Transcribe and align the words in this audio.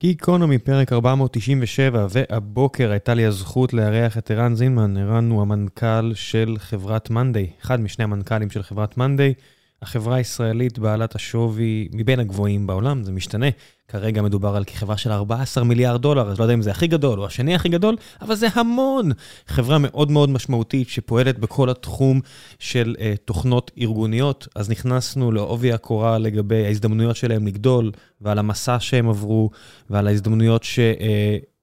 גיקונומי, 0.00 0.58
פרק 0.58 0.92
497, 0.92 2.06
והבוקר 2.10 2.90
הייתה 2.90 3.14
לי 3.14 3.26
הזכות 3.26 3.72
לארח 3.72 4.18
את 4.18 4.30
ערן 4.30 4.54
זינמן. 4.54 4.96
ערן 4.96 5.30
הוא 5.30 5.42
המנכ"ל 5.42 6.14
של 6.14 6.56
חברת 6.58 7.10
מאנדיי, 7.10 7.50
אחד 7.62 7.80
משני 7.80 8.04
המנכ"לים 8.04 8.50
של 8.50 8.62
חברת 8.62 8.96
מאנדיי. 8.96 9.34
החברה 9.86 10.16
הישראלית 10.16 10.78
בעלת 10.78 11.14
השווי 11.14 11.88
מבין 11.92 12.20
הגבוהים 12.20 12.66
בעולם, 12.66 13.04
זה 13.04 13.12
משתנה. 13.12 13.46
כרגע 13.88 14.22
מדובר 14.22 14.56
על 14.56 14.64
כחברה 14.64 14.96
של 14.96 15.12
14 15.12 15.64
מיליארד 15.64 16.02
דולר, 16.02 16.30
אז 16.30 16.38
לא 16.38 16.44
יודע 16.44 16.54
אם 16.54 16.62
זה 16.62 16.70
הכי 16.70 16.86
גדול 16.86 17.20
או 17.20 17.26
השני 17.26 17.54
הכי 17.54 17.68
גדול, 17.68 17.96
אבל 18.20 18.34
זה 18.34 18.46
המון. 18.54 19.10
חברה 19.46 19.78
מאוד 19.78 20.10
מאוד 20.10 20.30
משמעותית 20.30 20.88
שפועלת 20.88 21.38
בכל 21.38 21.70
התחום 21.70 22.20
של 22.58 22.94
uh, 22.98 23.00
תוכנות 23.24 23.70
ארגוניות, 23.78 24.48
אז 24.54 24.70
נכנסנו 24.70 25.32
לעובי 25.32 25.72
הקורה 25.72 26.18
לגבי 26.18 26.66
ההזדמנויות 26.66 27.16
שלהם 27.16 27.46
לגדול, 27.46 27.92
ועל 28.20 28.38
המסע 28.38 28.76
שהם 28.80 29.08
עברו, 29.08 29.50
ועל 29.90 30.06
ההזדמנויות 30.06 30.64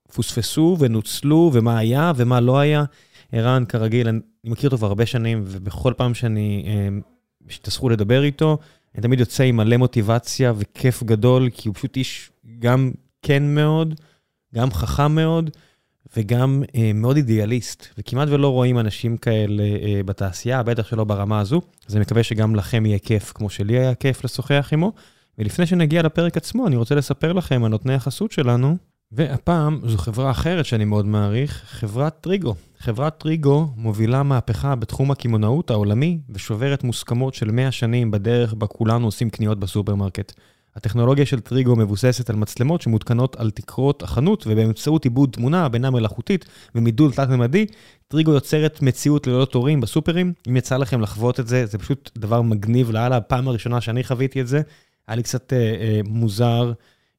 שפוספסו 0.09 0.75
uh, 0.79 0.83
ונוצלו, 0.83 1.51
ומה 1.53 1.77
היה 1.77 2.11
ומה 2.15 2.39
לא 2.39 2.59
היה. 2.59 2.83
ערן, 3.31 3.63
כרגיל, 3.65 4.07
אני 4.07 4.19
מכיר 4.43 4.69
אותו 4.69 4.77
כבר 4.77 4.87
הרבה 4.87 5.05
שנים, 5.05 5.43
ובכל 5.45 5.93
פעם 5.97 6.13
שאני... 6.13 6.65
יש 6.65 7.12
את 7.61 7.67
הזכות 7.67 7.91
לדבר 7.91 8.23
איתו, 8.23 8.57
אני 8.95 9.01
תמיד 9.01 9.19
יוצא 9.19 9.43
עם 9.43 9.57
מלא 9.57 9.77
מוטיבציה 9.77 10.53
וכיף 10.57 11.03
גדול, 11.03 11.49
כי 11.53 11.67
הוא 11.67 11.75
פשוט 11.75 11.97
איש 11.97 12.31
גם 12.59 12.91
כן 13.21 13.55
מאוד, 13.55 13.93
גם 14.55 14.71
חכם 14.71 15.15
מאוד, 15.15 15.49
וגם 16.17 16.63
אה, 16.75 16.91
מאוד 16.93 17.15
אידיאליסט. 17.15 17.87
וכמעט 17.97 18.27
ולא 18.31 18.47
רואים 18.47 18.79
אנשים 18.79 19.17
כאלה 19.17 19.63
אה, 19.63 20.01
בתעשייה, 20.05 20.63
בטח 20.63 20.87
שלא 20.87 21.03
ברמה 21.03 21.39
הזו. 21.39 21.61
אז 21.87 21.95
אני 21.95 22.01
מקווה 22.01 22.23
שגם 22.23 22.55
לכם 22.55 22.85
יהיה 22.85 22.99
כיף, 22.99 23.31
כמו 23.35 23.49
שלי 23.49 23.79
היה 23.79 23.95
כיף 23.95 24.23
לשוחח 24.23 24.69
עמו. 24.73 24.93
ולפני 25.37 25.65
שנגיע 25.65 26.01
לפרק 26.01 26.37
עצמו, 26.37 26.67
אני 26.67 26.75
רוצה 26.75 26.95
לספר 26.95 27.33
לכם 27.33 27.63
על 27.63 27.71
נותני 27.71 27.93
החסות 27.93 28.31
שלנו. 28.31 28.77
והפעם 29.11 29.79
זו 29.83 29.97
חברה 29.97 30.31
אחרת 30.31 30.65
שאני 30.65 30.85
מאוד 30.85 31.05
מעריך, 31.05 31.63
חברת 31.65 32.21
טריגו. 32.21 32.55
חברת 32.83 33.17
טריגו 33.17 33.67
מובילה 33.75 34.23
מהפכה 34.23 34.75
בתחום 34.75 35.11
הקמעונאות 35.11 35.69
העולמי 35.69 36.19
ושוברת 36.29 36.83
מוסכמות 36.83 37.33
של 37.33 37.51
100 37.51 37.71
שנים 37.71 38.11
בדרך 38.11 38.53
בה 38.53 38.67
כולנו 38.67 39.07
עושים 39.07 39.29
קניות 39.29 39.59
בסופרמרקט. 39.59 40.33
הטכנולוגיה 40.75 41.25
של 41.25 41.39
טריגו 41.39 41.75
מבוססת 41.75 42.29
על 42.29 42.35
מצלמות 42.35 42.81
שמותקנות 42.81 43.35
על 43.35 43.51
תקרות 43.51 44.03
החנות 44.03 44.47
ובאמצעות 44.47 45.03
עיבוד 45.03 45.29
תמונה, 45.31 45.69
בינה 45.69 45.89
מלאכותית 45.89 46.45
ומידול 46.75 47.11
תלת-ממדי, 47.11 47.65
טריגו 48.07 48.31
יוצרת 48.31 48.81
מציאות 48.81 49.27
ללא 49.27 49.45
תורים 49.45 49.81
בסופרים. 49.81 50.33
אם 50.49 50.57
יצא 50.57 50.77
לכם 50.77 51.01
לחוות 51.01 51.39
את 51.39 51.47
זה, 51.47 51.65
זה 51.65 51.77
פשוט 51.77 52.11
דבר 52.17 52.41
מגניב 52.41 52.91
לאללה. 52.91 53.17
הפעם 53.17 53.47
הראשונה 53.47 53.81
שאני 53.81 54.03
חוויתי 54.03 54.41
את 54.41 54.47
זה, 54.47 54.61
היה 55.07 55.15
לי 55.15 55.23
קצת 55.23 55.53
אה, 55.53 55.57
אה, 55.57 56.01
מוזר. 56.05 56.73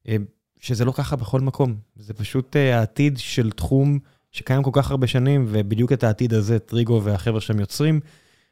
אה, 0.07 0.15
שזה 0.59 0.85
לא 0.85 0.91
ככה 0.91 1.15
בכל 1.15 1.41
מקום. 1.41 1.75
זה 1.95 2.13
פשוט 2.13 2.55
אה, 2.55 2.79
העתיד 2.79 3.17
של 3.17 3.51
תחום 3.51 3.99
שקיים 4.35 4.63
כל 4.63 4.69
כך 4.73 4.91
הרבה 4.91 5.07
שנים, 5.07 5.45
ובדיוק 5.47 5.91
את 5.91 6.03
העתיד 6.03 6.33
הזה 6.33 6.59
טריגו 6.59 7.01
והחבר'ה 7.03 7.41
שם 7.41 7.59
יוצרים. 7.59 7.99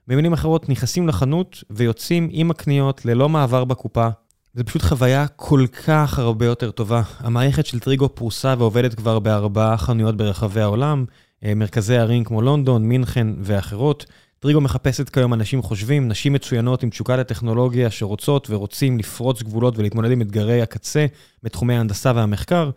במילים 0.07 0.33
אחרות, 0.33 0.69
נכנסים 0.69 1.07
לחנות 1.07 1.63
ויוצאים 1.69 2.29
עם 2.31 2.51
הקניות 2.51 3.05
ללא 3.05 3.29
מעבר 3.29 3.65
בקופה. 3.65 4.07
זה 4.53 4.63
פשוט 4.63 4.81
חוויה 4.81 5.27
כל 5.27 5.65
כך 5.85 6.19
הרבה 6.19 6.45
יותר 6.45 6.71
טובה. 6.71 7.01
המערכת 7.19 7.65
של 7.65 7.79
טריגו 7.79 8.15
פרוסה 8.15 8.55
ועובדת 8.57 8.93
כבר 8.93 9.19
בארבעה 9.19 9.77
חנויות 9.77 10.17
ברחבי 10.17 10.61
העולם, 10.61 11.05
אה, 11.45 11.55
מרכזי 11.55 11.97
ערים 11.97 12.23
כמו 12.23 12.41
לונדון, 12.41 12.83
מינכן 12.83 13.27
ואחרות. 13.39 14.05
טריגו 14.39 14.61
מחפשת 14.61 15.09
כיום 15.09 15.33
אנשים 15.33 15.61
חושבים, 15.61 16.07
נשים 16.07 16.33
מצוינות 16.33 16.83
עם 16.83 16.89
תשוקה 16.89 17.15
לטכנולוגיה 17.15 17.91
שרוצות 17.91 18.49
ורוצים 18.49 18.99
לפרוץ 18.99 19.41
גבולות 19.41 19.77
ולהתמודד 19.77 20.11
עם 20.11 20.21
אתגרי 20.21 20.61
הקצה 20.61 21.05
בתחומי 21.43 21.75
ההנדסה 21.75 22.11
והמחקר. 22.15 22.69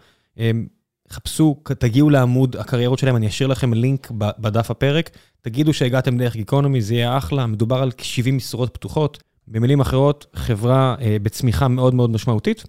חפשו, 1.10 1.56
תגיעו 1.78 2.10
לעמוד 2.10 2.56
הקריירות 2.56 2.98
שלהם, 2.98 3.16
אני 3.16 3.26
אשאיר 3.26 3.48
לכם 3.48 3.74
לינק 3.74 4.10
בדף 4.14 4.70
הפרק. 4.70 5.10
תגידו 5.42 5.72
שהגעתם 5.72 6.18
דרך 6.18 6.36
גיקונומי, 6.36 6.80
זה 6.80 6.94
יהיה 6.94 7.18
אחלה, 7.18 7.46
מדובר 7.46 7.82
על 7.82 7.90
70 7.98 8.36
משרות 8.36 8.74
פתוחות. 8.74 9.22
במילים 9.48 9.80
אחרות, 9.80 10.26
חברה 10.34 10.94
אה, 11.00 11.16
בצמיחה 11.22 11.68
מאוד 11.68 11.94
מאוד 11.94 12.10
משמעותית. 12.10 12.64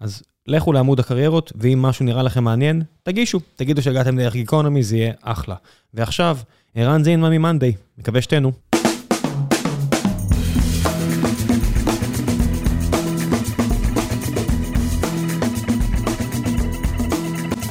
אז 0.00 0.22
לכו 0.46 0.72
לעמוד 0.72 1.00
הקריירות, 1.00 1.52
ואם 1.56 1.82
משהו 1.82 2.04
נראה 2.04 2.22
לכם 2.22 2.44
מעניין, 2.44 2.82
תגישו. 3.02 3.40
תגידו 3.56 3.82
שהגעתם 3.82 4.16
דרך 4.16 4.32
גיקונומי, 4.32 4.82
זה 4.82 4.96
יהיה 4.96 5.12
אחלה. 5.22 5.54
ועכשיו, 5.94 6.38
ערן 6.74 7.04
זינמן 7.04 7.32
ממאנדיי, 7.32 7.72
מקווה 7.98 8.22
שתהנו. 8.22 8.71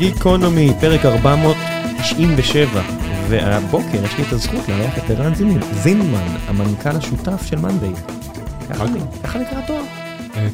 גיקונומי, 0.01 0.71
פרק 0.79 1.05
497, 1.05 2.81
והבוקר 3.29 4.05
יש 4.05 4.17
לי 4.17 4.23
את 4.27 4.33
הזכות 4.33 4.69
לארח 4.69 4.97
את 4.97 5.09
ערן 5.09 5.33
זינמן, 5.73 6.37
המנכ"ל 6.47 6.89
השותף 6.89 7.45
של 7.45 7.55
מאנדיי. 7.59 7.93
ככה 9.23 9.39
נקרא 9.39 9.59
התואר. 9.59 9.83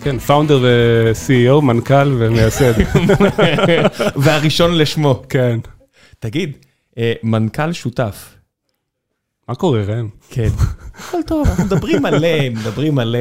כן, 0.02 0.20
פאונדר 0.20 0.60
ו-CEO, 0.64 1.62
מנכ"ל 1.62 2.16
ומייסד. 2.20 2.74
והראשון 4.24 4.78
לשמו. 4.78 5.22
כן. 5.30 5.60
תגיד, 6.20 6.58
מנכ"ל 7.24 7.74
שותף, 7.74 8.36
מה 9.50 9.56
קורה, 9.56 9.84
ראם? 9.84 10.10
כן. 10.30 10.50
הכל 11.00 11.22
טוב, 11.28 11.48
אנחנו 11.48 11.64
מדברים 11.64 12.02
מלא, 12.02 12.50
מדברים 12.50 12.96
מלא. 12.96 13.20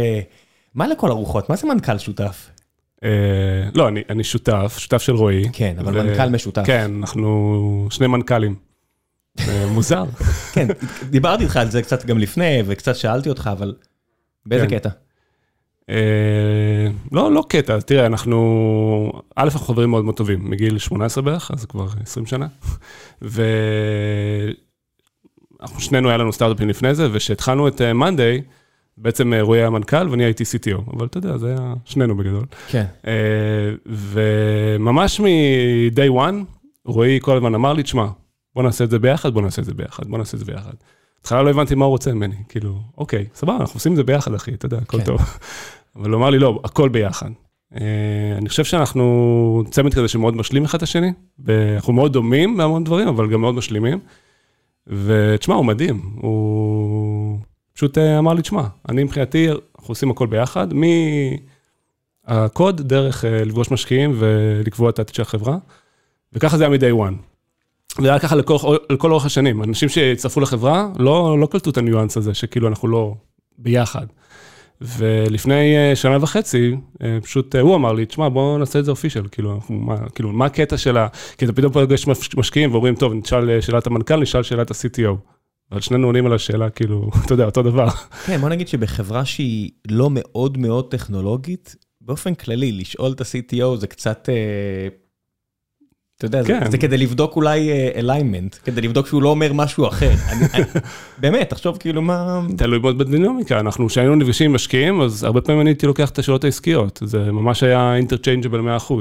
מה 0.75 0.87
לכל 0.87 1.11
הרוחות? 1.11 1.51
מה 1.51 1.57
זה 1.57 1.67
מנכ"ל 1.67 1.99
שותף? 1.99 2.51
לא, 3.75 3.89
אני 4.11 4.25
שותף, 4.25 4.77
שותף 4.79 5.03
של 5.03 5.13
רועי. 5.13 5.45
כן, 5.53 5.77
אבל 5.79 6.03
מנכ"ל 6.03 6.29
משותף. 6.29 6.63
כן, 6.67 6.91
אנחנו 7.01 7.89
שני 7.91 8.07
מנכ"לים. 8.07 8.55
מוזר. 9.71 10.05
כן, 10.55 10.67
דיברתי 11.11 11.43
איתך 11.43 11.57
על 11.57 11.71
זה 11.71 11.83
קצת 11.83 12.05
גם 12.05 12.19
לפני, 12.19 12.63
וקצת 12.67 12.97
שאלתי 12.97 13.29
אותך, 13.29 13.51
אבל 13.53 13.75
באיזה 14.47 14.67
קטע? 14.67 14.89
לא, 17.13 17.33
לא 17.33 17.45
קטע, 17.49 17.81
תראה, 17.81 18.07
אנחנו, 18.07 19.13
א', 19.37 19.43
אנחנו 19.43 19.61
חברים 19.61 19.91
מאוד 19.91 20.05
מאוד 20.05 20.17
טובים, 20.17 20.51
מגיל 20.51 20.79
18 20.79 21.25
בערך, 21.25 21.51
אז 21.51 21.65
כבר 21.65 21.87
20 22.03 22.27
שנה. 22.27 22.47
אנחנו 25.61 25.81
שנינו 25.81 26.09
היה 26.09 26.19
לנו 26.19 26.33
סטארט-אפים 26.33 26.69
לפני 26.69 26.95
זה, 26.95 27.09
וכשהתחלנו 27.13 27.69
את 27.69 27.83
מאנדיי, 27.83 28.43
בעצם 28.99 29.33
רועי 29.41 29.61
היה 29.61 29.71
מנכ"ל 29.71 30.09
ואני 30.11 30.25
הייתי 30.25 30.45
CTO, 30.45 30.81
אבל 30.97 31.07
אתה 31.07 31.19
יודע, 31.19 31.37
זה 31.37 31.49
היה 31.49 31.75
שנינו 31.85 32.17
בגדול. 32.17 32.45
כן. 32.69 32.85
וממש 33.87 35.21
מ-day 35.21 36.11
one, 36.11 36.35
רועי 36.85 37.19
כל 37.23 37.37
הזמן 37.37 37.55
אמר 37.55 37.73
לי, 37.73 37.83
תשמע, 37.83 38.07
בוא 38.55 38.63
נעשה 38.63 38.85
את 38.85 38.91
זה 38.91 38.99
ביחד, 38.99 39.35
בוא 39.35 39.43
נעשה 39.43 39.63
את 39.63 39.67
זה 39.67 39.75
ביחד, 39.75 40.07
בוא 40.07 40.19
נעשה 40.19 40.37
את 40.37 40.39
זה 40.39 40.53
ביחד. 40.53 40.73
בהתחלה 41.17 41.43
לא 41.43 41.51
הבנתי 41.51 41.75
מה 41.75 41.85
הוא 41.85 41.91
רוצה 41.91 42.15
ממני, 42.15 42.37
כאילו, 42.49 42.79
אוקיי, 42.99 43.25
סבבה, 43.35 43.57
אנחנו 43.57 43.77
עושים 43.77 43.93
את 43.93 43.97
זה 43.97 44.05
ביחד, 44.05 44.35
אחי, 44.35 44.55
אתה 44.55 44.67
יודע, 44.67 44.79
הכל 44.79 45.01
טוב. 45.01 45.21
אבל 45.97 46.11
הוא 46.11 46.19
אמר 46.19 46.31
לי, 46.31 46.39
לא, 46.39 46.61
הכל 46.65 46.89
ביחד. 46.89 47.31
אני 48.39 48.49
חושב 48.49 48.65
שאנחנו 48.65 49.63
צמד 49.71 49.95
כזה 49.95 50.09
שמאוד 50.09 50.37
משלים 50.37 50.65
אחד 50.65 50.77
את 50.77 50.83
השני, 50.83 51.13
אנחנו 51.77 51.93
מאוד 51.93 52.13
דומים 52.13 52.57
בהמון 52.57 52.85
דברים, 52.85 53.09
אבל 53.09 53.31
גם 53.31 53.41
מאוד 53.41 53.55
משלימים. 53.55 53.99
ותשמע, 54.87 55.55
הוא 55.55 55.65
מדהים, 55.65 56.01
הוא 56.15 56.96
פשוט 57.77 57.99
אמר 57.99 58.35
לי, 58.35 58.43
תשמע, 58.43 58.63
אני 58.89 59.05
מבחינתי, 59.05 59.49
אנחנו 59.51 59.93
עושים 59.93 60.11
הכל 60.11 60.27
ביחד, 60.27 60.69
מהקוד, 62.29 62.81
דרך 62.81 63.25
לפגוש 63.29 63.71
משקיעים 63.71 64.13
ולקבוע 64.19 64.91
את 64.91 64.99
העתיד 64.99 65.15
של 65.15 65.23
החברה, 65.23 65.57
וככה 66.33 66.57
זה 66.57 66.67
היה 66.67 66.79
מ-day 66.79 67.11
one. 67.11 67.15
זה 68.03 68.09
היה 68.09 68.19
ככה 68.19 68.37
לכל, 68.37 68.77
לכל 68.91 69.11
אורך 69.11 69.27
השנים, 69.27 69.63
אנשים 69.63 69.89
שהצטרפו 69.89 70.41
לחברה 70.41 70.89
לא, 70.99 71.39
לא 71.41 71.47
קלטו 71.47 71.71
את 71.71 71.79
הניואנס 71.79 72.17
הזה, 72.17 72.35
שכאילו 72.35 72.69
אנחנו 72.69 72.89
לא 72.89 73.15
ביחד. 73.59 74.07
ולפני 74.81 75.75
שנה 75.95 76.19
וחצי, 76.21 76.77
פשוט 77.23 77.55
הוא 77.55 77.75
אמר 77.75 77.93
לי, 77.93 78.07
תשמע, 78.07 78.29
בוא 78.29 78.59
נעשה 78.59 78.79
את 78.79 78.85
זה 78.85 78.91
אופישל, 78.91 79.27
כאילו, 79.33 79.61
כאילו, 80.15 80.33
מה 80.33 80.47
הקטע 80.47 80.77
שלה, 80.77 81.09
כי 81.39 81.45
אתה 81.45 81.53
פתאום 81.53 81.73
פוגש 81.73 82.07
משקיעים 82.37 82.73
ואומרים, 82.73 82.95
טוב, 82.95 83.13
נשאל 83.15 83.61
שאלת 83.61 83.87
המנכ"ל, 83.87 84.17
נשאל 84.17 84.43
שאלת 84.43 84.71
ה-CTO. 84.71 85.36
אבל 85.73 85.81
שנינו 85.81 86.07
עונים 86.07 86.27
על 86.27 86.33
השאלה, 86.33 86.71
כאילו, 86.71 87.11
אתה 87.25 87.35
יודע, 87.35 87.45
אותו 87.45 87.63
דבר. 87.63 87.89
כן, 88.27 88.41
בוא 88.41 88.49
נגיד 88.49 88.69
שבחברה 88.69 89.25
שהיא 89.25 89.71
לא 89.91 90.09
מאוד 90.11 90.59
מאוד 90.59 90.91
טכנולוגית, 90.91 91.77
באופן 92.01 92.35
כללי, 92.35 92.73
לשאול 92.73 93.13
את 93.13 93.21
ה-CTO 93.21 93.77
זה 93.77 93.87
קצת... 93.87 94.29
אתה 96.19 96.27
יודע, 96.27 96.45
כן. 96.45 96.71
זה 96.71 96.79
כדי 96.79 96.99
לבדוק 96.99 97.37
אולי 97.37 97.71
אליימנט, 97.95 98.57
כדי 98.65 98.81
לבדוק 98.81 99.07
שהוא 99.07 99.23
לא 99.23 99.29
אומר 99.29 99.53
משהו 99.53 99.89
אחר. 99.89 100.11
באמת, 101.21 101.51
תחשוב 101.51 101.77
כאילו 101.77 102.03
מה... 102.03 102.41
תלוי 102.57 102.79
מאוד 102.79 102.99
בדינמיקה, 102.99 103.61
אנחנו, 103.61 103.89
כשהיינו 103.89 104.15
נפגשים 104.15 104.51
עם 104.51 104.55
משקיעים, 104.55 105.01
אז 105.01 105.25
הרבה 105.25 105.41
פעמים 105.41 105.61
אני 105.61 105.71
הייתי 105.71 105.87
לוקח 105.87 106.11
את 106.11 106.19
השאלות 106.19 106.45
העסקיות, 106.45 107.03
זה 107.05 107.33
ממש 107.33 107.63
היה 107.63 107.97
interchangeable 107.97 108.61
100%. 108.61 108.93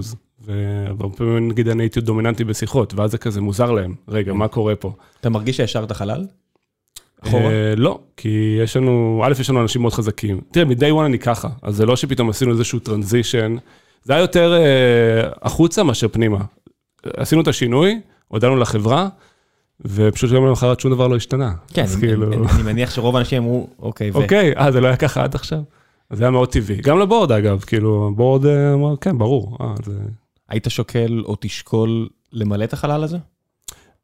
והרבה 0.46 1.18
פעמים 1.18 1.50
נגיד 1.50 1.68
אני 1.68 1.84
הייתי 1.84 2.02
דומיננטי 2.02 2.44
בשיחות, 2.44 2.94
ואז 2.94 3.12
זה 3.12 3.18
כזה 3.18 3.42
מוזר 3.42 3.72
להם, 3.72 3.96
רגע, 4.08 4.34
מה 4.34 4.48
קורה 4.48 4.76
פה? 4.76 4.92
אתה 5.20 5.30
מרגיש 5.30 5.58
שהשארת 5.58 5.92
חלל? 5.92 6.26
אחורה? 7.28 7.76
לא, 7.78 8.00
כי 8.18 8.58
יש 8.64 8.78
לנו, 8.78 9.22
א', 9.26 9.34
יש 9.40 9.50
לנו 9.50 9.62
אנשים 9.62 9.82
מאוד 9.82 9.94
חזקים. 9.94 10.42
תראה, 10.52 10.66
מ-day 10.66 10.92
one 11.02 11.06
אני 11.06 11.20
ככה, 11.20 11.50
אז 11.62 11.76
זה 11.76 11.86
לא 11.86 11.96
שפתאום 11.96 12.30
עשינו 12.30 12.52
איזשהו 12.52 12.80
transition. 12.80 13.56
זה 14.04 14.14
היה 14.14 14.22
יותר 14.22 14.54
אה, 14.54 15.30
החוצה 15.42 15.84
מאשר 15.84 16.08
פנימה. 16.08 16.40
עשינו 17.18 17.42
את 17.42 17.48
השינוי, 17.48 18.00
הודענו 18.28 18.56
לחברה, 18.56 19.08
ופשוט 19.82 20.32
יום 20.32 20.46
למחרת 20.46 20.80
שום 20.80 20.92
דבר 20.92 21.08
לא 21.08 21.16
השתנה. 21.16 21.52
כן, 21.74 21.86
אני, 21.94 22.00
כאילו, 22.00 22.34
אני, 22.34 22.36
אני 22.36 22.64
מניח 22.64 22.92
שרוב 22.92 23.16
האנשים 23.16 23.44
אמרו, 23.44 23.68
אוקיי, 23.80 24.12
ו... 24.12 24.14
אוקיי, 24.14 24.54
אה, 24.58 24.72
זה 24.72 24.82
לא 24.82 24.88
היה 24.88 24.96
ככה 24.96 25.24
עד 25.24 25.36
עכשיו? 25.36 25.60
זה 26.14 26.24
היה 26.24 26.32
מאוד 26.32 26.52
טבעי. 26.52 26.76
גם 26.76 27.00
לבורד 27.00 27.32
אגב, 27.32 27.60
כאילו, 27.68 28.10
הבורד 28.14 28.46
אה, 28.46 28.74
אמר, 28.74 28.96
כן, 29.02 29.18
ברור. 29.18 29.58
אה, 29.62 29.74
זה... 29.86 29.94
היית 30.50 30.66
שוקל 30.70 31.24
או 31.26 31.36
תשקול 31.40 32.10
למלא 32.34 32.64
את 32.64 32.74
החלל 32.74 33.04
הזה? 33.04 33.18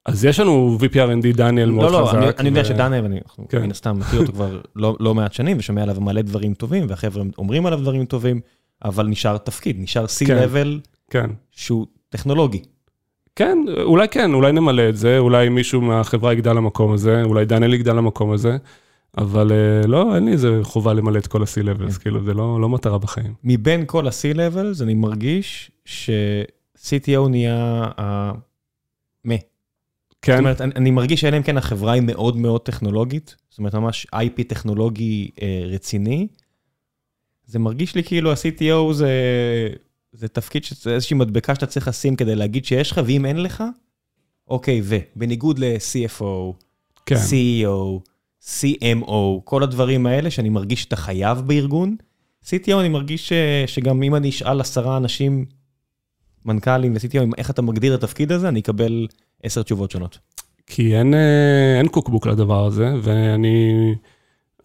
אז 0.05 0.25
יש 0.25 0.39
לנו 0.39 0.77
VPRND 0.79 1.35
דניאל 1.35 1.71
מאוד 1.71 1.91
לא, 1.91 2.05
חזק. 2.07 2.13
לא, 2.13 2.19
אני, 2.19 2.29
אני 2.39 2.49
יודע 2.49 2.65
שדניאל, 2.65 3.05
אני 3.05 3.19
כן. 3.49 3.61
מן 3.61 3.71
הסתם 3.71 3.99
מכיר 3.99 4.19
אותו 4.19 4.31
כבר 4.31 4.61
לא, 4.75 4.97
לא 4.99 5.15
מעט 5.15 5.33
שנים 5.33 5.57
ושומע 5.59 5.83
עליו 5.83 6.01
מלא 6.01 6.21
דברים 6.21 6.53
טובים, 6.53 6.85
והחבר'ה 6.89 7.23
אומרים 7.37 7.65
עליו 7.65 7.79
דברים 7.79 8.05
טובים, 8.05 8.39
אבל 8.85 9.07
נשאר 9.07 9.37
תפקיד, 9.37 9.77
נשאר 9.79 10.05
C-Level 10.05 10.89
כן. 11.09 11.29
שהוא 11.51 11.85
טכנולוגי. 12.09 12.61
כן, 13.35 13.57
אולי 13.83 14.07
כן, 14.07 14.33
אולי 14.33 14.51
נמלא 14.51 14.89
את 14.89 14.97
זה, 14.97 15.17
אולי 15.17 15.49
מישהו 15.49 15.81
מהחברה 15.81 16.33
יגדל 16.33 16.53
למקום 16.53 16.91
הזה, 16.93 17.23
אולי 17.23 17.45
דניאל 17.45 17.73
יגדל 17.73 17.93
למקום 17.93 18.31
הזה, 18.31 18.57
אבל 19.17 19.51
אה, 19.51 19.87
לא, 19.87 20.15
אין 20.15 20.25
לי 20.25 20.31
איזה 20.31 20.59
חובה 20.63 20.93
למלא 20.93 21.17
את 21.17 21.27
כל 21.27 21.41
ה-C-Levels, 21.41 21.99
כאילו, 21.99 22.23
זה 22.23 22.33
לא, 22.33 22.61
לא 22.61 22.69
מטרה 22.69 22.97
בחיים. 22.97 23.33
מבין 23.43 23.83
כל 23.85 24.07
ה-C-Levels 24.07 24.83
אני 24.83 24.93
מרגיש 24.93 25.71
ש-CTO 25.85 27.29
נהיה. 27.29 27.85
כן, 30.21 30.31
זאת 30.31 30.39
אומרת, 30.39 30.61
אני, 30.61 30.71
אני 30.75 30.91
מרגיש 30.91 31.21
שאלה 31.21 31.37
אם 31.37 31.43
כן 31.43 31.57
החברה 31.57 31.93
היא 31.93 32.01
מאוד 32.01 32.37
מאוד 32.37 32.61
טכנולוגית, 32.61 33.35
זאת 33.49 33.57
אומרת, 33.57 33.75
ממש 33.75 34.07
IP 34.15 34.43
טכנולוגי 34.47 35.31
אה, 35.41 35.63
רציני. 35.65 36.27
זה 37.45 37.59
מרגיש 37.59 37.95
לי 37.95 38.03
כאילו 38.03 38.31
ה-CTO 38.31 38.93
זה, 38.93 39.09
זה 40.11 40.27
תפקיד, 40.27 40.63
שזה 40.63 40.93
איזושהי 40.93 41.17
מדבקה 41.17 41.55
שאתה 41.55 41.65
צריך 41.65 41.87
לשים 41.87 42.15
כדי 42.15 42.35
להגיד 42.35 42.65
שיש 42.65 42.91
לך, 42.91 43.01
ואם 43.05 43.25
אין 43.25 43.43
לך, 43.43 43.63
אוקיי, 44.47 44.81
ו. 44.83 44.97
בניגוד 45.15 45.59
ל-CFO, 45.59 46.53
כן, 47.05 47.15
CEO, 47.15 47.99
CMO, 48.41 49.41
כל 49.43 49.63
הדברים 49.63 50.05
האלה 50.05 50.31
שאני 50.31 50.49
מרגיש 50.49 50.81
שאתה 50.81 50.95
חייב 50.95 51.37
בארגון. 51.37 51.95
CTO 52.45 52.79
אני 52.79 52.89
מרגיש 52.89 53.29
ש, 53.29 53.33
שגם 53.67 54.03
אם 54.03 54.15
אני 54.15 54.29
אשאל 54.29 54.61
עשרה 54.61 54.97
אנשים, 54.97 55.45
מנכ"לים 56.45 56.93
ו-CTO, 56.93 57.31
איך 57.37 57.49
אתה 57.49 57.61
מגדיר 57.61 57.95
את 57.95 58.03
התפקיד 58.03 58.31
הזה, 58.31 58.49
אני 58.49 58.59
אקבל 58.59 59.07
עשר 59.43 59.63
תשובות 59.63 59.91
שונות. 59.91 60.19
כי 60.67 60.97
אין, 60.97 61.13
אה, 61.13 61.77
אין 61.77 61.87
קוקבוק 61.87 62.27
לדבר 62.27 62.65
הזה, 62.65 62.93
ואני... 63.01 63.95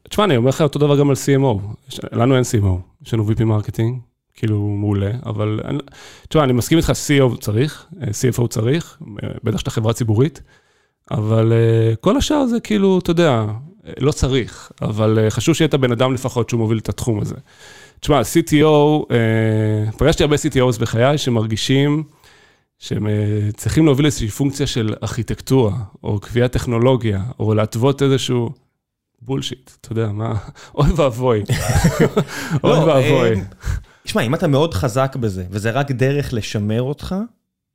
תשמע, 0.08 0.24
אני 0.24 0.36
אומר 0.36 0.48
לך 0.48 0.60
אותו 0.60 0.78
דבר 0.78 0.98
גם 0.98 1.10
על 1.10 1.16
CMO. 1.16 1.60
יש, 1.88 2.00
לנו 2.12 2.36
אין 2.36 2.42
CMO, 2.42 3.04
יש 3.06 3.14
לנו 3.14 3.28
VP 3.28 3.44
marketing, 3.44 3.98
כאילו 4.34 4.60
מעולה, 4.60 5.10
אבל... 5.26 5.60
תשמע, 6.28 6.44
אני 6.44 6.52
מסכים 6.52 6.78
איתך, 6.78 6.90
CEO 6.90 7.40
צריך, 7.40 7.86
אה, 8.02 8.06
CFO 8.06 8.48
צריך, 8.48 8.98
אה, 9.22 9.28
בטח 9.44 9.58
שאתה 9.58 9.70
חברה 9.70 9.92
ציבורית, 9.92 10.42
אבל 11.10 11.52
כל 12.00 12.16
השאר 12.16 12.46
זה 12.46 12.60
כאילו, 12.60 12.98
אתה 12.98 13.10
יודע, 13.10 13.44
לא 14.00 14.12
צריך, 14.12 14.72
אבל 14.82 15.18
חשוב 15.28 15.54
שיהיה 15.54 15.68
את 15.68 15.74
הבן 15.74 15.92
אדם 15.92 16.14
לפחות 16.14 16.48
שהוא 16.48 16.60
מוביל 16.60 16.78
את 16.78 16.88
התחום 16.88 17.20
הזה. 17.20 17.34
תשמע, 18.00 18.20
CTO, 18.20 19.04
פגשתי 19.98 20.22
הרבה 20.22 20.36
CTOs 20.36 20.80
בחיי 20.80 21.18
שמרגישים 21.18 22.04
שהם 22.78 23.06
אה, 23.06 23.12
צריכים 23.56 23.86
להוביל 23.86 24.06
איזושהי 24.06 24.28
פונקציה 24.28 24.66
של 24.66 24.94
ארכיטקטורה, 25.02 25.72
או 26.04 26.18
קביעת 26.20 26.52
טכנולוגיה, 26.52 27.22
או 27.38 27.54
להתוות 27.54 28.02
איזשהו 28.02 28.50
בולשיט, 29.22 29.70
אתה 29.80 29.92
יודע, 29.92 30.06
מה, 30.06 30.34
אוי 30.74 30.90
ואבוי. 30.96 31.42
אוי 32.64 32.72
לא, 32.72 32.78
ואבוי. 32.78 33.34
אה, 33.34 33.40
שמע, 34.04 34.22
אם 34.22 34.34
אתה 34.34 34.46
מאוד 34.48 34.74
חזק 34.74 35.16
בזה, 35.20 35.44
וזה 35.50 35.70
רק 35.70 35.90
דרך 35.90 36.32
לשמר 36.32 36.82
אותך, 36.82 37.14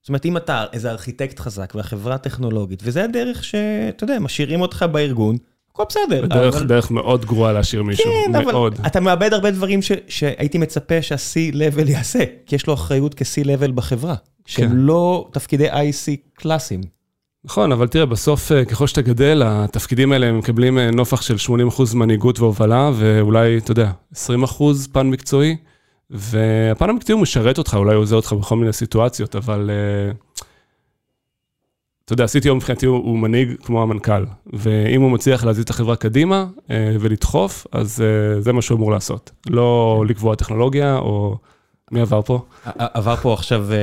זאת 0.01 0.09
אומרת, 0.09 0.25
אם 0.25 0.37
אתה 0.37 0.65
איזה 0.73 0.91
ארכיטקט 0.91 1.39
חזק 1.39 1.73
והחברה 1.75 2.17
טכנולוגית, 2.17 2.79
וזה 2.83 3.03
הדרך 3.03 3.43
שאתה 3.43 4.03
יודע, 4.03 4.19
משאירים 4.19 4.61
אותך 4.61 4.85
בארגון, 4.91 5.37
הכל 5.71 5.83
בסדר. 5.89 6.25
דרך, 6.25 6.55
אבל- 6.55 6.67
דרך 6.67 6.91
מאוד 6.91 7.25
גרועה 7.25 7.53
להשאיר 7.53 7.83
מישהו, 7.83 8.05
כן, 8.27 8.35
אבל 8.35 8.51
מאוד. 8.51 8.79
אתה 8.87 8.99
מאבד 8.99 9.33
הרבה 9.33 9.51
דברים 9.51 9.81
ש- 9.81 9.91
שהייתי 10.07 10.57
מצפה 10.57 11.01
שה-C-Level 11.01 11.89
יעשה, 11.89 12.19
כי 12.45 12.55
יש 12.55 12.67
לו 12.67 12.73
אחריות 12.73 13.13
כ-C-Level 13.17 13.71
בחברה, 13.71 14.15
שהם 14.51 14.69
כן. 14.69 14.75
לא 14.75 15.27
תפקידי 15.31 15.71
IC 15.71 16.17
קלאסיים. 16.33 16.81
נכון, 17.43 17.71
אבל 17.71 17.87
תראה, 17.87 18.05
בסוף, 18.05 18.51
אה, 18.51 18.65
ככל 18.65 18.87
שאתה 18.87 19.01
גדל, 19.01 19.41
התפקידים 19.45 20.11
האלה 20.11 20.25
הם 20.25 20.39
מקבלים 20.39 20.79
אה, 20.79 20.91
נופח 20.91 21.21
של 21.21 21.35
80% 21.35 21.95
מנהיגות 21.95 22.39
והובלה, 22.39 22.91
ואולי, 22.95 23.57
אתה 23.57 23.71
יודע, 23.71 23.91
20% 24.13 24.17
פן 24.91 25.09
מקצועי, 25.09 25.57
והפן 26.09 26.89
המקצועי 26.89 27.13
הוא 27.13 27.21
משרת 27.21 27.57
אותך, 27.57 27.73
אולי 27.73 27.93
הוא 27.95 28.01
עוזר 28.01 28.15
אותך 28.15 28.33
בכל 28.33 28.55
מיני 28.55 28.73
סיטואציות, 28.73 29.35
אבל 29.35 29.69
אה, 29.73 30.11
אתה 32.05 32.13
יודע, 32.13 32.25
CTO 32.25 32.53
מבחינתי 32.53 32.85
הוא, 32.85 32.97
הוא 32.97 33.17
מנהיג 33.17 33.49
כמו 33.63 33.81
המנכ"ל, 33.81 34.25
ואם 34.53 35.01
הוא 35.01 35.11
מצליח 35.11 35.43
להזיז 35.43 35.63
את 35.63 35.69
החברה 35.69 35.95
קדימה 35.95 36.45
ולדחוף, 36.69 37.67
אז 37.71 38.03
זה 38.39 38.53
מה 38.53 38.61
שהוא 38.61 38.77
אמור 38.77 38.91
לעשות. 38.91 39.31
לא 39.49 40.03
לקבוע 40.07 40.35
טכנולוגיה, 40.35 40.97
או... 40.97 41.37
מי 41.91 42.01
עבר 42.01 42.21
פה? 42.21 42.45
עבר 42.75 43.15
פה 43.15 43.33
עכשיו 43.33 43.71
אה, 43.71 43.77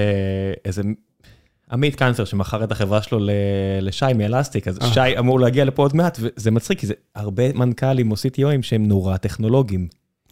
איזה 0.64 0.82
עמית 1.72 1.94
קנצר 1.94 2.24
שמכר 2.24 2.64
את 2.64 2.72
החברה 2.72 3.02
שלו 3.02 3.18
לשי 3.80 4.06
מאלסטיק, 4.14 4.68
אז 4.68 4.78
אה. 4.82 4.92
שי 4.92 5.18
אמור 5.18 5.40
להגיע 5.40 5.64
לפה 5.64 5.82
עוד 5.82 5.96
מעט, 5.96 6.18
וזה 6.20 6.50
מצחיק, 6.50 6.78
כי 6.80 6.86
זה 6.86 6.94
הרבה 7.14 7.52
מנכ"לים 7.52 8.10
או 8.10 8.16
CTOים 8.16 8.62
שהם 8.62 8.86
נורא 8.86 9.16
טכנולוגיים. 9.16 9.88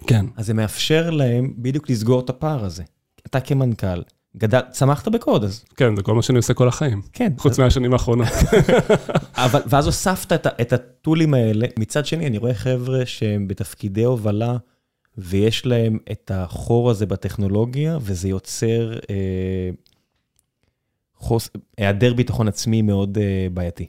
כן. 0.07 0.27
אז 0.37 0.47
זה 0.47 0.55
מאפשר 0.55 1.11
להם 1.11 1.55
בדיוק 1.59 1.91
לסגור 1.91 2.21
את 2.21 2.31
הפער 2.31 2.65
הזה. 2.65 2.83
אתה 3.27 3.41
כמנכ"ל, 3.41 4.03
גדל, 4.37 4.61
צמחת 4.71 5.09
בקוד, 5.09 5.45
אז 5.45 5.65
כן, 5.77 5.97
זה 5.97 6.03
כל 6.03 6.15
מה 6.15 6.23
שאני 6.23 6.37
עושה 6.39 6.55
כל 6.55 6.69
החיים, 6.69 7.03
כן. 7.13 7.33
חוץ 7.39 7.59
מהשנים 7.59 7.93
האחרונות. 7.93 8.29
אבל, 9.35 9.61
ואז 9.67 9.87
הוספת 9.87 10.33
את, 10.33 10.47
את 10.61 10.73
הטולים 10.73 11.35
האלה. 11.35 11.67
מצד 11.79 12.07
שני, 12.07 12.27
אני 12.27 12.39
רואה 12.39 12.55
חבר'ה 12.55 13.07
שהם 13.07 13.49
בתפקידי 13.49 14.05
הובלה, 14.05 14.57
ויש 15.19 15.67
להם 15.67 15.99
את 16.13 16.31
החור 16.35 16.91
הזה 16.91 17.07
בטכנולוגיה, 17.07 17.99
וזה 18.01 18.29
יוצר 18.29 18.93
אה, 19.11 19.71
חוס, 21.17 21.51
היעדר 21.79 22.15
ביטחון 22.15 22.49
עצמי 22.49 22.83
מאוד 22.83 23.19
אה, 23.19 23.47
בעייתי. 23.55 23.87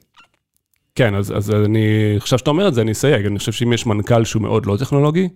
כן, 0.94 1.14
אז, 1.14 1.36
אז 1.36 1.50
אני, 1.50 2.14
עכשיו 2.16 2.38
שאתה 2.38 2.50
אומר 2.50 2.68
את 2.68 2.74
זה, 2.74 2.80
אני 2.80 2.92
אסייג. 2.92 3.26
אני 3.26 3.38
חושב 3.38 3.52
שאם 3.52 3.72
יש 3.72 3.86
מנכ"ל 3.86 4.24
שהוא 4.24 4.42
מאוד 4.42 4.66
לא 4.66 4.76
טכנולוגי, 4.76 5.28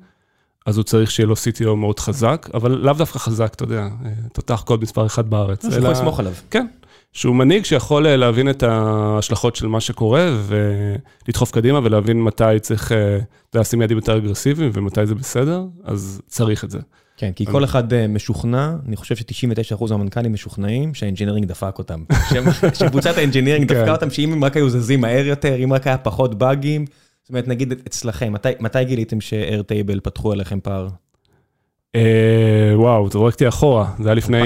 אז 0.67 0.77
הוא 0.77 0.85
צריך 0.85 1.11
שיהיה 1.11 1.27
לו 1.27 1.35
CTO 1.35 1.75
מאוד 1.75 2.01
חזק, 2.01 2.49
אבל 2.55 2.71
לאו 2.71 2.93
דווקא 2.93 3.19
חזק, 3.19 3.53
אתה 3.55 3.65
יודע, 3.65 3.89
אה, 4.05 4.11
תותח 4.33 4.63
קוד 4.67 4.83
מספר 4.83 5.07
אחד 5.07 5.31
בארץ. 5.31 5.65
אתה 5.65 5.77
יכול 5.77 5.91
לסמוך 5.91 6.21
עליו. 6.21 6.33
כן, 6.51 6.67
שהוא 7.13 7.37
מנהיג 7.37 7.65
שיכול 7.65 8.07
אה, 8.07 8.17
להבין 8.17 8.51
את 8.51 8.63
ההשלכות 8.63 9.57
של 9.57 9.67
מה 9.67 9.81
שקורה, 9.81 10.31
ולדחוף 10.47 11.51
קדימה 11.51 11.81
ולהבין 11.85 12.23
מתי 12.23 12.45
צריך 12.61 12.93
אה, 12.93 13.19
לשים 13.55 13.81
יעדים 13.81 13.97
יותר 13.97 14.17
אגרסיביים 14.17 14.71
ומתי 14.75 15.07
זה 15.07 15.15
בסדר, 15.15 15.65
אז 15.85 16.23
צריך 16.27 16.65
את 16.65 16.71
זה. 16.71 16.79
כן, 17.17 17.33
כי 17.37 17.47
כל 17.47 17.65
אחד 17.65 17.93
אה, 17.93 18.07
משוכנע, 18.09 18.73
אני 18.89 18.97
חושב 18.97 19.17
ש-99% 19.17 19.91
מהמנכ"לים 19.91 20.33
משוכנעים 20.33 20.95
שה 20.95 21.06
engineering 21.06 21.47
דפק 21.47 21.79
אותם. 21.79 22.05
שקבוצת 22.79 23.19
ה 23.19 23.23
engineering 23.23 23.69
כן. 23.69 23.75
דפקה 23.75 23.93
אותם, 23.93 24.11
שאם 24.11 24.33
הם 24.33 24.45
רק 24.45 24.57
היו 24.57 24.71
זזים 24.71 25.01
מהר 25.01 25.27
יותר, 25.27 25.65
אם 25.65 25.73
רק 25.73 25.87
היה 25.87 25.99
פחות 25.99 26.35
באגים, 26.35 26.85
זאת 27.23 27.29
אומרת, 27.29 27.49
נגיד 27.49 27.73
אצלכם, 27.87 28.33
מתי- 28.33 28.49
מתי 28.61 28.85
גיליתם 28.85 29.21
ש 29.21 29.37
Airtable 29.37 30.01
פתחו 30.01 30.33
עליכם 30.33 30.59
פער? 30.61 30.89
וואו, 32.75 33.11
זרקת 33.11 33.30
אותי 33.30 33.49
אחורה, 33.49 33.91
זה 34.03 34.09
היה 34.09 34.15
לפני 34.15 34.41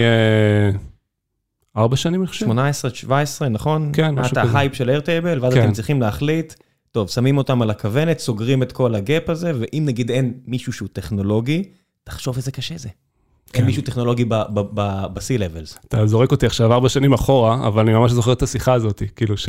ארבע 1.77 1.97
שנים, 1.97 2.21
אני 2.21 2.29
חושב. 2.29 2.47
18, 2.47 2.91
17, 2.95 3.49
נכון? 3.49 3.91
כן, 3.93 4.03
היה 4.03 4.13
משהו 4.13 4.33
את 4.33 4.39
כזה. 4.39 4.59
ההייפ 4.59 4.75
של 4.75 4.91
Airtable, 4.91 5.39
ואז 5.43 5.55
כן. 5.55 5.65
אתם 5.65 5.73
צריכים 5.73 6.01
להחליט, 6.01 6.55
טוב, 6.93 7.09
שמים 7.09 7.39
אותם 7.39 7.63
על 7.63 7.71
הכוונת, 7.71 8.19
סוגרים 8.19 8.63
את 8.63 8.73
כל 8.73 8.95
ה 8.95 9.04
gap 9.04 9.31
הזה, 9.31 9.53
ואם 9.59 9.83
נגיד 9.87 10.11
אין 10.11 10.35
מישהו 10.47 10.73
שהוא 10.73 10.89
טכנולוגי, 10.93 11.63
תחשוב 12.05 12.37
איזה 12.37 12.51
קשה 12.51 12.79
זה. 12.79 12.89
אין 12.89 13.63
כן. 13.63 13.67
מישהו 13.67 13.83
טכנולוגי 13.83 14.25
ב-C-Levels. 14.25 15.79
אתה 15.89 16.07
זורק 16.07 16.31
אותי 16.31 16.47
עכשיו 16.47 16.73
ארבע 16.73 16.89
שנים 16.89 17.13
אחורה, 17.13 17.67
אבל 17.67 17.83
אני 17.83 17.93
ממש 17.93 18.13
זוכר 18.13 18.33
את 18.33 18.43
השיחה 18.43 18.73
הזאת, 18.73 19.03
כאילו 19.17 19.37
ש... 19.37 19.49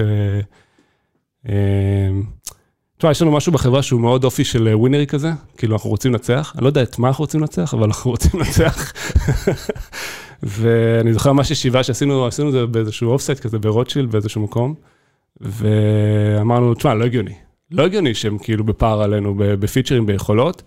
אה, 1.50 2.10
תשמע, 2.98 3.12
יש 3.12 3.22
לנו 3.22 3.32
משהו 3.32 3.52
בחברה 3.52 3.84
שהוא 3.84 4.02
מאוד 4.02 4.24
אופי 4.24 4.44
של 4.44 4.68
אה, 4.68 4.78
ווינרי 4.78 5.08
כזה, 5.08 5.32
כאילו 5.58 5.74
אנחנו 5.76 5.90
רוצים 5.90 6.12
לנצח, 6.12 6.54
אני 6.56 6.64
לא 6.64 6.70
יודע 6.70 6.84
את 6.84 7.00
מה 7.00 7.08
אנחנו 7.08 7.22
רוצים 7.22 7.40
לנצח, 7.40 7.74
אבל 7.74 7.84
אנחנו 7.84 8.12
רוצים 8.12 8.32
לנצח. 8.40 8.94
ואני 10.44 11.14
זוכר 11.14 11.34
ממש 11.34 11.52
ישיבה 11.52 11.84
שעשינו, 11.84 12.26
עשינו 12.26 12.48
את 12.48 12.54
זה 12.54 12.66
באיזשהו 12.66 13.12
offsite 13.12 13.40
כזה 13.40 13.60
ברוטשילד 13.60 14.12
באיזשהו 14.12 14.42
מקום, 14.42 14.74
ואמרנו, 15.42 16.74
תשמע, 16.74 16.94
לא 16.94 17.06
הגיוני. 17.06 17.34
לא 17.72 17.84
הגיוני 17.84 18.14
שהם 18.14 18.38
כאילו 18.38 18.64
בפער 18.64 19.02
עלינו 19.02 19.36
בפיצ'רים, 19.38 20.06
ביכולות. 20.06 20.64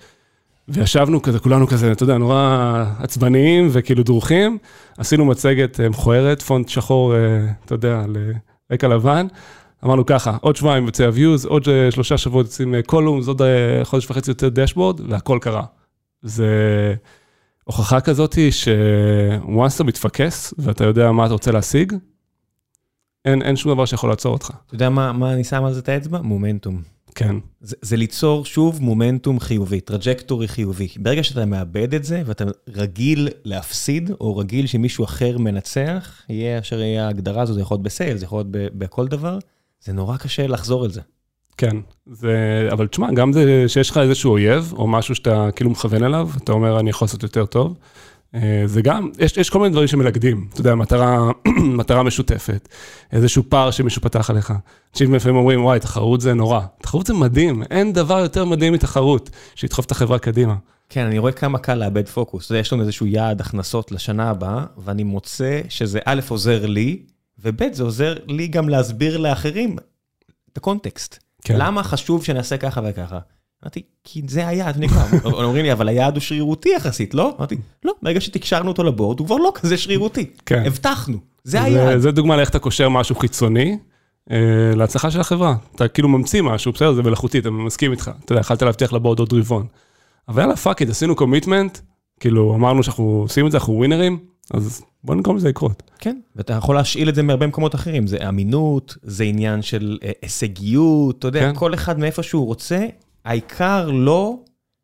וישבנו 0.68 1.22
כזה, 1.22 1.38
כולנו 1.38 1.66
כזה, 1.66 1.92
אתה 1.92 2.02
יודע, 2.02 2.18
נורא 2.18 2.84
עצבניים 2.98 3.68
וכאילו 3.72 4.02
דרוכים. 4.02 4.58
עשינו 4.98 5.24
מצגת 5.24 5.80
אה, 5.80 5.88
מכוערת, 5.88 6.42
פונט 6.42 6.68
שחור, 6.68 7.14
אה, 7.14 7.18
אתה 7.64 7.74
יודע, 7.74 8.04
לרקע 8.70 8.88
לבן. 8.88 9.26
אמרנו 9.84 10.06
ככה, 10.06 10.36
עוד 10.40 10.56
שבועיים 10.56 10.86
יוצא 10.86 11.04
ה-views, 11.04 11.48
עוד 11.48 11.68
אה, 11.68 11.90
שלושה 11.90 12.18
שבועות 12.18 12.46
יוצאים 12.46 12.74
קולומס, 12.86 13.28
עוד 13.28 13.42
אה, 13.42 13.80
חודש 13.84 14.10
וחצי 14.10 14.30
יוצא 14.30 14.48
דשבורד, 14.48 15.00
והכל 15.10 15.38
קרה. 15.40 15.64
זה 16.22 16.48
הוכחה 17.70 18.00
כזאת 18.00 18.34
היא 18.34 18.50
ש-once 18.50 19.74
אתה 19.74 19.84
מתפקס 19.84 20.54
ואתה 20.58 20.84
יודע 20.84 21.12
מה 21.12 21.24
אתה 21.24 21.32
רוצה 21.32 21.50
להשיג, 21.50 21.92
אין, 23.24 23.42
אין 23.42 23.56
שום 23.56 23.72
דבר 23.74 23.84
שיכול 23.84 24.10
לעצור 24.10 24.32
אותך. 24.32 24.50
אתה 24.66 24.74
יודע 24.74 24.90
מה, 24.90 25.12
מה 25.12 25.32
אני 25.32 25.44
שם 25.44 25.64
על 25.64 25.72
זה 25.72 25.80
את 25.80 25.88
האצבע? 25.88 26.20
מומנטום. 26.20 26.82
כן. 27.14 27.36
זה, 27.60 27.76
זה 27.82 27.96
ליצור 27.96 28.44
שוב 28.44 28.82
מומנטום 28.82 29.40
חיובי, 29.40 29.80
trajectory 29.80 30.48
חיובי. 30.48 30.88
ברגע 30.96 31.22
שאתה 31.22 31.44
מאבד 31.44 31.94
את 31.94 32.04
זה 32.04 32.22
ואתה 32.26 32.44
רגיל 32.68 33.28
להפסיד, 33.44 34.10
או 34.20 34.36
רגיל 34.36 34.66
שמישהו 34.66 35.04
אחר 35.04 35.38
מנצח, 35.38 36.22
יהיה 36.28 36.58
אשר 36.58 36.80
יהיה 36.80 37.06
ההגדרה 37.06 37.42
הזו, 37.42 37.54
זה 37.54 37.60
יכול 37.60 37.74
להיות 37.74 37.84
ב 37.84 37.89
sales, 37.89 38.16
זה 38.16 38.24
יכול 38.24 38.38
להיות 38.38 38.48
בכל 38.78 39.08
דבר, 39.08 39.38
זה 39.80 39.92
נורא 39.92 40.16
קשה 40.16 40.46
לחזור 40.46 40.84
על 40.84 40.90
זה. 40.90 41.00
כן, 41.60 41.76
זה, 42.06 42.68
אבל 42.72 42.86
תשמע, 42.86 43.12
גם 43.12 43.32
זה 43.32 43.64
שיש 43.68 43.90
לך 43.90 43.98
איזשהו 43.98 44.30
אויב, 44.30 44.72
או 44.76 44.86
משהו 44.86 45.14
שאתה 45.14 45.48
כאילו 45.56 45.70
מכוון 45.70 46.04
אליו, 46.04 46.28
אתה 46.36 46.52
אומר, 46.52 46.80
אני 46.80 46.90
יכול 46.90 47.06
לעשות 47.06 47.22
יותר 47.22 47.46
טוב. 47.46 47.74
אה, 48.34 48.62
זה 48.66 48.82
גם, 48.82 49.10
יש, 49.18 49.36
יש 49.36 49.50
כל 49.50 49.58
מיני 49.58 49.70
דברים 49.72 49.88
שמלכדים, 49.88 50.48
אתה 50.52 50.60
יודע, 50.60 50.74
מטרה, 50.74 51.30
מטרה 51.78 52.02
משותפת, 52.02 52.68
איזשהו 53.12 53.42
פער 53.48 53.70
שמישהו 53.70 54.02
פתח 54.02 54.30
עליך. 54.30 54.52
אנשים 54.94 55.14
לפעמים 55.14 55.36
אומרים, 55.36 55.64
וואי, 55.64 55.80
תחרות 55.80 56.20
זה 56.20 56.34
נורא. 56.34 56.60
תחרות 56.82 57.06
זה 57.06 57.14
מדהים, 57.14 57.62
אין 57.70 57.92
דבר 57.92 58.18
יותר 58.18 58.44
מדהים 58.44 58.72
מתחרות, 58.72 59.30
שידחוף 59.54 59.86
את 59.86 59.90
החברה 59.90 60.18
קדימה. 60.18 60.54
כן, 60.88 61.06
אני 61.06 61.18
רואה 61.18 61.32
כמה 61.32 61.58
קל 61.58 61.74
לאבד 61.74 62.08
פוקוס. 62.08 62.50
יש 62.50 62.72
לנו 62.72 62.82
איזשהו 62.82 63.06
יעד 63.06 63.40
הכנסות 63.40 63.92
לשנה 63.92 64.30
הבאה, 64.30 64.64
ואני 64.78 65.04
מוצא 65.04 65.60
שזה 65.68 65.98
א', 66.04 66.20
עוזר 66.28 66.66
לי, 66.66 67.02
וב', 67.38 67.72
זה 67.72 67.82
עוזר 67.82 68.14
לי 68.26 68.48
גם 68.48 68.68
להסביר 68.68 69.16
לאחרים 69.16 69.76
את 70.52 70.56
הקונטקסט. 70.56 71.29
כן. 71.44 71.54
למה 71.58 71.82
חשוב 71.82 72.24
שנעשה 72.24 72.56
ככה 72.56 72.80
וככה? 72.84 73.18
אמרתי, 73.64 73.82
כי 74.04 74.22
זה 74.28 74.48
היעד. 74.48 74.84
אומרים 75.24 75.64
לי, 75.64 75.72
אבל 75.72 75.88
היעד 75.88 76.14
הוא 76.14 76.20
שרירותי 76.20 76.68
יחסית, 76.76 77.14
לא? 77.14 77.34
אמרתי, 77.38 77.56
לא, 77.84 77.92
ברגע 78.02 78.20
שקשרנו 78.20 78.68
אותו 78.68 78.84
ל 78.84 78.89
board, 78.89 79.18
הוא 79.18 79.26
כבר 79.26 79.36
לא 79.36 79.52
כזה 79.54 79.76
שרירותי. 79.76 80.30
כן. 80.46 80.62
הבטחנו, 80.66 81.18
זה 81.44 81.62
היעד. 81.62 81.98
זה 81.98 82.10
דוגמה 82.10 82.36
לאיך 82.36 82.50
אתה 82.50 82.58
קושר 82.58 82.88
משהו 82.88 83.14
חיצוני 83.14 83.78
אה, 84.30 84.36
להצלחה 84.76 85.10
של 85.10 85.20
החברה. 85.20 85.54
אתה 85.74 85.88
כאילו 85.88 86.08
ממציא 86.08 86.42
משהו, 86.42 86.72
בסדר, 86.72 86.92
זה 86.92 87.02
מלאכותי, 87.02 87.38
אני 87.38 87.50
מסכים 87.50 87.92
איתך. 87.92 88.10
אתה 88.24 88.32
יודע, 88.32 88.40
יכלת 88.40 88.62
להבטיח 88.62 88.92
ל 88.92 88.97
board 88.97 89.18
עוד 89.18 89.32
רבעון. 89.32 89.66
אבל 90.28 90.42
יאללה, 90.42 90.56
fuck 90.56 90.80
it, 90.80 90.90
עשינו 90.90 91.16
commitment, 91.16 91.78
כאילו, 92.20 92.54
אמרנו 92.54 92.82
שאנחנו 92.82 93.04
עושים 93.04 93.46
את 93.46 93.52
זה, 93.52 93.58
אנחנו 93.58 93.74
ווינרים, 93.74 94.18
אז 94.50 94.82
בוא 95.04 95.14
נגרום 95.14 95.36
לזה 95.36 95.48
לקרות. 95.48 95.82
כן, 95.98 96.20
ואתה 96.36 96.52
יכול 96.52 96.76
להשאיל 96.76 97.08
את 97.08 97.14
זה 97.14 97.22
מהרבה 97.22 97.46
מקומות 97.46 97.74
אחרים, 97.74 98.06
זה 98.06 98.28
אמינות, 98.28 98.96
זה 99.02 99.24
עניין 99.24 99.62
של 99.62 99.98
אה, 100.02 100.10
הישגיות, 100.22 101.18
אתה 101.18 101.28
יודע, 101.28 101.40
כן. 101.40 101.54
כל 101.54 101.74
אחד 101.74 101.98
מאיפה 101.98 102.22
שהוא 102.22 102.46
רוצה, 102.46 102.86
העיקר 103.24 103.90
לא 103.90 104.36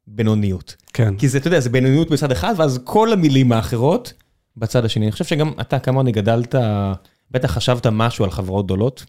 בינוניות. 0.07 0.77
כן. 0.93 1.17
כי 1.17 1.29
זה, 1.29 1.39
אתה 1.39 1.49
יודע, 1.49 1.61
זה 1.61 1.71
בינוניות 1.71 2.11
בצד 2.11 2.33
אחד, 2.33 2.55
ואז 2.57 2.81
כל 2.85 3.13
המילים 3.13 3.53
האחרות 3.53 4.13
בצד 4.57 4.85
השני. 4.85 5.05
אני 5.05 5.13
חושב 5.13 5.25
שגם 5.25 5.53
אתה 5.61 5.79
כמוני 5.79 6.13
גדלת, 6.13 6.55
בטח 7.31 7.53
חשבת 7.53 7.87
משהו 7.87 8.25
על 8.25 8.31
חברות 8.31 8.65
גדולות. 8.65 9.05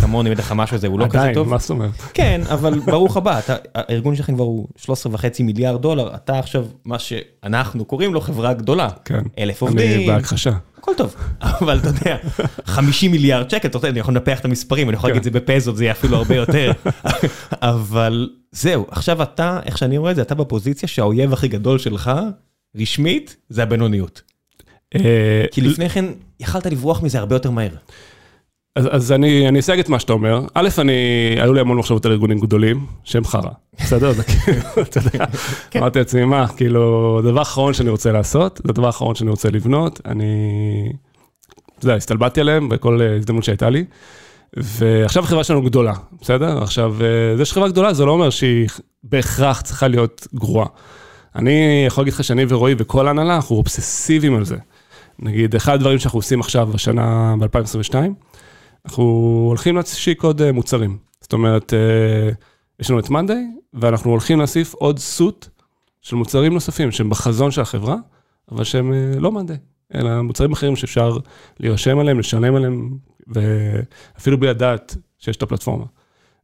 כמוני 0.00 0.30
בטח 0.30 0.52
משהו 0.52 0.76
הזה 0.76 0.86
הוא 0.86 0.98
לא 0.98 1.04
כזה 1.04 1.12
טוב. 1.12 1.22
עדיין, 1.28 1.48
מה 1.48 1.58
זאת 1.58 1.70
אומרת? 1.70 1.90
כן, 2.14 2.40
אבל 2.50 2.78
ברוך 2.78 3.16
הבא, 3.16 3.38
אתה, 3.38 3.56
הארגון 3.74 4.16
שלכם 4.16 4.34
כבר 4.34 4.44
הוא 4.44 4.68
13 4.76 5.14
וחצי 5.14 5.42
מיליארד 5.42 5.82
דולר, 5.82 6.14
אתה 6.14 6.38
עכשיו 6.38 6.66
מה 6.84 6.98
שאנחנו 6.98 7.84
קוראים 7.84 8.14
לו 8.14 8.20
חברה 8.20 8.54
גדולה. 8.54 8.88
כן. 9.04 9.22
אלף 9.38 9.62
עובדים. 9.62 9.90
אני 9.90 10.06
בהכחשה. 10.06 10.52
הכל 10.78 10.92
טוב, 10.96 11.14
אבל 11.42 11.78
אתה 11.78 11.88
יודע, 11.88 12.16
50 12.64 13.10
מיליארד 13.10 13.50
שקל, 13.50 13.68
אתה 13.68 13.78
יודע, 13.78 13.88
אני 13.88 13.98
יכול 13.98 14.14
לנפח 14.14 14.40
את 14.40 14.44
המספרים, 14.44 14.88
אני 14.88 14.96
יכול 14.96 15.10
להגיד 15.10 15.26
את 15.26 15.32
זה 15.32 15.40
בפזות, 15.40 15.76
זה 15.76 15.84
יהיה 15.84 15.92
אפילו 15.92 16.16
הרבה 16.16 16.36
יותר. 16.36 16.72
אבל 17.52 18.30
זהו, 18.52 18.86
עכשיו 18.90 19.22
אתה, 19.22 19.60
איך 19.64 19.78
שאני 19.78 19.98
רואה 19.98 20.10
את 20.10 20.16
זה, 20.16 20.22
אתה 20.22 20.34
בפוזיציה 20.34 20.88
שהאויב 20.88 21.32
הכי 21.32 21.48
גדול 21.48 21.78
שלך, 21.78 22.10
רשמית, 22.76 23.36
זה 23.48 23.62
הבינוניות. 23.62 24.22
אה, 24.94 25.44
כי 25.52 25.60
לפני 25.60 25.88
כן, 25.88 26.04
יכלת 26.40 26.66
לברוח 26.66 27.02
מזה 27.02 27.18
הרבה 27.18 27.36
יותר 27.36 27.50
מהר. 27.50 27.74
אז, 28.76 28.88
אז 28.90 29.12
אני, 29.12 29.48
אני 29.48 29.60
אסייג 29.60 29.78
את 29.78 29.88
מה 29.88 29.98
שאתה 29.98 30.12
אומר. 30.12 30.46
א', 30.54 30.68
אני, 30.78 30.92
היו 31.36 31.52
לי 31.52 31.60
המון 31.60 31.78
מחשבות 31.78 32.06
על 32.06 32.12
ארגונים 32.12 32.40
גדולים, 32.40 32.86
שהם 33.04 33.24
חרא. 33.24 33.50
בסדר? 33.80 34.12
זה 34.12 34.22
כאילו, 34.24 34.60
אתה 34.82 34.98
יודע, 34.98 35.24
כן. 35.70 35.78
אמרתי 35.78 35.98
לעצמי, 35.98 36.24
מה, 36.24 36.48
כאילו, 36.48 37.16
הדבר 37.18 37.38
האחרון 37.38 37.74
שאני 37.74 37.90
רוצה 37.90 38.12
לעשות, 38.12 38.60
זה 38.64 38.70
הדבר 38.70 38.86
האחרון 38.86 39.14
שאני 39.14 39.30
רוצה 39.30 39.50
לבנות, 39.50 40.00
אני, 40.06 40.24
אתה 41.78 41.84
יודע, 41.84 41.94
הסתלבטתי 41.94 42.40
עליהם 42.40 42.68
בכל 42.68 43.00
הזדמנות 43.02 43.44
שהייתה 43.44 43.70
לי. 43.70 43.84
ועכשיו 44.56 45.24
החברה 45.24 45.44
שלנו 45.44 45.62
גדולה, 45.62 45.92
בסדר? 46.22 46.62
עכשיו, 46.62 46.94
אה, 47.00 47.36
זה 47.36 47.44
שחברה 47.44 47.68
גדולה, 47.68 47.94
זה 47.94 48.04
לא 48.04 48.10
אומר 48.10 48.30
שהיא 48.30 48.68
בהכרח 49.04 49.60
צריכה 49.60 49.88
להיות 49.88 50.26
גרועה. 50.34 50.66
אני 51.36 51.84
יכול 51.86 52.02
להגיד 52.02 52.14
לך 52.14 52.24
שאני 52.24 52.44
ורועי 52.48 52.74
וכל 52.78 53.06
ההנהלה, 53.06 53.36
אנחנו 53.36 53.56
אובססיביים 53.56 54.36
על 54.36 54.44
זה. 54.44 54.56
נגיד, 55.18 55.54
אחד 55.54 55.74
הדברים 55.74 55.98
שאנחנו 55.98 56.18
עושים 56.18 56.40
עכשיו, 56.40 56.66
בשנה, 56.66 57.34
ב-2022, 57.38 57.94
אנחנו 58.84 59.04
הולכים 59.48 59.76
להשיק 59.76 60.22
עוד 60.22 60.42
אה, 60.42 60.52
מוצרים. 60.52 60.98
זאת 61.20 61.32
אומרת, 61.32 61.74
אה, 61.74 62.30
יש 62.80 62.90
לנו 62.90 62.98
את 62.98 63.10
מאנדיי, 63.10 63.46
ואנחנו 63.74 64.10
הולכים 64.10 64.38
להוסיף 64.38 64.74
עוד 64.74 64.98
סוט 64.98 65.48
של 66.02 66.16
מוצרים 66.16 66.54
נוספים 66.54 66.92
שהם 66.92 67.10
בחזון 67.10 67.50
של 67.50 67.60
החברה, 67.60 67.96
אבל 68.52 68.64
שהם 68.64 68.92
אה, 68.92 69.20
לא 69.20 69.32
מאנדיי, 69.32 69.56
אלא 69.94 70.22
מוצרים 70.22 70.52
אחרים 70.52 70.76
שאפשר 70.76 71.18
להירשם 71.60 71.98
עליהם, 71.98 72.18
לשלם 72.18 72.54
עליהם, 72.54 72.90
ואפילו 73.26 74.40
בלי 74.40 74.48
לדעת 74.48 74.96
שיש 75.18 75.36
את 75.36 75.42
הפלטפורמה. 75.42 75.84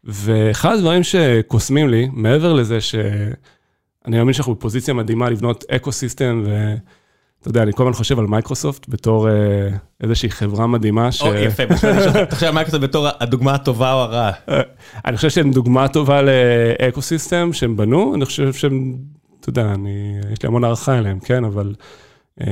ואחד 0.05 0.75
הדברים 0.75 1.03
שקוסמים 1.03 1.89
לי, 1.89 2.09
מעבר 2.13 2.53
לזה 2.53 2.81
שאני 2.81 4.17
מאמין 4.19 4.33
שאנחנו 4.33 4.55
בפוזיציה 4.55 4.95
מדהימה 4.95 5.31
לבנות 5.31 5.65
ecosystem, 5.71 6.43
ו... 6.47 6.75
אתה 7.41 7.49
יודע, 7.49 7.63
אני 7.63 7.73
כל 7.73 7.83
הזמן 7.83 7.93
חושב 7.93 8.19
על 8.19 8.27
מייקרוסופט 8.27 8.89
בתור 8.89 9.29
אה, 9.29 9.69
איזושהי 10.03 10.31
חברה 10.31 10.67
מדהימה 10.67 11.13
ש... 11.13 11.23
או, 11.23 11.35
יפה, 11.35 11.63
אתה 12.23 12.35
חושב 12.35 12.47
על 12.47 12.55
מייקרוסופט 12.55 12.83
בתור 12.83 13.09
הדוגמה 13.21 13.55
הטובה 13.55 13.93
או 13.93 13.99
הרעה? 13.99 14.33
אה, 14.49 14.61
אני 15.07 15.17
חושב 15.17 15.31
שהם 15.31 15.51
דוגמה 15.51 15.89
טובה 15.89 16.21
ל 16.23 17.03
ecosystem 17.03 17.53
שהם 17.53 17.77
בנו, 17.77 18.15
אני 18.15 18.25
חושב 18.25 18.53
שהם, 18.53 18.97
אתה 19.41 19.49
יודע, 19.49 19.73
אני, 19.75 20.19
יש 20.33 20.43
לי 20.43 20.47
המון 20.47 20.65
הערכה 20.65 20.99
אליהם, 20.99 21.21
כן, 21.21 21.45
אבל 21.45 21.75
אה, 22.41 22.47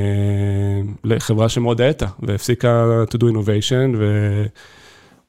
לחברה 1.05 1.49
שמאוד 1.49 1.81
האטה 1.81 2.07
והפסיקה 2.23 2.85
to 3.11 3.17
do 3.17 3.25
innovation, 3.25 3.97
ואני 3.99 4.49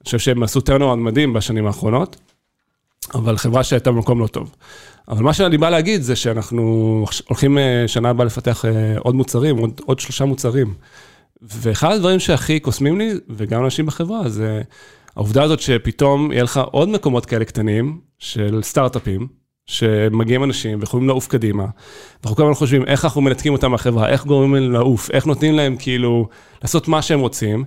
חושב 0.04 0.20
שהם 0.20 0.44
עשו 0.44 0.62
טרנורד 0.62 1.00
מדהים 1.00 1.34
בשנים 1.34 1.68
האחרונות, 1.68 2.18
אבל 3.14 3.38
חברה 3.38 3.64
שהייתה 3.64 3.92
במקום 3.92 4.20
לא 4.20 4.28
טוב. 4.28 4.56
אבל 5.08 5.24
מה 5.24 5.34
שאני 5.34 5.58
בא 5.58 5.70
להגיד 5.70 6.02
זה 6.02 6.16
שאנחנו 6.16 6.62
הולכים 7.28 7.58
אה, 7.58 7.84
שנה 7.88 8.10
הבאה 8.10 8.26
לפתח 8.26 8.66
אה, 8.66 8.72
עוד 9.00 9.16
מוצרים, 9.16 9.58
עוד, 9.58 9.82
עוד 9.86 10.00
שלושה 10.00 10.26
מוצרים. 10.26 10.74
ואחד 11.42 11.92
הדברים 11.92 12.20
שהכי 12.20 12.60
קוסמים 12.60 12.98
לי, 13.00 13.14
וגם 13.30 13.66
אנשים 13.66 13.86
בחברה, 13.86 14.30
זה 14.30 14.62
העובדה 15.16 15.44
הזאת 15.44 15.60
שפתאום 15.60 16.32
יהיה 16.32 16.44
לך 16.44 16.60
עוד 16.72 16.90
מקומות 16.90 17.26
כאלה 17.26 17.46
קטנים 17.46 18.00
של 18.20 18.60
סטארט-אפים, 18.64 19.28
שמגיעים 19.66 20.44
אנשים 20.44 20.80
ויכולים 20.80 21.08
לעוף 21.08 21.28
קדימה. 21.28 21.66
ואנחנו 22.24 22.36
כל 22.36 22.44
הזמן 22.44 22.54
חושבים 22.54 22.86
איך 22.86 23.06
אנחנו 23.06 23.22
מנתקים 23.22 23.54
אותם 23.54 23.72
מהחברה, 23.72 24.10
איך 24.10 24.26
גורמים 24.26 24.56
להם 24.56 24.72
לעוף, 24.72 25.12
איך 25.12 25.26
נותנים 25.26 25.56
להם 25.56 25.76
כאילו 25.80 26.28
לעשות 26.62 26.88
מה 26.88 27.02
שהם 27.02 27.20
רוצים. 27.20 27.64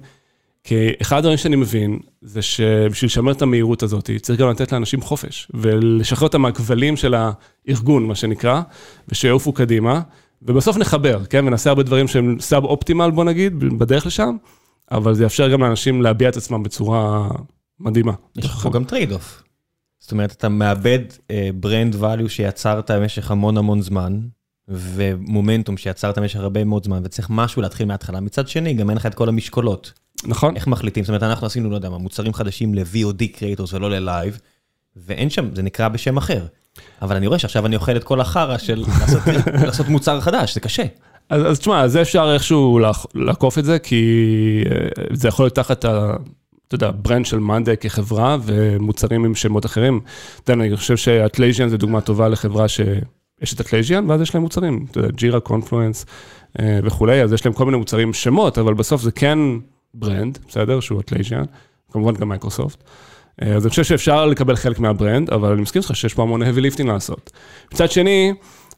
כי 0.64 0.88
אחד 1.02 1.16
הדברים 1.16 1.36
שאני 1.36 1.56
מבין, 1.56 1.98
זה 2.22 2.42
שבשביל 2.42 3.06
לשמר 3.08 3.32
את 3.32 3.42
המהירות 3.42 3.82
הזאת, 3.82 4.10
צריך 4.22 4.40
גם 4.40 4.50
לתת 4.50 4.72
לאנשים 4.72 5.00
חופש, 5.00 5.48
ולשחרר 5.54 6.28
אותם 6.28 6.42
מהכבלים 6.42 6.96
של 6.96 7.14
הארגון, 7.14 8.06
מה 8.06 8.14
שנקרא, 8.14 8.62
ושיעופו 9.08 9.52
קדימה, 9.52 10.00
ובסוף 10.42 10.76
נחבר, 10.76 11.24
כן? 11.24 11.46
ונעשה 11.46 11.70
הרבה 11.70 11.82
דברים 11.82 12.08
שהם 12.08 12.36
סאב 12.40 12.64
אופטימל, 12.64 13.10
בוא 13.10 13.24
נגיד, 13.24 13.58
בדרך 13.58 14.06
לשם, 14.06 14.36
אבל 14.90 15.14
זה 15.14 15.22
יאפשר 15.22 15.48
גם 15.48 15.60
לאנשים 15.60 16.02
להביע 16.02 16.28
את 16.28 16.36
עצמם 16.36 16.62
בצורה 16.62 17.28
מדהימה. 17.80 18.12
יש 18.36 18.44
לך 18.44 18.68
גם 18.72 18.84
trade-off. 18.84 19.42
זאת 20.00 20.12
אומרת, 20.12 20.32
אתה 20.32 20.48
מאבד 20.48 20.98
brand 21.54 21.94
uh, 21.94 21.98
value 21.98 22.28
שיצרת 22.28 22.90
במשך 22.90 23.30
המון 23.30 23.56
המון 23.56 23.82
זמן, 23.82 24.20
ומומנטום 24.68 25.76
שיצרת 25.76 26.18
במשך 26.18 26.40
הרבה 26.40 26.64
מאוד 26.64 26.84
זמן, 26.84 27.00
וצריך 27.04 27.30
משהו 27.30 27.62
להתחיל 27.62 27.86
מההתחלה. 27.86 28.20
מצד 28.20 28.48
שני, 28.48 28.74
גם 28.74 28.90
אין 28.90 28.96
לך 28.96 29.06
את 29.06 29.14
כל 29.14 29.28
המשקולות. 29.28 29.92
נכון. 30.24 30.56
איך 30.56 30.66
מחליטים? 30.66 31.04
זאת 31.04 31.08
אומרת, 31.08 31.22
אנחנו 31.22 31.46
עשינו, 31.46 31.70
לא 31.70 31.74
יודע 31.74 31.90
מה, 31.90 31.98
מוצרים 31.98 32.34
חדשים 32.34 32.74
ל-VOD 32.74 33.38
creators 33.38 33.72
ולא 33.72 33.90
ל 33.90 33.98
live, 33.98 34.40
ואין 34.96 35.30
שם, 35.30 35.54
זה 35.54 35.62
נקרא 35.62 35.88
בשם 35.88 36.16
אחר. 36.16 36.46
אבל 37.02 37.16
אני 37.16 37.26
רואה 37.26 37.38
שעכשיו 37.38 37.66
אני 37.66 37.76
אוכל 37.76 37.96
את 37.96 38.04
כל 38.04 38.20
החרא 38.20 38.58
של 38.58 38.84
לעשות, 39.00 39.22
לעשות 39.66 39.88
מוצר 39.88 40.20
חדש, 40.20 40.54
זה 40.54 40.60
קשה. 40.60 40.84
אז, 41.28 41.46
אז 41.46 41.58
תשמע, 41.58 41.88
זה 41.88 42.02
אפשר 42.02 42.30
איכשהו 42.34 42.80
לעקוף 43.14 43.58
את 43.58 43.64
זה, 43.64 43.78
כי 43.78 44.04
אה, 44.70 44.88
זה 45.12 45.28
יכול 45.28 45.44
להיות 45.44 45.54
תחת 45.54 45.84
ה... 45.84 46.16
אתה 46.68 46.74
יודע, 46.74 46.90
brand 47.02 47.26
של 47.26 47.38
monday 47.38 47.76
כחברה 47.76 48.36
ומוצרים 48.42 49.24
עם 49.24 49.34
שמות 49.34 49.66
אחרים. 49.66 50.00
אתה 50.44 50.52
יודע, 50.52 50.64
אני 50.64 50.76
חושב 50.76 50.96
ש 50.96 51.09
Atlassian 51.09 51.68
זה 51.68 51.76
דוגמה 51.76 52.00
טובה 52.00 52.28
לחברה 52.28 52.68
שיש 52.68 53.54
את 53.54 53.60
Atlassian, 53.60 54.10
ואז 54.10 54.20
יש 54.20 54.34
להם 54.34 54.42
מוצרים, 54.42 54.86
אתה 54.90 54.98
יודע, 54.98 55.10
Jira, 55.10 55.40
Confluence 55.40 56.06
אה, 56.60 56.80
וכולי, 56.84 57.22
אז 57.22 57.32
יש 57.32 57.46
להם 57.46 57.54
כל 57.54 57.64
מיני 57.64 57.76
מוצרים 57.76 58.12
שמות, 58.12 58.58
אבל 58.58 58.74
בסוף 58.74 59.02
זה 59.02 59.12
כן 59.12 59.38
brand, 59.94 60.38
בסדר? 60.48 60.80
שהוא 60.80 61.00
Atlassian, 61.00 61.44
כמובן 61.92 62.14
גם 62.14 62.28
מייקרוסופט. 62.28 62.84
אה, 63.42 63.54
אז 63.54 63.64
אני 63.64 63.70
חושב 63.70 63.84
שאפשר 63.84 64.26
לקבל 64.26 64.56
חלק 64.56 64.78
מה 64.78 64.91
brand, 64.91 65.30
אבל 65.30 65.52
אני 65.52 65.62
מסכים 65.62 65.82
איתך 65.82 65.96
שיש 65.96 66.14
פה 66.14 66.22
המון 66.22 66.42
heavy 66.42 66.76
lifting 66.76 66.86
לעשות. 66.86 67.30
מצד 67.72 67.90
שני, 67.90 68.34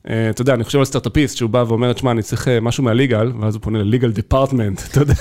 אה, 0.08 0.30
אתה 0.30 0.42
יודע, 0.42 0.54
אני 0.54 0.64
חושב 0.64 0.78
על 0.78 0.84
סטארט-אפיסט 0.84 1.36
שהוא 1.36 1.50
בא 1.50 1.64
ואומר, 1.68 1.92
תשמע, 1.92 2.10
אני 2.10 2.22
צריך 2.22 2.48
אה, 2.48 2.60
משהו 2.60 2.84
מה 2.84 2.96
legal, 2.96 3.32
ואז 3.40 3.54
הוא 3.54 3.62
פונה 3.62 3.78
ל 3.78 3.84
legal 3.84 4.12
department, 4.12 4.80
אתה 4.90 5.00
יודע, 5.00 5.14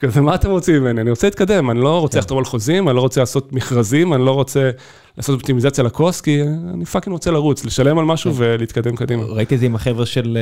כזה, 0.00 0.20
מה 0.20 0.34
אתם 0.34 0.50
רוצים 0.50 0.82
ממני? 0.82 1.00
אני 1.00 1.10
רוצה 1.10 1.26
להתקדם, 1.26 1.70
אני 1.70 1.80
לא 1.80 2.00
רוצה 2.00 2.12
כן. 2.12 2.18
לחתום 2.18 2.38
על 2.38 2.44
חוזים, 2.44 2.88
אני 2.88 2.96
לא 2.96 3.00
רוצה 3.00 3.20
לעשות 3.20 3.52
מכרזים, 3.52 4.14
אני 4.14 4.24
לא 4.24 4.30
רוצה 4.30 4.70
לעשות 5.16 5.34
אופטימיזציה 5.34 5.84
לקוס, 5.84 6.20
כי 6.20 6.42
אני 6.74 6.84
fucking 6.84 7.12
רוצה 7.12 7.30
לרוץ, 7.30 7.64
לשלם 7.64 7.98
על 7.98 8.04
משהו 8.04 8.32
כן. 8.32 8.36
ולהתקדם 8.40 8.96
קדימה. 8.96 9.22
ראיתי 9.24 9.54
את 9.54 9.60
זה 9.60 9.66
עם 9.66 9.74
החבר'ה 9.74 10.06
של 10.06 10.38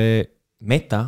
Meta, 0.62 1.02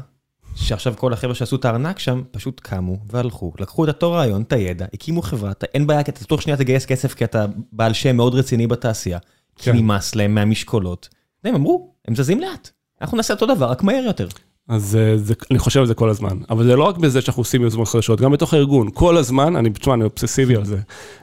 שעכשיו 0.60 0.94
כל 0.96 1.12
החבר'ה 1.12 1.34
שעשו 1.34 1.56
את 1.56 1.64
הארנק 1.64 1.98
שם, 1.98 2.22
פשוט 2.30 2.60
קמו 2.60 2.96
והלכו, 3.06 3.52
לקחו 3.60 3.84
את 3.84 3.88
אותו 3.88 4.12
רעיון, 4.12 4.42
את 4.42 4.52
הידע, 4.52 4.86
הקימו 4.94 5.22
חברה, 5.22 5.52
אין 5.74 5.86
בעיה, 5.86 6.02
כי 6.02 6.10
אתה 6.10 6.24
תוך 6.24 6.42
שנייה 6.42 6.56
תגייס 6.56 6.86
כסף, 6.86 7.14
כי 7.14 7.24
אתה 7.24 7.46
בעל 7.72 7.92
שם 7.92 8.16
מאוד 8.16 8.34
רציני 8.34 8.66
בתעשייה. 8.66 9.18
כי 9.56 9.64
כן. 9.64 9.76
נמאס 9.76 10.14
להם 10.14 10.34
מהמשקולות. 10.34 11.08
הם 11.44 11.54
אמרו, 11.54 11.92
הם 12.08 12.14
זזים 12.14 12.40
לאט. 12.40 12.70
אנחנו 13.00 13.16
נעשה 13.16 13.34
אותו 13.34 13.54
דבר, 13.54 13.66
רק 13.70 13.82
מהר 13.82 14.04
יותר. 14.04 14.28
אז 14.68 14.96
אה, 15.00 15.16
זה, 15.16 15.34
אני 15.50 15.58
חושב 15.58 15.80
על 15.80 15.86
זה 15.86 15.94
כל 15.94 16.10
הזמן. 16.10 16.38
אבל 16.50 16.64
זה 16.64 16.76
לא 16.76 16.84
רק 16.84 16.96
בזה 16.96 17.20
שאנחנו 17.20 17.40
עושים 17.40 17.62
יוזמות 17.62 17.88
חדשות, 17.88 18.20
גם 18.20 18.32
בתוך 18.32 18.54
הארגון. 18.54 18.88
כל 18.94 19.16
הזמן, 19.16 19.56
אני, 19.56 19.70
תשמע, 19.70 19.94
אני 19.94 20.04
אובססיבי 20.04 20.56
על 20.56 20.64
זה. 20.64 20.78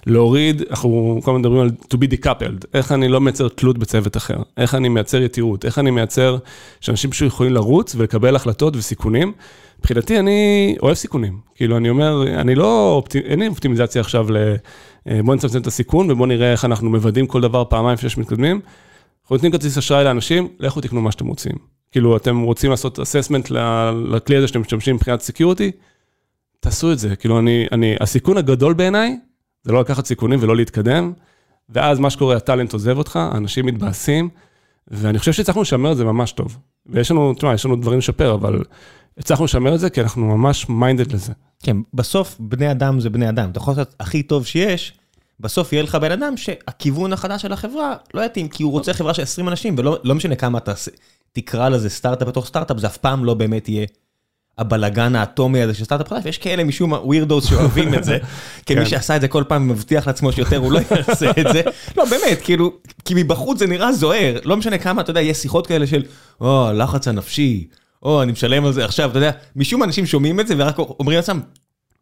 להוריד, 0.06 0.62
אנחנו 0.70 1.20
כל 1.24 1.32
הזמן 1.32 1.42
מדברים 1.42 1.62
על 1.62 1.70
to 1.94 1.98
be 1.98 2.16
decoupled. 2.16 2.66
איך 2.74 2.92
אני 2.92 3.08
לא 3.08 3.22
מייצר 3.22 3.48
תלות 3.48 3.78
בצוות 3.78 4.18
אחר. 4.18 4.38
איך 4.58 4.76
אני 4.76 4.90
מייצר 4.90 5.22
יתירות. 5.22 5.66
איך 5.66 5.80
אני 5.80 5.92
מייצר 5.92 6.38
שאנשים 6.82 7.12
פשוט 7.12 7.28
יכולים 7.28 7.54
לרוץ 7.54 7.96
ולקבל 7.98 8.36
החלטות 8.36 8.76
וסיכונים. 8.76 9.34
מבחינתי, 9.80 10.20
אני 10.20 10.76
אוהב 10.82 10.96
סיכונים. 10.96 11.40
כאילו, 11.56 11.78
אני 11.78 11.90
אומר, 11.90 12.24
אני 12.42 12.56
לא, 12.56 12.92
אופטי, 12.92 13.20
אין 13.20 13.40
לי 13.40 13.48
אופטימיזציה 13.48 14.02
עכשיו 14.02 14.32
ל... 14.32 14.38
אה, 15.08 15.20
בוא 15.26 15.36
נצמצם 15.36 15.62
את 15.62 15.68
הסיכון 15.68 16.12
ובוא 16.12 16.28
נראה 16.28 16.52
איך 16.52 16.66
אנחנו 16.66 16.90
מוודאים 16.90 17.28
כל 17.28 17.42
דבר 17.42 17.64
פעמיים 17.70 17.94
לפני 17.94 18.10
שמתקדמים. 18.10 18.62
אנחנו 19.24 19.36
נותנים 19.36 19.52
כרטיס 19.52 19.78
אשראי 19.78 20.04
לאנשים, 20.04 20.48
לכו 20.60 20.82
תקנו 20.82 21.02
מה 21.02 21.12
שאתם 21.12 21.28
רוצים. 21.28 21.76
כאילו, 21.96 22.18
אתם 22.18 22.42
רוצים 22.42 22.72
לעשות 22.72 23.00
assessment 23.00 23.52
לכלי 24.10 24.36
הזה 24.36 24.48
שאתם 24.48 24.62
משתמשים 24.62 24.96
מבחינת 24.96 25.22
security, 25.22 25.72
תעשו 26.60 26.92
את 26.92 27.00
זה. 27.00 27.16
כאילו, 27.16 27.40
אני, 27.40 27.66
אני, 27.72 27.96
הסיכון 28.00 28.38
הגדול 28.38 28.74
בעיניי, 28.74 29.20
זה 29.64 29.72
לא 29.72 29.82
לקחת 29.82 30.06
סיכונים 30.06 30.40
ולא 30.42 30.56
להתקדם, 30.56 31.14
ואז 31.70 32.00
מה 32.00 32.10
שקורה, 32.10 32.36
ה 32.36 32.41
talent 32.41 32.74
עוזב 32.74 32.98
אותך, 32.98 33.20
אנשים 33.34 33.66
מתבאסים, 33.66 34.30
ואני 34.88 35.20
חושב 35.20 35.32
שהצלחנו 35.32 35.62
לשמר 35.62 35.92
את 35.92 35.98
זה 35.98 36.06
ממש 36.06 36.32
טוב. 36.32 36.58
ויש 36.86 37.12
לנו, 37.12 37.34
תשמע, 37.34 37.54
יש 37.54 37.66
לנו 37.66 37.76
דברים 37.76 38.00
לשפר, 38.00 38.34
אבל 38.34 38.64
הצלחנו 39.18 39.46
לשמר 39.46 39.76
את 39.76 39.80
זה 39.80 39.90
כי 39.90 40.02
אנחנו 40.02 40.38
ממש 40.38 40.70
minded 40.70 41.12
לזה. 41.12 41.34
כן, 41.64 41.78
בסוף 41.94 42.36
בני 42.40 42.72
אדם 42.72 43.00
זה 43.00 43.10
בני 43.10 43.30
אדם. 43.30 43.50
אתה 43.50 43.58
יכול 43.58 43.72
לעשות 43.72 43.96
הכי 44.00 44.24
טוב 44.24 44.46
שיש, 44.46 44.94
בסוף 45.40 45.74
יהיה 45.74 45.84
לך 45.84 45.96
בן 45.96 46.12
אדם 46.12 46.38
שהכיוון 46.38 47.14
החדש 47.14 47.42
של 47.42 47.54
החברה 47.54 47.96
לא 48.14 48.22
יתאים, 48.22 48.48
כי 48.48 48.64
הוא 48.64 48.72
רוצה 48.72 48.94
חברה 48.94 49.14
של 49.14 49.22
20 49.22 49.50
אנשים, 49.50 49.76
ולא 49.78 49.98
לא 50.04 50.16
משנה 50.16 50.36
כמה 50.36 50.58
אתה 50.58 50.74
תקרא 51.36 51.70
לזה 51.70 51.90
סטארט-אפ 51.90 52.28
בתוך 52.28 52.46
סטארט-אפ, 52.46 52.78
זה 52.78 52.88
אף 52.88 52.98
פעם 52.98 53.26
לא 53.26 53.34
באמת 53.34 53.70
יהיה 53.70 53.86
הבלגן 54.58 55.16
האטומי 55.16 55.62
הזה 55.62 55.74
של 55.74 55.84
סטארט-אפ 55.84 56.10
חדש, 56.10 56.22
ויש 56.26 56.38
כאלה 56.38 56.64
משום 56.64 56.94
ווירדוס 56.94 57.50
שאוהבים 57.50 57.94
את 57.94 58.04
זה, 58.04 58.18
כמי 58.66 58.78
כן. 58.78 58.86
שעשה 58.86 59.16
את 59.16 59.22
זה 59.22 59.28
כל 59.28 59.44
פעם 59.48 59.68
מבטיח 59.68 60.08
לעצמו 60.08 60.32
שיותר 60.32 60.58
הוא 60.58 60.72
לא 60.72 60.80
יעשה 60.92 61.32
את 61.32 61.46
זה. 61.54 61.62
לא, 61.98 62.06
באמת, 62.06 62.42
כאילו, 62.44 62.74
כי 63.06 63.14
מבחוץ 63.18 63.60
זה 63.60 63.68
נראה 63.68 63.94
זוהר, 63.94 64.40
לא 64.46 64.58
משנה 64.58 64.78
כמה, 64.78 65.02
אתה 65.02 65.12
יודע, 65.12 65.22
יש 65.22 65.38
שיחות 65.38 65.68
כאלה 65.68 65.88
של, 65.88 66.04
או, 66.42 66.68
הלחץ 66.68 67.08
הנפשי, 67.08 67.68
או, 68.04 68.22
אני 68.22 68.32
משלם 68.32 68.66
על 68.66 68.74
זה 68.74 68.86
עכשיו, 68.86 69.10
אתה 69.10 69.18
יודע, 69.18 69.32
משום 69.56 69.84
אנשים 69.84 70.06
שומעים 70.06 70.40
את 70.40 70.48
זה 70.48 70.54
ורק 70.58 70.80
אומרים 70.80 71.16
לעצמם, 71.16 71.40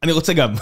אני 0.04 0.12
רוצה 0.12 0.34
גם. 0.34 0.54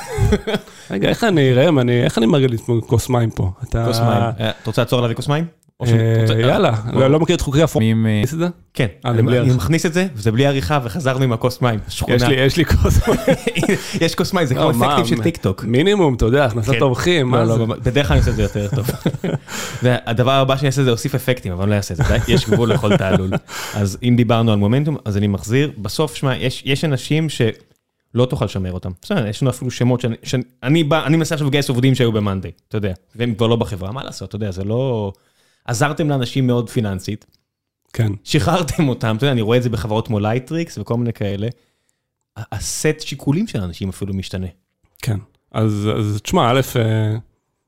רגע, 0.91 1.09
איך 1.09 1.23
אני, 1.23 1.67
אני, 1.67 2.03
איך 2.03 2.17
אני 2.17 2.25
מרגיש 2.25 2.61
כוס 2.87 3.09
מים 3.09 3.29
פה? 3.29 3.51
כוס 3.85 3.99
מים. 3.99 4.09
אה, 4.09 4.49
אתה 4.49 4.49
רוצה 4.65 4.81
לעצור 4.81 5.01
להביא 5.01 5.15
כוס 5.15 5.27
מים? 5.27 5.45
אה, 5.87 6.39
יאללה, 6.39 6.71
בוא. 6.71 7.01
לא 7.01 7.07
לא 7.11 7.19
מכיר 7.19 7.35
את 7.35 7.41
חוקי 7.41 7.61
הפורמט. 7.61 7.85
מי 7.85 7.91
עם... 7.91 8.05
אה, 8.05 8.21
את 8.23 8.39
זה? 8.39 8.47
כן, 8.73 8.87
אה, 9.05 9.11
אני. 9.11 9.51
מכניס 9.55 9.85
את 9.85 9.93
זה, 9.93 10.07
וזה 10.15 10.31
בלי 10.31 10.45
עריכה, 10.45 10.79
וחזרנו 10.83 11.23
עם 11.23 11.33
הכוס 11.33 11.61
מים. 11.61 11.79
שכונה. 11.89 12.15
יש 12.15 12.23
לי, 12.23 12.35
יש 12.35 12.57
לי 12.57 12.65
כוס 12.65 13.07
מים. 13.07 13.17
יש 14.01 14.15
כוס 14.15 14.33
מים, 14.33 14.45
זה 14.45 14.55
כמו 14.55 14.63
לא, 14.63 14.73
מה, 14.73 14.87
אפקטים 14.87 15.05
של 15.05 15.15
מה- 15.15 15.23
טיק 15.23 15.37
טוק. 15.37 15.63
מינימום, 15.63 16.13
אתה 16.13 16.25
יודע, 16.25 16.45
הכנסת 16.45 16.71
כן. 16.71 16.81
אורחים, 16.81 17.27
מה 17.31 17.43
לא, 17.43 17.53
זה? 17.53 17.59
לא, 17.59 17.65
בדרך 17.65 18.07
כלל 18.07 18.17
אני 18.17 18.19
עושה 18.19 18.31
את 18.31 18.35
זה 18.35 18.41
יותר 18.41 18.67
טוב. 18.75 18.89
והדבר 19.83 20.31
הבא 20.31 20.55
שאני 20.57 20.67
אעשה 20.67 20.83
זה 20.83 20.89
להוסיף 20.89 21.15
אפקטים, 21.15 21.51
אבל 21.51 21.61
אני 21.63 21.71
לא 21.71 21.75
אעשה 21.75 21.93
את 21.93 21.97
זה, 22.07 22.17
יש 22.33 22.49
גבול 22.49 22.71
לכל 22.73 22.97
תעלול. 22.97 23.29
אז 23.73 23.97
אם 24.03 24.13
דיברנו 24.17 24.51
על 24.51 24.57
מומנטום, 24.57 24.97
אז 25.05 25.17
אני 25.17 25.27
מחזיר, 25.27 25.71
בסוף, 25.77 26.15
שמע, 26.15 26.35
יש 26.37 26.63
יש 26.65 26.85
אנשים 26.85 27.27
שלא 27.29 28.25
תוכל 28.25 28.45
לשמר 28.45 28.71
אותם. 28.73 28.89
בסדר, 29.01 29.27
יש 29.27 29.41
לנו 29.41 29.49
אפילו 29.51 29.71
שמות 29.71 30.01
שאני- 30.01 30.15
שאני 30.23 30.83
בא, 30.83 31.05
אני 31.05 31.17
מנסה 31.17 31.35
עכשיו 31.35 31.47
לגייס 31.47 31.69
עובדים 31.69 31.95
שהיו 31.95 32.11
ב 32.11 32.16
monday, 32.16 32.51
אתה 32.67 32.77
יודע, 32.77 32.93
והם 33.15 33.33
כבר 33.35 33.47
לא 33.47 33.55
בחברה, 33.55 33.91
מה 33.91 34.03
לעשות, 34.03 34.29
אתה 34.29 34.35
יודע, 34.35 34.51
זה 34.51 34.63
לא... 34.63 35.11
עזרתם 35.65 36.09
לאנשים 36.09 36.47
מאוד 36.47 36.69
פיננסית, 36.69 37.25
כן, 37.93 38.11
שחררתם 38.23 38.89
אותם, 38.89 39.15
אתה 39.17 39.25
יודע, 39.25 39.31
אני 39.31 39.41
רואה 39.41 39.57
את 39.57 39.63
זה 39.63 39.69
בחברות 39.69 40.07
כמו 40.07 40.19
Lightricks 40.19 40.77
וכל 40.77 40.97
מיני 40.97 41.13
כאלה. 41.13 41.47
הסט 42.37 42.99
שיקולים 42.99 43.47
של 43.47 43.61
האנשים 43.61 43.89
אפילו 43.89 44.13
משתנה. 44.13 44.47
כן. 45.01 45.17
אז, 45.51 45.89
אז 45.97 46.19
תשמע, 46.23 46.51
א', 46.51 46.61
אה, 46.75 47.17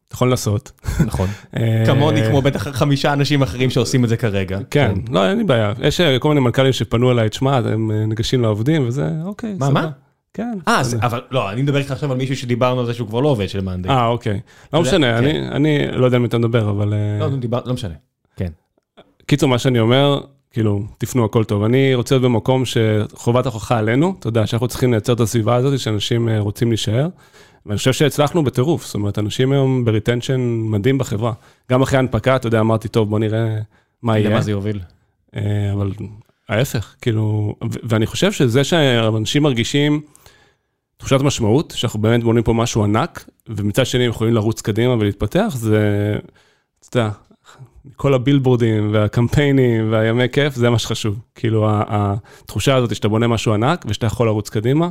אתה 0.08 0.16
יכול 0.16 0.30
לנסות. 0.30 0.72
נכון. 1.06 1.28
אה, 1.58 1.84
כמוני, 1.86 2.22
כמו 2.30 2.42
בטח 2.42 2.68
חמישה 2.68 3.14
אנשים 3.14 3.42
אחרים 3.42 3.70
שעושים 3.70 4.04
את 4.04 4.10
זה 4.10 4.18
כרגע. 4.18 4.60
כן, 4.70 4.94
לא, 5.12 5.30
אין 5.30 5.38
לי 5.38 5.44
בעיה. 5.44 5.74
יש 5.82 6.02
אה, 6.02 6.20
כל 6.20 6.30
מיני 6.30 6.40
מנכ"לים 6.42 6.74
שפנו 6.74 7.12
אליי, 7.12 7.30
תשמע, 7.30 7.58
הם 7.58 7.92
ניגשים 7.92 8.42
לעובדים, 8.42 8.88
וזה, 8.88 9.10
אוקיי, 9.24 9.56
מה, 9.60 9.66
סבבה." 9.66 9.82
מה? 9.82 9.90
כן. 10.34 10.58
אה, 10.68 10.80
אז- 10.80 10.98
אבל 11.02 11.22
לא, 11.32 11.52
אני 11.52 11.62
מדבר 11.62 11.78
איתך 11.78 11.92
עכשיו 11.92 12.12
על 12.12 12.18
מישהו 12.18 12.36
שדיברנו 12.36 12.80
על 12.80 12.86
זה 12.86 12.94
שהוא 12.94 13.08
כבר 13.08 13.20
לא 13.20 13.30
עובד 13.30 13.50
של 13.50 13.62
monday. 13.62 13.92
אה, 13.92 14.08
אוקיי. 14.08 14.40
לא 14.74 14.82
משנה, 14.82 15.12
כן. 15.12 15.24
אני, 15.24 15.50
אני 15.50 15.98
לא 15.98 16.06
יודע 16.06 16.18
על 16.18 16.22
מי 16.22 16.28
אתה 16.28 16.38
מדבר, 16.38 16.70
אבל... 16.70 16.94
אה, 16.94 17.20
לא, 17.52 17.62
לא 17.66 17.74
משנה. 17.74 17.94
כן. 18.36 18.52
קיצור, 19.26 19.50
מה 19.50 19.58
שאני 19.60 19.80
אומר, 19.80 20.22
כאילו, 20.52 20.84
תפנו 20.98 21.26
הכל 21.26 21.44
טוב. 21.44 21.64
אני 21.64 21.96
רוצה 21.96 22.16
להיות 22.16 22.24
במקום 22.24 22.64
שחובת 22.66 23.46
ההוכחה 23.46 23.78
עלינו, 23.78 24.16
אתה 24.20 24.28
יודע, 24.28 24.48
שאנחנו 24.48 24.68
צריכים 24.68 24.92
לייצר 24.92 25.14
את 25.14 25.20
הסביבה 25.20 25.56
הזאת, 25.56 25.80
שאנשים 25.80 26.30
אה, 26.30 26.40
רוצים 26.40 26.70
להישאר. 26.70 27.08
ואני 27.66 27.78
חושב 27.78 27.94
שהצלחנו 27.94 28.44
בטירוף, 28.44 28.86
זאת 28.86 28.96
אומרת, 28.96 29.20
אנשים 29.20 29.52
היום 29.52 29.86
ב 29.86 29.91
retention 29.91 30.42
מדהים 30.64 30.98
בחברה. 30.98 31.34
גם 31.72 31.82
אחרי 31.82 31.98
ההנפקה, 31.98 32.36
אתה 32.36 32.48
יודע, 32.48 32.60
אמרתי, 32.60 32.88
טוב, 32.88 33.10
בוא 33.10 33.20
נראה 33.20 33.56
מה 34.02 34.18
יהיה. 34.20 34.30
למה 34.30 34.42
זה 34.42 34.52
יוביל? 34.52 34.80
אה, 35.36 35.42
אבל 35.74 35.92
ההפך, 36.50 36.96
כאילו, 37.02 37.56
ואני 37.84 38.06
חושב 38.06 38.32
שזה 38.32 38.64
שאנשים 38.64 39.44
מרגישים 39.44 40.02
תחושת 40.98 41.22
משמעות, 41.22 41.74
שאנחנו 41.76 42.02
באמת 42.02 42.24
בונים 42.24 42.44
פה 42.44 42.54
משהו 42.54 42.84
ענק, 42.84 43.30
ומצד 43.50 43.86
שני 43.86 44.04
הם 44.04 44.10
יכולים 44.10 44.34
לרוץ 44.34 44.62
קדימה 44.62 44.94
ולהתפתח, 44.94 45.54
זה, 45.56 46.16
אתה 46.90 47.00
יודע, 47.00 47.10
כל 47.96 48.14
הבילבורדים 48.14 48.94
והקמפיינים 48.94 49.92
והימי 49.92 50.30
כיף, 50.30 50.56
זה 50.56 50.70
מה 50.70 50.80
שחשוב. 50.80 51.20
כאילו, 51.36 51.68
התחושה 51.70 52.76
הזאת 52.76 52.96
שאתה 52.96 53.08
בונה 53.08 53.28
משהו 53.28 53.54
ענק 53.54 53.86
ושאתה 53.88 54.06
יכול 54.06 54.28
לרוץ 54.28 54.50
קדימה, 54.50 54.90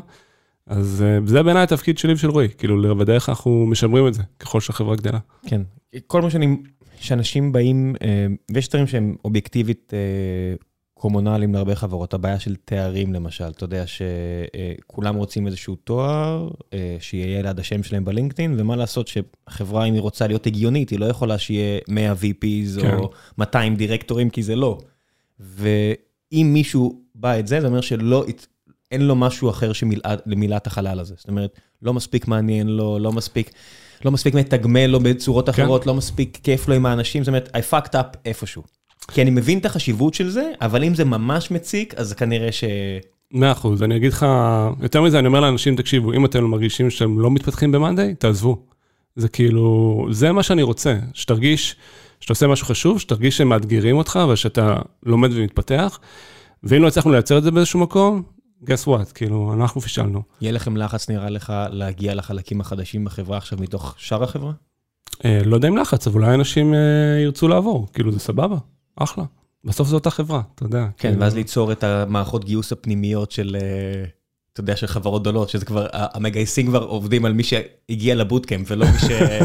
אז 0.67 1.05
אה, 1.07 1.19
זה 1.27 1.43
בעיניי 1.43 1.63
התפקיד 1.63 1.99
שלי 1.99 2.13
ושל 2.13 2.31
רועי, 2.31 2.49
כאילו, 2.59 2.77
לוודא 2.77 3.13
איך 3.13 3.29
אנחנו 3.29 3.67
משמרים 3.67 4.09
את 4.09 4.15
זה, 4.15 4.23
ככל 4.41 4.61
שהחברה 4.61 4.97
גדלה. 4.97 5.19
כן. 5.47 5.63
כל 6.07 6.23
מה 6.23 6.31
שאני... 6.31 6.57
שאנשים 7.01 7.53
באים, 7.53 7.95
אה, 8.03 8.27
ויש 8.55 8.69
דברים 8.69 8.87
שהם 8.87 9.17
אובייקטיבית 9.25 9.93
קומונליים 11.03 11.55
להרבה 11.55 11.75
חברות, 11.75 12.15
הבעיה 12.15 12.39
של 12.39 12.57
תארים 12.65 13.13
למשל, 13.13 13.45
אתה 13.45 13.65
יודע 13.65 13.85
שכולם 13.87 15.17
רוצים 15.17 15.47
איזשהו 15.47 15.77
תואר, 15.77 16.49
אה, 16.73 16.97
שיהיה 17.01 17.43
ליד 17.43 17.59
השם 17.59 17.83
שלהם 17.83 18.05
בלינקדאין, 18.05 18.55
ומה 18.59 18.77
לעשות 18.77 19.09
שהחברה, 19.09 19.85
אם 19.85 19.95
היא 19.95 20.01
רוצה 20.01 20.27
להיות 20.27 20.47
הגיונית, 20.47 20.91
היא 20.91 20.99
לא 20.99 21.07
יכולה 21.07 21.39
שיהיה 21.39 21.81
100 21.89 22.13
VPs 22.13 22.81
כן. 22.81 22.95
או 22.95 23.11
200 23.39 23.77
דירקטורים, 23.77 24.31
כי 24.31 24.43
זה 24.43 24.57
לא. 24.57 24.79
ואם 25.41 26.51
מישהו 26.53 27.01
בא 27.15 27.39
את 27.39 27.47
זה, 27.47 27.61
זה 27.61 27.67
אומר 27.67 27.81
שלא, 27.81 28.25
אין 28.91 29.03
לו 29.03 29.17
משהו 29.17 29.51
אחר 29.51 29.73
למילת 30.27 30.67
החלל 30.67 31.01
הזה. 31.01 31.15
זאת 31.19 31.29
אומרת, 31.29 31.61
לא 31.83 31.95
מספיק 31.95 32.29
מעניין 32.29 32.69
לו, 32.69 32.99
לא 32.99 33.13
מספיק, 33.13 33.51
לא 34.05 34.11
מספיק 34.11 34.35
מתגמל 34.35 34.87
לו 34.87 35.01
בצורות 35.01 35.49
כן. 35.49 35.63
אחרות, 35.63 35.87
לא 35.87 35.95
מספיק 35.95 36.39
כיף 36.43 36.69
לו 36.69 36.75
עם 36.75 36.87
האנשים, 36.87 37.25
זאת 37.25 37.29
אומרת, 37.29 37.57
I 37.57 37.73
fucked 37.73 37.95
up 37.95 38.17
איפשהו. 38.25 38.63
כי 39.09 39.23
אני 39.23 39.31
מבין 39.31 39.59
את 39.59 39.67
החשיבות 39.67 40.15
של 40.15 40.31
זה, 40.31 40.51
אבל 40.61 40.85
אם 40.85 40.95
זה 40.95 41.05
ממש 41.05 41.51
מציק, 41.51 41.95
אז 41.95 42.13
כנראה 42.13 42.53
ש... 42.53 42.65
מאה 43.33 43.53
אחוז, 43.53 43.83
אני 43.83 43.97
אגיד 43.97 44.13
לך, 44.13 44.27
יותר 44.83 45.03
מזה, 45.03 45.19
אני 45.19 45.27
אומר 45.27 45.41
לאנשים, 45.41 45.77
תקשיבו, 45.77 46.13
אם 46.13 46.25
אתם 46.25 46.45
מרגישים 46.45 46.91
שאתם 46.91 47.21
לא 47.21 47.31
מתפתחים 47.31 47.73
במאנדיי, 47.73 48.15
תעזבו. 48.15 48.63
זה 49.17 49.29
כאילו, 49.29 50.07
זה 50.11 50.33
מה 50.33 50.43
שאני 50.43 50.63
רוצה, 50.63 50.99
שתרגיש 51.15 51.77
שאתה 52.21 52.33
עושה 52.33 52.47
משהו 52.47 52.67
חשוב, 52.67 53.01
שתרגיש 53.01 53.37
שהם 53.37 53.49
מאתגרים 53.49 53.97
אותך 53.97 54.19
ושאתה 54.33 54.77
לומד 55.03 55.31
ומתפתח, 55.33 55.99
ואם 56.65 56.83
לא 56.83 56.89
הצלחנו 56.89 57.13
לייצר 57.13 57.39
את 57.39 57.43
זה 57.43 57.51
באיזשהו 57.51 57.81
מקום, 57.81 58.23
guess 58.65 58.87
what, 58.87 59.13
כאילו, 59.15 59.53
אנחנו 59.55 59.81
פישלנו. 59.81 60.23
יהיה 60.41 60.53
לכם 60.53 60.77
לחץ, 60.77 61.11
נראה 61.11 61.31
לך, 61.31 61.53
להגיע 61.71 62.15
לחלקים 62.15 62.61
החדשים 62.61 63.05
בחברה 63.05 63.37
עכשיו 63.37 63.59
מתוך 63.59 63.95
שאר 63.99 64.23
החברה? 64.23 64.53
אה, 65.25 65.41
לא 65.45 65.55
יודע 65.55 65.69
אם 65.69 65.77
לחץ, 65.77 66.07
אבל 66.07 66.21
אולי 66.21 66.35
אנשים 66.35 66.75
אה, 66.75 66.79
ירצו 67.23 67.49
לעבור, 67.49 67.89
כאילו, 67.93 68.13
זה 68.13 68.19
סבבה, 68.19 68.57
אחלה. 68.97 69.25
בסוף 69.65 69.89
זו 69.89 69.97
אותה 69.97 70.11
חברה, 70.11 70.41
אתה 70.55 70.65
יודע. 70.65 70.87
כן, 70.97 71.09
כאילו, 71.09 71.21
ואז 71.21 71.35
ליצור 71.35 71.73
את 71.73 71.85
המערכות 71.85 72.45
גיוס 72.45 72.73
הפנימיות 72.73 73.31
של, 73.31 73.57
אה, 73.61 74.05
אתה 74.53 74.61
יודע, 74.61 74.77
של 74.77 74.87
חברות 74.87 75.23
גדולות, 75.23 75.49
שזה 75.49 75.65
כבר, 75.65 75.87
המגייסים 75.93 76.67
כבר 76.67 76.85
עובדים 76.85 77.25
על 77.25 77.33
מי 77.33 77.43
שהגיע 77.43 78.15
לבוטקאמפ 78.15 78.67
ולא 78.71 78.87
מי 78.87 78.99
ש... 78.99 79.05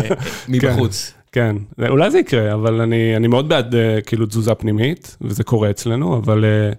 מבחוץ. 0.50 1.14
כן, 1.32 1.56
כן, 1.78 1.88
אולי 1.90 2.12
זה 2.12 2.20
יקרה, 2.20 2.54
אבל 2.54 2.82
אני, 2.82 3.16
אני 3.16 3.28
מאוד 3.28 3.50
בעד 3.50 3.76
אה, 3.76 4.02
כאילו 4.02 4.26
תזוזה 4.26 4.56
פנימית, 4.56 5.18
וזה 5.22 5.44
קורה 5.44 5.70
אצלנו, 5.70 6.18
אבל 6.18 6.46
אה, 6.46 6.72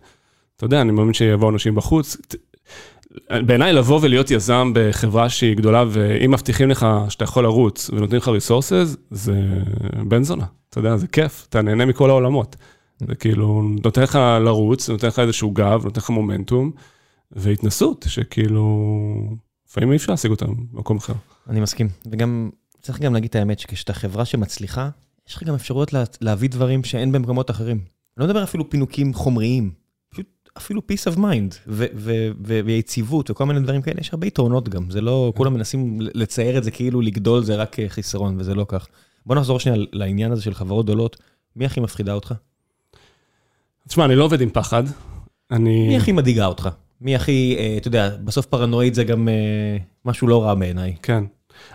אתה 0.56 0.64
יודע, 0.64 0.80
אני 0.80 0.92
מאמין 0.92 1.14
שיבואו 1.14 1.50
אנשים 1.50 1.74
בחוץ. 1.74 2.16
בעיניי 3.30 3.72
לבוא 3.72 3.98
ולהיות 4.02 4.30
יזם 4.30 4.72
בחברה 4.74 5.28
שהיא 5.28 5.56
גדולה, 5.56 5.84
ואם 5.88 6.30
מבטיחים 6.30 6.68
לך 6.68 6.86
שאתה 7.08 7.24
יכול 7.24 7.44
לרוץ 7.44 7.90
ונותנים 7.90 8.20
לך 8.20 8.28
ריסורסס, 8.28 8.96
זה 9.10 9.42
בן 10.08 10.22
זונה, 10.22 10.44
אתה 10.70 10.78
יודע, 10.78 10.96
זה 10.96 11.06
כיף, 11.06 11.46
אתה 11.48 11.62
נהנה 11.62 11.86
מכל 11.86 12.10
העולמות. 12.10 12.56
זה 12.98 13.14
כאילו, 13.14 13.62
נותן 13.84 14.02
לך 14.02 14.18
לרוץ, 14.40 14.90
נותן 14.90 15.06
לך 15.06 15.18
איזשהו 15.18 15.50
גב, 15.50 15.84
נותן 15.84 16.00
לך 16.00 16.10
מומנטום, 16.10 16.70
והתנסות, 17.32 18.06
שכאילו, 18.08 18.94
לפעמים 19.68 19.92
אי 19.92 19.96
אפשר 19.96 20.12
להשיג 20.12 20.30
אותם 20.30 20.52
במקום 20.72 20.96
אחר. 20.96 21.12
אני 21.48 21.60
מסכים. 21.60 21.88
וגם, 22.10 22.50
צריך 22.82 23.00
גם 23.00 23.14
להגיד 23.14 23.28
את 23.28 23.36
האמת, 23.36 23.58
שכשאתה 23.58 23.92
חברה 23.92 24.24
שמצליחה, 24.24 24.88
יש 25.28 25.36
לך 25.36 25.42
גם 25.42 25.54
אפשרויות 25.54 25.92
לה, 25.92 26.04
להביא 26.20 26.48
דברים 26.48 26.84
שאין 26.84 27.12
במקומות 27.12 27.50
אחרים. 27.50 27.80
לא 28.16 28.26
מדבר 28.26 28.42
אפילו 28.42 28.70
פינוקים 28.70 29.14
חומריים, 29.14 29.70
אפילו 30.58 30.82
peace 30.92 31.14
of 31.14 31.16
mind 31.16 31.54
ו- 31.66 31.86
ו- 31.94 32.28
ו- 32.46 32.60
ויציבות 32.64 33.30
וכל 33.30 33.46
מיני 33.46 33.60
דברים 33.60 33.82
כאלה, 33.82 34.00
יש 34.00 34.12
הרבה 34.12 34.26
יתרונות 34.26 34.68
גם. 34.68 34.90
זה 34.90 35.00
לא, 35.00 35.32
כולם 35.36 35.54
מנסים 35.54 35.98
לצייר 36.00 36.58
את 36.58 36.64
זה 36.64 36.70
כאילו 36.70 37.00
לגדול 37.00 37.44
זה 37.44 37.56
רק 37.56 37.80
אה, 37.80 37.88
חיסרון, 37.88 38.36
וזה 38.38 38.54
לא 38.54 38.64
כך. 38.68 38.86
בוא 39.26 39.36
נחזור 39.36 39.60
שנייה 39.60 39.78
לעניין 39.92 40.32
הזה 40.32 40.42
של 40.42 40.54
חברות 40.54 40.84
גדולות. 40.84 41.16
מי 41.56 41.66
הכי 41.66 41.80
מפחידה 41.80 42.12
אותך? 42.12 42.34
תשמע, 43.88 44.04
אני 44.04 44.16
לא 44.16 44.24
עובד 44.24 44.40
עם 44.40 44.50
פחד. 44.50 44.82
אני... 45.50 45.88
מי 45.88 45.96
הכי 45.96 46.12
מדאיגה 46.12 46.46
אותך? 46.46 46.68
מי 47.00 47.16
הכי, 47.16 47.56
אה, 47.58 47.76
אתה 47.76 47.88
יודע, 47.88 48.16
בסוף 48.24 48.46
פרנואיד 48.46 48.94
זה 48.94 49.04
גם 49.04 49.28
אה, 49.28 49.76
משהו 50.04 50.28
לא 50.28 50.44
רע 50.44 50.54
בעיניי. 50.54 50.94
כן. 51.02 51.24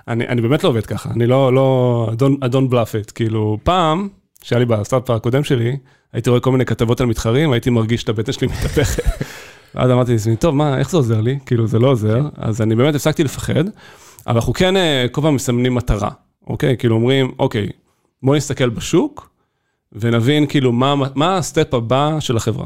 אני, 0.07 0.27
אני 0.27 0.41
באמת 0.41 0.63
לא 0.63 0.69
עובד 0.69 0.85
ככה, 0.85 1.09
אני 1.11 1.27
לא, 1.27 1.53
לא, 1.53 2.09
I 2.11 2.15
don't, 2.15 2.45
I 2.45 2.51
don't 2.51 2.71
bluff 2.71 3.07
it. 3.07 3.11
כאילו, 3.15 3.57
פעם, 3.63 4.09
שהיה 4.41 4.59
לי 4.59 4.65
בסטארט 4.65 5.09
הקודם 5.09 5.43
שלי, 5.43 5.77
הייתי 6.13 6.29
רואה 6.29 6.41
כל 6.41 6.51
מיני 6.51 6.65
כתבות 6.65 7.01
על 7.01 7.07
מתחרים, 7.07 7.51
הייתי 7.51 7.69
מרגיש 7.69 8.03
את 8.03 8.09
הבטן 8.09 8.31
שלי 8.31 8.47
מתהפכת. 8.47 9.03
ואז 9.75 9.91
אמרתי 9.91 10.11
לעצמי, 10.11 10.35
טוב, 10.35 10.55
מה, 10.55 10.77
איך 10.77 10.89
זה 10.89 10.97
עוזר 10.97 11.21
לי? 11.21 11.39
כאילו, 11.45 11.67
זה 11.67 11.79
לא 11.79 11.87
עוזר. 11.87 12.21
אז 12.37 12.61
אני 12.61 12.75
באמת 12.75 12.95
הפסקתי 12.95 13.23
לפחד, 13.23 13.63
אבל 14.27 14.35
אנחנו 14.35 14.53
כן 14.53 14.77
אה, 14.77 15.05
כל 15.11 15.21
פעם 15.21 15.35
מסמנים 15.35 15.75
מטרה, 15.75 16.09
אוקיי? 16.47 16.77
כאילו 16.77 16.95
אומרים, 16.95 17.31
אוקיי, 17.39 17.69
בוא 18.23 18.35
נסתכל 18.35 18.69
בשוק, 18.69 19.29
ונבין 19.93 20.47
כאילו 20.47 20.71
מה, 20.71 20.95
מה 21.15 21.37
ה 21.37 21.44
step 21.44 21.73
הבא 21.73 22.19
של 22.19 22.37
החברה. 22.37 22.65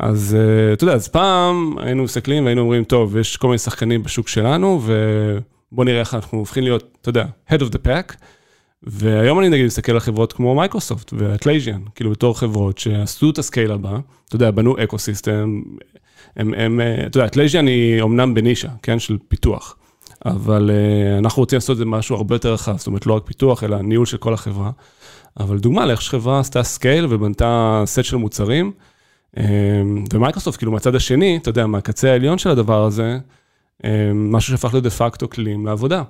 אז 0.00 0.36
אה, 0.38 0.72
אתה 0.72 0.84
יודע, 0.84 0.94
אז 0.94 1.08
פעם 1.08 1.74
היינו 1.78 2.02
מסתכלים 2.02 2.44
והיינו 2.44 2.60
אומרים, 2.60 2.84
טוב, 2.84 3.16
יש 3.16 3.36
כל 3.36 3.46
מיני 3.46 3.58
שחקנים 3.58 4.02
בשוק 4.02 4.28
שלנו, 4.28 4.80
ובוא 4.82 5.84
נראה 5.84 6.00
איך 6.00 6.14
אנחנו 6.14 6.38
הופכים 6.38 6.62
להיות, 6.62 6.96
אתה 7.00 7.08
יודע, 7.08 7.24
head 7.50 7.60
of 7.60 7.72
the 7.72 7.86
pack. 7.86 8.16
והיום 8.82 9.38
אני 9.38 9.48
נגיד 9.48 9.66
מסתכל 9.66 9.92
על 9.92 10.00
חברות 10.00 10.32
כמו 10.32 10.54
Microsoft 10.54 11.12
ו 11.16 11.22
Atlassian, 11.22 11.82
כאילו 11.94 12.10
בתור 12.10 12.38
חברות 12.38 12.78
שעשו 12.78 13.30
את 13.30 13.38
ה 13.38 13.44
scale 13.44 13.72
הבא, 13.72 13.98
אתה 14.28 14.36
יודע, 14.36 14.50
בנו 14.50 14.76
ecosystem, 14.84 15.62
הם, 16.36 16.54
הם, 16.54 16.80
אה, 16.80 17.06
אתה 17.06 17.18
יודע, 17.18 17.26
Atlassian 17.26 17.66
היא 17.66 18.02
אומנם 18.02 18.34
בנישה, 18.34 18.68
כן, 18.82 18.98
של 18.98 19.18
פיתוח, 19.28 19.76
אבל 20.24 20.70
אה, 20.70 21.18
אנחנו 21.18 21.42
רוצים 21.42 21.56
לעשות 21.56 21.74
את 21.74 21.78
זה 21.78 21.84
משהו 21.84 22.16
הרבה 22.16 22.34
יותר 22.34 22.52
רחב, 22.52 22.76
זאת 22.76 22.86
אומרת, 22.86 23.06
לא 23.06 23.12
רק 23.12 23.22
פיתוח, 23.26 23.64
אלא 23.64 23.82
ניהול 23.82 24.06
של 24.06 24.16
כל 24.16 24.34
החברה. 24.34 24.70
אבל 25.40 25.58
דוגמה 25.58 25.86
לאיך 25.86 26.02
שחברה 26.02 26.40
עשתה 26.40 26.62
scale 26.62 27.06
ובנתה 27.10 27.82
סט 27.86 28.04
של 28.04 28.16
מוצרים, 28.16 28.72
אה, 29.38 29.82
ומייקרוסופט, 30.14 30.58
כאילו 30.58 30.72
מהצד 30.72 30.94
השני, 30.94 31.36
אתה 31.36 31.50
יודע, 31.50 31.66
מהקצה 31.66 32.12
העליון 32.12 32.38
של 32.38 32.50
הדבר 32.50 32.84
הזה, 32.84 33.18
אה, 33.84 34.10
משהו 34.14 34.50
שהפך 34.50 34.74
להיות 34.74 34.84
דה 34.84 34.90
פקטו 34.90 35.30
כלים 35.30 35.66
לעבודה. 35.66 36.02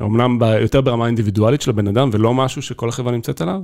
אמנם 0.00 0.38
ב, 0.38 0.42
יותר 0.42 0.80
ברמה 0.80 1.04
האינדיבידואלית 1.04 1.62
של 1.62 1.70
הבן 1.70 1.88
אדם, 1.88 2.10
ולא 2.12 2.34
משהו 2.34 2.62
שכל 2.62 2.88
החברה 2.88 3.12
נמצאת 3.12 3.40
עליו, 3.40 3.60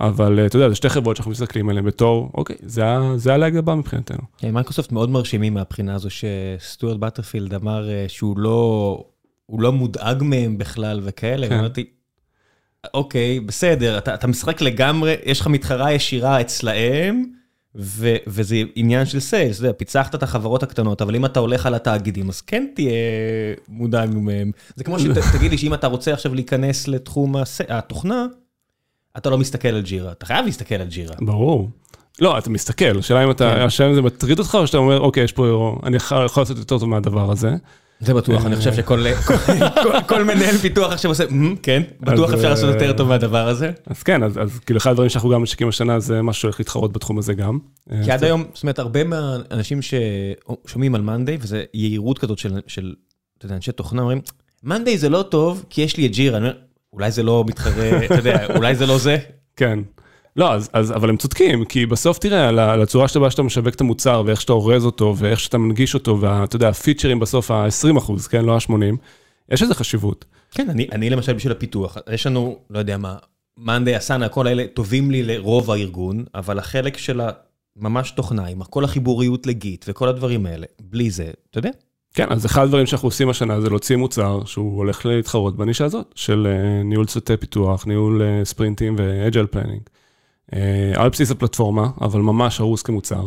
אבל 0.00 0.38
אה, 0.38 0.46
אתה 0.46 0.56
יודע, 0.56 0.68
זה 0.68 0.74
שתי 0.74 0.88
חברות 0.88 1.16
שאנחנו 1.16 1.30
מסתכלים 1.30 1.68
עליהן 1.68 1.84
בתור, 1.84 2.30
אוקיי, 2.34 2.56
זה, 2.62 2.84
זה 3.16 3.34
ה 3.34 3.39
leg 3.39 3.56
הבא 3.56 3.74
מבחינתנו. 3.74 4.22
כן, 4.38 4.50
מייקרוסופט 4.50 4.92
מאוד 4.92 5.10
מרשימים 5.10 5.54
מהבחינה 5.54 5.94
הזו 5.94 6.08
שסטוארט 6.10 6.96
בטרפילד 6.96 7.54
אמר 7.54 7.90
אה, 7.90 8.04
שהוא 8.08 8.38
לא, 8.38 9.04
הוא 9.46 9.60
לא 9.60 9.72
מודאג 9.72 10.22
מהם 10.22 10.58
בכלל 10.58 11.00
וכאלה, 11.04 11.48
כן. 11.48 11.54
ואמרתי, 11.54 11.84
אוקיי, 12.94 13.40
בסדר, 13.40 13.98
אתה, 13.98 14.14
אתה 14.14 14.26
משחק 14.26 14.60
לגמרי, 14.60 15.14
יש 15.24 15.40
לך 15.40 15.46
מתחרה 15.46 15.92
ישירה 15.92 16.40
אצלהם, 16.40 17.24
וזה 18.26 18.56
עניין 18.74 19.06
של 19.06 19.20
sales, 19.20 19.56
אתה 19.58 19.66
יודע, 19.66 19.78
פיצחת 19.78 20.14
את 20.14 20.22
החברות 20.22 20.62
הקטנות, 20.62 21.02
אבל 21.02 21.16
אם 21.16 21.24
אתה 21.24 21.40
הולך 21.40 21.66
על 21.66 21.74
התאגידים, 21.74 22.28
אז 22.28 22.40
כן 22.40 22.66
תהיה 22.74 22.92
מודאג 23.68 24.10
מהם. 24.14 24.50
זה 24.76 24.84
כמו 24.84 24.98
שתגיד 24.98 25.50
לי 25.52 25.58
שאם 25.58 25.74
אתה 25.74 25.86
רוצה 25.86 26.12
עכשיו 26.12 26.34
להיכנס 26.34 26.88
לתחום 26.88 27.36
הס- 27.36 27.60
התוכנה, 27.68 28.26
אתה 29.16 29.30
לא 29.30 29.38
מסתכל 29.38 29.68
על 29.68 29.82
ג'ירה, 29.82 30.12
אתה 30.12 30.26
חייב 30.26 30.44
להסתכל 30.46 30.74
על 30.74 30.86
ג'ירה. 30.88 31.14
ברור. 31.20 31.70
לא, 32.20 32.38
אתה 32.38 32.50
מסתכל, 32.50 32.98
השאלה 32.98 33.24
אם 33.24 33.30
אתה, 33.30 33.52
כן. 33.56 33.60
השאלה 33.60 33.88
אם 33.88 33.94
זה 33.94 34.02
מטריד 34.02 34.38
אותך, 34.38 34.54
או 34.54 34.66
שאתה 34.66 34.78
אומר, 34.78 35.00
אוקיי, 35.00 35.24
יש 35.24 35.32
פה, 35.32 35.76
אני 35.82 35.96
יכול 35.96 36.18
לעשות 36.18 36.48
יותר 36.58 36.64
טוב 36.78 36.88
מהדבר 36.88 37.30
הזה. 37.32 37.50
זה 38.02 38.14
בטוח, 38.14 38.46
אני 38.46 38.56
חושב 38.56 38.74
שכל 38.74 39.04
כל- 39.82 40.02
כל 40.06 40.24
מנהל 40.24 40.56
פיתוח 40.56 40.92
עכשיו 40.92 41.10
עושה, 41.10 41.24
"מ, 41.30 41.56
כן, 41.56 41.82
בטוח 42.00 42.32
אפשר 42.32 42.50
לעשות 42.50 42.68
אה, 42.68 42.74
יותר 42.74 42.92
טוב 42.96 43.08
מהדבר 43.08 43.48
הזה. 43.48 43.70
אז 43.86 44.02
כן, 44.02 44.22
אז, 44.22 44.32
כאילו 44.66 44.78
אחד 44.78 44.90
הדברים 44.90 45.08
שאנחנו 45.08 45.30
גם 45.30 45.42
משיקים 45.42 45.68
השנה, 45.68 46.00
זה 46.00 46.22
משהו 46.22 46.40
שהולך 46.40 46.60
להתחרות 46.60 46.92
בתחום 46.92 47.18
הזה 47.18 47.34
גם. 47.34 47.58
כי 48.04 48.10
אה, 48.10 48.14
עד 48.14 48.24
היום, 48.24 48.44
זאת 48.54 48.62
אומרת, 48.62 48.78
הרבה 48.78 49.04
מהאנשים 49.04 49.78
ששומעים 49.82 50.94
על 50.94 51.00
מאנדיי, 51.02 51.38
וזה 51.40 51.64
יהירות 51.74 52.18
כזאת 52.18 52.38
של, 52.38 52.60
של, 52.66 52.94
אתה 53.38 53.46
יודע, 53.46 53.56
אנשי 53.56 53.72
תוכנה, 53.72 54.02
אומרים, 54.02 54.20
מאנדיי 54.62 54.98
זה 54.98 55.08
לא 55.08 55.22
טוב, 55.22 55.64
כי 55.70 55.82
יש 55.82 55.96
לי 55.96 56.06
את 56.06 56.12
ג'ירה. 56.12 56.38
אני 56.38 56.46
אומר, 56.46 56.56
אולי 56.92 57.10
זה 57.10 57.22
לא 57.22 57.44
מתחרה, 57.46 58.04
אתה 58.04 58.14
יודע, 58.14 58.46
אולי 58.56 58.74
זה 58.74 58.86
לא 58.86 58.98
זה. 58.98 59.16
כן. 59.56 59.78
לא, 60.36 60.52
אז, 60.52 60.70
אז, 60.72 60.92
אבל 60.92 61.08
הם 61.08 61.16
צודקים, 61.16 61.64
כי 61.64 61.86
בסוף 61.86 62.18
תראה, 62.18 62.48
על, 62.48 62.58
על 62.58 62.82
הצורה 62.82 63.08
שבה 63.08 63.30
שאתה 63.30 63.42
משווק 63.42 63.74
את 63.74 63.80
המוצר, 63.80 64.22
ואיך 64.26 64.40
שאתה 64.40 64.52
אורז 64.52 64.84
אותו, 64.84 65.14
ואיך 65.18 65.40
שאתה 65.40 65.58
מנגיש 65.58 65.94
אותו, 65.94 66.20
ואתה 66.20 66.56
יודע, 66.56 66.68
הפיצ'רים 66.68 67.20
בסוף 67.20 67.50
ה-20 67.50 67.98
אחוז, 67.98 68.26
כן, 68.26 68.44
לא 68.44 68.54
ה-80, 68.54 68.96
יש 69.48 69.62
לזה 69.62 69.74
חשיבות. 69.74 70.24
כן, 70.50 70.70
אני, 70.70 70.88
אני 70.92 71.10
למשל 71.10 71.32
בשביל 71.32 71.52
הפיתוח, 71.52 71.96
יש 72.12 72.26
לנו, 72.26 72.58
לא 72.70 72.78
יודע 72.78 72.96
מה, 72.96 73.16
מאנדיי, 73.58 73.96
אסנה, 73.96 74.28
כל 74.28 74.46
האלה 74.46 74.64
טובים 74.74 75.10
לי 75.10 75.22
לרוב 75.22 75.70
הארגון, 75.70 76.24
אבל 76.34 76.58
החלק 76.58 76.96
של 76.96 77.20
הממש 77.76 78.10
תוכנה, 78.10 78.46
עם 78.46 78.64
כל 78.64 78.84
החיבוריות 78.84 79.46
לגיט 79.46 79.84
וכל 79.88 80.08
הדברים 80.08 80.46
האלה, 80.46 80.66
בלי 80.80 81.10
זה, 81.10 81.30
אתה 81.50 81.58
יודע, 81.58 81.70
כן, 82.14 82.26
אז 82.30 82.46
אחד 82.46 82.62
הדברים 82.62 82.86
שאנחנו 82.86 83.08
עושים 83.08 83.28
השנה 83.28 83.60
זה 83.60 83.68
להוציא 83.68 83.96
מוצר 83.96 84.44
שהוא 84.44 84.76
הולך 84.76 85.06
להתחרות 85.06 85.56
בנישה 85.56 85.84
הזאת, 85.84 86.12
של 86.14 86.46
אה, 86.50 86.82
ניהול 86.82 87.06
צוותי 87.06 87.36
פיתוח, 87.36 87.86
ניהול 87.86 88.22
אה, 88.22 88.44
ספרינטים 88.44 88.96
ו 88.98 89.06
agile 89.06 89.46
planning. 89.46 89.82
על 90.94 91.08
בסיס 91.08 91.30
הפלטפורמה, 91.30 91.90
אבל 92.00 92.20
ממש 92.20 92.60
ארוז 92.60 92.82
כמוצר. 92.82 93.26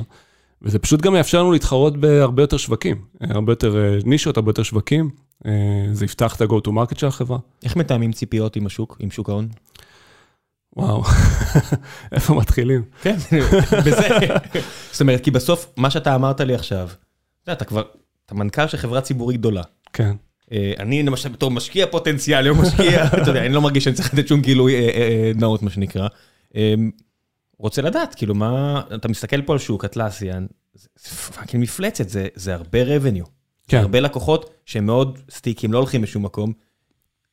וזה 0.61 0.79
פשוט 0.79 1.01
גם 1.01 1.15
יאפשר 1.15 1.39
לנו 1.39 1.51
להתחרות 1.51 1.97
בהרבה 1.97 2.43
יותר 2.43 2.57
שווקים, 2.57 3.01
אה, 3.21 3.27
הרבה 3.31 3.51
יותר 3.51 3.77
אה, 3.77 3.97
נישות, 4.05 4.37
הרבה 4.37 4.49
יותר 4.49 4.63
שווקים. 4.63 5.09
אה, 5.45 5.51
זה 5.91 6.05
יפתח 6.05 6.35
את 6.35 6.41
ה-go 6.41 6.55
to 6.67 6.69
market 6.69 6.99
של 6.99 7.07
החברה. 7.07 7.37
איך 7.63 7.75
מתאמים 7.75 8.11
ציפיות 8.11 8.55
עם 8.55 8.65
השוק, 8.65 8.97
עם 8.99 9.11
שוק 9.11 9.29
ההון? 9.29 9.47
וואו, 10.77 11.03
איפה 12.11 12.33
מתחילים? 12.33 12.83
כן, 13.01 13.15
בזה. 13.85 14.07
זאת 14.91 15.01
אומרת, 15.01 15.23
כי 15.23 15.31
בסוף, 15.31 15.67
מה 15.77 15.89
שאתה 15.89 16.15
אמרת 16.15 16.41
לי 16.41 16.55
עכשיו, 16.55 16.89
אתה 17.51 17.65
כבר, 17.65 17.83
אתה 18.25 18.35
מנכ"ל 18.35 18.67
של 18.67 18.77
חברה 18.77 19.01
ציבורית 19.01 19.37
גדולה. 19.37 19.61
כן. 19.93 20.15
אה, 20.51 20.73
אני 20.79 21.03
למשל 21.03 21.29
בתור 21.29 21.51
משקיע 21.51 21.85
פוטנציאלי, 21.87 22.49
או 22.49 22.55
משקיע, 22.55 23.07
אתה 23.07 23.29
יודע, 23.29 23.45
אני 23.45 23.53
לא 23.53 23.61
מרגיש 23.61 23.83
שאני 23.83 23.95
צריך 23.95 24.13
לתת 24.13 24.27
שום 24.27 24.41
גילוי 24.41 24.75
אה, 24.75 24.79
אה, 24.79 24.87
אה, 24.87 25.31
נאות, 25.35 25.61
מה 25.61 25.69
שנקרא. 25.69 26.07
אה, 26.55 26.73
רוצה 27.57 27.81
לדעת, 27.81 28.15
כאילו, 28.15 28.35
מה, 28.35 28.81
אתה 28.95 29.07
מסתכל 29.07 29.41
פה 29.41 29.53
על 29.53 29.59
שוק, 29.59 29.85
Atlassian, 29.85 30.45
זה 30.73 31.09
fucking 31.09 31.63
מפלצת, 31.63 32.09
זה, 32.09 32.27
זה 32.35 32.53
הרבה 32.53 32.79
revenue. 32.83 33.29
כן. 33.67 33.77
הרבה 33.77 33.99
לקוחות 33.99 34.49
שהם 34.65 34.85
מאוד 34.85 35.19
סטיקיים, 35.31 35.73
לא 35.73 35.77
הולכים 35.77 36.03
לשום 36.03 36.25
מקום. 36.25 36.53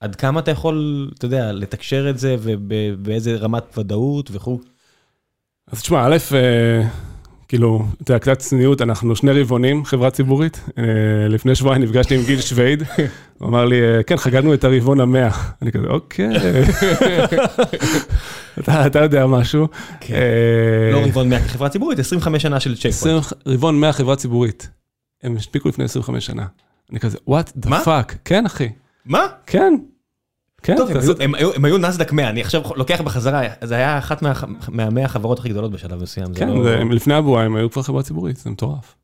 עד 0.01 0.17
כמה 0.17 0.41
אתה 0.41 0.51
יכול, 0.51 1.11
אתה 1.19 1.25
יודע, 1.25 1.53
לתקשר 1.53 2.11
את 2.11 2.19
זה 2.19 2.37
ובאיזה 2.41 3.37
רמת 3.37 3.79
ודאות 3.79 4.31
וכו'. 4.33 4.61
אז 5.67 5.83
תשמע, 5.83 6.07
א', 6.07 6.17
אה, 6.35 6.89
כאילו, 7.53 7.85
אתה 8.03 8.13
יודע, 8.13 8.19
קצת 8.19 8.39
צניעות, 8.39 8.83
אנחנו 8.83 9.17
שני 9.17 9.41
רבעונים, 9.41 9.85
חברה 9.85 10.11
ציבורית. 10.11 10.61
אה, 10.79 10.85
לפני 11.29 11.55
שבועיים 11.55 11.83
נפגשתי 11.83 12.15
עם 12.15 12.23
גיל 12.27 12.41
שווייד, 12.41 12.83
הוא 13.39 13.49
אמר 13.49 13.65
לי, 13.65 13.83
אה, 13.83 14.03
כן, 14.03 14.17
חגגנו 14.17 14.55
את 14.55 14.65
הרבעון 14.65 15.01
המאה. 15.01 15.31
אני 15.63 15.73
כזה, 15.73 15.87
אוקיי. 15.87 16.29
אתה 18.59 18.87
אתה 18.87 18.99
יודע 18.99 19.27
משהו. 19.27 19.69
כן. 20.01 20.15
אה, 20.15 20.93
לא 20.93 21.07
רבעון 21.07 21.29
מהחברה 21.29 21.69
ציבורית, 21.69 21.99
25 21.99 22.43
שנה 22.43 22.61
של 22.61 22.77
צ'ק 22.77 22.81
פוינט. 22.81 23.25
20 23.25 23.39
רבעון 23.47 23.81
100 23.81 23.93
חברה 23.93 24.17
ציבורית. 24.17 24.71
הם 25.23 25.37
השפיקו 25.37 25.69
לפני 25.69 25.85
25 25.85 26.27
שנה. 26.27 26.47
אני 26.91 27.01
כזה, 27.01 27.19
what 27.29 27.67
the 27.67 27.69
fuck? 27.69 28.15
כן, 28.25 28.47
אחי. 28.47 28.69
מה? 29.07 29.27
כן. 29.47 29.75
כן, 30.63 30.77
טוב, 30.77 30.91
הם 30.91 30.97
היו- 31.01 31.13
הם 31.21 31.35
היו- 31.35 31.51
הם 31.55 31.65
היו 31.65 31.79
נסדק 31.79 32.13
100, 32.13 32.29
אני 32.29 32.41
עכשיו 32.41 32.63
לוקח 32.77 33.01
בחזרה, 33.01 33.43
זה 33.63 33.75
היה 33.75 33.99
אחת 33.99 34.23
מה- 34.23 34.33
מהמאה 34.69 35.05
החברות 35.05 35.39
הכי 35.39 35.49
גדולות 35.49 35.71
בשלב 35.73 36.03
מסוים. 36.03 36.27
זה 36.35 36.41
כן, 36.41 36.49
לא- 36.49 36.63
זה- 36.63 36.79
הם 36.79 36.93
לפני 36.93 37.15
הבועה 37.15 37.45
הם 37.45 37.57
היו 37.57 37.71
כבר 37.71 37.83
חברה 37.83 38.03
ציבורית, 38.03 38.37
זה 38.37 38.51
מטורף. 38.51 38.95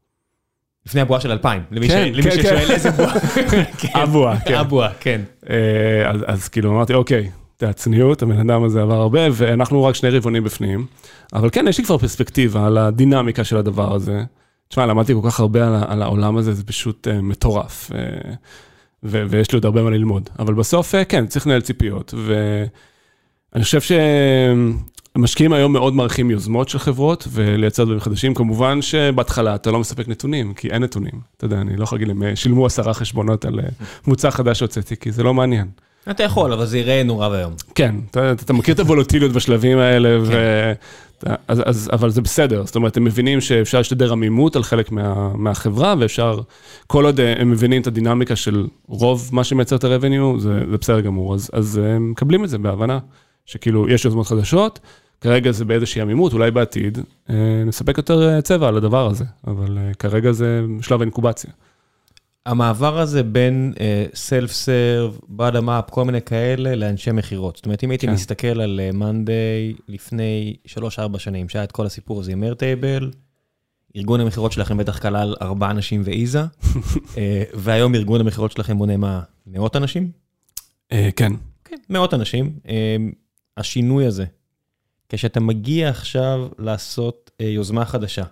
לפני 0.86 1.00
הבועה 1.00 1.20
של 1.20 1.30
2000, 1.30 1.62
למי 1.70 1.86
ש- 1.88 1.90
כן, 1.90 2.08
למי 2.12 2.22
כן, 2.22 2.30
ששואל 2.30 2.66
כן. 2.66 2.72
איזה 2.74 2.90
בועה. 2.90 3.14
כן. 3.80 3.88
הבועה, 3.94 4.40
כן. 4.40 4.54
הבועה, 4.54 4.88
כן. 5.00 5.20
אה, 5.50 5.56
אז, 6.10 6.20
אז 6.26 6.48
כאילו 6.48 6.70
אמרתי, 6.70 6.94
אוקיי, 6.94 7.30
אתה 7.56 7.64
יודע, 7.64 7.72
צניעות, 7.72 8.22
הבן 8.22 8.50
אדם 8.50 8.64
הזה 8.64 8.82
עבר 8.82 8.94
הרבה, 9.00 9.20
ואנחנו 9.32 9.84
רק 9.84 9.94
שני 9.94 10.10
רבעונים 10.10 10.44
בפנים. 10.44 10.86
אבל 11.32 11.48
כן, 11.52 11.64
יש 11.68 11.78
לי 11.78 11.84
כבר 11.84 11.98
פרספקטיבה 11.98 12.66
על 12.66 12.78
הדינמיקה 12.78 13.44
של 13.44 13.56
הדבר 13.56 13.94
הזה. 13.94 14.22
תשמע, 14.68 14.86
למדתי 14.86 15.14
כל 15.22 15.30
כך 15.30 15.40
הרבה 15.40 15.66
על, 15.66 15.84
על 15.88 16.02
העולם 16.02 16.36
הזה, 16.36 16.52
זה 16.52 16.64
פשוט 16.64 17.06
uh, 17.08 17.22
מטורף. 17.22 17.90
ויש 19.02 19.52
לי 19.52 19.56
עוד 19.56 19.64
הרבה 19.64 19.82
מה 19.82 19.90
ללמוד. 19.90 20.30
אבל 20.38 20.54
בסוף, 20.54 20.94
uh, 20.94 21.04
כן, 21.04 21.26
צריך 21.26 21.46
לנהל 21.46 21.60
ציפיות. 21.60 22.14
ואני 23.54 23.64
חושב 23.64 23.80
שמשקיעים 25.16 25.52
היום 25.52 25.72
מאוד 25.72 25.94
מעריכים 25.94 26.30
יוזמות 26.30 26.68
של 26.68 26.78
חברות 26.78 27.28
ולייצר 27.32 27.84
דברים 27.84 28.00
חדשים. 28.00 28.34
כמובן 28.34 28.82
שבהתחלה 28.82 29.54
אתה 29.54 29.70
לא 29.70 29.78
מספק 29.78 30.08
נתונים, 30.08 30.54
כי 30.54 30.68
אין 30.68 30.82
נתונים. 30.82 31.20
אתה 31.36 31.44
יודע, 31.44 31.60
אני 31.60 31.76
לא 31.76 31.84
יכול 31.84 31.98
להגיד 31.98 32.08
להם, 32.08 32.36
שילמו 32.36 32.66
עשרה 32.66 32.94
חשבונות 32.94 33.44
על 33.44 33.60
מוצר 34.06 34.30
חדש 34.30 34.58
שהוצאתי, 34.58 34.96
כי 34.96 35.12
זה 35.12 35.22
לא 35.22 35.34
מעניין. 35.34 35.68
אתה 36.10 36.22
יכול, 36.22 36.52
אבל 36.52 36.66
זה 36.66 36.78
יראה 36.78 37.02
נורא 37.02 37.28
ואיום. 37.28 37.52
כן, 37.74 37.94
אתה, 38.10 38.32
אתה 38.32 38.52
מכיר 38.52 38.74
את 38.74 38.80
הוולוטיליות 38.80 39.32
בשלבים 39.32 39.78
האלה, 39.78 40.08
כן. 40.08 40.24
ו... 40.24 40.72
אז, 41.48 41.62
אז, 41.64 41.90
אבל 41.92 42.10
זה 42.10 42.20
בסדר, 42.20 42.66
זאת 42.66 42.76
אומרת, 42.76 42.96
הם 42.96 43.04
מבינים 43.04 43.40
שאפשר 43.40 43.80
לשתדר 43.80 44.12
עמימות 44.12 44.56
על 44.56 44.62
חלק 44.62 44.92
מה, 44.92 45.32
מהחברה, 45.34 45.94
ואפשר, 45.98 46.40
כל 46.86 47.04
עוד 47.04 47.20
הם 47.20 47.50
מבינים 47.50 47.82
את 47.82 47.86
הדינמיקה 47.86 48.36
של 48.36 48.66
רוב 48.88 49.30
מה 49.32 49.44
שמייצר 49.44 49.76
את 49.76 49.84
ה-revenue, 49.84 50.38
זה, 50.38 50.60
זה 50.70 50.76
בסדר 50.76 51.00
גמור, 51.00 51.34
אז, 51.34 51.50
אז 51.52 51.80
הם 51.84 52.10
מקבלים 52.10 52.44
את 52.44 52.48
זה 52.48 52.58
בהבנה, 52.58 52.98
שכאילו, 53.46 53.88
יש 53.88 54.04
יוזמות 54.04 54.26
חדשות, 54.26 54.80
כרגע 55.20 55.50
זה 55.50 55.64
באיזושהי 55.64 56.02
עמימות, 56.02 56.32
אולי 56.32 56.50
בעתיד 56.50 56.98
אה, 57.30 57.34
נספק 57.66 57.98
יותר 57.98 58.40
צבע 58.40 58.68
על 58.68 58.76
הדבר 58.76 59.06
הזה, 59.06 59.24
אבל 59.46 59.78
אה, 59.78 59.94
כרגע 59.94 60.32
זה 60.32 60.60
שלב 60.80 61.00
האינקובציה. 61.00 61.50
המעבר 62.48 62.98
הזה 62.98 63.22
בין 63.22 63.74
סלף 64.14 64.52
סרב, 64.52 65.18
בוטום 65.28 65.70
אפ, 65.70 65.90
כל 65.90 66.04
מיני 66.04 66.22
כאלה, 66.22 66.74
לאנשי 66.74 67.12
מכירות. 67.12 67.56
זאת 67.56 67.66
אומרת, 67.66 67.84
אם 67.84 67.90
הייתי 67.90 68.06
כן. 68.06 68.12
מסתכל 68.12 68.60
על 68.60 68.80
מאנדיי 68.94 69.74
uh, 69.78 69.82
לפני 69.88 70.56
3-4 71.14 71.18
שנים, 71.18 71.48
שהיה 71.48 71.64
את 71.64 71.72
כל 71.72 71.86
הסיפור 71.86 72.20
הזה 72.20 72.32
עם 72.32 72.44
ארטייבל, 72.44 73.10
ארגון 73.96 74.20
המכירות 74.20 74.52
שלכם 74.52 74.76
בטח 74.76 74.98
כלל 74.98 75.34
4 75.42 75.70
אנשים 75.70 76.02
ואיזה, 76.04 76.42
uh, 76.42 77.16
והיום 77.64 77.94
ארגון 77.94 78.20
המכירות 78.20 78.52
שלכם 78.52 78.76
מונה 78.76 78.96
מה, 78.96 79.20
מאות 79.46 79.76
אנשים? 79.76 80.10
אה, 80.92 80.96
כן. 81.16 81.32
כן, 81.64 81.76
מאות 81.90 82.14
אנשים. 82.14 82.52
השינוי 83.56 84.06
הזה, 84.06 84.24
כשאתה 85.08 85.40
מגיע 85.40 85.88
עכשיו 85.88 86.48
לעשות 86.58 87.30
יוזמה 87.40 87.84
חדשה, 87.84 88.24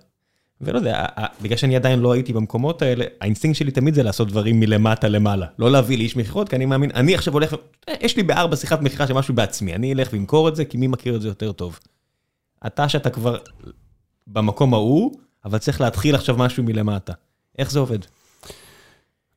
ולא 0.61 0.79
יודע, 0.79 1.07
בגלל 1.43 1.57
שאני 1.57 1.77
עדיין 1.77 2.01
לא 2.01 2.13
הייתי 2.13 2.33
במקומות 2.33 2.83
האלה, 2.83 3.05
האינסטינקט 3.21 3.59
שלי 3.59 3.71
תמיד 3.71 3.95
זה 3.95 4.03
לעשות 4.03 4.29
דברים 4.29 4.61
מלמטה 4.61 5.09
למעלה. 5.09 5.47
לא 5.59 5.71
להביא 5.71 5.99
לאיש 5.99 6.17
מכירות, 6.17 6.49
כי 6.49 6.57
אני 6.57 6.67
מאמין, 6.67 6.91
אני 6.95 7.15
עכשיו 7.15 7.35
הולך, 7.35 7.57
יש 8.01 8.17
לי 8.17 8.23
בארבע 8.23 8.57
שיחת 8.57 8.81
מכירה 8.81 9.07
של 9.07 9.15
משהו 9.15 9.35
בעצמי, 9.35 9.75
אני 9.75 9.93
אלך 9.93 10.09
ואמכור 10.13 10.49
את 10.49 10.57
זה, 10.57 10.65
כי 10.65 10.77
מי 10.77 10.87
מכיר 10.87 11.17
את 11.17 11.21
זה 11.23 11.29
יותר 11.29 11.53
טוב. 11.53 11.79
אתה 12.67 12.89
שאתה 12.89 13.11
כבר 13.11 13.37
במקום 14.27 14.75
ההוא, 14.75 15.13
אבל 15.45 15.59
צריך 15.59 15.81
להתחיל 15.81 16.15
עכשיו 16.15 16.37
משהו 16.37 16.63
מלמטה. 16.63 17.13
איך 17.59 17.71
זה 17.71 17.79
עובד? 17.79 17.99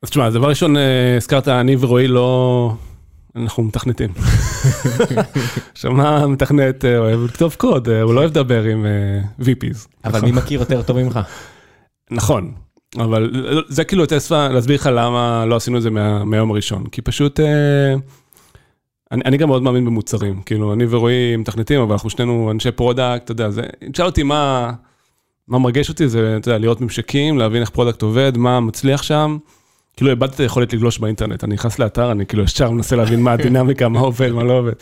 אז 0.02 0.10
תשמע, 0.10 0.30
דבר 0.30 0.48
ראשון, 0.48 0.76
אה, 0.76 1.16
הזכרת, 1.16 1.48
אני 1.48 1.76
ורועי 1.80 2.08
לא... 2.08 2.72
אנחנו 3.36 3.62
מתכנתים. 3.62 4.10
מה 5.84 6.26
מתכנת 6.26 6.84
אה, 6.84 6.98
אוהב 6.98 7.24
לכתוב 7.24 7.54
קוד, 7.58 7.88
אה, 7.88 8.02
הוא 8.02 8.14
לא 8.14 8.20
אוהב 8.20 8.30
לדבר 8.30 8.62
עם 8.62 8.86
אה, 8.86 9.20
VPs. 9.40 9.88
אבל 10.04 10.20
מי 10.20 10.32
מכיר 10.32 10.60
יותר 10.60 10.82
טוב 10.82 11.02
ממך? 11.02 11.20
נכון, 12.10 12.52
אבל 12.98 13.30
זה 13.68 13.84
כאילו 13.84 14.02
יותר 14.02 14.16
להסביר 14.32 14.76
לך 14.76 14.90
למה 14.92 15.44
לא 15.46 15.56
עשינו 15.56 15.76
את 15.76 15.82
זה 15.82 15.90
מהיום 16.24 16.50
הראשון, 16.50 16.86
כי 16.86 17.02
פשוט... 17.02 17.40
אני, 19.12 19.22
אני 19.24 19.36
גם 19.36 19.48
מאוד 19.48 19.62
מאמין 19.62 19.84
במוצרים, 19.84 20.42
כאילו, 20.42 20.72
אני 20.72 20.84
ורועי 20.88 21.36
מתכנתים, 21.36 21.80
אבל 21.80 21.92
אנחנו 21.92 22.10
שנינו 22.10 22.50
אנשי 22.50 22.70
product, 22.70 23.24
אתה 23.24 23.32
יודע, 23.32 23.50
זה, 23.50 23.62
תשאל 23.92 24.06
אותי 24.06 24.22
מה, 24.22 24.72
מה 25.48 25.58
מרגש 25.58 25.88
אותי, 25.88 26.08
זה, 26.08 26.36
אתה 26.36 26.48
יודע, 26.48 26.58
לראות 26.58 26.80
ממשקים, 26.80 27.38
להבין 27.38 27.60
איך 27.60 27.70
product 27.70 28.02
עובד, 28.02 28.32
מה 28.36 28.60
מצליח 28.60 29.02
שם. 29.02 29.38
כאילו 29.96 30.10
איבדתי 30.10 30.34
את 30.34 30.40
היכולת 30.40 30.72
לגלוש 30.72 30.98
באינטרנט, 30.98 31.44
אני 31.44 31.54
נכנס 31.54 31.78
לאתר, 31.78 32.12
אני 32.12 32.26
כאילו 32.26 32.42
ישר 32.42 32.70
מנסה 32.70 32.96
להבין 32.96 33.22
מה 33.22 33.32
הדינמיקה, 33.32 33.88
מה 33.88 34.00
עובד, 34.10 34.30
מה 34.30 34.44
לא 34.44 34.52
עובד. 34.52 34.72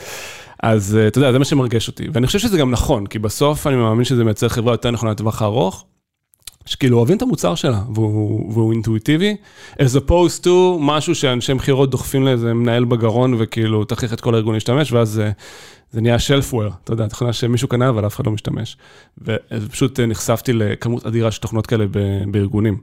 אז 0.63 0.97
אה, 0.97 1.07
אתה 1.07 1.19
יודע, 1.19 1.33
זה 1.33 1.39
מה 1.39 1.45
שמרגש 1.45 1.89
אותי. 1.89 2.09
ואני 2.13 2.27
חושב 2.27 2.39
שזה 2.39 2.59
גם 2.59 2.71
נכון, 2.71 3.07
כי 3.07 3.19
בסוף 3.19 3.67
אני 3.67 3.77
מאמין 3.77 4.05
שזה 4.05 4.25
מייצר 4.25 4.49
חברה 4.49 4.73
יותר 4.75 4.91
נכונה 4.91 5.11
לטווח 5.11 5.43
הארוך, 5.43 5.85
שכאילו 6.67 6.99
אוהבים 6.99 7.17
את 7.17 7.23
המוצר 7.23 7.55
שלה, 7.55 7.83
והוא, 7.95 8.53
והוא 8.53 8.73
אינטואיטיבי, 8.73 9.37
as 9.75 9.97
opposed 9.97 10.45
to 10.45 10.49
משהו 10.81 11.15
שאנשי 11.15 11.53
מכירות 11.53 11.91
דוחפים 11.91 12.25
לאיזה 12.25 12.55
מנהל 12.55 12.85
בגרון, 12.85 13.35
וכאילו 13.39 13.85
תכריח 13.85 14.13
את 14.13 14.21
כל 14.21 14.35
הארגון 14.35 14.55
להשתמש, 14.55 14.93
ואז 14.93 15.09
זה, 15.09 15.31
זה 15.91 16.01
נהיה 16.01 16.19
shelfware, 16.19 16.71
אתה 16.85 16.93
יודע, 16.93 17.09
תוכנה 17.09 17.33
שמישהו 17.33 17.69
קנה 17.69 17.89
אבל 17.89 18.07
אף 18.07 18.17
אחד 18.17 18.27
לא 18.27 18.33
משתמש. 18.33 18.77
ופשוט 19.23 20.01
אה, 20.01 20.07
נחשפתי 20.07 20.53
לכמות 20.53 21.07
אדירה 21.07 21.31
של 21.31 21.41
תוכנות 21.41 21.67
כאלה 21.67 21.85
בארגונים. 22.31 22.79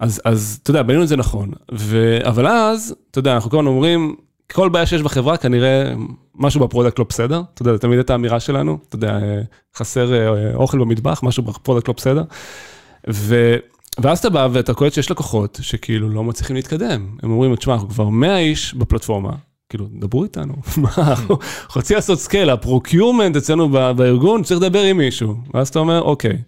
אז, 0.00 0.20
אז 0.24 0.58
אתה 0.62 0.70
יודע, 0.70 0.82
בנינו 0.82 1.02
את 1.02 1.08
זה 1.08 1.16
נכון. 1.16 1.50
ו... 1.72 2.18
אבל 2.22 2.46
אז, 2.46 2.94
אתה 3.10 3.18
יודע, 3.18 3.34
אנחנו 3.34 3.50
כל 3.50 3.56
הזמן 3.56 3.66
אומרים, 3.66 4.16
כל 4.52 4.68
בעיה 4.68 4.86
שיש 4.86 5.02
בחברה, 5.02 5.36
כנראה 5.36 5.92
משהו 6.34 6.60
ב 6.60 6.65
product 6.65 6.98
לא 6.98 7.04
בסדר. 7.08 7.42
אתה 7.54 7.62
יודע, 7.62 7.76
תמיד 7.78 7.98
את 7.98 8.10
האמירה 8.10 8.40
שלנו, 8.40 8.78
אתה 8.88 8.96
יודע, 8.96 9.18
חסר 9.76 10.14
אה, 10.14 10.54
אוכל 10.54 10.78
במטבח, 10.78 11.20
משהו 11.22 11.42
ב 11.42 11.48
product 11.48 11.88
לא 11.88 11.94
בסדר. 11.96 12.22
ו... 13.10 13.56
ואז 13.98 14.18
אתה 14.18 14.30
בא 14.30 14.48
ואתה 14.52 14.74
קולט 14.74 14.92
שיש 14.92 15.10
לקוחות 15.10 15.58
שכאילו 15.62 16.08
לא 16.08 16.24
מצליחים 16.24 16.56
להתקדם. 16.56 17.16
הם 17.22 17.30
אומרים, 17.30 17.56
תשמע, 17.56 17.74
אנחנו 17.74 17.88
כבר 17.88 18.08
100 18.08 18.38
איש 18.38 18.74
בפלטפורמה, 18.74 19.32
כאילו, 19.68 19.86
דברו 20.00 20.24
איתנו, 20.24 20.54
מה, 20.82 20.90
אנחנו 20.96 21.38
רוצים 21.76 21.94
לעשות 21.94 22.18
scale, 22.18 22.50
ה 22.50 22.57
procurement 22.57 23.36
אצלנו 23.36 23.68
בארגון, 23.68 24.42
צריך 24.42 24.60
לדבר 24.60 24.82
עם 24.82 24.96
מישהו. 24.96 25.36
ואז 25.54 25.68
אתה 25.68 25.78
אומר, 25.78 26.02
אוקיי. 26.02 26.38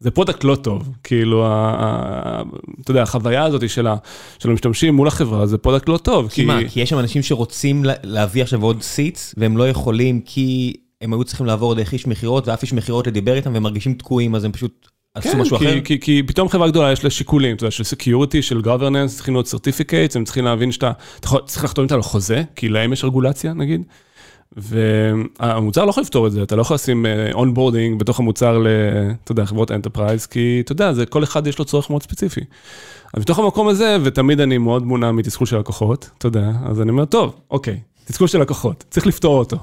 זה 0.00 0.10
product 0.10 0.44
לא 0.44 0.54
טוב, 0.54 0.92
כאילו, 1.02 1.46
אתה 2.80 2.90
יודע, 2.90 3.02
החוויה 3.02 3.44
הזאת 3.44 3.70
של 3.70 3.86
המשתמשים 4.44 4.94
מול 4.94 5.08
החברה 5.08 5.46
זה 5.46 5.58
product 5.58 5.88
לא 5.88 5.96
טוב. 5.96 6.28
כי 6.28 6.44
מה, 6.44 6.58
כי 6.68 6.80
יש 6.80 6.90
שם 6.90 6.98
אנשים 6.98 7.22
שרוצים 7.22 7.84
להביא 8.02 8.42
עכשיו 8.42 8.62
עוד 8.62 8.82
seats, 8.82 9.34
והם 9.36 9.56
לא 9.56 9.68
יכולים 9.68 10.20
כי 10.20 10.74
הם 11.00 11.12
היו 11.12 11.24
צריכים 11.24 11.46
לעבור 11.46 11.74
דרך 11.74 11.92
איש 11.92 12.06
מכירות, 12.06 12.48
ואף 12.48 12.62
איש 12.62 12.72
מכירות 12.72 13.06
לא 13.06 13.15
דיבר 13.15 13.34
איתם, 13.34 13.52
והם 13.54 13.62
מרגישים 13.62 13.94
תקועים, 13.94 14.34
אז 14.34 14.44
הם 14.44 14.52
פשוט 14.52 14.88
עשו 15.14 15.28
כן, 15.32 15.40
משהו 15.40 15.56
אחר? 15.56 15.80
כן, 15.84 15.96
כי 15.96 16.22
פתאום 16.26 16.48
חברה 16.48 16.68
גדולה 16.68 16.92
יש 16.92 17.04
לה 17.04 17.10
שיקולים, 17.10 17.56
אתה 17.56 17.64
יודע, 17.64 17.70
של 17.70 17.84
security, 17.84 18.42
של 18.42 18.60
governance, 18.60 19.08
צריכים 19.08 19.34
להיות 19.34 19.46
certificates, 19.46 20.12
הם 20.14 20.24
צריכים 20.24 20.44
להבין 20.44 20.72
שאתה, 20.72 20.92
אתה 21.20 21.28
צריך 21.46 21.64
לחתום 21.64 21.84
איתה 21.84 21.94
על 21.94 22.02
חוזה, 22.02 22.42
כי 22.56 22.68
להם 22.68 22.92
יש 22.92 23.04
רגולציה, 23.04 23.52
נגיד. 23.52 23.82
והמוצר 24.56 25.84
לא 25.84 25.90
יכול 25.90 26.00
לפתור 26.00 26.26
את 26.26 26.32
זה, 26.32 26.42
אתה 26.42 26.56
לא 26.56 26.62
יכול 26.62 26.74
לשים 26.74 27.06
onboarding 27.32 27.92
אה, 27.92 27.98
בתוך 27.98 28.20
המוצר 28.20 28.58
ל, 28.58 28.66
אתה 29.24 29.32
יודע, 29.32 29.44
חברות 29.44 29.70
enterprise, 29.70 30.26
כי 30.26 30.62
אתה 30.64 30.72
יודע, 30.72 30.92
זה, 30.92 31.06
כל 31.06 31.24
אחד 31.24 31.46
יש 31.46 31.58
לו 31.58 31.64
צורך 31.64 31.90
מאוד 31.90 32.02
ספציפי. 32.02 32.40
אז 33.14 33.22
בתוך 33.22 33.38
המקום 33.38 33.68
הזה, 33.68 33.96
ותמיד 34.02 34.40
אני 34.40 34.58
מאוד 34.58 34.86
מונע 34.86 35.12
מתסכול 35.12 35.46
של 35.46 35.58
לקוחות, 35.58 36.10
אתה 36.18 36.26
יודע, 36.26 36.50
אז 36.66 36.80
אני 36.80 36.90
אומר, 36.90 37.04
טוב, 37.04 37.40
אוקיי, 37.50 37.80
תסכול 38.04 38.28
של 38.28 38.40
לקוחות, 38.40 38.84
צריך 38.90 39.06
לפתור 39.06 39.38
אותו. 39.38 39.58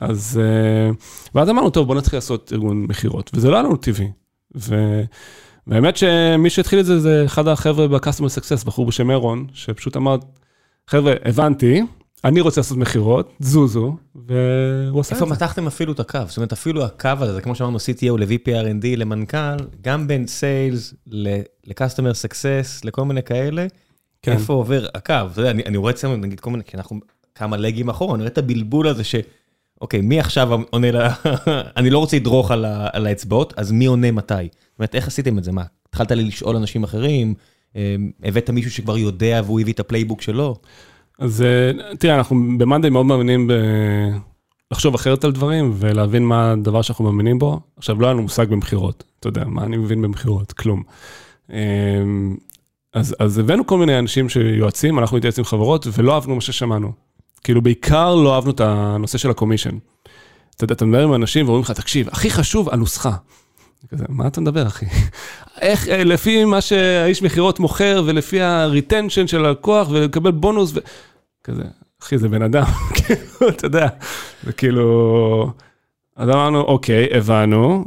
אז, 0.00 0.40
אה, 0.42 0.90
ואז 1.34 1.50
אמרנו, 1.50 1.70
טוב, 1.70 1.86
בוא 1.86 1.94
נתחיל 1.94 2.16
לעשות 2.16 2.52
ארגון 2.52 2.86
מכירות, 2.88 3.30
וזה 3.34 3.50
לא 3.50 3.56
היה 3.56 3.62
לנו 3.62 3.76
טבעי. 3.76 4.10
והאמת 5.66 5.96
שמי 5.96 6.50
שהתחיל 6.50 6.80
את 6.80 6.86
זה, 6.86 7.00
זה 7.00 7.22
אחד 7.24 7.48
החבר'ה 7.48 7.88
ב-customer 7.88 8.40
success, 8.40 8.66
בחור 8.66 8.86
בשם 8.86 9.10
אירון, 9.10 9.46
שפשוט 9.52 9.96
אמר, 9.96 10.16
חבר'ה, 10.86 11.14
הבנתי, 11.24 11.82
אני 12.24 12.40
רוצה 12.40 12.60
לעשות 12.60 12.78
מכירות, 12.78 13.32
זוזו, 13.40 13.96
והוא 14.14 15.00
עושה 15.00 15.14
את 15.14 15.18
זה. 15.18 15.24
איפה 15.24 15.34
מתחתם 15.34 15.66
אפילו 15.66 15.92
את 15.92 16.00
הקו? 16.00 16.20
זאת 16.26 16.36
אומרת, 16.36 16.52
אפילו 16.52 16.84
הקו 16.84 17.10
הזה, 17.20 17.40
כמו 17.40 17.54
שאמרנו, 17.54 17.78
CTO 17.78 18.18
ל-VP 18.18 18.48
R&D, 18.48 18.96
למנכ"ל, 18.96 19.56
גם 19.80 20.06
בין 20.06 20.26
סיילס 20.26 20.94
ל-customer 21.06 22.14
success, 22.24 22.80
לכל 22.84 23.04
מיני 23.04 23.22
כאלה, 23.22 23.66
כן. 24.22 24.32
איפה 24.32 24.52
עובר 24.52 24.86
הקו? 24.94 25.14
אתה 25.32 25.40
יודע, 25.40 25.50
אני, 25.50 25.62
אני 25.66 25.76
רואה 25.76 25.92
אצלנו, 25.92 26.16
נגיד, 26.16 26.40
כל 26.40 26.50
מיני, 26.50 26.64
כי 26.64 26.76
אנחנו 26.76 27.00
כמה 27.34 27.56
לגים 27.56 27.88
אחורה, 27.88 28.14
אני 28.14 28.22
רואה 28.22 28.32
את 28.32 28.38
הבלבול 28.38 28.88
הזה 28.88 29.04
ש... 29.04 29.14
אוקיי, 29.80 30.00
מי 30.00 30.20
עכשיו 30.20 30.60
עונה 30.70 30.90
ל... 30.90 30.96
אני 31.76 31.90
לא 31.90 31.98
רוצה 31.98 32.16
לדרוך 32.16 32.50
על, 32.50 32.64
ה... 32.64 32.88
על 32.92 33.06
האצבעות, 33.06 33.54
אז 33.56 33.72
מי 33.72 33.86
עונה 33.86 34.10
מתי? 34.10 34.34
זאת 34.34 34.78
אומרת, 34.78 34.94
איך 34.94 35.08
עשיתם 35.08 35.38
את 35.38 35.44
זה? 35.44 35.52
מה, 35.52 35.64
התחלת 35.88 36.10
לשאול 36.10 36.56
אנשים 36.56 36.84
אחרים? 36.84 37.34
אה, 37.76 37.96
הבאת 38.22 38.50
מישהו 38.50 38.70
שכבר 38.70 38.98
יודע 38.98 39.40
והוא 39.44 39.60
הביא 39.60 39.72
את 39.72 39.80
ה 39.80 39.85
playbook 39.85 40.22
שלו? 40.22 40.56
אז 41.18 41.42
אה, 41.42 41.94
תראה, 41.98 42.14
אנחנו 42.14 42.36
במאנדיי 42.58 42.90
מאוד 42.90 43.06
מאמינים 43.06 43.46
ב... 43.46 43.52
לחשוב 44.70 44.94
אחרת 44.94 45.24
על 45.24 45.32
דברים 45.32 45.72
ולהבין 45.74 46.24
מה 46.24 46.52
הדבר 46.52 46.82
שאנחנו 46.82 47.04
מאמינים 47.04 47.38
בו. 47.38 47.60
עכשיו, 47.76 48.00
לא 48.00 48.06
היה 48.06 48.12
לנו 48.12 48.22
מושג 48.22 48.48
במכירות, 48.48 49.04
אתה 49.20 49.28
יודע, 49.28 49.44
מה 49.44 49.64
אני 49.64 49.76
מבין 49.76 50.02
במכירות? 50.02 50.52
כלום. 50.52 50.82
אמ, 51.50 52.36
אז, 52.92 53.16
אז 53.18 53.38
הבאנו 53.38 53.66
כל 53.66 53.78
מיני 53.78 53.98
אנשים 53.98 54.28
שיועצים, 54.28 54.98
אנחנו 54.98 55.16
מתייעצים 55.16 55.42
עם 55.42 55.46
חברות, 55.46 55.86
ולא 55.92 56.14
אהבנו 56.14 56.34
מה 56.34 56.40
ששמענו. 56.40 56.92
כאילו, 57.44 57.62
בעיקר 57.62 58.14
לא 58.14 58.34
אהבנו 58.34 58.50
את 58.50 58.60
הנושא 58.60 59.18
של 59.18 59.30
ה 59.30 59.34
commission. 59.34 59.78
אתה 60.56 60.64
יודע, 60.64 60.74
אתה 60.74 60.84
מדבר 60.84 61.02
עם 61.02 61.14
אנשים 61.14 61.46
ואומרים 61.46 61.62
לך, 61.62 61.70
תקשיב, 61.70 62.08
הכי 62.08 62.30
חשוב, 62.30 62.68
הנוסחה. 62.68 63.12
כזה, 63.88 64.04
מה 64.08 64.26
אתה 64.26 64.40
מדבר, 64.40 64.66
אחי? 64.66 64.86
איך, 65.60 65.88
אה, 65.88 66.04
לפי 66.04 66.44
מה 66.44 66.60
שהאיש 66.60 67.22
מכירות 67.22 67.60
מוכר, 67.60 68.02
ולפי 68.06 68.40
ה 68.40 68.49
retention 68.49 69.26
של 69.26 69.44
הלקוח, 69.44 69.88
ולקבל 69.90 70.30
בונוס, 70.30 70.72
ו... 70.74 70.80
כזה. 71.46 71.62
אחי, 72.02 72.18
זה 72.18 72.28
בן 72.28 72.42
אדם, 72.42 72.64
כאילו, 72.96 73.48
אתה 73.48 73.66
יודע, 73.66 73.88
זה 74.44 74.52
כאילו... 74.52 75.52
אז 76.16 76.28
אמרנו, 76.28 76.60
אוקיי, 76.60 77.08
הבנו, 77.16 77.84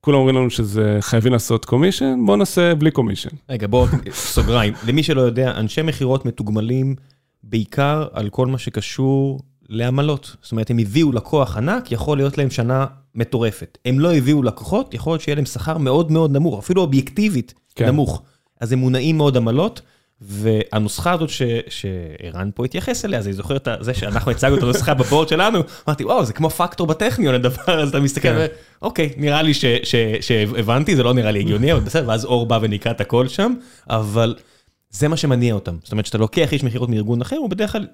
כולם 0.00 0.18
אומרים 0.18 0.36
לנו 0.36 0.50
שזה 0.50 0.98
חייבים 1.00 1.32
לעשות 1.32 1.64
commission, 1.64 2.18
בואו 2.26 2.36
נעשה 2.36 2.74
בלי 2.74 2.90
commission. 2.90 3.28
רגע, 3.48 3.66
בואו, 3.66 3.86
סוגריים. 4.10 4.74
למי 4.88 5.02
שלא 5.02 5.20
יודע, 5.20 5.50
אנשי 5.50 5.82
מכירות 5.82 6.26
מתוגמלים 6.26 6.94
בעיקר 7.42 8.06
על 8.12 8.28
כל 8.28 8.46
מה 8.46 8.58
שקשור 8.58 9.40
לעמלות. 9.68 10.36
זאת 10.42 10.52
אומרת, 10.52 10.70
הם 10.70 10.78
הביאו 10.78 11.12
לקוח 11.12 11.56
ענק, 11.56 11.92
יכול 11.92 12.18
להיות 12.18 12.38
להם 12.38 12.50
שנה 12.50 12.86
מטורפת. 13.14 13.78
הם 13.84 14.00
לא 14.00 14.14
הביאו 14.14 14.42
לקוחות, 14.42 14.94
יכול 14.94 15.12
להיות 15.12 15.20
שיהיה 15.20 15.36
להם 15.36 15.46
שכר 15.46 15.78
מאוד 15.78 16.12
מאוד 16.12 16.32
נמוך, 16.32 16.58
אפילו 16.58 16.82
אובייקטיבית 16.82 17.54
כן. 17.74 17.86
נמוך. 17.86 18.22
אז 18.60 18.72
הם 18.72 18.78
מונעים 18.78 19.16
מאוד 19.16 19.36
עמלות. 19.36 19.80
והנוסחה 20.20 21.12
הזאת 21.12 21.30
שערן 21.68 22.50
פה 22.54 22.64
התייחס 22.64 23.04
אליה, 23.04 23.18
אז 23.18 23.26
אני 23.26 23.34
זוכר 23.34 23.56
את 23.56 23.68
זה 23.80 23.94
שאנחנו 23.94 24.30
הצגנו 24.30 24.56
את 24.56 24.62
הנוסחה 24.62 24.94
בבורד 24.94 25.28
שלנו, 25.28 25.60
אמרתי, 25.88 26.04
וואו, 26.04 26.24
זה 26.24 26.32
כמו 26.32 26.50
פקטור 26.50 26.86
בטכניון 26.86 27.34
הדבר 27.34 27.80
הזה, 27.80 27.90
אתה 27.90 28.00
מסתכל, 28.00 28.28
כן. 28.28 28.46
אוקיי, 28.82 29.12
נראה 29.16 29.42
לי 29.42 29.52
שהבנתי, 30.20 30.96
זה 30.96 31.02
לא 31.02 31.14
נראה 31.14 31.30
לי 31.30 31.40
הגיוני, 31.40 31.72
אבל 31.72 31.80
בסדר, 31.80 32.08
ואז 32.08 32.24
אור 32.24 32.46
בא 32.46 32.58
וניקה 32.62 32.90
את 32.90 33.00
הכל 33.00 33.28
שם, 33.28 33.54
אבל 33.90 34.34
זה 34.90 35.08
מה 35.08 35.16
שמניע 35.16 35.54
אותם. 35.54 35.76
זאת 35.82 35.92
אומרת, 35.92 36.06
שאתה 36.06 36.18
לוקח 36.18 36.52
איש 36.52 36.64
מכירות 36.64 36.88
מארגון 36.88 37.20
אחר, 37.20 37.36
הוא 37.36 37.50
בדרך 37.50 37.72
כלל 37.72 37.86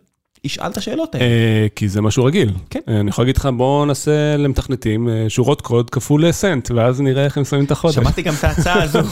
ישאל 0.45 0.67
את 0.67 0.77
השאלות 0.77 1.15
האלה. 1.15 1.25
אה, 1.25 1.67
כי 1.77 1.89
זה 1.89 2.01
משהו 2.01 2.25
רגיל. 2.25 2.53
כן. 2.71 2.81
אה, 2.89 3.01
אני 3.01 3.11
יכול 3.11 3.23
להגיד 3.23 3.37
לך, 3.37 3.49
בואו 3.57 3.85
נעשה 3.85 4.37
למתכנתים 4.37 5.09
אה, 5.09 5.25
שורות 5.29 5.61
קוד 5.61 5.91
כפול 5.91 6.33
סנט, 6.33 6.71
ואז 6.71 7.01
נראה 7.01 7.25
איך 7.25 7.39
הם 7.39 7.45
שמים 7.45 7.65
את 7.65 7.71
החודש. 7.71 7.95
שמעתי 7.95 8.23
גם 8.23 8.35
את 8.39 8.45
ההצעה 8.45 8.83
הזו. 8.83 9.03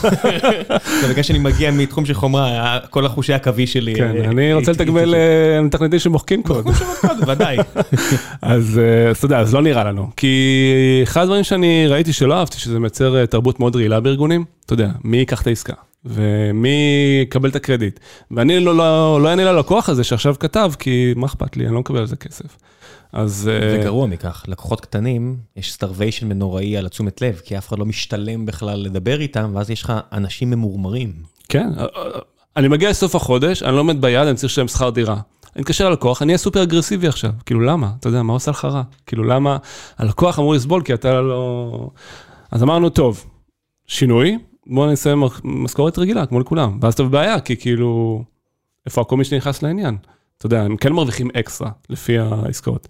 זה 1.01 1.07
בגלל 1.09 1.23
שאני 1.23 1.39
מגיע 1.39 1.71
מתחום 1.71 2.05
של 2.05 2.13
חומרה, 2.13 2.79
כל 2.89 3.05
החושי 3.05 3.33
העכבי 3.33 3.67
שלי. 3.67 3.95
כן, 3.95 4.15
אני 4.25 4.53
רוצה 4.53 4.71
לתגמל 4.71 5.15
מתכנתים 5.61 5.99
שמוחקים 5.99 6.43
קוד. 6.43 6.65
שורות 6.73 6.97
קוד, 7.01 7.29
ודאי. 7.29 7.57
אז 8.41 8.81
אתה 9.11 9.25
יודע, 9.25 9.39
אז 9.39 9.53
לא 9.53 9.61
נראה 9.61 9.83
לנו. 9.83 10.09
כי 10.17 10.99
אחד 11.03 11.21
הדברים 11.21 11.43
שאני 11.43 11.87
ראיתי 11.87 12.13
שלא 12.13 12.33
אהבתי, 12.33 12.59
שזה 12.59 12.79
מייצר 12.79 13.25
תרבות 13.25 13.59
מאוד 13.59 13.75
רעילה 13.75 13.99
בארגונים, 13.99 14.45
אתה 14.65 14.73
יודע, 14.73 14.89
מי 15.03 15.17
ייקח 15.17 15.41
את 15.41 15.47
העסקה, 15.47 15.73
ומי 16.05 17.19
יקבל 17.21 17.49
את 17.49 17.55
הקרדיט. 17.55 17.99
ואני 18.31 18.59
לא, 18.59 18.75
לא, 18.77 19.21
לא 19.21 19.29
אענה 19.29 19.43
ללקוח 19.43 19.89
הזה 19.89 20.03
שעכשיו 20.03 20.35
כתב, 20.39 20.71
כי 20.79 21.13
מה 21.15 21.27
אכפת 21.27 21.57
לי, 21.57 21.65
אני 21.65 21.73
לא 21.73 21.79
מקבל 21.79 21.99
על 21.99 22.05
זה 22.05 22.15
כסף. 22.15 22.57
אז... 23.13 23.49
אה, 23.53 23.79
וגרוע 23.79 24.07
מכך, 24.07 24.43
לקוחות 24.47 24.81
קטנים, 24.81 25.37
יש 25.55 25.73
starvation 25.73 26.31
נוראי 26.31 26.77
על 26.77 26.85
התשומת 26.85 27.21
לב, 27.21 27.41
כי 27.45 27.57
אף 27.57 27.67
אחד 27.67 27.79
לא 27.79 27.85
משתלם 27.85 28.45
בכלל 28.45 28.79
לדבר 28.79 29.21
איתם, 29.21 29.51
ואז 29.55 29.69
יש 29.69 29.83
לך 29.83 29.93
אנשים 30.11 30.49
ממורמרים. 30.49 31.13
כן, 31.49 31.69
אה, 31.77 31.85
אה, 31.95 32.19
אני 32.57 32.67
מגיע 32.67 32.89
לסוף 32.89 33.15
החודש, 33.15 33.63
אני 33.63 33.75
לא 33.75 33.79
עומד 33.79 34.01
ביעד, 34.01 34.27
אני 34.27 34.35
צריך 34.35 34.51
לשלם 34.51 34.67
שכר 34.67 34.89
דירה. 34.89 35.17
אני 35.55 35.61
מתקשר 35.61 35.89
ללקוח, 35.89 36.21
אני 36.21 36.31
אהיה 36.31 36.37
סופר 36.37 36.63
אגרסיבי 36.63 37.07
עכשיו. 37.07 37.31
כאילו, 37.45 37.61
למה? 37.61 37.91
אתה 37.99 38.09
יודע, 38.09 38.23
מה 38.23 38.33
עושה 38.33 38.51
לך 38.51 38.65
רע? 38.65 38.83
כאילו, 39.05 39.23
למה? 39.23 39.57
הלקוח 39.97 40.39
אמור 40.39 40.53
לסבול 40.53 40.83
כי 40.83 40.93
אתה 40.93 41.21
לא... 41.21 41.89
אז 42.51 42.63
אמרנו, 42.63 42.89
טוב, 42.89 43.25
שינוי, 43.87 44.37
בואו 44.67 44.89
נעשה 44.89 45.13
משכורת 45.43 45.99
רגילה, 45.99 46.25
כמו 46.25 46.39
לכולם. 46.39 46.77
ואז 46.81 46.93
אתה 46.93 47.03
בבעיה, 47.03 47.39
כי 47.39 47.55
כאילו, 47.57 48.23
איפה 48.85 49.01
הכל 49.01 49.17
מי 49.17 49.23
שנכנס 49.23 49.63
לעניין? 49.63 49.97
אתה 50.37 50.45
יודע, 50.45 50.63
הם 50.63 50.77
כן 50.77 50.93
מרוויחים 50.93 51.29
אקסטרה, 51.39 51.71
לפי 51.89 52.17
העסקאות. 52.17 52.87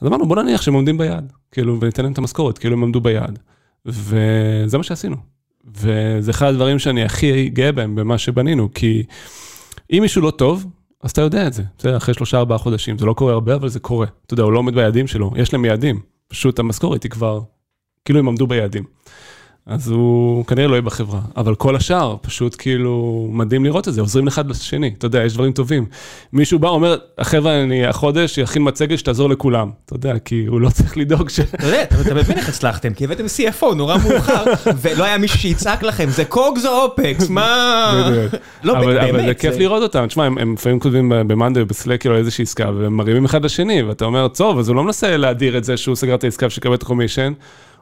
אז 0.00 0.06
אמרנו, 0.06 0.28
בוא 0.28 0.42
נניח 0.42 0.62
שהם 0.62 0.74
עומדים 0.74 0.98
ביעד, 0.98 1.32
כאילו, 1.52 1.80
וניתן 1.80 2.02
להם 2.02 2.12
את 2.12 2.18
המשכורת, 2.18 2.58
כאילו 2.58 2.76
הם 2.76 2.82
עמדו 2.82 3.00
ביעד. 3.00 3.38
וזה 3.86 4.78
מה 4.78 4.84
שעשינו. 4.84 5.16
וזה 5.74 6.30
אחד 6.30 6.46
הדברים 6.46 6.78
שאני 6.78 7.04
הכי 7.04 7.48
גאה 7.48 7.72
בהם, 7.72 7.94
במה 7.94 8.18
שבנינו, 8.18 8.68
כי 8.74 9.02
אם 9.92 9.98
מישהו 10.02 10.22
לא 10.22 10.30
טוב, 10.30 10.66
אז 11.02 11.10
אתה 11.10 11.20
יודע 11.20 11.46
את 11.46 11.52
זה, 11.52 11.62
בסדר, 11.78 11.96
אחרי 11.96 12.14
שלושה 12.14 12.38
ארבעה 12.38 12.58
חודשים, 12.58 12.98
זה 12.98 13.06
לא 13.06 13.12
קורה 13.12 13.32
הרבה, 13.32 13.54
אבל 13.54 13.68
זה 13.68 13.80
קורה. 13.80 14.06
אתה 14.26 14.34
יודע, 14.34 14.42
הוא 14.42 14.52
לא 14.52 14.58
עומד 14.58 14.74
ביעדים 14.74 15.06
שלו, 15.06 15.30
יש 15.36 15.52
להם 15.52 15.64
יעדים, 15.64 16.00
פשוט 16.28 16.58
המשכורת 16.58 17.02
היא 17.02 17.10
כבר, 17.10 17.40
כאילו 18.04 18.18
הם 18.18 18.28
עמדו 18.28 18.46
ביעדים. 18.46 18.84
אז 19.70 19.88
הוא 19.88 20.44
כנראה 20.44 20.68
לא 20.68 20.72
יהיה 20.72 20.82
בחברה, 20.82 21.20
אבל 21.36 21.54
כל 21.54 21.76
השאר, 21.76 22.16
פשוט 22.20 22.56
כאילו, 22.58 23.28
מדהים 23.32 23.64
לראות 23.64 23.88
את 23.88 23.94
זה, 23.94 24.00
עוזרים 24.00 24.26
אחד 24.26 24.46
לשני, 24.46 24.94
אתה 24.98 25.06
יודע, 25.06 25.24
יש 25.24 25.34
דברים 25.34 25.52
טובים. 25.52 25.86
מישהו 26.32 26.58
בא, 26.58 26.68
אומר, 26.68 26.96
החבר'ה, 27.18 27.62
אני 27.62 27.86
החודש 27.86 28.38
יכין 28.38 28.62
מצגת 28.68 28.98
שתעזור 28.98 29.30
לכולם, 29.30 29.70
אתה 29.86 29.94
יודע, 29.94 30.18
כי 30.18 30.44
הוא 30.46 30.60
לא 30.60 30.70
צריך 30.76 30.98
לדאוג 30.98 31.28
ש... 31.28 31.40
אתה 31.40 31.66
יודע, 31.66 31.82
אתה 31.82 32.14
מבין 32.14 32.36
איך 32.36 32.48
הצלחתם, 32.48 32.94
כי 32.94 33.04
הבאתם 33.04 33.24
CFO 33.24 33.74
נורא 33.74 33.96
מאוחר, 33.96 34.44
ולא 34.82 35.04
היה 35.04 35.18
מישהו 35.18 35.38
שיצעק 35.38 35.82
לכם, 35.82 36.08
זה 36.08 36.24
קוגס 36.24 36.66
או 36.66 36.70
אופקס, 36.70 37.28
מה... 37.28 38.10
לא, 38.64 38.78
אבל, 38.78 38.94
באמת, 38.94 39.10
אבל 39.10 39.26
זה 39.26 39.34
כיף 39.34 39.56
לראות 39.56 39.82
אותם, 39.82 40.06
תשמע, 40.06 40.24
הם, 40.24 40.54
לפעמים 40.54 40.80
כותבים 40.80 41.12
במאנדי 41.26 41.60
או 41.60 41.66
בסלק 41.66 42.00
כאילו 42.00 42.16
איזושהי 42.16 42.42
עסקה, 42.42 42.70
והם 42.78 42.96
מרימים 42.96 43.24
אחד 43.24 43.44
לשני, 43.44 43.82
ואתה 43.82 44.04
אומר, 44.04 44.28
טוב, 44.28 44.58
אז 44.58 44.68
הוא 44.68 44.76
לא 44.76 44.84
מנסה 44.84 45.16
להדיר 45.16 45.58
את 45.58 45.64
זה 45.64 45.76
שהוא 45.76 45.96
סגר 45.96 46.14
את 46.14 46.24
העסקה 46.24 46.46
ושיקבל 46.46 46.74
את 46.74 46.82
הקומישן, 46.82 47.32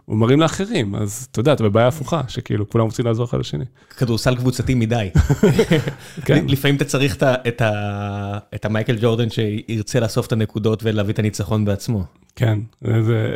הוא 0.08 0.16
מרים 0.16 0.40
לאחרים, 0.40 0.94
אז 0.94 1.28
אתה 1.30 1.40
יודע, 1.40 1.52
אתה 1.52 1.62
בבעיה 1.62 1.88
הפוכה, 1.88 2.20
שכאילו 2.28 2.68
כולם 2.68 2.84
רוצים 2.84 3.06
לעזור 3.06 3.26
אחד 3.26 3.38
לשני. 3.38 3.64
כדורסל 3.96 4.36
קבוצתי 4.36 4.74
מדי. 4.74 5.08
כן. 6.24 6.44
לפעמים 6.48 6.76
אתה 6.76 6.84
צריך 6.84 7.16
את 8.54 8.64
המייקל 8.64 8.96
ג'ורדן 9.00 9.26
שירצה 9.30 10.00
לאסוף 10.00 10.26
את 10.26 10.32
הנקודות 10.32 10.80
ולהביא 10.82 11.14
את 11.14 11.18
הניצחון 11.18 11.64
בעצמו. 11.64 12.04
כן, 12.36 12.58
זה, 12.84 13.02
זה, 13.02 13.28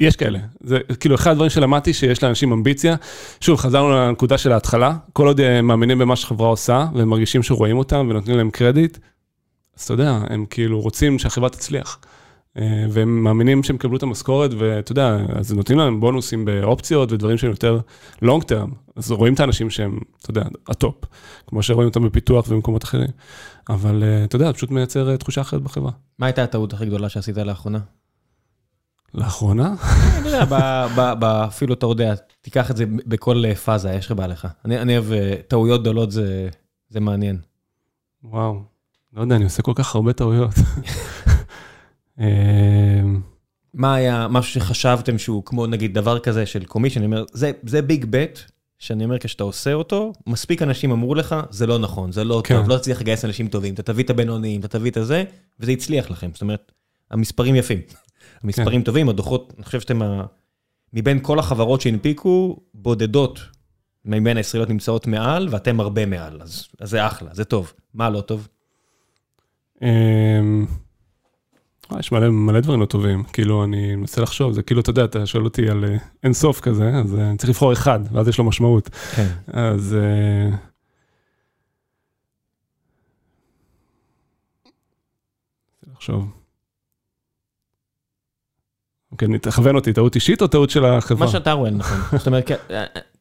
יש 0.00 0.16
כאלה. 0.16 0.38
זה 0.60 0.78
כאילו 1.00 1.14
אחד 1.14 1.30
הדברים 1.30 1.50
שלמדתי, 1.50 1.92
שיש 1.92 2.22
לאנשים 2.22 2.52
אמביציה. 2.52 2.96
שוב, 3.40 3.58
חזרנו 3.58 3.90
לנקודה 3.90 4.38
של 4.38 4.52
ההתחלה, 4.52 4.94
כל 5.12 5.26
עוד 5.26 5.40
הם 5.40 5.66
מאמינים 5.66 5.98
במה 5.98 6.16
שחברה 6.16 6.48
עושה, 6.48 6.86
והם 6.94 7.08
מרגישים 7.08 7.42
שרואים 7.42 7.78
אותם 7.78 8.06
ונותנים 8.10 8.36
להם 8.36 8.50
קרדיט, 8.50 8.98
אז 9.78 9.84
אתה 9.84 9.92
יודע, 9.92 10.18
הם 10.30 10.44
כאילו 10.50 10.80
רוצים 10.80 11.18
שהחברה 11.18 11.48
תצליח. 11.48 11.98
אה, 12.56 12.86
והם 12.90 13.24
מאמינים 13.24 13.62
שהם 13.62 13.76
יקבלו 13.76 13.96
את 13.96 14.02
המשכורת, 14.02 14.50
ואתה 14.58 14.92
יודע, 14.92 15.16
אז 15.34 15.52
נותנים 15.52 15.78
להם 15.78 16.00
בונוסים 16.00 16.44
באופציות 16.44 17.12
ודברים 17.12 17.38
שהם 17.38 17.50
יותר 17.50 17.80
long 18.22 18.42
term. 18.42 18.70
אז 18.96 19.10
רואים 19.10 19.34
את 19.34 19.40
האנשים 19.40 19.70
שהם, 19.70 19.98
אתה 20.20 20.30
יודע, 20.30 20.42
ה-top, 20.68 20.94
כמו 21.46 21.62
שרואים 21.62 21.88
אותם 21.88 22.04
בפיתוח 22.04 22.48
ובמקומות 22.48 22.84
אחרים. 22.84 23.08
אבל 23.68 24.02
אה, 24.02 24.24
אתה 24.24 24.36
יודע, 24.36 24.46
זה 24.46 24.52
פשוט 24.52 24.70
מייצר 24.70 25.10
אה, 25.10 25.16
תחושה 25.16 25.40
אחרת 25.40 25.62
בחברה. 25.62 25.90
מה 26.18 26.26
הייתה 26.26 26.42
הטעות 26.42 26.72
הכי 26.72 26.86
גדולה 26.86 27.08
שעשית 27.08 27.36
לאחרונה? 27.36 27.78
לאחרונה? 29.14 29.74
אני 30.18 30.28
יודע, 30.28 30.44
אפילו 31.46 31.74
אתה 31.74 31.86
יודע, 31.86 32.14
תיקח 32.40 32.70
את 32.70 32.76
זה 32.76 32.84
בכל 32.88 33.54
פאזה, 33.64 33.92
יש 33.92 34.06
לך 34.06 34.12
בא 34.12 34.26
לך. 34.26 34.48
אני 34.64 34.98
אוהב 34.98 35.06
טעויות 35.48 35.80
גדולות, 35.80 36.10
זה 36.88 37.00
מעניין. 37.00 37.38
וואו, 38.24 38.62
לא 39.12 39.22
יודע, 39.22 39.36
אני 39.36 39.44
עושה 39.44 39.62
כל 39.62 39.72
כך 39.74 39.94
הרבה 39.94 40.12
טעויות. 40.12 40.50
אמ, 42.20 43.20
מה 43.74 43.94
היה 43.94 44.26
משהו 44.30 44.52
שחשבתם 44.52 45.18
שהוא 45.18 45.44
כמו 45.44 45.66
נגיד 45.66 45.94
דבר 45.94 46.18
כזה 46.18 46.46
של 46.46 46.64
קומישן, 46.64 46.98
אני 47.00 47.06
אומר, 47.06 47.24
זה, 47.32 47.52
זה 47.62 47.82
ביג 47.82 48.06
בט, 48.10 48.38
שאני 48.78 49.04
אומר 49.04 49.18
כשאתה 49.18 49.44
עושה 49.44 49.72
אותו, 49.72 50.12
מספיק 50.26 50.62
אנשים 50.62 50.90
אמרו 50.90 51.14
לך, 51.14 51.36
זה 51.50 51.66
לא 51.66 51.78
נכון, 51.78 52.12
זה 52.12 52.24
לא 52.24 52.42
כן. 52.44 52.56
טוב, 52.56 52.68
לא 52.68 52.78
תצליח 52.78 53.00
לגייס 53.00 53.24
אנשים 53.24 53.48
טובים, 53.48 53.74
אתה 53.74 53.82
תביא 53.82 54.04
את 54.04 54.10
הבינוניים, 54.10 54.60
אתה 54.60 54.68
תביא 54.68 54.90
את 54.90 54.96
הזה, 54.96 55.24
וזה 55.60 55.72
הצליח 55.72 56.10
לכם. 56.10 56.30
זאת 56.32 56.42
אומרת, 56.42 56.72
המספרים 57.10 57.54
יפים. 57.56 57.78
המספרים 58.42 58.82
טובים, 58.82 59.08
הדוחות, 59.08 59.52
אני 59.56 59.64
חושב 59.64 59.80
שאתם, 59.80 60.02
ה- 60.02 60.24
מבין 60.92 61.18
כל 61.22 61.38
החברות 61.38 61.80
שהנפיקו, 61.80 62.60
בודדות 62.74 63.40
מבין 64.04 64.36
הישראליות 64.36 64.70
נמצאות 64.70 65.06
מעל, 65.06 65.48
ואתם 65.50 65.80
הרבה 65.80 66.06
מעל, 66.06 66.42
אז, 66.42 66.66
אז 66.80 66.90
זה 66.90 67.06
אחלה, 67.06 67.30
זה 67.32 67.44
טוב. 67.44 67.72
מה 67.94 68.10
לא 68.10 68.20
טוב? 68.20 68.48
אה, 71.92 71.98
יש 71.98 72.12
מלא, 72.12 72.30
מלא 72.30 72.60
דברים 72.60 72.80
לא 72.80 72.86
טובים, 72.86 73.24
כאילו 73.32 73.64
אני 73.64 73.96
מנסה 73.96 74.20
לחשוב, 74.20 74.52
זה 74.52 74.62
כאילו, 74.62 74.80
אתה 74.80 74.90
יודע, 74.90 75.04
אתה 75.04 75.26
שואל 75.26 75.44
אותי 75.44 75.68
על 75.70 75.84
אה, 75.84 75.96
אין 76.22 76.32
סוף 76.32 76.60
כזה, 76.60 76.88
אז 76.88 77.14
אה, 77.14 77.28
אני 77.30 77.38
צריך 77.38 77.50
לבחור 77.50 77.72
אחד, 77.72 78.00
ואז 78.12 78.28
יש 78.28 78.38
לו 78.38 78.44
משמעות. 78.44 78.88
כן. 78.88 79.28
אז... 79.46 79.96
לחשוב. 85.92 86.39
אוקיי, 89.22 89.38
תכוון 89.38 89.76
אותי, 89.76 89.92
טעות 89.92 90.14
אישית 90.14 90.42
או 90.42 90.46
טעות 90.46 90.70
של 90.70 90.84
החברה? 90.84 91.26
מה 91.26 91.32
שאתה 91.32 91.52
רואה 91.52 91.70
נכון. 91.70 91.98
זאת 92.18 92.26
אומרת, 92.26 92.52
כ- 92.52 92.72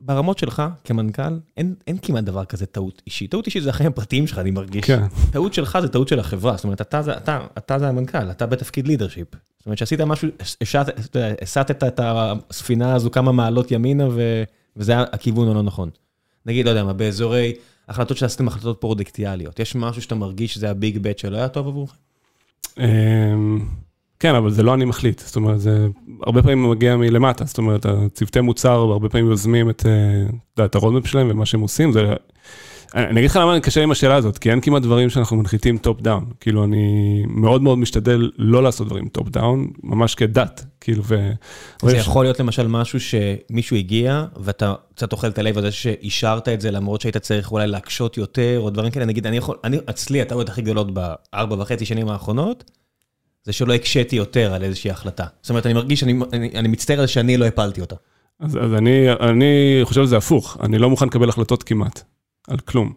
ברמות 0.02 0.38
שלך, 0.38 0.64
כמנכ"ל, 0.84 1.40
אין, 1.58 1.76
אין 1.88 1.98
כמעט 2.02 2.24
דבר 2.24 2.46
כזה 2.46 2.66
טעות 2.66 3.02
אישית. 3.06 3.32
טעות 3.32 3.46
אישית 3.46 3.64
זה 3.64 3.70
החיים 3.70 3.90
הפרטיים 3.90 4.28
שלך, 4.28 4.40
אני 4.40 4.52
מרגיש. 4.52 4.86
כן, 4.86 5.04
טעות 5.32 5.54
שלך 5.54 5.78
זה 5.82 5.88
טעות 5.88 6.08
של 6.08 6.20
החברה. 6.20 6.56
זאת 6.56 6.64
אומרת, 6.64 6.82
אתה 6.82 7.02
זה, 7.02 7.18
אתה, 7.18 7.40
אתה 7.58 7.80
זה 7.80 7.88
המנכ"ל, 7.88 8.32
אתה 8.32 8.46
בתפקיד 8.46 8.88
לידרשיפ. 8.88 9.28
זאת 9.58 9.66
אומרת, 9.66 9.78
שעשית 9.78 10.02
משהו, 10.02 10.28
יודע, 11.16 11.34
הסטת 11.42 11.84
את 11.84 12.00
הספינה 12.04 12.96
הזו 12.96 13.12
כמה 13.12 13.32
מעלות 13.32 13.72
ימינה, 13.72 14.08
ו, 14.12 14.44
וזה 14.78 15.00
הכיוון 15.00 15.50
הלא 15.50 15.64
נכון. 15.64 15.90
נגיד, 16.46 16.66
לא 16.66 16.70
יודע 16.70 16.84
מה, 16.84 16.94
באזורי 16.94 17.54
החלטות 17.90 18.18
שעשיתם 18.18 18.48
החלטות 18.48 18.82
פרודקטיאליות. 18.82 19.60
יש 19.60 19.76
משהו 19.76 20.02
שאתה 20.02 20.16
מרגיש 20.16 20.54
שזה 20.54 20.70
הביג 20.70 20.98
בט 21.02 21.18
שלא 21.18 21.38
היה 21.38 21.48
טוב 21.48 21.68
עבורך? 21.68 21.94
כן, 24.20 24.36
אבל 24.36 24.52
זה 24.52 24.64
לא 24.64 24.74
אני 24.74 24.86
מחליט, 24.86 25.20
זאת 25.20 25.36
אומרת, 25.36 25.60
זה 25.60 25.88
הרבה 26.24 26.42
פעמים 26.42 26.70
מגיע 26.70 26.96
מלמטה, 26.96 27.46
זאת 27.46 27.58
אומרת, 27.58 27.86
הצוותי 27.86 28.42
מוצר 28.42 28.72
הרבה 28.72 29.10
פעמים 29.10 29.28
יוזמים 29.28 29.70
את, 29.70 29.86
אה, 29.86 29.92
יודע, 30.58 30.66
את 30.66 30.76
ה-roadmap 30.76 31.08
שלהם 31.08 31.28
ומה 31.32 31.46
שהם 31.46 31.62
עושים, 31.62 31.92
זה, 31.92 32.02
אני 32.96 33.06
אני 33.06 33.20
אגיד 33.20 33.30
לך 33.30 33.36
למה 33.36 33.54
אני 33.54 33.62
קשה 33.62 33.84
עם 33.84 33.92
השאלה 33.92 34.16
הזאת, 34.16 34.38
כי 34.38 34.52
אין 34.52 34.62
כמעט 34.62 34.82
דברים 34.82 35.10
שאנחנו 35.10 35.38
מנחיתים 35.38 35.78
top 35.78 36.02
down. 36.02 36.26
כאילו, 36.40 36.64
אני 36.64 37.24
מאוד 37.28 37.62
מאוד 37.62 37.78
משתדל 37.78 38.32
לא 38.38 38.64
לעשות 38.64 38.88
דברים 38.88 39.08
top 39.08 39.30
down, 39.30 39.68
ממש 39.84 40.16
כדת, 40.16 40.66
כאילו, 40.82 41.04
ו... 41.06 41.32
זה 41.82 41.98
יכול 41.98 42.26
להיות 42.26 42.40
למשל 42.40 42.68
משהו 42.68 43.00
שמישהו 43.00 43.78
הגיע, 43.78 44.26
ואתה 44.38 44.74
קצת 44.96 45.12
אוכל 45.12 45.28
את 45.28 45.38
הלב 45.38 45.58
על 45.58 45.64
זה 45.64 45.72
שאישרת 45.72 46.50
את 46.50 46.62
זה, 46.62 46.72
למרות 46.72 47.02
שהיית 47.02 47.18
צריך 47.18 47.52
אולי 47.52 47.68
להקשות 47.68 48.18
יותר, 48.18 48.60
או 48.60 48.70
דברים 48.70 48.92
כאלה, 48.92 49.06
נגיד, 49.06 49.28
אני 49.28 49.38
יכול, 49.38 49.58
אני, 49.64 49.78
אצלי 49.90 50.22
הטעויות 50.22 50.50
הכי 50.50 50.62
גדולות 50.62 50.88
בארבע 50.94 51.56
וחצי 51.60 51.86
שנים 51.86 52.10
האחרונות, 52.10 52.72
זה 53.44 53.54
שלא 53.54 53.74
הקשיתי 53.74 54.16
יותר 54.16 54.54
על 54.54 54.64
איזושהי 54.64 54.92
החלטה. 54.92 55.26
זאת 55.42 55.50
אומרת, 55.50 55.66
אני 55.66 55.74
מרגיש 55.74 56.00
שאני 56.00 56.20
אני, 56.34 56.52
אני 56.56 56.68
מצטער 56.68 57.00
על 57.00 57.06
זה 57.06 57.12
שאני 57.12 57.38
לא 57.38 57.46
הפלתי 57.46 57.82
אותה. 57.82 57.96
אז, 58.40 58.58
אז 58.58 58.74
אני, 58.74 59.12
אני 59.12 59.80
חושב 59.84 60.04
שזה 60.04 60.18
הפוך, 60.18 60.58
אני 60.64 60.78
לא 60.78 60.90
מוכן 60.90 61.06
לקבל 61.06 61.30
החלטות 61.30 61.64
כמעט, 61.64 62.02
על 62.48 62.58
כלום. 62.58 62.94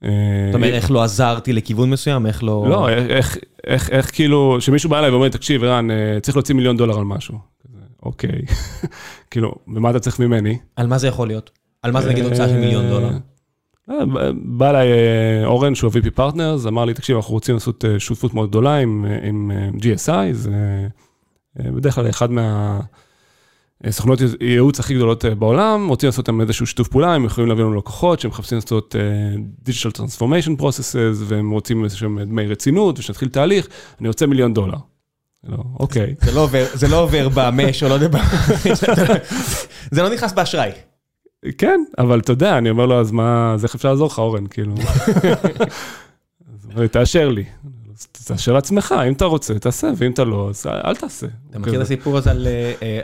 זאת 0.00 0.54
אומרת, 0.54 0.74
איך 0.74 0.90
לא 0.90 1.02
עזרתי 1.02 1.52
לכיוון 1.52 1.90
מסוים, 1.90 2.26
איך 2.26 2.44
לא... 2.44 2.66
לא, 2.68 2.88
איך, 2.88 3.36
איך, 3.66 3.90
איך 3.90 4.14
כאילו, 4.14 4.60
שמישהו 4.60 4.90
בא 4.90 4.98
אליי 4.98 5.10
ואומר, 5.10 5.28
תקשיב, 5.28 5.64
ערן, 5.64 5.90
אה, 5.90 6.20
צריך 6.20 6.36
להוציא 6.36 6.54
מיליון 6.54 6.76
דולר 6.76 6.98
על 6.98 7.04
משהו. 7.04 7.38
אוקיי, 8.02 8.42
כאילו, 9.30 9.54
ומה 9.68 9.90
אתה 9.90 10.00
צריך 10.00 10.18
ממני? 10.20 10.58
על 10.76 10.86
מה 10.86 10.98
זה 10.98 11.08
יכול 11.08 11.28
להיות? 11.28 11.50
על 11.82 11.92
מה 11.92 12.02
זה 12.02 12.08
נגיד 12.08 12.24
הוצאה 12.24 12.48
של 12.48 12.56
מיליון 12.56 12.88
דולר? 12.88 13.10
אה, 13.90 13.96
בא 14.34 14.70
אליי 14.70 14.88
אה, 14.92 15.46
אורן, 15.46 15.74
שהוא 15.74 15.90
ה-VP 15.94 16.10
partners, 16.10 16.66
אמר 16.66 16.84
לי, 16.84 16.94
תקשיב, 16.94 17.16
אנחנו 17.16 17.34
רוצים 17.34 17.54
לעשות 17.54 17.84
שותפות 17.98 18.34
מאוד 18.34 18.48
גדולה 18.48 18.76
עם, 18.76 19.06
עם 19.22 19.50
GSI, 19.76 20.32
זה 20.32 20.88
בדרך 21.56 21.94
כלל 21.94 22.10
אחד 22.10 22.30
מה... 22.30 22.80
סוכנות 23.90 24.18
ייעוץ 24.40 24.80
הכי 24.80 24.94
גדולות 24.94 25.24
בעולם, 25.24 25.88
רוצים 25.88 26.06
לעשות 26.06 26.28
איתם 26.28 26.40
איזשהו 26.40 26.66
שיתוף 26.66 26.88
פעולה, 26.88 27.14
הם 27.14 27.24
יכולים 27.24 27.48
להביא 27.48 27.64
לנו 27.64 27.74
לקוחות 27.74 28.20
שהם 28.20 28.30
מחפשים 28.30 28.58
לעשות 28.58 28.94
digital 29.68 29.98
transformation 29.98 30.60
processes, 30.60 31.16
והם 31.24 31.50
רוצים 31.50 31.84
איזשהם 31.84 32.22
דמי 32.22 32.46
רצינות, 32.46 32.98
ושנתחיל 32.98 33.28
תהליך, 33.28 33.68
אני 34.00 34.08
רוצה 34.08 34.26
מיליון 34.26 34.54
דולר. 34.54 34.76
לא, 35.44 35.56
אוקיי. 35.80 36.14
זה 36.74 36.88
לא 36.88 37.00
עובר 37.02 37.28
במש 37.34 37.82
או 37.82 37.88
לא 37.88 37.94
יודע, 37.94 38.08
זה 39.90 40.02
לא 40.02 40.10
נכנס 40.10 40.32
באשראי. 40.32 40.70
כן, 41.58 41.80
אבל 41.98 42.20
אתה 42.20 42.32
יודע, 42.32 42.58
אני 42.58 42.70
אומר 42.70 42.86
לו, 42.86 43.00
אז 43.00 43.10
מה, 43.10 43.52
אז 43.54 43.64
איך 43.64 43.74
אפשר 43.74 43.88
לעזור 43.88 44.06
לך, 44.06 44.18
אורן, 44.18 44.46
כאילו. 44.46 44.74
תאשר 46.90 47.28
לי. 47.28 47.44
תאשר 48.12 48.52
לעצמך, 48.52 48.94
אם 49.08 49.12
אתה 49.12 49.24
רוצה, 49.24 49.58
תעשה, 49.58 49.90
ואם 49.96 50.12
אתה 50.12 50.24
לא, 50.24 50.48
אז 50.48 50.66
אל 50.66 50.96
תעשה. 50.96 51.26
אתה 51.50 51.58
מכיר 51.58 51.76
את 51.76 51.80
הסיפור 51.80 52.18
הזה 52.18 52.30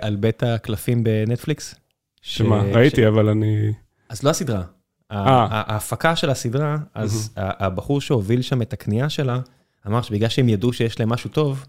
על 0.00 0.16
בית 0.16 0.42
הקלפים 0.42 1.04
בנטפליקס? 1.04 1.74
שמה, 2.22 2.62
ראיתי, 2.62 3.08
אבל 3.08 3.28
אני... 3.28 3.72
אז 4.08 4.22
לא 4.22 4.30
הסדרה. 4.30 4.62
ההפקה 5.10 6.16
של 6.16 6.30
הסדרה, 6.30 6.76
אז 6.94 7.32
הבחור 7.36 8.00
שהוביל 8.00 8.42
שם 8.42 8.62
את 8.62 8.72
הקנייה 8.72 9.08
שלה, 9.08 9.40
אמר 9.86 10.02
שבגלל 10.02 10.28
שהם 10.28 10.48
ידעו 10.48 10.72
שיש 10.72 11.00
להם 11.00 11.08
משהו 11.08 11.30
טוב, 11.30 11.64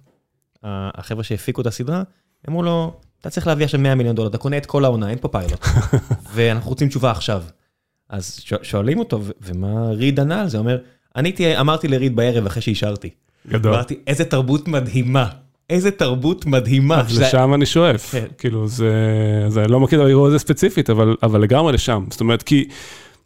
החבר'ה 0.64 1.24
שהפיקו 1.24 1.62
את 1.62 1.68
הסדרה, 1.68 2.04
אמרו 2.50 2.64
לו, 2.64 3.00
אתה 3.22 3.30
צריך 3.30 3.48
להביא 3.48 3.66
עכשיו 3.66 3.80
100 3.80 3.96
מיליון 3.96 4.16
דולר, 4.16 4.30
אתה 4.30 4.38
קונה 4.38 4.58
את 4.58 4.66
כל 4.66 4.86
העונה, 4.86 5.10
אין 5.10 5.18
פה 5.22 5.28
פיילוט. 5.28 5.66
ואנחנו 6.34 6.70
רוצים 6.70 6.88
תשובה 6.88 7.12
עכשיו. 7.12 7.44
אז 8.10 8.40
שואלים 8.62 9.00
אותו, 9.00 9.22
ומה 9.42 9.90
ריד 9.92 10.20
ענה 10.20 10.42
על 10.42 10.48
זה? 10.48 10.58
אומר, 10.58 10.78
אני 11.16 11.60
אמרתי 11.60 11.88
לריד 11.88 12.16
בערב 12.16 12.46
אחרי 12.46 12.62
שאישרתי. 12.62 13.10
גדול. 13.48 13.74
אמרתי, 13.74 14.00
איזה 14.08 14.26
תרבות 14.26 14.68
מדהימה. 14.68 15.26
איזה 15.70 15.92
תרבות 15.92 16.46
מדהימה. 16.46 17.02
אז 17.02 17.20
לשם 17.20 17.54
אני 17.54 17.66
שואף. 17.66 18.12
כן. 18.12 18.26
כאילו, 18.38 18.68
זה, 18.68 18.94
זה 19.48 19.68
לא 19.68 19.80
מכיר 19.80 20.00
את 20.00 20.06
האירוע 20.06 20.28
הזה 20.28 20.40
ספציפית, 20.40 20.90
אבל, 20.90 21.16
אבל 21.24 21.42
לגמרי 21.42 21.74
לשם. 21.74 22.06
זאת 22.10 22.22
אומרת, 22.22 22.44
כי 22.44 22.68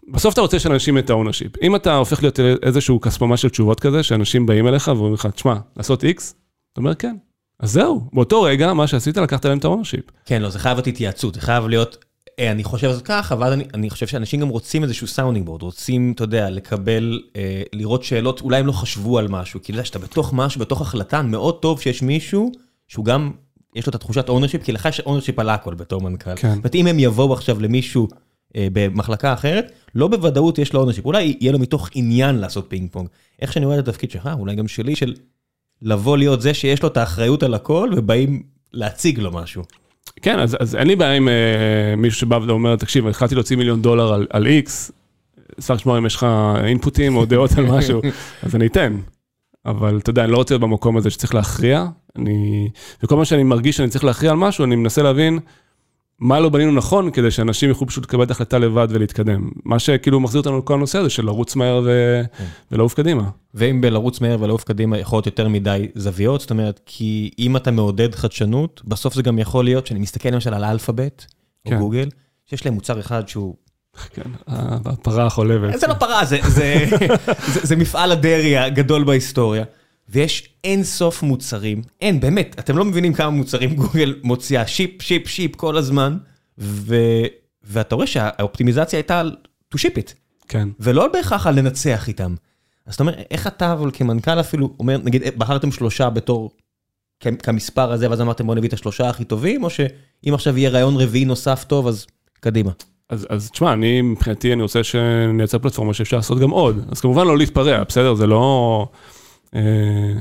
בסוף 0.07 0.33
אתה 0.33 0.41
רוצה 0.41 0.59
שאנשים 0.59 0.97
את 0.97 1.09
ה-ownership. 1.09 1.51
אם 1.61 1.75
אתה 1.75 1.95
הופך 1.95 2.23
להיות 2.23 2.39
איזשהו 2.39 3.01
כספומט 3.01 3.37
של 3.37 3.49
תשובות 3.49 3.79
כזה, 3.79 4.03
שאנשים 4.03 4.45
באים 4.45 4.67
אליך 4.67 4.87
ואומרים 4.87 5.13
לך, 5.13 5.25
תשמע, 5.25 5.55
לעשות 5.77 6.03
איקס, 6.03 6.35
אתה 6.73 6.81
אומר 6.81 6.95
כן. 6.95 7.15
אז 7.63 7.71
זהו, 7.71 8.01
באותו 8.13 8.41
רגע, 8.41 8.73
מה 8.73 8.87
שעשית, 8.87 9.17
לקחת 9.17 9.45
להם 9.45 9.57
את 9.57 9.65
ה-ownership. 9.65 10.03
כן, 10.25 10.41
לא, 10.41 10.49
זה 10.49 10.59
חייב 10.59 10.77
להיות 10.77 10.87
התייעצות, 10.87 11.35
זה 11.35 11.41
חייב 11.41 11.67
להיות, 11.67 12.05
אה, 12.39 12.51
אני 12.51 12.63
חושב 12.63 12.87
על 12.87 12.95
זה 12.95 13.01
ככה, 13.01 13.35
אבל 13.35 13.51
אני, 13.51 13.63
אני 13.73 13.89
חושב 13.89 14.07
שאנשים 14.07 14.39
גם 14.39 14.47
רוצים 14.47 14.83
איזשהו 14.83 15.07
sounding 15.07 15.45
board, 15.45 15.61
רוצים, 15.61 16.11
אתה 16.15 16.23
יודע, 16.23 16.49
לקבל, 16.49 17.21
אה, 17.35 17.61
לראות 17.73 18.03
שאלות, 18.03 18.41
אולי 18.41 18.57
הם 18.57 18.67
לא 18.67 18.71
חשבו 18.71 19.19
על 19.19 19.27
משהו, 19.27 19.59
כי 19.63 19.71
אתה 19.71 19.79
יודע, 19.79 19.85
שאתה 19.85 19.99
בתוך 19.99 20.33
משהו, 20.33 20.61
בתוך 20.61 20.81
החלטה, 20.81 21.21
מאוד 21.21 21.59
טוב 21.59 21.81
שיש 21.81 22.01
מישהו 22.01 22.51
שהוא 22.87 23.05
גם, 23.05 23.31
יש 23.75 23.85
לו 23.85 23.89
את 23.89 23.95
התחושת 23.95 24.29
ownership, 24.29 24.63
כי 24.63 24.71
לך 24.71 24.85
יש 24.85 24.99
ownership 24.99 25.39
על 25.39 25.49
הכל 25.49 25.73
בתור 25.73 26.01
מנכ"ל. 26.01 26.35
כן. 26.35 26.47
זאת 26.47 26.57
אומרת, 26.57 26.75
אם 26.75 26.87
הם 26.87 26.99
יבואו 26.99 27.33
עכשיו 27.33 27.61
למישהו 27.61 28.07
אה, 28.55 28.67
במחלקה 28.73 29.33
אחרת, 29.33 29.71
לא 29.95 30.07
בוודאות 30.07 30.57
יש 30.57 30.73
לו 30.73 30.79
ownership, 30.79 31.05
אולי 31.05 31.37
יהיה 31.39 31.51
לו 31.51 31.59
מתוך 31.59 31.89
עניין 31.93 32.35
לעשות 32.35 32.65
פינג 32.67 32.89
פונג. 32.91 33.07
איך 33.41 33.53
שאני 33.53 33.65
רואה 33.65 33.79
את 33.79 33.87
התפקיד 33.87 34.11
שלך, 34.11 34.29
אולי 34.39 34.55
גם 34.55 34.67
שלי, 34.67 34.95
של 34.95 35.13
לבוא 35.83 36.17
להיות 36.17 36.41
זה 36.41 36.53
שיש 36.53 36.83
לו 36.83 36.87
את 36.87 36.97
האחריות 36.97 37.43
על 37.43 37.53
הכל, 37.53 37.89
ובאים 37.95 38.43
להציג 38.73 39.19
לו 39.19 39.31
משהו. 39.31 39.63
כן, 40.21 40.39
אז, 40.39 40.57
אז 40.59 40.75
אין 40.75 40.87
לי 40.87 40.95
בעיה 40.95 41.13
עם 41.13 41.27
אה, 41.29 41.95
מישהו 41.97 42.19
שבא 42.19 42.39
ואומר, 42.47 42.75
תקשיב, 42.75 43.07
התחלתי 43.07 43.35
להוציא 43.35 43.57
מיליון 43.57 43.81
דולר 43.81 44.13
על, 44.13 44.27
על 44.29 44.47
X, 44.47 44.91
צריך 45.59 45.79
לשמוע 45.79 45.97
אם 45.97 46.05
יש 46.05 46.15
לך 46.15 46.27
אינפוטים 46.63 47.15
או 47.15 47.25
דעות 47.25 47.51
על 47.57 47.65
משהו, 47.65 48.01
אז 48.43 48.55
אני 48.55 48.67
אתן. 48.67 48.97
אבל 49.65 49.97
אתה 49.97 50.09
יודע, 50.09 50.23
אני 50.23 50.31
לא 50.31 50.37
רוצה 50.37 50.53
להיות 50.53 50.61
במקום 50.61 50.97
הזה 50.97 51.09
שצריך 51.09 51.35
להכריע, 51.35 51.85
אני... 52.15 52.69
וכל 53.03 53.15
מה 53.15 53.25
שאני 53.25 53.43
מרגיש 53.43 53.77
שאני 53.77 53.89
צריך 53.89 54.03
להכריע 54.03 54.31
על 54.31 54.37
משהו, 54.37 54.65
אני 54.65 54.75
מנסה 54.75 55.03
להבין 55.03 55.39
מה 56.23 56.39
לא 56.39 56.49
בנינו 56.49 56.71
נכון, 56.71 57.11
כדי 57.11 57.31
שאנשים 57.31 57.69
יוכלו 57.69 57.87
פשוט 57.87 58.03
לקבל 58.03 58.23
את 58.23 58.29
ההחלטה 58.29 58.57
לבד 58.57 58.87
ולהתקדם. 58.89 59.49
מה 59.65 59.79
שכאילו 59.79 60.19
מחזיר 60.19 60.41
אותנו 60.41 60.57
לכל 60.57 60.73
הנושא 60.73 60.99
הזה 60.99 61.09
של 61.09 61.25
לרוץ 61.25 61.55
מהר 61.55 61.81
ו... 61.85 62.21
ולעוף 62.71 62.93
קדימה. 62.93 63.29
ואם 63.53 63.81
בלרוץ 63.81 64.21
מהר 64.21 64.37
ולעוף 64.39 64.63
קדימה 64.63 64.97
יכול 64.97 65.17
להיות 65.17 65.25
יותר 65.25 65.47
מדי 65.47 65.87
זוויות, 65.95 66.41
זאת 66.41 66.51
אומרת, 66.51 66.79
כי 66.85 67.31
אם 67.39 67.57
אתה 67.57 67.71
מעודד 67.71 68.15
חדשנות, 68.15 68.81
בסוף 68.85 69.13
זה 69.13 69.21
גם 69.21 69.39
יכול 69.39 69.65
להיות, 69.65 69.87
שאני 69.87 69.99
מסתכל 69.99 70.29
למשל 70.29 70.53
על 70.53 70.63
אלפאבית, 70.63 71.27
או 71.65 71.71
כן. 71.71 71.79
גוגל, 71.79 72.09
שיש 72.45 72.65
להם 72.65 72.73
מוצר 72.73 72.99
אחד 72.99 73.27
שהוא... 73.27 73.55
כן, 74.13 74.29
הפרה 74.47 75.25
החולבת. 75.25 75.79
זה 75.79 75.87
לא 75.87 75.93
פרה, 75.93 76.25
זה, 76.25 76.39
זה, 76.47 76.85
זה, 77.53 77.59
זה 77.63 77.75
מפעל 77.75 78.11
הדרעי 78.11 78.57
הגדול 78.57 79.03
בהיסטוריה. 79.03 79.63
ויש 80.09 80.49
אין 80.63 80.83
סוף 80.83 81.23
מוצרים, 81.23 81.81
אין, 82.01 82.19
באמת, 82.19 82.55
אתם 82.59 82.77
לא 82.77 82.85
מבינים 82.85 83.13
כמה 83.13 83.29
מוצרים 83.29 83.75
גוגל 83.83 84.15
מוציאה, 84.23 84.67
שיפ, 84.67 85.01
שיפ, 85.01 85.27
שיפ 85.27 85.55
כל 85.55 85.77
הזמן, 85.77 86.17
ו... 86.57 86.95
ואתה 87.63 87.95
רואה 87.95 88.07
שהאופטימיזציה 88.07 88.97
הייתה 88.99 89.19
על 89.19 89.35
to 89.75 89.77
ship 89.77 89.95
it, 89.95 90.13
כן. 90.47 90.69
ולא 90.79 91.07
בהכרח 91.07 91.47
על 91.47 91.59
לנצח 91.59 92.07
איתם. 92.07 92.35
אז 92.85 92.93
אתה 92.93 93.03
אומר, 93.03 93.13
איך 93.31 93.47
אתה 93.47 93.73
אבל 93.73 93.89
כמנכ"ל 93.93 94.39
אפילו 94.39 94.73
אומר, 94.79 94.97
נגיד, 95.03 95.21
בחרתם 95.37 95.71
שלושה 95.71 96.09
בתור 96.09 96.51
כ- 97.19 97.41
כמספר 97.43 97.91
הזה, 97.91 98.09
ואז 98.09 98.21
אמרתם 98.21 98.47
בוא 98.47 98.55
נביא 98.55 98.69
את 98.69 98.73
השלושה 98.73 99.09
הכי 99.09 99.23
טובים, 99.23 99.63
או 99.63 99.69
שאם 99.69 100.33
עכשיו 100.33 100.57
יהיה 100.57 100.69
רעיון 100.69 100.95
רביעי 100.97 101.25
נוסף 101.25 101.63
טוב, 101.67 101.87
אז 101.87 102.05
קדימה. 102.39 102.71
אז, 103.09 103.27
אז 103.29 103.51
תשמע, 103.51 103.73
אני 103.73 104.01
מבחינתי, 104.01 104.53
אני 104.53 104.61
רוצה 104.61 104.83
שנייצר 104.83 105.59
פלטפורמה 105.59 105.93
שאפשר 105.93 106.17
לעשות 106.17 106.39
גם 106.39 106.49
עוד. 106.49 106.85
אז 106.91 107.01
כמובן 107.01 107.27
לא 107.27 107.37
להתפרע, 107.37 107.83
בסדר? 107.83 108.13
זה 108.13 108.27
לא 108.27 108.87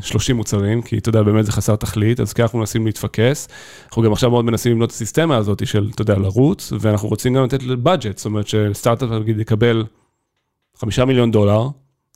30 0.00 0.36
מוצרים, 0.36 0.82
כי 0.82 0.98
אתה 0.98 1.08
יודע, 1.08 1.22
באמת 1.22 1.46
זה 1.46 1.52
חסר 1.52 1.76
תכלית, 1.76 2.20
אז 2.20 2.32
ככה 2.32 2.42
אנחנו 2.42 2.58
מנסים 2.58 2.86
להתפקס. 2.86 3.48
אנחנו 3.88 4.02
גם 4.02 4.12
עכשיו 4.12 4.30
מאוד 4.30 4.44
מנסים 4.44 4.72
לבנות 4.72 4.88
את 4.88 4.94
הסיסטמה 4.94 5.36
הזאת 5.36 5.66
של, 5.66 5.90
אתה 5.94 6.02
יודע, 6.02 6.14
לרוץ, 6.14 6.72
ואנחנו 6.80 7.08
רוצים 7.08 7.34
גם 7.34 7.44
לתת 7.44 7.62
בדג'ט, 7.62 8.18
זאת 8.18 8.26
אומרת 8.26 8.48
שסטארט-אפ 8.48 9.10
נגיד 9.10 9.40
יקבל 9.40 9.84
חמישה 10.76 11.04
מיליון 11.04 11.30
דולר, 11.30 11.68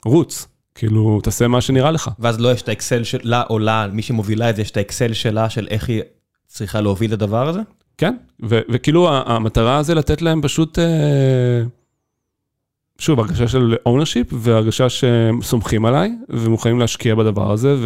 רוץ. 0.04 0.48
כאילו, 0.74 1.20
תעשה 1.22 1.48
מה 1.48 1.60
שנראה 1.60 1.90
לך. 1.90 2.10
ואז 2.18 2.40
לא 2.40 2.52
יש 2.52 2.62
את 2.62 2.68
האקסל 2.68 3.04
שלה 3.04 3.42
או 3.50 3.58
לה, 3.58 3.86
מי 3.92 4.02
שמובילה 4.02 4.50
את 4.50 4.56
זה, 4.56 4.62
יש 4.62 4.70
את 4.70 4.76
האקסל 4.76 5.12
שלה 5.12 5.50
של 5.50 5.66
איך 5.70 5.88
היא 5.88 6.02
צריכה 6.46 6.80
להוביל 6.80 7.14
את 7.14 7.22
הדבר 7.22 7.48
הזה? 7.48 7.60
כן, 7.98 8.16
וכאילו 8.42 9.08
המטרה 9.10 9.82
זה 9.82 9.94
לתת 9.94 10.22
להם 10.22 10.42
פשוט, 10.42 10.78
אה, 10.78 10.84
שוב, 12.98 13.20
הרגשה 13.20 13.48
של 13.48 13.76
ownership 13.88 14.28
והרגשה 14.32 14.88
שהם 14.88 15.42
סומכים 15.42 15.84
עליי 15.84 16.12
ומוכנים 16.28 16.80
להשקיע 16.80 17.14
בדבר 17.14 17.52
הזה, 17.52 17.76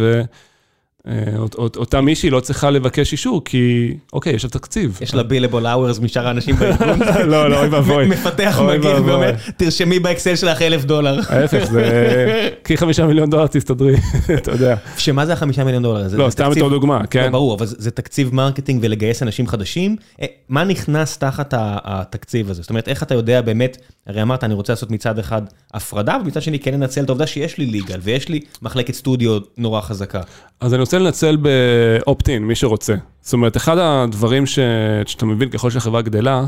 ואותה 1.05 2.01
מישהי 2.01 2.29
לא 2.29 2.39
צריכה 2.39 2.69
לבקש 2.69 3.11
אישור, 3.11 3.41
כי 3.45 3.93
אוקיי, 4.13 4.33
יש 4.33 4.43
לה 4.43 4.49
תקציב. 4.49 4.99
יש 5.01 5.15
לה 5.15 5.23
בילבול 5.23 5.67
אאוורס 5.67 5.99
משאר 5.99 6.27
האנשים 6.27 6.55
בארגון. 6.55 6.99
לא, 7.31 7.49
לא, 7.49 7.59
אוי 7.59 7.67
ואבוי. 7.67 8.07
מפתח 8.13 8.61
ואבוי. 8.67 9.11
ואומר, 9.11 9.31
תרשמי 9.57 9.99
באקסל 9.99 10.35
שלך 10.35 10.61
אלף 10.61 10.85
דולר. 10.85 11.19
ההפך, 11.29 11.63
זה... 11.63 12.25
קחי 12.63 12.77
חמישה 12.77 13.05
מיליון 13.05 13.29
דולר, 13.29 13.47
תסתדרי, 13.47 13.95
אתה 14.33 14.51
יודע. 14.51 14.75
שמה 14.97 15.25
זה 15.25 15.33
החמישה 15.33 15.63
מיליון 15.63 15.83
דולר? 15.83 16.07
לא, 16.11 16.29
סתם 16.29 16.49
בתור 16.51 16.69
דוגמה, 16.69 16.99
לא, 16.99 17.05
כן? 17.05 17.31
ברור, 17.31 17.55
אבל 17.55 17.65
זה 17.65 17.91
תקציב 17.91 18.35
marketing 18.35 18.79
ולגייס 18.83 19.23
אנשים 19.23 19.47
חדשים. 19.47 19.95
אה, 20.21 20.27
מה 20.49 20.63
נכנס 20.63 21.17
תחת 21.17 21.53
התקציב 21.57 22.49
הזה? 22.49 22.61
זאת 22.61 22.69
אומרת, 22.69 22.87
איך 22.87 23.03
אתה 23.03 23.15
יודע 23.15 23.41
באמת, 23.41 23.77
הרי 24.07 24.21
אמרת, 24.21 24.43
אני 24.43 24.53
רוצה 24.53 24.73
לעשות 24.73 24.91
מצד 24.91 25.19
אחד 25.19 25.41
הפרדה, 25.73 26.17
ומצד 26.23 26.41
שני 26.41 26.59
כן 26.59 26.73
לנצל 26.73 27.03
את 27.03 27.09
העובדה 27.09 27.27
שיש 27.27 27.57
לי 27.57 27.65
legal, 27.65 27.99
ויש 28.03 28.29
לי 28.29 28.39
מחלקת 28.61 28.93
סטודיו 28.93 29.39
נורא 29.57 29.81
חזקה. 29.81 30.21
אז 30.59 30.73
אני 30.73 30.81
רוצה 30.91 31.03
לנצל 31.03 31.37
ב-opt-in, 31.37 32.47
מי 32.47 32.55
שרוצה. 32.55 32.95
זאת 33.21 33.33
אומרת, 33.33 33.57
אחד 33.57 33.77
הדברים 33.77 34.45
ש... 34.45 34.59
שאתה 35.05 35.25
מבין 35.25 35.49
ככל 35.49 35.69
שהחברה 35.69 36.01
גדלה, 36.01 36.45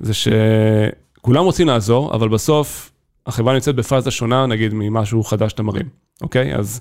זה 0.00 0.12
שכולם 0.14 1.44
רוצים 1.44 1.66
לעזור, 1.66 2.14
אבל 2.14 2.28
בסוף 2.28 2.90
החברה 3.26 3.54
נמצאת 3.54 3.74
בפאזה 3.74 4.10
שונה, 4.10 4.46
נגיד, 4.46 4.74
ממשהו 4.74 5.24
חדש 5.24 5.50
שאתה 5.50 5.62
מרים, 5.62 5.86
אוקיי? 6.22 6.54
אז 6.54 6.80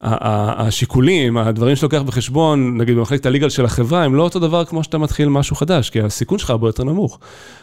השיקולים, 0.00 1.36
הדברים 1.36 1.76
שאתה 1.76 1.86
לוקח 1.86 2.02
בחשבון, 2.02 2.78
נגיד 2.78 2.96
במחלקת 2.96 3.26
ה-legal 3.26 3.48
של 3.48 3.64
החברה, 3.64 4.04
הם 4.04 4.14
לא 4.14 4.22
אותו 4.22 4.38
דבר 4.38 4.64
כמו 4.64 4.84
שאתה 4.84 4.98
מתחיל 4.98 5.28
משהו 5.28 5.56
חדש, 5.56 5.90
כי 5.90 6.00
הסיכון 6.00 6.38
שלך 6.38 6.50
הרבה 6.50 6.68
יותר 6.68 6.84
נמוך. 6.84 7.18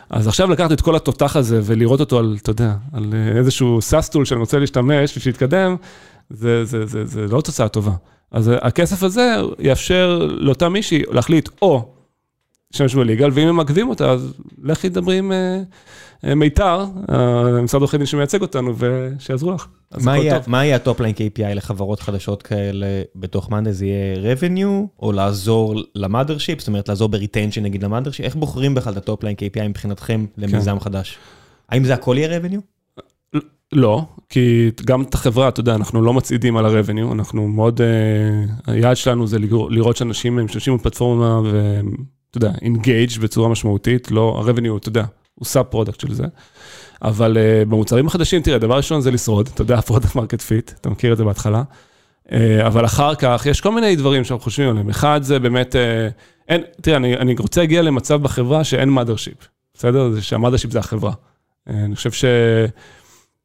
אז 0.09 0.27
עכשיו 0.27 0.49
לקחת 0.49 0.71
את 0.71 0.81
כל 0.81 0.95
התותח 0.95 1.35
הזה 1.35 1.59
ולראות 1.63 1.99
אותו 1.99 2.19
על, 2.19 2.37
אתה 2.41 2.49
יודע, 2.49 2.73
על 2.93 3.13
איזשהו 3.37 3.81
SaaS 3.81 4.03
tool 4.03 4.25
שאני 4.25 4.39
רוצה 4.39 4.59
להשתמש 4.59 5.17
בשביל 5.17 5.33
להתקדם, 5.33 5.75
זה, 6.29 6.65
זה, 6.65 6.85
זה, 6.85 7.05
זה 7.05 7.27
לא 7.27 7.41
תוצאה 7.41 7.67
טובה. 7.67 7.91
אז 8.33 8.51
הכסף 8.61 9.03
הזה 9.03 9.35
יאפשר 9.59 10.27
לאותה 10.29 10.69
מישהי 10.69 11.03
להחליט 11.11 11.49
או 11.61 11.93
להשתמש 12.71 12.95
ב-legal, 12.95 13.29
ואם 13.33 13.47
הם 13.47 13.55
מעכבים 13.55 13.89
אותה, 13.89 14.11
אז 14.11 14.33
לכי 14.63 14.89
דברי 14.89 15.17
עם 15.17 15.31
אה, 15.31 15.61
אה, 16.25 16.35
מיתר, 16.35 16.85
אה, 17.11 17.61
משרד 17.61 17.81
עורכי 17.81 17.97
דין 17.97 18.05
שמייצג 18.05 18.41
אותנו, 18.41 18.73
ושיעזרו 18.77 19.51
לך. 19.51 19.67
מה 20.47 20.65
יהיה 20.65 20.75
ה-top 20.75 20.96
line 20.96 21.13
KPI 21.15 21.53
לחברות 21.55 21.99
חדשות 21.99 22.43
כאלה 22.43 22.87
בתוך 23.15 23.49
מאנדיי? 23.49 23.71
זה 23.71 23.85
יהיה 23.85 24.35
revenue, 24.35 24.87
או 24.99 25.11
לעזור 25.11 25.75
ל-mothership, 25.95 26.59
זאת 26.59 26.67
אומרת 26.67 26.89
לעזור 26.89 27.09
ב-retention 27.09 27.63
נגיד 27.63 27.83
ל-mothership? 27.83 28.25
איך 28.25 28.35
בוחרים 28.35 28.75
בכלל 28.75 28.93
את 28.93 28.97
ה-top 28.97 29.18
line 29.18 29.35
KPI 29.35 29.67
מבחינתכם 29.67 30.25
למיזם 30.37 30.73
כן. 30.73 30.79
חדש? 30.79 31.17
האם 31.69 31.83
זה 31.83 31.93
הכל 31.93 32.15
יהיה 32.17 32.39
revenue? 32.39 32.72
לא, 33.73 34.05
כי 34.29 34.71
גם 34.85 35.01
את 35.01 35.13
החברה, 35.13 35.47
אתה 35.47 35.59
יודע, 35.59 35.75
אנחנו 35.75 36.01
לא 36.01 36.13
מצעידים 36.13 36.57
על 36.57 36.65
ה-revenue, 36.65 37.11
אנחנו 37.11 37.47
מאוד, 37.47 37.81
היעד 38.67 38.97
שלנו 38.97 39.27
זה 39.27 39.37
לראות 39.69 39.97
שאנשים 39.97 40.45
משתמשים 40.45 40.77
בפלטפורמה 40.77 41.41
ואתה 41.41 42.37
יודע, 42.37 42.51
engage 42.51 43.21
בצורה 43.21 43.49
משמעותית, 43.49 44.11
לא, 44.11 44.41
ה-revenue, 44.41 44.77
אתה 44.77 44.89
יודע, 44.89 45.03
הוא 45.35 45.45
sub 45.45 45.63
product 45.63 45.99
של 45.99 46.13
זה. 46.13 46.25
אבל 47.03 47.37
אה, 47.37 47.69
במוצרים 47.69 48.07
החדשים, 48.07 48.41
תראה, 48.41 48.57
דבר 48.57 48.77
ראשון 48.77 49.01
זה 49.01 49.11
לשרוד, 49.11 49.49
אתה 49.53 49.61
יודע, 49.61 49.81
product 49.81 50.15
market 50.15 50.41
fit, 50.41 50.71
אתה 50.81 50.89
מכיר 50.89 51.13
את 51.13 51.17
זה 51.17 51.23
בהתחלה. 51.23 51.63
אה, 52.27 52.31
אבל 52.67 52.85
אחר 52.85 53.15
כך, 53.15 53.45
יש 53.49 53.61
כל 53.61 53.71
מיני 53.75 53.95
דברים 53.95 54.23
שאנחנו 54.23 54.43
חושבים 54.43 54.69
עליהם. 54.69 54.89
אחד 54.89 55.19
זה 55.23 55.39
באמת, 55.39 55.75
אה, 55.75 55.77
אין, 56.49 56.61
תראה, 56.81 56.97
אני, 56.97 57.17
אני 57.17 57.35
רוצה 57.39 57.61
להגיע 57.61 57.81
למצב 57.81 58.21
בחברה 58.21 58.63
שאין 58.63 58.97
mothership, 58.97 59.45
בסדר? 59.73 60.11
זה 60.11 60.21
שה-mothership 60.21 60.71
זה 60.71 60.79
החברה. 60.79 61.11
אה, 61.11 61.71
אני 61.71 61.95
חושב 61.95 62.11
ש... 62.11 62.25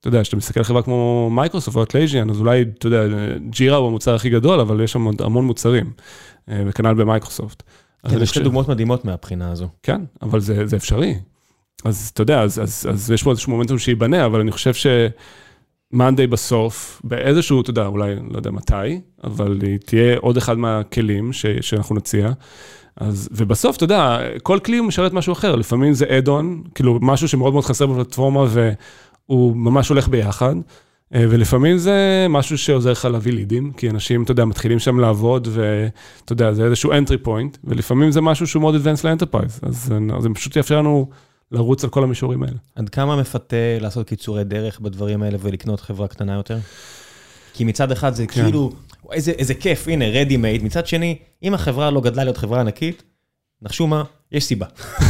אתה 0.01 0.09
יודע, 0.09 0.23
כשאתה 0.23 0.37
מסתכל 0.37 0.61
על 0.61 0.65
חברה 0.65 0.83
כמו 0.83 1.31
מייקרוסופט 1.33 1.77
או 1.77 1.83
Atlassian, 1.83 2.31
אז 2.31 2.41
אולי, 2.41 2.65
אתה 2.79 2.87
יודע, 2.87 3.03
ג'ירה 3.51 3.77
הוא 3.77 3.89
המוצר 3.89 4.15
הכי 4.15 4.31
גדול, 4.31 4.61
אבל 4.61 4.81
יש 4.81 4.93
שם 4.93 5.07
המון 5.19 5.45
מוצרים, 5.45 5.93
וכנ"ל 6.49 6.95
במייקרוסופט. 6.95 7.63
כן, 8.09 8.23
יש 8.23 8.31
שתי 8.31 8.41
דוגמאות 8.41 8.69
מדהימות 8.69 9.05
מהבחינה 9.05 9.53
הזו. 9.53 9.69
כן, 9.83 10.01
אבל 10.23 10.41
זה, 10.41 10.67
זה 10.67 10.77
אפשרי. 10.77 11.15
אז 11.85 12.11
אתה 12.15 12.23
יודע, 12.23 12.43
אז, 12.43 12.63
אז, 12.63 12.87
אז 12.91 13.11
יש 13.11 13.23
פה 13.23 13.31
איזשהו 13.31 13.53
מומנטום 13.53 13.79
שייבנה, 13.79 14.27
אבל 14.27 14.41
אני 14.41 14.53
חושב 14.53 14.73
שמאנדיי 15.93 16.27
בסוף, 16.27 17.01
באיזשהו, 17.05 17.61
אתה 17.61 17.71
יודע, 17.71 17.87
אולי, 17.87 18.15
לא 18.31 18.37
יודע 18.37 18.51
מתי, 18.51 19.01
אבל 19.25 19.59
היא 19.63 19.79
תהיה 19.79 20.17
עוד 20.19 20.37
אחד 20.37 20.59
מהכלים 20.59 21.33
ש, 21.33 21.47
שאנחנו 21.61 21.95
נציע. 21.95 22.33
אז, 22.97 23.29
ובסוף, 23.33 23.77
אתה 23.77 23.85
יודע, 23.85 24.19
כל 24.43 24.59
כלי 24.59 24.81
משרת 24.81 25.13
משהו 25.13 25.33
אחר, 25.33 25.57
לפעמים 25.57 25.93
זה 25.93 26.19
add-on, 26.19 26.63
כאילו 26.75 26.99
משהו 27.03 27.29
שמאוד 27.29 27.53
מאוד 27.53 27.65
חסר 27.65 27.87
בפלטפורמה 27.87 28.47
והוא 29.29 29.57
ממש 29.57 29.89
הולך 29.89 30.09
ביחד, 30.09 30.55
אה, 31.15 31.25
ולפעמים 31.31 31.79
זה 31.79 32.27
משהו 32.31 32.59
שעוזר 32.59 32.93
לך 32.93 33.05
להביא 33.05 33.33
לידים, 33.33 33.73
כי 33.73 33.91
אנשים, 33.91 34.23
אתה 34.23 34.33
יודע, 34.33 34.45
מתחילים 34.45 34.79
שם 34.79 35.01
לעבוד, 35.01 35.49
ואתה 35.51 36.33
יודע, 36.33 36.53
זה 36.53 36.65
איזשהו 36.65 36.93
entry 36.93 37.27
point, 37.27 37.59
ולפעמים 37.65 38.11
זה 38.11 38.21
משהו 38.21 38.47
שהוא 38.47 38.61
מאוד 38.61 38.75
advanced 38.75 39.01
ל-enterprise, 39.05 39.61
אז 39.63 39.93
זה 40.21 40.29
פשוט 40.35 40.57
יאפשר 40.57 40.79
לנו 40.79 41.09
לרוץ 41.53 41.85
על 41.85 41.91
כל 41.91 42.03
המישורים 42.03 42.43
האלה. 42.43 42.57
עד 42.75 42.89
כמה 42.89 43.17
מפתה 43.17 43.57
לעשות 43.81 44.09
קיצורי 44.09 44.45
דרך 44.45 44.81
בדברים 44.81 45.23
האלה 45.23 45.39
ולקנות 45.41 45.81
חברה 45.81 46.09
קטנה 46.09 46.35
יותר? 46.35 46.59
כי 47.55 47.65
מצד 47.65 47.93
אחד 47.93 48.15
זה 48.15 48.27
כן. 48.27 48.43
כאילו, 48.43 48.73
איזה, 49.13 49.31
איזה 49.31 49.55
כיף, 49.55 49.89
הנה, 49.89 50.05
ready 50.05 50.33
made, 50.33 50.65
מצד 50.65 50.87
שני, 50.87 51.19
אם 51.43 51.55
החברה 51.55 51.91
לא 51.91 52.01
גדלה 52.01 52.25
להיות 52.25 52.37
חברה 52.37 52.61
ענקית, 52.61 53.03
נחשו 53.63 53.87
מה, 53.87 54.05
יש 54.33 54.45
סיבה. 54.45 54.67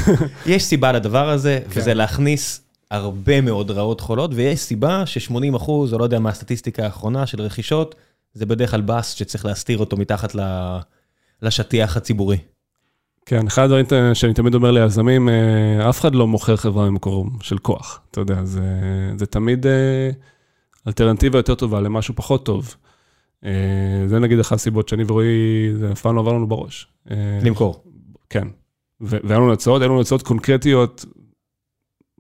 יש 0.47 0.65
סיבה 0.65 0.93
לדבר 0.93 1.29
הזה, 1.29 1.61
כן. 1.65 1.81
וזה 1.81 1.95
להכניס 1.95 2.68
הרבה 2.91 3.41
מאוד 3.41 3.71
רעות 3.71 4.01
חולות, 4.01 4.31
ויש 4.35 4.61
סיבה 4.61 5.07
ש-80 5.07 5.57
אחוז, 5.57 5.93
או 5.93 5.99
לא 5.99 6.05
יודע 6.05 6.19
מה 6.19 6.31
הסטטיסטיקה 6.31 6.85
האחרונה 6.85 7.27
של 7.27 7.41
רכישות, 7.41 7.95
זה 8.35 8.47
בדרך 8.47 8.71
כלל 8.71 8.81
באס 8.81 9.11
שצריך 9.11 9.45
להסתיר 9.45 9.79
אותו 9.79 9.97
מתחת 9.97 10.35
לשטיח 11.43 11.97
הציבורי. 11.97 12.39
כן, 13.27 13.47
אחד 13.47 13.63
הדברים 13.63 13.87
שאני 14.15 14.35
תמיד 14.35 14.55
אומר 14.55 14.71
ליזמים, 14.71 15.29
אה, 15.29 15.89
אף 15.89 16.01
אחד 16.01 16.15
לא 16.15 16.27
מוכר 16.27 16.57
חברה 16.57 16.91
ממקור 16.91 17.27
של 17.43 17.59
כוח, 17.59 18.01
אתה 18.11 18.21
יודע, 18.21 18.45
זה, 18.45 18.63
זה 19.17 19.27
תמיד 19.27 19.67
אה, 19.67 20.11
אלטרנטיבה 20.87 21.39
יותר 21.39 21.55
טובה 21.55 21.81
למשהו 21.81 22.15
פחות 22.15 22.47
טוב. 22.47 22.75
אה, 23.45 23.51
זה 24.07 24.19
נגיד 24.19 24.39
אחת 24.39 24.57
הסיבות 24.57 24.89
שאני 24.89 25.05
ורועי, 25.07 25.69
זה 25.79 25.93
אף 25.93 26.01
פעם 26.01 26.17
לא 26.17 26.21
עבר 26.21 26.33
לנו 26.33 26.47
בראש. 26.47 26.87
למכור. 27.43 27.85
כן, 28.31 28.49
והיו 29.01 29.41
לנו 29.41 29.53
הצעות, 29.53 29.83
היו 29.83 29.91
לנו 29.91 30.01
הצעות 30.01 30.23
קונקרטיות 30.23 31.05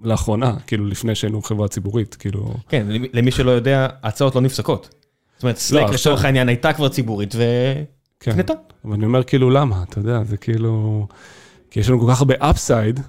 לאחרונה, 0.02 0.56
כאילו 0.66 0.86
לפני 0.86 1.14
שהיינו 1.14 1.42
חברה 1.42 1.68
ציבורית, 1.68 2.14
כאילו... 2.14 2.54
כן, 2.68 2.86
למי 3.12 3.30
שלא 3.30 3.50
יודע, 3.50 3.86
הצעות 4.02 4.34
לא 4.34 4.40
נפסקות. 4.40 4.88
זאת 5.36 5.42
אומרת, 5.42 5.56
סלק 5.56 5.82
לא, 5.82 5.90
לצורך 5.94 6.24
העניין 6.24 6.48
הייתה 6.48 6.72
כבר 6.72 6.88
ציבורית 6.88 7.34
ו... 7.34 7.42
כן. 8.20 8.32
קנתה. 8.32 8.52
אבל 8.84 8.94
אני 8.94 9.04
אומר 9.04 9.22
כאילו 9.22 9.50
למה, 9.50 9.82
אתה 9.82 9.98
יודע, 9.98 10.24
זה 10.24 10.36
כאילו... 10.36 11.06
כי 11.70 11.80
יש 11.80 11.88
לנו 11.88 12.00
כל 12.00 12.12
כך 12.12 12.20
הרבה 12.20 12.34
אפסייד, 12.38 13.00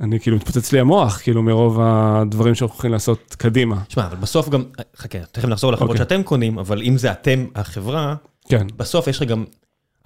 אני 0.00 0.20
כאילו 0.20 0.36
מתפוצץ 0.36 0.72
לי 0.72 0.80
המוח, 0.80 1.20
כאילו 1.22 1.42
מרוב 1.42 1.80
הדברים 1.80 2.54
שאנחנו 2.54 2.74
הולכים 2.74 2.92
לעשות 2.92 3.36
קדימה. 3.38 3.82
שמע, 3.88 4.06
אבל 4.06 4.16
בסוף 4.16 4.48
גם, 4.48 4.64
חכה, 4.96 5.18
תכף 5.32 5.48
נחזור 5.48 5.72
לחברות 5.72 5.90
okay. 5.90 6.00
אוקיי. 6.00 6.16
שאתם 6.16 6.22
קונים, 6.22 6.58
אבל 6.58 6.82
אם 6.82 6.98
זה 6.98 7.12
אתם 7.12 7.46
החברה, 7.54 8.14
כן. 8.48 8.66
בסוף 8.76 9.06
יש 9.06 9.16
לך 9.16 9.28
גם 9.28 9.44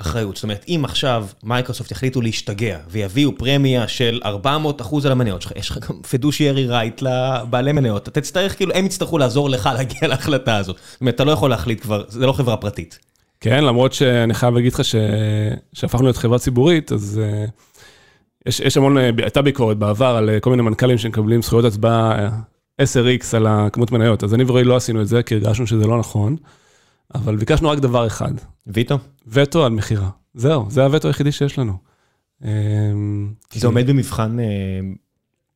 אחריות. 0.00 0.36
זאת 0.36 0.42
אומרת, 0.42 0.64
אם 0.68 0.80
עכשיו 0.84 1.26
מייקרוסופט 1.42 1.90
יחליטו 1.90 2.20
להשתגע 2.20 2.78
ויביאו 2.90 3.38
פרמיה 3.38 3.88
של 3.88 4.20
400 4.24 4.80
אחוז 4.80 5.06
על 5.06 5.12
המניות 5.12 5.42
שלך, 5.42 5.52
יש 5.56 5.70
לך 5.70 5.78
גם 5.78 6.02
fiduciary 6.02 6.66
right 6.66 7.02
לבעלי 7.02 7.72
מניות, 7.72 8.08
אתה 8.08 8.20
תצטרך, 8.20 8.56
כאילו, 8.56 8.74
הם 8.74 8.86
יצטרכו 8.86 9.18
לעזור 9.18 9.50
לך 9.50 9.70
להגיע 9.76 10.08
להחלטה 10.08 10.56
הזאת. 10.56 10.76
זאת 10.92 11.00
אומרת, 11.00 11.14
אתה 11.14 11.24
לא 11.24 11.30
יכול 11.30 11.50
להחליט 11.50 11.82
כבר, 11.82 12.04
זה 12.08 12.26
לא 12.26 12.32
חברה 12.32 12.56
פרטית. 12.56 12.98
כן, 13.40 13.64
למרות 13.64 13.92
שאני 13.92 14.34
חייב 14.34 14.54
להגיד 14.54 14.72
לך 14.72 14.80
שהפכנו 15.74 16.02
להיות 16.02 16.16
חברה 16.16 16.38
ציבורית, 16.38 16.92
אז 16.92 17.20
uh, 17.22 17.50
יש, 18.46 18.60
יש 18.60 18.76
המון, 18.76 18.98
uh, 18.98 19.00
הייתה 19.22 19.42
ביקורת 19.42 19.76
בעבר 19.76 20.16
על 20.16 20.30
uh, 20.36 20.40
כל 20.40 20.50
מיני 20.50 20.62
מנכ"לים 20.62 20.98
שמקבלים 20.98 21.42
זכויות 21.42 21.64
הצבעה 21.64 22.28
10x 22.82 23.36
על 23.36 23.46
הכמות 23.46 23.92
מניות, 23.92 24.24
אז 24.24 24.34
אני 24.34 24.44
ורועי 24.46 24.64
לא 24.64 24.76
עשינו 24.76 25.02
את 25.02 25.08
זה, 25.08 25.22
כי 25.22 25.34
הרגשנו 25.34 25.66
שזה 25.66 25.86
לא 25.86 25.98
נכון, 25.98 26.36
אבל 27.14 27.36
ביקשנו 27.36 27.70
רק 27.70 27.78
דבר 27.78 28.06
אחד. 28.06 28.32
ויטו? 28.66 28.98
וטו 29.26 29.64
על 29.64 29.72
מכירה. 29.72 30.10
זהו, 30.34 30.66
זה 30.70 30.84
הווטו 30.84 31.08
היחידי 31.08 31.32
שיש 31.32 31.58
לנו. 31.58 31.72
זה 33.52 33.66
עומד 33.66 33.90
במבחן 33.90 34.36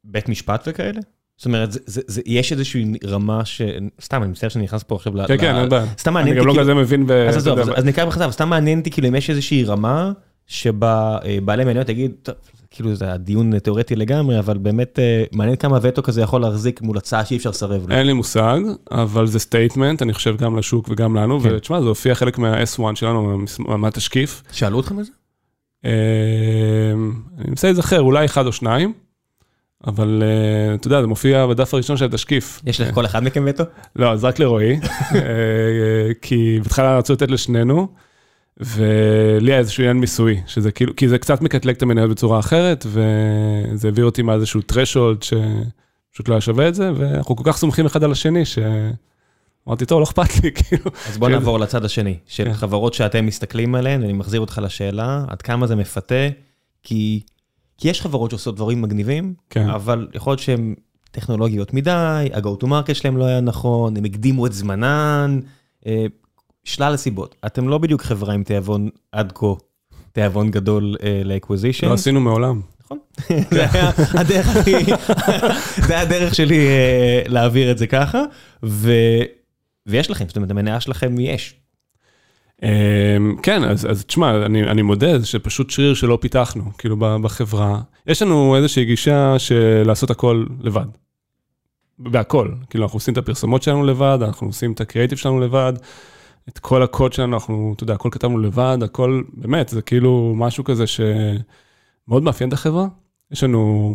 בית 0.04 0.28
משפט 0.28 0.64
וכאלה? 0.66 1.00
זאת 1.36 1.46
אומרת, 1.46 1.72
זה, 1.72 1.80
זה, 1.86 2.02
זה, 2.06 2.22
יש 2.26 2.52
איזושהי 2.52 2.92
רמה 3.04 3.44
ש... 3.44 3.62
סתם, 4.00 4.22
אני 4.22 4.30
מצטער 4.30 4.48
שאני 4.48 4.64
נכנס 4.64 4.82
פה 4.82 4.94
עכשיו 4.94 5.16
ל... 5.16 5.26
כן, 5.26 5.38
כן, 5.38 5.56
אין 5.56 5.68
בעיה. 5.68 5.86
סתם 5.98 6.14
מעניין 6.14 6.38
אותי... 6.38 6.48
אני 6.48 6.54
גם 6.54 6.56
לא 6.56 6.62
כזה 6.62 6.74
מבין 6.74 7.06
ב... 7.06 7.10
אז 7.10 7.36
עזוב, 7.36 7.58
אז 7.58 7.84
נקרא 7.84 8.04
בכתב, 8.04 8.30
סתם 8.30 8.48
מעניין 8.48 8.78
אותי, 8.78 8.90
כאילו, 8.90 9.08
אם 9.08 9.14
יש 9.14 9.30
איזושהי 9.30 9.64
רמה 9.64 10.12
שבה 10.46 11.18
אה, 11.24 11.38
בעלי 11.44 11.64
מניות 11.64 11.88
יגיד, 11.88 12.12
כאילו 12.70 12.94
זה 12.94 13.12
הדיון 13.12 13.58
תיאורטי 13.58 13.96
לגמרי, 13.96 14.38
אבל 14.38 14.58
באמת 14.58 14.98
אה, 14.98 15.24
מעניין 15.32 15.56
כמה 15.56 15.78
וטו 15.82 16.02
כזה 16.02 16.22
יכול 16.22 16.40
להחזיק 16.40 16.82
מול 16.82 16.96
הצעה 16.96 17.24
שאי 17.24 17.36
אפשר 17.36 17.50
לסרב 17.50 17.88
לו. 17.88 17.96
אין 17.96 18.06
לי 18.06 18.12
מושג, 18.12 18.60
אבל 18.90 19.26
זה 19.26 19.38
statement, 19.38 20.02
אני 20.02 20.12
חושב 20.12 20.36
גם 20.36 20.58
לשוק 20.58 20.88
וגם 20.88 21.16
לנו, 21.16 21.40
כן. 21.40 21.48
ותשמע, 21.52 21.80
זה 21.80 21.88
הופיע 21.88 22.14
חלק 22.14 22.38
מה-S1 22.38 22.94
שלנו, 22.94 23.38
מהתשקיף. 23.58 24.42
שאלו 24.52 24.76
אותכם 24.76 24.98
על 24.98 25.04
זה? 25.04 25.10
אה, 25.84 25.90
אני 27.38 27.50
מנסה 27.50 27.66
להיזכר, 27.66 28.00
אולי 28.00 28.24
אחד 28.24 28.46
או 28.46 28.52
שניים. 28.52 28.92
אבל 29.86 30.22
uh, 30.22 30.80
אתה 30.80 30.86
יודע, 30.86 31.00
זה 31.00 31.06
מופיע 31.06 31.46
בדף 31.46 31.74
הראשון 31.74 31.96
של 31.96 32.04
התשקיף. 32.04 32.60
יש 32.66 32.80
לך 32.80 32.94
כל 32.94 33.06
אחד 33.06 33.24
מכם 33.24 33.44
וטו? 33.46 33.64
לא, 33.96 34.12
אז 34.12 34.24
רק 34.24 34.38
לרועי, 34.38 34.80
כי 36.22 36.58
בהתחלה 36.62 36.98
רצו 36.98 37.12
לתת 37.12 37.30
לשנינו, 37.30 37.88
ולי 38.60 39.52
היה 39.52 39.58
איזשהו 39.58 39.82
עניין 39.82 39.96
מיסוי, 39.96 40.40
שזה 40.46 40.72
כאילו, 40.72 40.96
כי 40.96 41.08
זה 41.08 41.18
קצת 41.18 41.42
מקטלג 41.42 41.74
את 41.74 41.82
המנהל 41.82 42.08
בצורה 42.08 42.38
אחרת, 42.38 42.86
וזה 42.86 43.88
הביא 43.88 44.04
אותי 44.04 44.22
מאיזשהו 44.22 44.60
threshold 44.72 45.24
שפשוט 45.24 46.28
לא 46.28 46.34
היה 46.34 46.40
שווה 46.40 46.68
את 46.68 46.74
זה, 46.74 46.92
ואנחנו 46.96 47.36
כל 47.36 47.42
כך 47.46 47.56
סומכים 47.56 47.86
אחד 47.86 48.04
על 48.04 48.12
השני, 48.12 48.44
ש... 48.44 48.58
אמרתי, 49.68 49.86
טוב, 49.86 49.98
לא 49.98 50.04
אכפת 50.04 50.44
לי, 50.44 50.52
כאילו. 50.62 50.90
אז 51.08 51.18
בוא 51.18 51.28
נעבור 51.28 51.58
לצד 51.58 51.84
השני, 51.84 52.18
של 52.26 52.44
כן. 52.44 52.52
חברות 52.52 52.94
שאתם 52.94 53.26
מסתכלים 53.26 53.74
עליהן, 53.74 54.00
ואני 54.02 54.12
מחזיר 54.12 54.40
אותך 54.40 54.60
לשאלה, 54.62 55.24
עד 55.28 55.42
כמה 55.42 55.66
זה 55.66 55.76
מפתה, 55.76 56.28
כי 56.82 57.20
כי 57.78 57.88
יש 57.88 58.02
חברות 58.02 58.30
שעושות 58.30 58.56
דברים 58.56 58.82
מגניבים, 58.82 59.34
כן. 59.50 59.68
אבל 59.68 60.08
יכול 60.14 60.30
להיות 60.30 60.40
שהן 60.40 60.74
טכנולוגיות 61.10 61.74
מדי, 61.74 62.28
ה-go 62.34 62.62
to 62.62 62.66
market 62.66 62.94
שלהם 62.94 63.16
לא 63.16 63.24
היה 63.24 63.40
נכון, 63.40 63.96
הם 63.96 64.04
הקדימו 64.04 64.46
את 64.46 64.52
זמנן, 64.52 65.40
שלל 66.64 66.94
הסיבות. 66.94 67.34
אתם 67.46 67.68
לא 67.68 67.78
בדיוק 67.78 68.02
חברה 68.02 68.34
עם 68.34 68.42
תיאבון 68.42 68.88
עד 69.12 69.32
כה, 69.34 69.46
תיאבון 70.12 70.50
גדול 70.50 70.96
אה, 71.02 71.20
ל 71.24 71.29
acquisition. 71.29 71.86
לא 71.88 71.92
עשינו 71.92 72.20
מעולם. 72.20 72.60
נכון. 72.84 72.98
זה 73.54 73.70
היה 73.72 73.90
הדרך 74.14 74.56
הכי, 74.56 74.84
זה 75.86 75.92
היה 75.94 76.00
הדרך 76.00 76.34
שלי 76.34 76.66
אה, 76.68 77.22
להעביר 77.26 77.70
את 77.70 77.78
זה 77.78 77.86
ככה, 77.86 78.22
ויש 78.62 80.10
לכם, 80.10 80.24
זאת 80.28 80.36
אומרת, 80.36 80.50
המניה 80.50 80.80
שלכם 80.80 81.20
יש. 81.20 81.54
אמ, 82.62 83.36
כן, 83.42 83.64
אז, 83.64 83.90
אז 83.90 84.04
תשמע, 84.04 84.46
אני, 84.46 84.62
אני 84.62 84.82
מודה 84.82 85.24
שפשוט 85.24 85.70
שריר 85.70 85.94
שלא 85.94 86.18
פיתחנו, 86.20 86.64
כאילו 86.78 86.96
בחברה. 86.96 87.80
יש 88.06 88.22
לנו 88.22 88.56
איזושהי 88.56 88.84
גישה 88.84 89.38
של 89.38 89.82
לעשות 89.86 90.10
הכל 90.10 90.44
לבד. 90.60 90.86
בהכל, 91.98 92.48
כאילו 92.70 92.84
אנחנו 92.84 92.96
עושים 92.96 93.12
את 93.12 93.18
הפרסומות 93.18 93.62
שלנו 93.62 93.84
לבד, 93.84 94.18
אנחנו 94.22 94.46
עושים 94.46 94.72
את 94.72 94.80
הקריאיטיב 94.80 95.18
שלנו 95.18 95.40
לבד, 95.40 95.72
את 96.48 96.58
כל 96.58 96.82
הקוד 96.82 97.12
שלנו, 97.12 97.34
אנחנו, 97.36 97.72
אתה 97.76 97.82
יודע, 97.82 97.94
הכל 97.94 98.08
כתבנו 98.12 98.38
לבד, 98.38 98.78
הכל, 98.82 99.22
באמת, 99.32 99.68
זה 99.68 99.82
כאילו 99.82 100.32
משהו 100.36 100.64
כזה 100.64 100.84
שמאוד 100.86 102.22
מאפיין 102.22 102.48
את 102.48 102.52
החברה. 102.52 102.86
יש 103.30 103.44
לנו 103.44 103.94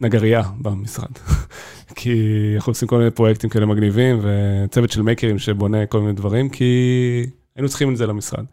נגרייה 0.00 0.42
במשרד, 0.58 1.10
כי 1.96 2.12
אנחנו 2.56 2.70
עושים 2.70 2.88
כל 2.88 2.98
מיני 2.98 3.10
פרויקטים 3.10 3.50
כאלה 3.50 3.66
מגניבים, 3.66 4.20
וצוות 4.22 4.90
של 4.90 5.02
מייקרים 5.02 5.38
שבונה 5.38 5.86
כל 5.86 6.00
מיני 6.00 6.12
דברים, 6.12 6.48
כי 6.48 7.26
היינו 7.56 7.68
צריכים 7.68 7.92
את 7.92 7.96
זה 7.96 8.06
למשרד. 8.06 8.44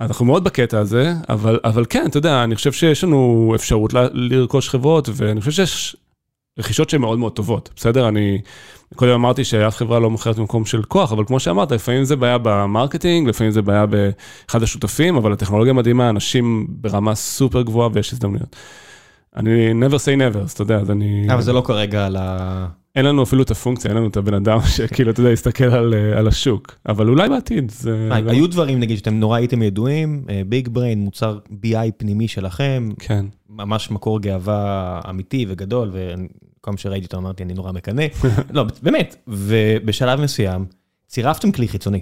אנחנו 0.00 0.24
מאוד 0.24 0.44
בקטע 0.44 0.78
הזה, 0.78 1.12
אבל, 1.28 1.60
אבל 1.64 1.84
כן, 1.88 2.06
אתה 2.06 2.18
יודע, 2.18 2.44
אני 2.44 2.54
חושב 2.54 2.72
שיש 2.72 3.04
לנו 3.04 3.52
אפשרות 3.54 3.94
ל- 3.94 4.08
לרכוש 4.12 4.68
חברות, 4.68 5.08
ואני 5.12 5.40
חושב 5.40 5.52
שיש 5.52 5.96
רכישות 6.58 6.90
שהן 6.90 7.00
מאוד 7.00 7.18
מאוד 7.18 7.32
טובות, 7.32 7.70
בסדר? 7.76 8.08
אני 8.08 8.40
קודם 8.94 9.12
אמרתי 9.12 9.44
שאף 9.44 9.76
חברה 9.76 9.98
לא 9.98 10.10
מוכרת 10.10 10.36
במקום 10.36 10.64
של 10.64 10.82
כוח, 10.82 11.12
אבל 11.12 11.24
כמו 11.24 11.40
שאמרת, 11.40 11.72
לפעמים 11.72 12.04
זה 12.04 12.16
בעיה 12.16 12.38
ב 12.42 12.50
marketing, 12.50 13.28
לפעמים 13.28 13.50
זה 13.50 13.62
בעיה 13.62 13.86
באחד 13.86 14.62
השותפים, 14.62 15.16
אבל 15.16 15.32
הטכנולוגיה 15.32 15.72
מדהימה, 15.72 16.10
אנשים 16.10 16.66
ברמה 16.68 17.14
סופר 17.14 17.62
גבוהה 17.62 17.88
ויש 17.92 18.12
הזדמנויות. 18.12 18.56
אני 19.36 19.72
never 19.72 19.94
say 19.94 20.34
never, 20.34 20.38
אז 20.38 20.52
אתה 20.52 20.62
יודע, 20.62 20.76
אז 20.76 20.90
אני... 20.90 21.26
אבל 21.32 21.42
זה 21.42 21.52
לא 21.52 21.62
כרגע 21.66 22.06
על 22.06 22.16
ה... 22.16 22.66
אין 22.96 23.04
לנו 23.04 23.22
אפילו 23.22 23.42
את 23.42 23.50
הפונקציה, 23.50 23.88
אין 23.88 23.96
לנו 23.96 24.08
את 24.08 24.16
הבן 24.16 24.34
אדם 24.34 24.58
שכאילו, 24.76 25.10
אתה 25.10 25.20
יודע, 25.20 25.30
יסתכל 25.32 25.64
על, 25.64 25.94
אה, 25.94 26.18
על 26.18 26.28
השוק, 26.28 26.74
אבל 26.88 27.08
אולי 27.08 27.28
בעתיד. 27.28 27.70
זה... 27.70 28.08
אה, 28.12 28.16
היו 28.26 28.46
דברים, 28.46 28.80
נגיד, 28.80 28.98
שאתם 28.98 29.14
נורא 29.14 29.36
הייתם 29.36 29.62
ידועים, 29.62 30.24
ביג 30.46 30.68
בריין, 30.68 30.98
מוצר 30.98 31.38
BI 31.64 31.92
פנימי 31.96 32.28
שלכם, 32.28 32.88
כן. 32.98 33.26
ממש 33.50 33.90
מקור 33.90 34.20
גאווה 34.20 35.00
אמיתי 35.10 35.46
וגדול, 35.48 35.92
וכל 36.66 36.70
פעם 36.70 36.76
שראיתי 36.76 37.06
אותו 37.06 37.16
אמרתי, 37.16 37.42
אני 37.42 37.54
נורא 37.54 37.72
מקנא. 37.72 38.06
לא, 38.50 38.64
באמת, 38.82 39.16
ובשלב 39.28 40.20
מסוים, 40.20 40.66
צירפתם 41.08 41.52
כלי 41.52 41.68
חיצוני. 41.68 42.00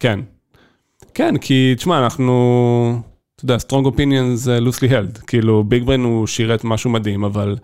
כן. 0.00 0.20
כן, 1.14 1.38
כי, 1.38 1.74
תשמע, 1.76 2.04
אנחנו, 2.04 3.02
אתה 3.36 3.44
יודע, 3.44 3.56
strong 3.56 3.86
opinions 3.86 4.46
uh, 4.46 4.68
loosely 4.68 4.90
held, 4.90 5.26
כאילו, 5.26 5.64
ביג 5.64 5.84
בריין 5.84 6.00
הוא 6.00 6.26
שירת 6.26 6.64
משהו 6.64 6.90
מדהים, 6.90 7.24
אבל... 7.24 7.56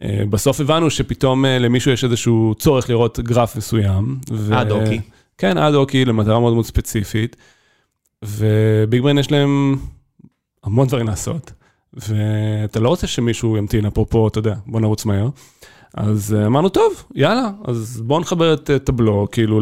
Uh, 0.00 0.04
בסוף 0.30 0.60
הבנו 0.60 0.90
שפתאום 0.90 1.44
uh, 1.44 1.48
למישהו 1.48 1.90
יש 1.90 2.04
איזשהו 2.04 2.54
צורך 2.58 2.90
לראות 2.90 3.20
גרף 3.20 3.56
מסוים. 3.56 4.18
ו... 4.30 4.60
אד 4.60 4.70
הוקי. 4.70 5.00
כן, 5.38 5.58
אד 5.58 5.74
הוקי 5.74 6.04
למטרה 6.04 6.40
מאוד 6.40 6.54
מאוד 6.54 6.64
ספציפית. 6.64 7.36
ו 8.22 8.42
Big 8.42 9.02
Brain 9.02 9.18
יש 9.18 9.30
להם 9.32 9.76
המון 10.64 10.88
דברים 10.88 11.06
לעשות. 11.06 11.52
ואתה 11.96 12.80
לא 12.80 12.88
רוצה 12.88 13.06
שמישהו 13.06 13.56
ימתין, 13.56 13.86
אפרופו, 13.86 14.28
אתה 14.28 14.38
יודע, 14.38 14.54
בוא 14.66 14.80
נרוץ 14.80 15.04
מהר. 15.04 15.28
אז 15.96 16.36
uh, 16.42 16.46
אמרנו, 16.46 16.68
טוב, 16.68 17.04
יאללה, 17.14 17.50
אז 17.64 18.02
בואו 18.04 18.20
נחבר 18.20 18.54
את 18.54 18.70
Tableau, 18.84 19.26
כאילו, 19.32 19.60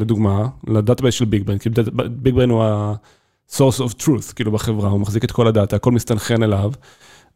לדוגמה, 0.00 0.48
ל 0.66 0.71
database 0.71 1.14
של 1.14 1.24
Big 1.24 1.42
Brain, 1.44 1.58
כי 1.58 1.70
Big 2.10 2.34
Brain 2.34 2.50
הוא 2.50 2.62
ה-source 2.62 3.80
of 3.80 4.02
truth, 4.02 4.34
כאילו, 4.34 4.52
בחברה, 4.52 4.90
הוא 4.90 5.00
מחזיק 5.00 5.24
את 5.24 5.32
כל 5.32 5.46
הדאטה, 5.46 5.76
הכל 5.76 5.92
מסתנכרן 5.92 6.42
אליו, 6.42 6.72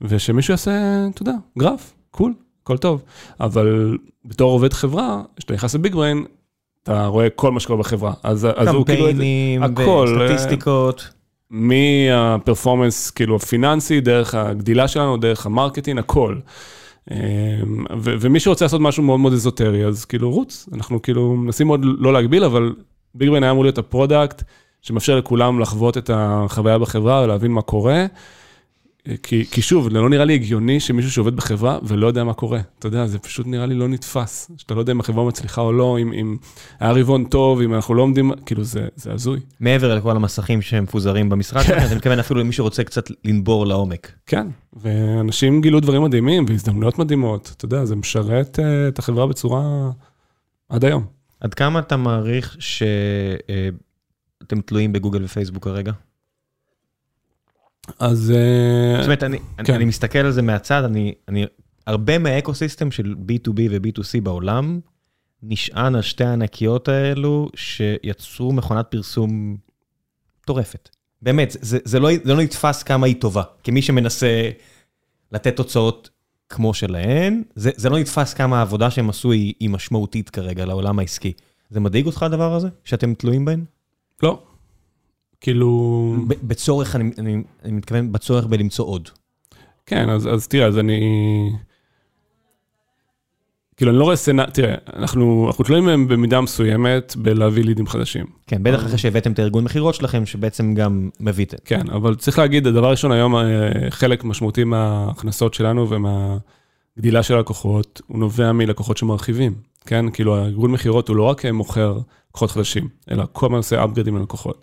ושמישהו 0.00 0.52
יעשה, 0.52 1.06
אתה 1.14 1.22
יודע, 1.22 1.34
גרף, 1.58 1.94
cool, 2.10 2.34
הכל 2.62 2.76
טוב. 2.76 3.02
אבל 3.40 3.98
בתור 4.24 4.52
עובד 4.52 4.72
חברה, 4.72 5.22
כשאתה 5.36 5.54
נכנס 5.54 5.74
ל 5.74 5.79
Big 5.79 5.94
Brain, 5.94 6.24
אתה 6.82 7.06
רואה 7.06 7.30
כל 7.30 7.52
מה 7.52 7.60
שקורה 7.60 7.78
בחברה. 7.78 8.12
אז, 8.22 8.48
אז 8.56 8.68
הוא 8.68 8.86
כאילו... 8.86 9.04
קמפיינים, 9.04 9.62
הכל, 9.62 10.18
סטטיסטיקות. 10.26 11.08
מה 11.50 11.73
performance, 11.73 13.10
כאילו, 13.10 13.36
הפיננסי, 13.36 14.00
דרך 14.00 14.34
הגדילה 14.34 14.88
שלנו, 14.88 15.16
דרך 15.16 15.46
ה 15.46 15.51
marketing, 15.51 15.98
הכל. 15.98 16.36
ו- 17.98 18.14
ומי 18.20 18.40
שרוצה 18.40 18.64
לעשות 18.64 18.80
משהו 18.80 19.02
מאוד 19.02 19.20
מאוד 19.20 19.32
אזוטרי, 19.32 19.84
אז 19.84 20.04
כאילו 20.04 20.30
רוץ, 20.30 20.68
אנחנו 20.72 21.02
כאילו 21.02 21.36
מנסים 21.36 21.66
מאוד 21.66 21.80
לא 21.84 22.12
להגביל, 22.12 22.44
אבל 22.44 22.74
Big 23.14 23.28
Brain 23.28 23.42
היה 23.42 23.52
אמור 23.52 23.64
להיות 23.64 23.78
ה 23.78 23.86
product 23.86 24.42
שמאפשר 24.82 25.16
לכולם 25.16 25.60
לחוות 25.60 25.98
את 25.98 26.10
החוויה 26.14 26.78
בחברה 26.78 27.22
ולהבין 27.22 27.50
מה 27.50 27.62
קורה. 27.62 28.06
כי, 29.22 29.44
כי 29.50 29.62
שוב, 29.62 29.92
זה 29.92 29.98
לא 29.98 30.08
נראה 30.08 30.24
לי 30.24 30.34
הגיוני 30.34 30.80
שמישהו 30.80 31.10
שעובד 31.10 31.36
בחברה 31.36 31.78
ולא 31.82 32.06
יודע 32.06 32.24
מה 32.24 32.34
קורה. 32.34 32.60
אתה 32.78 32.86
יודע, 32.86 33.06
זה 33.06 33.18
פשוט 33.18 33.46
נראה 33.46 33.66
לי 33.66 33.74
לא 33.74 33.88
נתפס. 33.88 34.50
שאתה 34.56 34.74
לא 34.74 34.80
יודע 34.80 34.92
אם 34.92 35.00
החברה 35.00 35.24
מצליחה 35.24 35.60
או 35.60 35.72
לא, 35.72 35.98
אם, 36.02 36.12
אם 36.12 36.36
היה 36.80 36.92
רבעון 36.92 37.24
טוב, 37.24 37.60
אם 37.60 37.74
אנחנו 37.74 37.94
לא 37.94 38.02
עומדים, 38.02 38.32
כאילו 38.46 38.64
זה, 38.64 38.88
זה 38.96 39.12
הזוי. 39.12 39.40
מעבר 39.60 39.94
לכל 39.94 40.16
המסכים 40.16 40.62
שמפוזרים 40.62 41.28
במשרד, 41.28 41.62
כן. 41.62 41.78
אני 41.78 41.94
מתכוון 41.94 42.18
אפילו 42.18 42.40
למי 42.40 42.52
שרוצה 42.52 42.84
קצת 42.84 43.10
לנבור 43.24 43.66
לעומק. 43.66 44.12
כן, 44.26 44.46
ואנשים 44.72 45.60
גילו 45.60 45.80
דברים 45.80 46.02
מדהימים 46.02 46.44
והזדמנויות 46.48 46.98
מדהימות. 46.98 47.52
אתה 47.56 47.64
יודע, 47.64 47.84
זה 47.84 47.96
משרת 47.96 48.58
uh, 48.58 48.62
את 48.88 48.98
החברה 48.98 49.26
בצורה 49.26 49.90
עד 50.68 50.84
היום. 50.84 51.04
עד 51.40 51.54
כמה 51.54 51.78
אתה 51.78 51.96
מעריך 51.96 52.56
שאתם 52.58 54.60
תלויים 54.60 54.92
בגוגל 54.92 55.24
ופייסבוק 55.24 55.64
כרגע? 55.64 55.92
אז... 57.98 58.32
זאת 58.96 59.04
אומרת, 59.04 59.22
אני, 59.22 59.38
כן. 59.64 59.74
אני 59.74 59.84
מסתכל 59.84 60.18
על 60.18 60.32
זה 60.32 60.42
מהצד, 60.42 60.84
אני, 60.84 61.14
אני, 61.28 61.46
הרבה 61.86 62.18
מהאקוסיסטם 62.18 62.90
של 62.90 63.14
B2B 63.28 63.60
ו-B2C 63.70 64.20
בעולם, 64.22 64.80
נשען 65.42 65.94
על 65.94 66.02
שתי 66.02 66.24
הענקיות 66.24 66.88
האלו 66.88 67.48
שיצרו 67.54 68.52
מכונת 68.52 68.86
פרסום 68.90 69.56
מטורפת. 70.42 70.88
באמת, 71.22 71.56
זה, 71.60 71.78
זה, 71.84 72.00
לא, 72.00 72.10
זה 72.24 72.34
לא 72.34 72.42
נתפס 72.42 72.82
כמה 72.82 73.06
היא 73.06 73.20
טובה. 73.20 73.42
כמי 73.64 73.82
שמנסה 73.82 74.50
לתת 75.32 75.56
תוצאות 75.56 76.10
כמו 76.48 76.74
שלהן, 76.74 77.42
זה, 77.54 77.70
זה 77.76 77.90
לא 77.90 77.98
נתפס 77.98 78.34
כמה 78.34 78.58
העבודה 78.58 78.90
שהם 78.90 79.10
עשו 79.10 79.32
היא, 79.32 79.54
היא 79.60 79.70
משמעותית 79.70 80.30
כרגע 80.30 80.64
לעולם 80.64 80.98
העסקי. 80.98 81.32
זה 81.70 81.80
מדאיג 81.80 82.06
אותך 82.06 82.22
הדבר 82.22 82.54
הזה, 82.54 82.68
שאתם 82.84 83.14
תלויים 83.14 83.44
בהן? 83.44 83.64
לא. 84.22 84.42
כאילו... 85.40 86.14
בצורך, 86.42 86.96
אני, 86.96 87.10
אני, 87.18 87.42
אני 87.64 87.72
מתכוון 87.72 88.12
בצורך 88.12 88.46
בלמצוא 88.46 88.86
עוד. 88.86 89.08
כן, 89.86 90.10
אז, 90.10 90.28
אז 90.28 90.48
תראה, 90.48 90.66
אז 90.66 90.78
אני... 90.78 91.00
כאילו, 93.76 93.90
אני 93.90 93.98
לא 93.98 94.04
רואה 94.04 94.16
סצנה, 94.16 94.46
תראה, 94.46 94.74
אנחנו, 94.96 95.44
אנחנו 95.46 95.64
תלויים 95.64 95.84
מהם 95.84 96.08
במידה 96.08 96.40
מסוימת 96.40 97.16
בלהביא 97.16 97.64
לידים 97.64 97.86
חדשים. 97.86 98.26
כן, 98.46 98.62
בטח 98.62 98.86
אחרי 98.86 98.98
שהבאתם 98.98 99.32
את 99.32 99.38
הארגון 99.38 99.64
מכירות 99.64 99.94
שלכם, 99.94 100.26
שבעצם 100.26 100.74
גם 100.74 101.10
מביתם. 101.20 101.56
כן, 101.64 101.90
אבל 101.90 102.14
צריך 102.14 102.38
להגיד, 102.38 102.66
הדבר 102.66 102.90
ראשון, 102.90 103.12
היום 103.12 103.34
חלק 103.90 104.24
משמעותי 104.24 104.64
מההכנסות 104.64 105.54
שלנו 105.54 105.86
ומהגדילה 105.90 107.22
של 107.22 107.34
הלקוחות, 107.34 108.00
הוא 108.06 108.18
נובע 108.18 108.52
מלקוחות 108.52 108.96
שמרחיבים. 108.96 109.54
כן, 109.86 110.10
כאילו, 110.10 110.36
הארגון 110.36 110.72
מכירות 110.72 111.08
הוא 111.08 111.16
לא 111.16 111.22
רק 111.22 111.46
מוכר 111.46 111.98
לקוחות 112.30 112.50
חדשים, 112.50 112.88
אלא 113.10 113.24
כל 113.32 113.46
הזמן 113.46 113.56
עושה 113.56 113.84
אפגרדים 113.84 114.16
ללקוחות. 114.16 114.62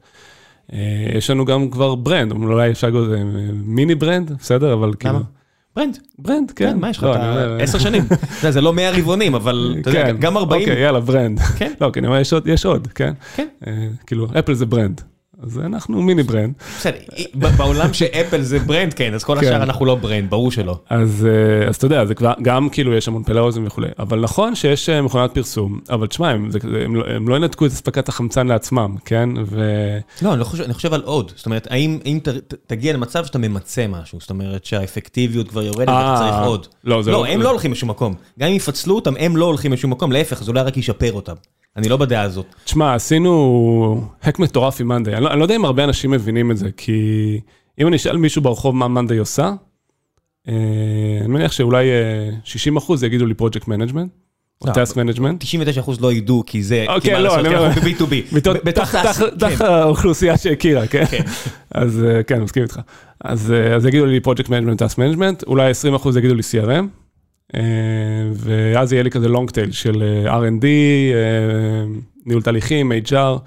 יש 1.16 1.30
לנו 1.30 1.46
גם 1.46 1.70
כבר 1.70 1.96
brand, 1.96 2.32
אולי 2.32 2.72
אפשר 2.72 2.88
לקרוא 2.88 3.02
לזה 3.02 3.24
מיני 3.66 3.96
brand, 3.96 4.32
בסדר? 4.40 4.74
אבל 4.74 4.94
כאילו... 5.00 5.20
ברנד. 5.76 5.98
ברנד, 6.20 6.52
כן. 6.52 6.78
מה 6.80 6.90
יש 6.90 6.98
לך? 6.98 7.04
לא, 7.04 7.60
עשר 7.60 7.80
שנים. 7.80 8.04
זה 8.50 8.62
לא 8.62 8.74
מאה 8.74 8.92
רבעונים, 8.92 9.36
אבל 9.36 9.76
אתה 9.82 9.90
יודע, 9.90 10.12
גם 10.12 10.38
ארבעים. 10.38 10.70
אוקיי, 10.70 10.84
יאללה, 10.84 11.00
ברנד. 11.00 11.40
כן. 11.40 11.74
לא, 11.82 11.90
כי 11.94 12.00
אני 12.00 12.08
אומר, 12.08 12.20
יש 12.46 12.66
עוד, 12.66 12.88
כן? 12.88 13.14
כן. 13.36 13.48
כאילו, 14.08 14.28
אפל 14.40 14.54
זה 14.54 14.66
brand. 14.66 15.02
אז 15.44 15.60
אנחנו 15.60 16.02
מיני 16.02 16.24
brand. 16.24 16.54
בסדר, 16.80 16.98
בעולם 17.58 17.94
שאפל 17.94 18.42
זה 18.42 18.60
brand, 18.60 18.94
כן, 18.94 19.14
אז 19.14 19.24
כל 19.24 19.38
השאר 19.38 19.64
אנחנו 19.64 19.86
לא 19.86 19.96
brand, 19.96 20.30
ברור 20.30 20.52
שלא. 20.52 20.80
אז 20.90 21.28
אתה 21.78 21.86
יודע, 21.86 22.06
זה 22.06 22.16
כבר, 22.16 22.34
גם 22.42 22.70
כאילו 22.70 22.94
יש 22.94 23.08
המון 23.08 23.24
פלאוזים 23.24 23.68
וכולי, 23.68 23.88
אבל 24.00 24.20
נכון 24.20 24.56
שיש 24.56 24.90
מכונת 24.90 25.34
פרסום, 25.34 25.80
אבל 25.90 26.08
תשמע, 26.08 26.30
הם 27.16 27.28
לא 27.28 27.36
ינתקו 27.36 27.66
את 27.66 27.72
אספקת 27.72 28.10
החמצן 28.10 28.48
לעצמם, 28.48 28.96
כן? 29.06 29.30
לא, 30.22 30.34
אני 30.34 30.74
חושב 30.74 30.94
על 30.94 31.02
עוד, 31.02 31.32
זאת 31.36 31.46
אומרת, 31.46 31.68
האם 31.70 32.20
תגיע 32.68 32.94
למצב 32.94 33.26
שאתה 33.26 33.38
ממצה 33.38 33.88
משהו, 33.88 34.20
זאת 34.22 34.30
אומרת 34.30 34.66
שהאפקטיביות 34.66 35.48
כבר 35.48 35.64
יורדת 35.64 35.90
ואתה 35.90 36.16
צריך 36.18 36.36
עוד. 36.46 36.68
לא, 36.84 37.26
הם 37.28 37.42
לא 37.42 37.50
הולכים 37.50 37.72
לשום 37.72 37.90
מקום. 37.90 38.16
גם 38.40 38.48
אם 38.48 38.56
יפצלו 38.56 38.96
אותם, 38.96 39.14
הם 39.20 39.38
לא 39.38 39.46
הולכים 39.46 39.74
לשום 39.74 39.92
מקום, 39.92 40.12
להפך, 40.12 40.44
זה 40.44 40.52
אולי 40.52 40.62
רק 40.62 40.78
ישפר 40.78 41.14
אותם. 41.14 41.34
אני 41.78 41.90
לא 41.90 41.98
בדעה 41.98 42.22
הזאת. 42.22 42.46
תשמע, 42.64 42.96
עשינו 42.96 44.02
hack 44.24 44.36
מטורף 44.40 44.82
עם 44.82 44.88
מאנדיי. 44.88 45.16
אני, 45.16 45.24
לא, 45.24 45.32
אני 45.32 45.40
לא 45.40 45.46
יודע 45.46 45.56
אם 45.56 45.66
הרבה 45.66 45.84
אנשים 45.84 46.12
מבינים 46.12 46.52
את 46.52 46.58
זה, 46.58 46.70
כי 46.78 47.40
אם 47.82 47.88
אני 47.88 47.96
אשאל 47.96 48.18
מישהו 48.18 48.42
ברחוב 48.42 48.76
מה 48.76 48.88
monday 48.88 49.18
עושה, 49.18 49.52
אה, 50.48 50.54
אני 51.20 51.28
מניח 51.28 51.52
שאולי 51.52 51.86
60 52.44 52.78
אחוז 52.78 53.04
יגידו 53.04 53.26
לי 53.26 53.34
project 53.34 53.68
management, 53.68 54.12
או 54.62 54.74
task 54.74 54.98
management. 54.98 55.44
99% 55.44 55.48
לא 56.02 56.14
ידעו, 56.14 56.44
כי 56.48 56.64
זה, 56.64 56.86
אוקיי, 56.88 57.02
כי 57.02 57.12
מה 57.12 57.20
לא, 57.20 57.38
לעשות, 57.38 57.46
אנחנו 57.46 57.82
ב-B2B. 57.82 58.36
מתוך- 58.36 58.58
ב- 58.58 58.60
בתוך 58.70 58.86
כן. 59.58 59.66
האוכלוסייה 59.66 60.38
שהכירה, 60.38 60.88
כן? 60.88 61.06
כן. 61.06 61.24
אז 61.72 62.04
אה, 62.04 62.24
כן, 62.24 62.42
מסכים 62.42 62.64
איתך. 62.64 62.80
אז 63.24 63.52
אה, 63.52 63.88
יגידו 63.88 64.06
לי 64.06 64.20
project 64.20 64.50
management, 64.50 64.80
task 64.80 64.98
management, 64.98 65.44
אולי 65.44 65.72
20% 66.06 66.18
יגידו 66.18 66.36
לי 66.36 66.42
CRM, 66.42 66.70
אה, 66.70 66.82
ואז 68.34 68.94
יהיה 68.94 69.04
לי 69.04 69.12
כזה 69.12 69.28
long 69.28 69.50
tail 69.50 69.72
של 69.72 70.04
אה, 70.04 70.40
R&D, 70.40 70.66
אה, 71.14 71.86
ניהול 72.26 72.42
תהליכים, 72.42 72.92
HR, 72.92 73.40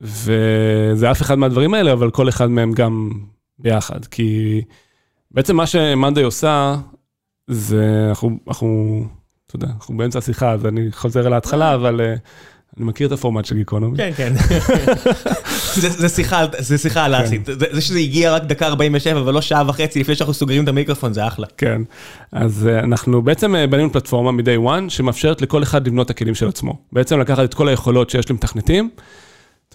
וזה 0.00 1.10
אף 1.10 1.22
אחד 1.22 1.34
מהדברים 1.34 1.74
האלה, 1.74 1.92
אבל 1.92 2.10
כל 2.10 2.28
אחד 2.28 2.50
מהם 2.50 2.72
גם 2.72 3.10
ביחד, 3.58 4.04
כי 4.04 4.62
בעצם 5.30 5.56
מה 5.56 5.66
שמאנדיי 5.66 6.24
עושה, 6.24 6.76
זה 7.46 8.06
אנחנו, 8.08 8.38
אנחנו, 8.48 9.00
אתה 9.46 9.56
יודע, 9.56 9.66
אנחנו 9.66 9.96
באמצע 9.96 10.18
השיחה, 10.18 10.52
אז 10.52 10.66
אני 10.66 10.92
חוזר 10.92 11.26
אל 11.26 11.32
ההתחלה, 11.32 11.74
אבל 11.74 12.00
אה, 12.00 12.14
אני 12.76 12.86
מכיר 12.86 13.06
את 13.06 13.12
הפורמט 13.12 13.44
של 13.44 13.54
גיקונומי. 13.56 13.96
כן, 13.96 14.10
כן. 14.16 14.32
זה- 15.80 16.08
שיחה- 16.08 16.44
זה 16.58 16.78
שיחה 16.78 17.06
אלאסית. 17.06 17.46
זה 17.46 17.66
זה 17.72 17.80
שזה 17.80 17.98
הגיע 17.98 18.32
רק 18.34 18.42
דקה 18.44 18.66
47 18.66 19.22
ולא 19.26 19.40
שעה 19.40 19.62
וחצי 19.66 20.00
לפני 20.00 20.14
שאנחנו 20.14 20.34
סוגרים 20.34 20.64
את 20.64 20.68
המיקרופון, 20.68 21.12
זה 21.12 21.26
אחלה. 21.26 21.46
כן, 21.56 21.82
אז 22.32 22.68
אה, 22.72 22.78
אנחנו 22.78 23.22
בעצם 23.22 23.54
אה, 23.56 23.66
בנינו 23.66 23.92
פלטפורמה 23.92 24.32
מ-day 24.32 24.66
one 24.68 24.88
שמאפשרת 24.90 25.42
לכל 25.42 25.62
אחד 25.62 25.86
לבנות 25.86 26.06
את 26.06 26.10
הכלים 26.10 26.34
של 26.34 26.48
עצמו. 26.48 26.78
בעצם 26.92 27.20
לקחת 27.20 27.44
את 27.44 27.54
כל 27.54 27.68
היכולות 27.68 28.10
שיש 28.10 28.30
למתכנתים, 28.30 28.90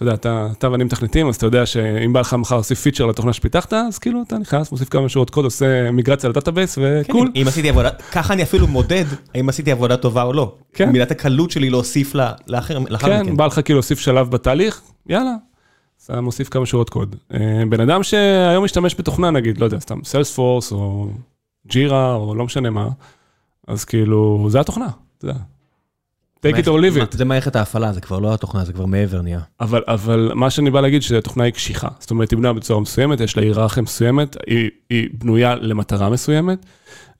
אתה 0.00 0.08
יודע, 0.08 0.14
אתה, 0.14 0.48
אתה 0.58 0.70
ואני 0.70 0.84
מתכנתים, 0.84 1.28
אז 1.28 1.36
אתה 1.36 1.46
יודע 1.46 1.66
שאם 1.66 2.12
בא 2.12 2.20
לך 2.20 2.34
מחר 2.34 2.54
להוסיף 2.54 2.80
פיצ'ר 2.80 3.06
לתוכנה 3.06 3.32
שפיתחת, 3.32 3.72
אז 3.72 3.98
כאילו 3.98 4.22
אתה 4.26 4.38
נכנס, 4.38 4.72
מוסיף 4.72 4.88
כמה 4.88 5.08
שורות 5.08 5.30
קוד, 5.30 5.44
עושה 5.44 5.90
מיגרציה 5.90 6.30
ל 6.30 6.35
database 6.35 6.78
ו 6.82 6.90
cool. 6.90 7.32
אם 7.36 7.44
עשיתי 7.48 7.68
עבודה, 7.68 7.90
ככה 8.12 8.34
אני 8.34 8.42
אפילו 8.42 8.66
מודד 8.66 9.04
האם 9.34 9.48
עשיתי 9.48 9.72
עבודה 9.72 9.96
טובה 9.96 10.22
או 10.22 10.32
לא. 10.32 10.54
כן. 10.72 10.90
מידת 10.92 11.10
הקלות 11.10 11.50
שלי 11.50 11.70
להוסיף 11.70 12.14
לה- 12.14 12.32
לאחר 12.46 12.78
מכן. 12.80 13.24
כן, 13.26 13.36
בא 13.36 13.46
לך 13.46 13.60
כאילו 13.64 13.76
להוסיף 13.78 13.98
שלב 13.98 14.30
בתהליך, 14.30 14.80
יאללה. 15.08 15.34
אתה 16.04 16.20
מוסיף 16.20 16.48
כמה 16.48 16.66
שורות 16.66 16.90
קוד. 16.90 17.16
אה, 17.34 17.38
בן 17.68 17.80
אדם 17.80 18.02
שהיום 18.02 18.64
משתמש 18.64 18.94
בתוכנה, 18.98 19.30
נגיד, 19.30 19.58
לא 19.58 19.64
יודע, 19.64 19.78
סתם 19.80 20.04
Salesforce 20.04 20.72
או 20.72 21.08
Jira 21.66 22.14
או 22.14 22.34
לא 22.34 22.44
משנה 22.44 22.70
מה, 22.70 22.88
אז 23.68 23.84
כאילו, 23.84 24.46
זה 24.50 24.60
התוכנה, 24.60 24.86
אתה 25.18 25.26
יודע. 25.26 25.38
Take 26.46 26.56
it 26.56 26.64
or 26.64 26.68
leave 26.68 27.12
it. 27.12 27.16
זה 27.16 27.24
מערכת 27.24 27.56
ההפעלה, 27.56 27.92
זה 27.92 28.00
כבר 28.00 28.18
לא 28.18 28.34
התוכנה, 28.34 28.64
זה 28.64 28.72
כבר 28.72 28.86
מעבר 28.86 29.22
נהיה. 29.22 29.40
אבל, 29.60 29.82
אבל 29.88 30.32
מה 30.34 30.50
שאני 30.50 30.70
בא 30.70 30.80
להגיד 30.80 31.02
שהתוכנה 31.02 31.44
היא 31.44 31.52
קשיחה. 31.52 31.88
זאת 31.98 32.10
אומרת, 32.10 32.30
היא 32.30 32.36
בנויה 32.36 32.52
בצורה 32.52 32.80
מסוימת, 32.80 33.20
יש 33.20 33.36
לה 33.36 33.42
היררכיה 33.42 33.82
מסוימת, 33.82 34.36
היא, 34.46 34.70
היא 34.90 35.08
בנויה 35.12 35.54
למטרה 35.54 36.10
מסוימת, 36.10 36.66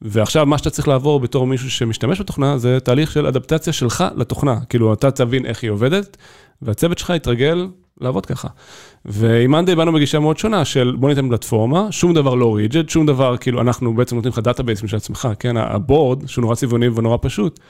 ועכשיו 0.03 0.47
מה 0.47 0.59
שאתה 0.59 0.71
צריך 0.71 0.89
לעבור 0.89 1.21
בתור 1.21 1.47
מישהו 1.47 1.71
שמשתמש 1.71 2.21
בתוכנה, 2.21 2.59
זה 2.59 2.81
תהליך 2.81 3.11
של 3.11 3.27
אדפטציה 3.27 3.73
שלך 3.73 4.05
לתוכנה. 4.17 4.57
כאילו, 4.69 4.93
אתה 4.93 5.11
תבין 5.11 5.47
איך 5.47 5.63
היא 5.63 5.71
עובדת, 5.71 6.17
והצוות 6.63 6.99
שלך 6.99 7.13
יתרגל 7.17 7.69
לעבוד 8.01 8.27
ככה. 8.27 8.49
ועם 9.05 9.51
monday 9.51 9.75
באנו 9.75 9.93
בגישה 9.93 10.19
מאוד 10.19 10.39
שונה 10.39 10.65
של 10.65 10.97
בוא 10.99 11.09
ניתן 11.09 11.29
פלטפורמה, 11.29 11.93
שום 11.93 12.15
דבר 12.15 12.35
לא 12.35 12.57
rigid, 12.57 12.89
שום 12.89 13.07
דבר, 13.07 13.37
כאילו, 13.37 13.61
אנחנו 13.61 13.95
בעצם 13.95 14.17
נותנים 14.17 14.33
לך 14.33 14.39
database 14.39 14.83
משל 14.83 14.97
עצמך, 14.97 15.29
כן? 15.39 15.57
ה 15.57 15.67
board, 15.67 16.29
שהוא 16.29 16.43
נורא 16.43 16.55
צבעוני 16.55 16.89
ונורא 16.89 17.19
פשוט, 17.21 17.61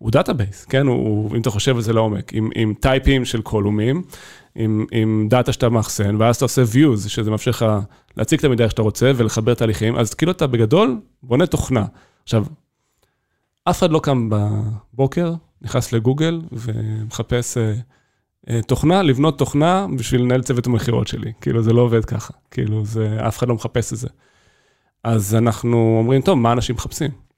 הוא 0.00 0.10
database, 0.10 0.64
כן? 0.64 0.86
הוא, 0.86 1.36
אם 1.36 1.40
אתה 1.40 1.50
חושב 1.50 1.76
על 1.76 1.82
זה 1.82 1.92
לעומק, 1.92 2.34
עם, 2.34 2.50
עם 2.54 2.74
טייפים 2.80 3.24
של 3.24 3.42
קולומים, 3.42 4.02
עם, 4.54 4.86
עם 4.92 5.26
דאטה 5.30 5.52
שאתה 5.52 5.68
מאחסן, 5.68 6.16
ואז 6.18 6.36
אתה 6.36 6.44
עושה 6.44 6.62
views, 6.62 7.08
שזה 7.08 7.30
מאפשר 7.30 7.50
לך 7.50 7.66
להציג 8.16 8.38
את 8.38 8.44
המידע 8.44 8.64
איך 8.64 8.70
שאתה 8.70 8.82
רוצה 8.82 9.12
ולחבר 9.16 9.54
תהליכים, 9.54 9.96
אז 9.96 10.14
כאילו 10.14 10.32
אתה 10.32 10.46
בגדול 10.46 11.00
בונה 11.22 11.46
תוכנה. 11.46 11.84
עכשיו, 12.22 12.44
אף 13.64 13.78
אחד 13.78 13.90
לא 13.90 14.00
קם 14.02 14.28
בבוקר, 14.32 15.34
נכנס 15.62 15.92
לגוגל 15.92 16.40
ומחפש 16.52 17.56
אה, 17.56 17.74
אה, 18.50 18.62
תוכנה, 18.62 19.02
לבנות 19.02 19.38
תוכנה 19.38 19.86
בשביל 19.96 20.20
לנהל 20.20 20.42
צוות 20.42 20.66
המכירות 20.66 21.08
שלי. 21.08 21.32
כאילו, 21.40 21.62
זה 21.62 21.72
לא 21.72 21.80
עובד 21.80 22.04
ככה. 22.04 22.32
כאילו, 22.50 22.84
זה, 22.84 23.18
אף 23.28 23.38
אחד 23.38 23.48
לא 23.48 23.54
מחפש 23.54 23.92
את 23.92 23.98
זה. 23.98 24.08
אז 25.04 25.34
אנחנו 25.34 25.96
אומרים, 25.98 26.22
טוב, 26.22 26.38
מה 26.38 26.52
אנשים 26.52 26.74
מחפשים? 26.74 27.29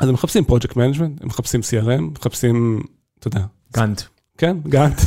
אז 0.00 0.08
הם 0.08 0.14
מחפשים 0.14 0.44
project 0.48 0.72
management, 0.72 1.20
הם 1.20 1.26
מחפשים 1.26 1.60
CRM, 1.60 2.00
מחפשים, 2.18 2.82
אתה 3.18 3.28
יודע, 3.28 3.40
גאנט. 3.74 4.02
כן, 4.38 4.56
גאנט. 4.68 5.00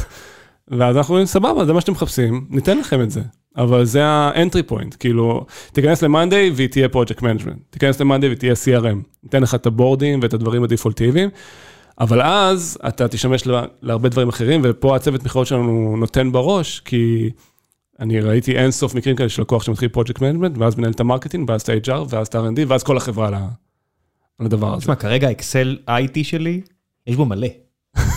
ואז 0.68 0.98
אנחנו 0.98 1.12
אומרים, 1.14 1.26
סבבה, 1.28 1.66
זה 1.66 1.74
מה 1.74 1.82
שאתם 1.82 1.92
מחפשים, 1.92 2.46
ניתן 2.50 2.78
לכם 2.78 3.02
את 3.02 3.12
זה. 3.12 3.22
אבל 3.58 3.86
זה 3.86 4.06
ה-entry 4.06 4.72
point, 4.72 4.98
כאילו, 5.00 5.46
תיכנס 5.74 6.04
ל-Monday 6.04 6.54
והיא 6.56 6.68
תהיה 6.70 6.88
project 6.88 7.20
management, 7.20 7.58
תיכנס 7.70 8.02
ל-Monday 8.02 8.26
והיא 8.26 8.38
תהיה 8.38 8.54
CRM, 8.54 8.98
ניתן 9.24 9.42
לך 9.42 9.56
את 9.56 9.66
הבורדים 9.66 10.20
ואת 10.24 10.34
הדברים 10.34 10.64
הדפולטיביים, 10.64 11.30
אבל 12.00 12.22
אז 12.22 12.78
אתה 12.88 13.08
תשמש 13.08 13.48
לה, 13.48 13.64
להרבה 13.82 14.10
דברים 14.10 14.30
אחרים, 14.30 14.62
ופה 14.64 14.96
הצוות 14.96 15.24
מכירות 15.24 15.48
שלנו 15.48 15.96
נותן 15.98 16.32
בראש, 16.32 16.80
כי 16.80 17.30
אני 18.00 18.20
ראיתי 18.20 18.52
אין 18.58 18.72
סוף 18.72 18.96
מקרים 18.96 19.16
כאלה 19.16 19.30
של 19.30 19.42
לקוח 19.42 19.64
שמתחיל 19.64 19.90
project 19.98 20.18
management, 20.18 20.60
ואז 20.60 20.76
מנהל 20.76 20.92
את 20.92 21.00
ה 21.00 21.04
marketing, 21.04 21.50
ואז 21.50 21.62
את 21.62 21.70
ה-HR, 21.70 22.06
ואז 22.10 22.28
את 22.28 22.36
ה-R&D, 22.36 22.60
ואז 22.68 22.84
כל 22.84 22.98
החברה 22.98 23.28
על 23.28 23.34
ה- 23.34 23.48
על 24.40 24.46
הדבר 24.46 24.74
הזה. 24.74 24.82
תשמע, 24.82 24.96
כרגע 24.96 25.28
האקסל 25.28 25.78
IT 25.90 26.24
שלי, 26.24 26.62
יש 27.08 27.16
בו 27.16 27.26
מלא. 27.26 27.48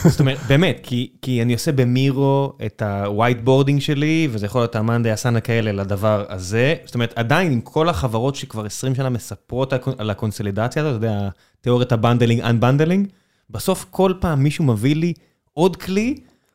זאת 0.05 0.20
אומרת, 0.20 0.39
באמת, 0.49 0.81
כי, 0.83 1.11
כי 1.23 1.43
אני 1.43 1.53
עושה 1.53 1.73
ב 1.72 1.89
Miro 1.89 2.53
את 2.66 2.83
ה-white 2.83 3.47
boarding 3.49 3.81
שלי, 3.81 4.29
וזה 4.31 4.47
יכול 4.47 4.61
להיות 4.61 4.77
ה 4.76 4.82
monday 4.82 5.14
Asana 5.14 5.41
כאלה 5.41 5.73
לדבר 5.73 6.25
הזה. 6.29 6.75
זאת 6.85 6.95
אומרת, 6.95 7.12
עדיין 7.16 7.53
עם 7.53 7.61
כל 7.61 7.89
החברות 7.89 8.35
שכבר 8.37 8.66
20 8.66 8.95
שנה 8.95 9.09
מספרות 9.09 9.73
על 9.73 9.79
הקונ- 9.79 9.95
על 9.99 10.11
הקונסולידציה 10.11 10.83
הזאת, 10.83 10.99
אתה 10.99 11.07
יודע, 11.07 11.29
תיאוריית 11.61 11.93
ה 11.93 11.97
bundling, 11.97 12.41
unbundling, 12.41 13.09
בסוף 13.51 13.87
כל 13.91 14.12
פעם 14.20 14.43
מישהו 14.43 14.64
מביא 14.64 14.97
לי 14.97 15.12
עוד 15.53 15.77
כלי, 15.77 16.14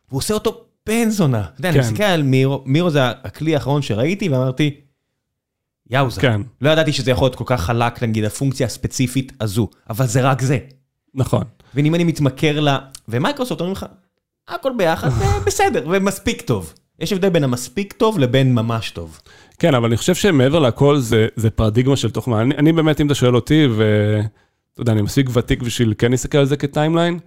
והוא 0.09 0.17
עושה 0.17 0.33
אותו 0.33 0.61
בן 0.87 1.09
זונה. 1.09 1.41
אתה 1.41 1.59
יודע, 1.59 1.69
אני 1.69 1.77
כן. 1.77 1.83
מסתכל 1.83 2.03
על 2.03 2.23
מירו, 2.23 2.63
מירו 2.65 2.89
זה 2.89 2.99
הכלי 3.09 3.53
האחרון 3.55 3.81
שראיתי, 3.81 4.29
ואמרתי, 4.29 4.75
יאוזה. 5.89 6.21
כן, 6.21 6.41
לא 6.61 6.69
ידעתי 6.69 6.91
שזה 6.93 7.11
יכול 7.11 7.25
להיות 7.25 7.35
כל 7.35 7.43
כך 7.47 7.61
חלק, 7.61 8.03
נגיד, 8.03 8.23
הפונקציה 8.23 8.65
הספציפית 8.67 9.31
הזו, 9.41 9.69
אבל 9.89 10.05
זה 10.07 10.21
רק 10.21 10.41
זה. 10.41 10.57
נכון. 11.15 11.43
ואם 11.75 11.95
אני 11.95 12.03
מתמכר 12.03 12.59
ל... 12.59 12.69
ומייקרוסופט 13.07 13.61
אומרים 13.61 13.73
לך, 13.75 13.85
הכל 14.47 14.71
ביחד, 14.77 15.09
זה 15.09 15.25
בסדר, 15.47 15.87
ומספיק 15.91 16.41
טוב. 16.41 16.73
יש 16.99 17.13
הבדל 17.13 17.29
בין 17.29 17.43
המספיק 17.43 17.93
טוב 17.93 18.19
לבין 18.19 18.53
ממש 18.55 18.91
טוב. 18.91 19.19
כן, 19.59 19.75
אבל 19.75 19.85
אני 19.87 19.97
חושב 19.97 20.15
שמעבר 20.15 20.59
לכל 20.59 20.97
זה, 20.99 21.27
זה 21.35 21.49
פרדיגמה 21.49 21.95
של 21.95 22.11
תוכנה. 22.11 22.41
אני, 22.41 22.55
אני 22.57 22.71
באמת, 22.73 23.01
אם 23.01 23.05
אתה 23.05 23.15
שואל 23.15 23.35
אותי, 23.35 23.67
ואתה 23.67 24.27
יודע, 24.81 24.91
אני 24.91 25.01
מספיק 25.01 25.29
ותיק 25.33 25.61
בשביל 25.63 25.93
כן 25.97 26.11
להסתכל 26.11 26.37
על 26.37 26.45
זה 26.45 26.57
כ-timeline, 26.57 27.19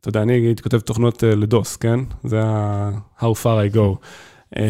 אתה 0.00 0.08
יודע, 0.08 0.22
אני 0.22 0.32
הייתי 0.32 0.62
כותב 0.62 0.78
תוכנות 0.80 1.24
אה, 1.24 1.34
לדוס, 1.34 1.76
כן? 1.76 2.00
זה 2.24 2.40
ה- 2.44 2.90
how 3.20 3.32
far 3.42 3.72
I 3.72 3.76
go. 3.76 3.96
אה, 4.56 4.62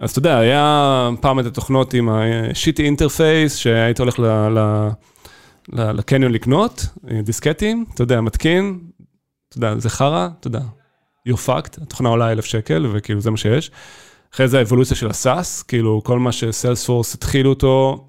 אז 0.00 0.10
אתה 0.10 0.18
יודע, 0.18 0.38
היה 0.38 1.08
פעם 1.20 1.40
את 1.40 1.46
התוכנות 1.46 1.94
עם 1.94 2.08
ה-shitty 2.08 2.84
interface, 2.84 3.56
שהיית 3.56 4.00
הולך 4.00 4.18
ל- 4.18 4.58
ל- 4.58 4.90
לקניון 5.72 6.32
לקנות, 6.32 6.86
אה, 7.10 7.22
דיסקטים, 7.22 7.84
אתה 7.94 8.02
יודע, 8.02 8.20
מתקין, 8.20 8.78
אתה 9.48 9.56
יודע, 9.58 9.78
זה 9.78 9.90
חרא, 9.90 10.28
אתה 10.40 10.46
יודע, 10.46 10.60
you're 11.28 11.48
fucked, 11.48 11.82
התוכנה 11.82 12.08
עולה 12.08 12.32
אלף 12.32 12.44
שקל, 12.44 12.86
וכאילו 12.92 13.20
זה 13.20 13.30
מה 13.30 13.36
שיש. 13.36 13.70
אחרי 14.34 14.48
זה 14.48 14.58
האבולוציה 14.58 14.96
של 14.96 15.10
ה-SaaS, 15.10 15.62
כאילו 15.62 16.00
כל 16.04 16.18
מה 16.18 16.32
ש 16.32 16.46
Salesforce 16.46 17.14
התחילו 17.14 17.50
אותו, 17.50 18.06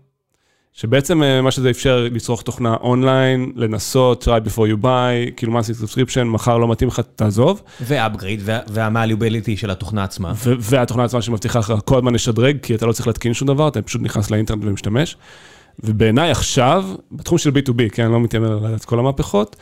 שבעצם 0.78 1.24
אה, 1.24 1.42
מה 1.42 1.52
שזה 1.52 1.70
אפשר 1.70 2.08
לצרוך 2.12 2.42
תוכנה 2.42 2.76
אונליין, 2.82 3.52
לנסות, 3.56 4.28
try 4.28 4.48
before 4.48 4.74
you 4.74 4.84
buy, 4.84 5.32
כאילו 5.38 5.52
מה 5.52 5.62
זה 5.62 5.86
subscription, 5.86 6.24
מחר 6.24 6.58
לא 6.58 6.68
מתאים 6.68 6.88
לך, 6.88 7.02
תעזוב. 7.16 7.62
ו-upgrade, 7.82 8.42
וה-malleability 8.68 9.58
של 9.58 9.72
התוכנה 9.72 10.04
עצמה. 10.04 10.34
והתוכנה 10.60 11.04
עצמה 11.04 11.22
שמבטיחה 11.22 11.60
לך 11.60 11.74
כל 11.86 11.98
הזמן 11.98 12.14
לשדרג, 12.14 12.58
כי 12.62 12.76
אתה 12.76 12.86
לא 12.86 12.92
צריך 12.92 13.08
להתקין 13.08 13.34
שום 13.34 13.48
דבר, 13.48 13.68
אתה 13.68 13.82
פשוט 13.82 14.02
נכנס 14.02 14.32
לאינטרנט 14.32 14.64
ומשתמש. 14.66 15.18
ובעיניי 15.84 16.32
עכשיו, 16.32 16.86
בתחום 17.12 17.38
של 17.38 17.50
B2B, 17.50 17.90
כן, 17.92 18.04
אני 18.04 18.14
לא 18.14 18.20
מתיימר 18.20 18.56
לדעת 18.56 18.80
את 18.80 18.86
כל 18.86 19.00
המהפכות, 19.00 19.56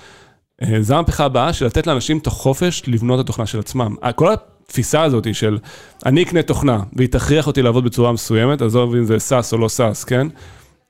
אה, 0.63 0.82
זו 0.82 0.95
המהפכה 0.95 1.26
הבאה 1.26 1.53
של 1.53 1.66
לתת 1.66 1.88
לאנשים 1.88 2.18
את 2.18 2.28
החופש 2.28 2.84
לבנות 2.88 3.20
את 3.20 3.26
התוכנה 3.26 3.45
של 3.45 3.59
עצמם. 3.59 3.95
אה, 4.03 4.11
כל 4.11 4.34
התפיסה 4.34 5.03
הזאת 5.03 5.36
של 5.36 5.57
אני 6.05 6.24
אקנה 6.24 6.41
תוכנה 6.41 6.80
והיא 6.93 7.09
תכריח 7.09 7.47
אותי 7.47 7.61
לעבוד 7.61 7.86
בצורה 7.86 8.11
מסוימת, 8.11 8.61
עזוב 8.61 8.95
אם 8.95 9.03
זה 9.03 9.20
SaaS 9.20 9.53
או 9.53 9.57
לא 9.57 9.68
SaaS, 9.68 10.03
כן? 10.03 10.28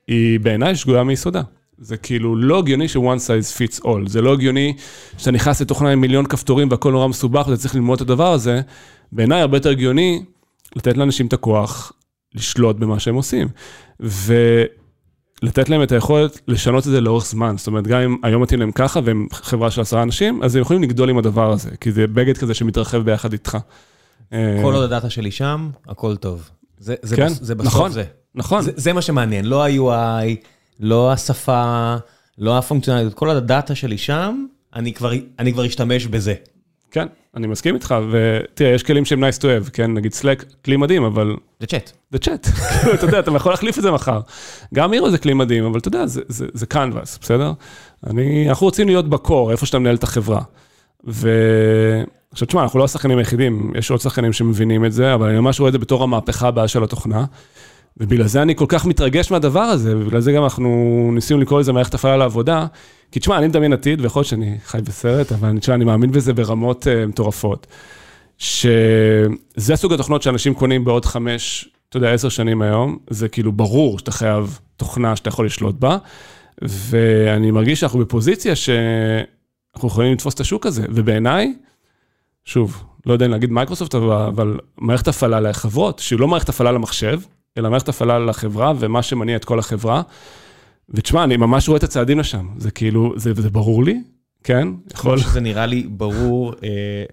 היא 0.07 0.39
בעיניי 0.39 0.75
שגויה 0.75 1.03
מיסודה. 1.03 1.41
זה 1.77 1.97
כאילו 1.97 2.35
לא 2.35 2.59
הגיוני 2.59 2.87
ש-one 2.87 2.99
size 2.99 3.57
fits 3.57 3.85
all, 3.85 4.07
זה 4.07 4.21
לא 4.21 4.33
הגיוני 4.33 4.73
שאתה 5.17 5.31
נכנס 5.31 5.61
לתוכנה 5.61 5.89
עם 5.89 6.01
מיליון 6.01 6.25
כפתורים 6.25 6.71
והכל 6.71 6.91
נורא 6.91 7.07
מסובך 7.07 7.47
ואתה 7.47 7.61
צריך 7.61 7.75
ללמוד 7.75 8.01
את 8.01 8.01
הדבר 8.01 8.33
הזה. 8.33 8.61
בעיניי 9.11 9.41
הרבה 9.41 9.57
יותר 9.57 9.69
הגיוני 9.69 10.23
לתת 10.75 10.97
לאנשים 10.97 11.27
את 11.27 11.33
הכוח 11.33 11.91
לשלוט 12.35 12.75
במה 12.75 12.99
שהם 12.99 13.15
עושים. 13.15 13.47
ולתת 13.99 15.69
להם 15.69 15.83
את 15.83 15.91
היכולת 15.91 16.41
לשנות 16.47 16.87
את 16.87 16.91
זה 16.91 17.01
לאורך 17.01 17.25
זמן. 17.25 17.57
זאת 17.57 17.67
אומרת, 17.67 17.87
גם 17.87 18.01
אם 18.01 18.17
היום 18.23 18.41
מתאים 18.41 18.59
להם 18.59 18.71
ככה 18.71 18.99
והם 19.03 19.27
חברה 19.31 19.71
של 19.71 19.81
עשרה 19.81 20.03
אנשים, 20.03 20.43
אז 20.43 20.55
הם 20.55 20.61
יכולים 20.61 20.83
לגדול 20.83 21.09
עם 21.09 21.17
הדבר 21.17 21.51
הזה, 21.51 21.69
כי 21.81 21.91
זה 21.91 22.07
בגד 22.07 22.37
כזה 22.37 22.53
שמתרחב 22.53 22.97
ביחד 22.97 23.33
איתך. 23.33 23.57
אה, 24.33 24.59
כל 24.63 24.73
עוד 24.73 24.83
הדאטה 24.83 25.09
שלי 25.09 25.31
שם, 25.31 25.69
הכל 25.87 26.15
טוב. 26.15 26.49
זה, 26.77 26.95
זה, 27.01 27.15
כן, 27.15 27.25
בס, 27.25 27.39
זה 27.41 27.55
בסוף 27.55 27.73
נכון. 27.73 27.91
זה. 27.91 28.03
נכון, 28.35 28.61
זה. 28.61 28.71
זה 28.75 28.93
מה 28.93 29.01
שמעניין, 29.01 29.45
לא 29.45 29.65
ה-UI, 29.65 30.35
לא 30.79 31.11
השפה, 31.11 31.95
לא 32.37 32.57
הפונקציונליות, 32.57 33.13
כל 33.13 33.29
הדאטה 33.29 33.75
שלי 33.75 33.97
שם, 33.97 34.45
אני 34.75 34.93
כבר, 34.93 35.11
אני 35.39 35.53
כבר 35.53 35.65
אשתמש 35.65 36.05
בזה. 36.05 36.33
כן, 36.91 37.07
אני 37.35 37.47
מסכים 37.47 37.75
איתך, 37.75 37.95
ותראה, 38.11 38.71
יש 38.71 38.83
כלים 38.83 39.05
שהם 39.05 39.23
nice 39.23 39.37
to 39.37 39.43
have, 39.43 39.69
כן, 39.69 39.93
נגיד 39.93 40.11
Slack, 40.13 40.45
כלי 40.65 40.77
מדהים, 40.77 41.03
אבל... 41.03 41.35
זה 41.59 41.67
צ'אט. 41.67 41.91
זה 42.11 42.19
צ'אט, 42.19 42.47
אתה 42.93 43.05
יודע, 43.05 43.19
אתה 43.19 43.31
יכול 43.35 43.51
להחליף 43.51 43.77
את 43.77 43.83
זה 43.83 43.91
מחר. 43.91 44.19
גם 44.73 44.91
מירו 44.91 45.11
זה 45.11 45.17
כלי 45.17 45.33
מדהים, 45.33 45.65
אבל 45.65 45.79
אתה 45.79 45.87
יודע, 45.87 46.05
זה, 46.05 46.21
זה, 46.27 46.45
זה 46.53 46.65
canvas, 46.73 47.19
בסדר? 47.21 47.51
אני, 48.07 48.49
אנחנו 48.49 48.65
רוצים 48.65 48.87
להיות 48.87 49.09
בקור, 49.09 49.51
איפה 49.51 49.65
שאתה 49.65 49.79
מנהל 49.79 49.95
את 49.95 50.03
החברה. 50.03 50.41
ועכשיו, 51.03 52.47
תשמע, 52.47 52.63
אנחנו 52.63 52.79
לא 52.79 52.83
השחקנים 52.83 53.17
היחידים, 53.17 53.71
יש 53.75 53.91
עוד 53.91 54.01
שחקנים 54.01 54.33
שמבינים 54.33 54.85
את 54.85 54.93
זה, 54.93 55.13
אבל 55.13 55.29
אני 55.29 55.39
ממש 55.39 55.59
רואה 55.59 55.69
את 55.69 55.73
זה 55.73 55.79
בתור 55.79 56.03
המהפכה 56.03 56.47
הבאה 56.47 56.67
של 56.67 56.83
התוכנה. 56.83 57.25
ובגלל 57.97 58.27
זה 58.27 58.41
אני 58.41 58.55
כל 58.55 58.65
כך 58.67 58.85
מתרגש 58.85 59.31
מהדבר 59.31 59.59
הזה, 59.59 59.97
ובגלל 59.97 60.19
זה 60.19 60.31
גם 60.31 60.43
אנחנו 60.43 61.09
ניסינו 61.13 61.39
לקרוא 61.39 61.59
לזה 61.59 61.73
מערכת 61.73 61.93
הפעלה 61.93 62.17
לעבודה. 62.17 62.65
כי 63.11 63.19
תשמע, 63.19 63.37
אני 63.37 63.47
מדמיין 63.47 63.73
עתיד, 63.73 64.01
ויכול 64.01 64.19
להיות 64.19 64.27
שאני 64.27 64.57
חי 64.65 64.79
בסרט, 64.83 65.31
אבל 65.31 65.59
תשמע, 65.59 65.75
אני 65.75 65.85
מאמין 65.85 66.11
בזה 66.11 66.33
ברמות 66.33 66.87
uh, 66.87 67.07
מטורפות. 67.07 67.67
שזה 68.37 69.75
סוג 69.75 69.93
התוכנות 69.93 70.21
שאנשים 70.21 70.53
קונים 70.53 70.85
בעוד 70.85 71.05
חמש, 71.05 71.69
אתה 71.89 71.97
יודע, 71.97 72.13
עשר 72.13 72.29
שנים 72.29 72.61
היום, 72.61 72.97
זה 73.09 73.29
כאילו 73.29 73.51
ברור 73.51 73.99
שאתה 73.99 74.11
חייב 74.11 74.59
תוכנה 74.77 75.15
שאתה 75.15 75.27
יכול 75.27 75.45
לשלוט 75.45 75.75
בה, 75.75 75.97
ואני 76.61 77.51
מרגיש 77.51 77.79
שאנחנו 77.79 77.99
בפוזיציה 77.99 78.55
שאנחנו 78.55 79.87
יכולים 79.87 80.13
לתפוס 80.13 80.33
את 80.33 80.39
השוק 80.39 80.65
הזה, 80.65 80.85
ובעיניי, 80.89 81.53
שוב, 82.45 82.83
לא 83.05 83.13
יודע 83.13 83.25
אם 83.25 83.31
להגיד 83.31 83.51
מייקרוסופט, 83.51 83.95
אבל 83.95 84.59
מערכת 84.77 85.07
הפעלה 85.07 85.39
לחברות, 85.39 85.99
שהיא 85.99 86.19
לא 86.19 86.27
מערכת 86.27 86.49
הפעלה 86.49 86.71
למחשב, 86.71 87.19
אלא 87.57 87.69
מערכת 87.69 87.89
הפעלה 87.89 88.19
לחברה 88.19 88.73
ומה 88.79 89.03
שמניע 89.03 89.35
את 89.35 89.45
כל 89.45 89.59
החברה. 89.59 90.01
ותשמע, 90.89 91.23
אני 91.23 91.37
ממש 91.37 91.67
רואה 91.67 91.77
את 91.77 91.83
הצעדים 91.83 92.19
לשם, 92.19 92.47
זה 92.57 92.71
כאילו, 92.71 93.13
זה, 93.17 93.33
זה 93.33 93.49
ברור 93.49 93.83
לי, 93.83 94.01
כן? 94.43 94.67
יכול... 94.93 95.17
שזה 95.17 95.39
נראה 95.39 95.65
לי 95.65 95.87
ברור 95.89 96.53
אה, 96.63 97.03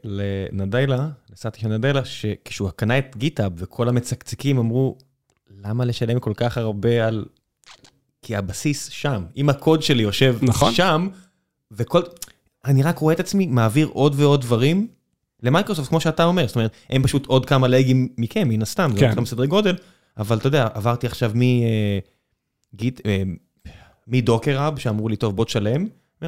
לנדלה, 0.53 1.09
לסטי 1.32 1.61
של 1.61 1.68
נדלה, 1.68 2.05
שכשהוא 2.05 2.70
קנה 2.76 2.99
את 2.99 3.16
גיטאב 3.16 3.53
וכל 3.57 3.88
המצקצקים 3.88 4.59
אמרו, 4.59 4.99
למה 5.64 5.84
לשלם 5.84 6.18
כל 6.18 6.32
כך 6.36 6.59
הרבה 6.59 7.07
על... 7.07 7.24
כי 8.22 8.36
הבסיס 8.36 8.88
שם, 8.88 9.24
אם 9.36 9.49
הקוד 9.49 9.82
שלי 9.82 10.03
יושב 10.03 10.36
נכון. 10.43 10.72
שם, 10.72 11.09
וכל... 11.70 12.03
אני 12.64 12.82
רק 12.82 12.99
רואה 12.99 13.14
את 13.14 13.20
עצמי 13.20 13.47
מעביר 13.47 13.86
עוד 13.93 14.14
ועוד 14.16 14.40
דברים 14.40 14.86
למייקרוסופט, 15.43 15.88
כמו 15.88 16.01
שאתה 16.01 16.24
אומר, 16.24 16.47
זאת 16.47 16.57
אומרת, 16.57 16.70
הם 16.90 17.03
פשוט 17.03 17.26
עוד 17.26 17.47
כמה 17.47 17.68
לגים 17.68 18.09
מכם, 18.18 18.49
מן 18.49 18.62
הסתם, 18.62 18.93
כן. 18.99 19.11
זה 19.14 19.20
לא 19.20 19.26
סדרי 19.26 19.47
גודל, 19.47 19.76
אבל 20.16 20.38
אתה 20.38 20.46
יודע, 20.46 20.68
עברתי 20.74 21.06
עכשיו 21.06 21.32
מגיט, 22.74 23.00
אה, 23.06 23.22
מדוקר 24.06 24.60
האב, 24.60 24.78
שאמרו 24.78 25.08
לי, 25.08 25.16
טוב, 25.16 25.36
בוא 25.36 25.44
תשלם. 25.44 25.86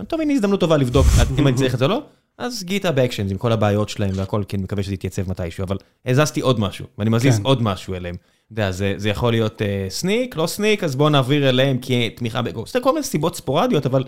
טוב, 0.09 0.21
הנה 0.21 0.33
הזדמנות 0.33 0.61
טובה 0.61 0.77
לבדוק 0.77 1.07
אם 1.39 1.49
אני 1.49 1.57
צריך 1.57 1.75
את 1.75 1.79
זה 1.79 1.85
או 1.85 1.91
לא. 1.91 2.03
אז 2.39 2.65
גיטה 2.65 2.93
באקשנס 2.93 3.31
עם 3.31 3.39
כל 3.39 3.53
הבעיות 3.53 3.89
שלהם 3.89 4.11
והכל, 4.15 4.43
אני 4.55 4.63
מקווה 4.63 4.83
שזה 4.83 4.95
יתייצב 4.95 5.31
מתישהו, 5.31 5.65
אבל 5.65 5.77
הזזתי 6.07 6.41
עוד 6.41 6.61
משהו, 6.61 6.87
ואני 6.99 7.11
מזיז 7.11 7.37
כן. 7.37 7.43
עוד 7.43 7.63
משהו 7.63 7.95
אליהם. 7.95 8.15
אתה 8.15 8.53
יודע, 8.53 8.71
זה, 8.71 8.95
זה 8.97 9.09
יכול 9.09 9.33
להיות 9.33 9.63
uh, 9.63 9.65
סניק, 9.89 10.37
לא 10.37 10.47
סניק, 10.47 10.85
אז 10.85 10.97
בוא 10.97 11.11
נעביר 11.11 11.49
אליהם 11.49 11.79
כי 11.79 12.11
תמיכה 12.11 12.43
בגו. 12.43 12.65
זה 12.67 12.81
כל 12.81 12.93
מיני 12.93 13.05
סיבות 13.05 13.37
ספורדיות, 13.37 13.87
אבל 13.87 14.05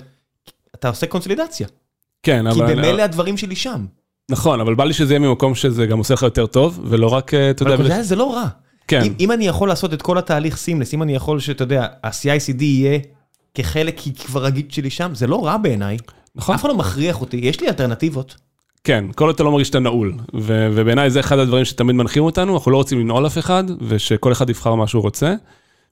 אתה 0.75 0.89
עושה 0.89 1.07
קונסולידציה. 1.07 1.67
כן, 2.23 2.53
כי 2.53 2.61
אבל... 2.61 2.69
כי 2.69 2.75
במילא 2.75 3.03
הדברים 3.03 3.37
שלי 3.37 3.57
שם. 3.57 3.87
נכון, 4.31 4.61
אבל 4.61 4.75
בא 4.75 4.85
לי 4.85 4.93
שזה 4.93 5.15
יהיה 5.15 5.29
ממקום 5.29 5.55
שזה 5.55 5.87
גם 5.87 5.99
עושה 5.99 6.15
לך 6.15 6.23
יותר 6.23 6.47
טוב, 6.47 6.81
ולא 6.85 7.07
רק, 7.07 7.35
אה, 7.35 7.51
אתה 7.51 7.63
יודע... 7.63 7.75
אבל 7.75 8.03
זה 8.03 8.17
לא 8.17 8.35
רע. 8.35 8.49
כן. 8.89 9.03
אם, 9.03 9.13
אם 9.21 9.33
אני 9.33 9.47
יכול 9.47 9.69
לעשות 9.69 9.95
את 9.95 10.03
כל 10.03 10.19
התהליך 10.19 10.57
סימלס, 10.57 10.95
אם 10.95 11.03
אני 11.03 11.15
יכול 11.15 11.41
שאתה 11.41 11.63
יודע, 11.63 11.87
ה-CICD 12.05 12.63
יהיה 12.63 12.99
כחלק 13.55 14.01
כבר 14.27 14.45
רגיל 14.45 14.67
שלי 14.69 14.91
שם, 14.91 15.15
זה 15.15 15.27
לא 15.27 15.47
רע 15.47 15.57
בעיניי. 15.57 15.97
נכון. 16.35 16.55
אף 16.55 16.61
אחד 16.61 16.69
לא 16.69 16.75
מכריח 16.75 17.21
אותי, 17.21 17.37
יש 17.37 17.61
לי 17.61 17.69
אלטרנטיבות. 17.69 18.37
כן, 18.85 19.05
כל 19.15 19.25
עוד 19.27 19.35
אתה 19.35 19.43
לא 19.43 19.51
מרגיש 19.51 19.67
שאתה 19.67 19.79
נעול, 19.79 20.13
ובעיניי 20.35 21.11
זה 21.11 21.21
אחד 21.21 21.39
הדברים 21.39 21.65
שתמיד 21.65 21.97
מנחים 21.97 22.23
אותנו, 22.23 22.55
אנחנו 22.55 22.71
לא 22.71 22.77
רוצים 22.77 23.01
לנעול 23.01 23.27
אף 23.27 23.39
אחד, 23.39 23.65
ושכל 23.89 24.33
אחד 24.33 24.51
יבחר 24.51 24.75
מה 24.75 24.87
שהוא 24.87 25.03
רוצה. 25.03 25.35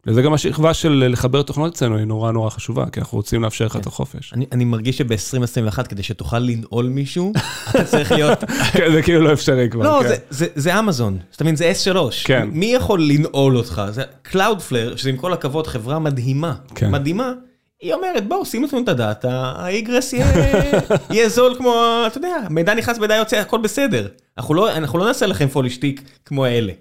וזה 0.06 0.22
גם 0.22 0.34
השכבה 0.34 0.74
של 0.74 1.04
לחבר 1.08 1.42
תוכנות 1.42 1.72
אצלנו 1.74 1.96
היא 1.96 2.04
נורא 2.04 2.32
נורא 2.32 2.50
חשובה, 2.50 2.84
כי 2.92 3.00
אנחנו 3.00 3.18
רוצים 3.18 3.42
לאפשר 3.42 3.66
לך 3.66 3.76
את 3.76 3.86
החופש. 3.86 4.34
אני 4.52 4.64
מרגיש 4.64 4.98
שב-2021, 4.98 5.82
כדי 5.82 6.02
שתוכל 6.02 6.38
לנעול 6.38 6.86
מישהו, 6.86 7.32
אתה 7.70 7.84
צריך 7.84 8.12
להיות... 8.12 8.44
כן, 8.72 8.92
זה 8.92 9.02
כאילו 9.02 9.20
לא 9.20 9.32
אפשרי 9.32 9.70
כבר. 9.70 9.82
לא, 9.82 10.02
כן. 10.02 10.14
זה 10.54 10.78
אמזון, 10.78 11.18
זאת 11.30 11.40
אומרת, 11.40 11.56
זה 11.56 11.72
S3. 11.84 11.96
כן. 12.24 12.48
מי 12.52 12.66
יכול 12.66 13.02
לנעול 13.02 13.56
אותך? 13.56 13.82
זה 13.90 14.02
Cloudflare, 14.32 14.96
שזה 14.96 15.10
עם 15.10 15.16
כל 15.16 15.32
הכבוד 15.32 15.66
חברה 15.66 15.98
מדהימה, 15.98 16.54
כן. 16.74 16.90
מדהימה. 16.90 17.32
היא 17.80 17.94
אומרת, 17.94 18.28
בואו, 18.28 18.44
שימו 18.46 18.66
לנו 18.72 18.82
את 18.82 18.88
הדאטה, 18.88 19.52
האיגרס 19.56 20.12
יהיה 20.12 21.28
זול 21.34 21.54
כמו, 21.58 22.02
אתה 22.06 22.18
יודע, 22.18 22.36
מידע 22.50 22.74
נכנס, 22.74 22.98
מידע 22.98 23.14
יוצא, 23.14 23.36
הכל 23.36 23.58
בסדר. 23.60 24.08
אנחנו 24.38 24.54
לא, 24.54 24.68
לא 24.94 25.06
נעשה 25.06 25.26
לכם 25.26 25.48
פולישטיק 25.48 26.02
כמו 26.24 26.46
אלה. 26.46 26.72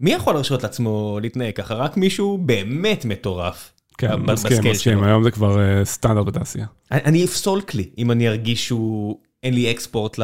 מי 0.00 0.12
יכול 0.12 0.34
להרשות 0.34 0.62
לעצמו 0.62 1.18
להתנהג 1.22 1.54
ככה? 1.54 1.74
רק 1.74 1.96
מישהו 1.96 2.38
באמת 2.38 3.04
מטורף. 3.04 3.72
כן, 3.98 4.16
מסכים, 4.16 4.58
מסכים, 4.70 5.02
היום 5.02 5.22
זה 5.22 5.30
כבר 5.30 5.56
uh, 5.56 5.84
סטנדרט 5.84 6.26
בתעשייה. 6.26 6.66
אני, 6.90 7.24
אפסול 7.24 7.60
כלי 7.60 7.90
אם 7.98 8.10
אני 8.10 8.28
ארגיש 8.28 8.66
שהוא, 8.66 9.18
אין 9.42 9.54
לי 9.54 9.70
אקספורט. 9.70 10.18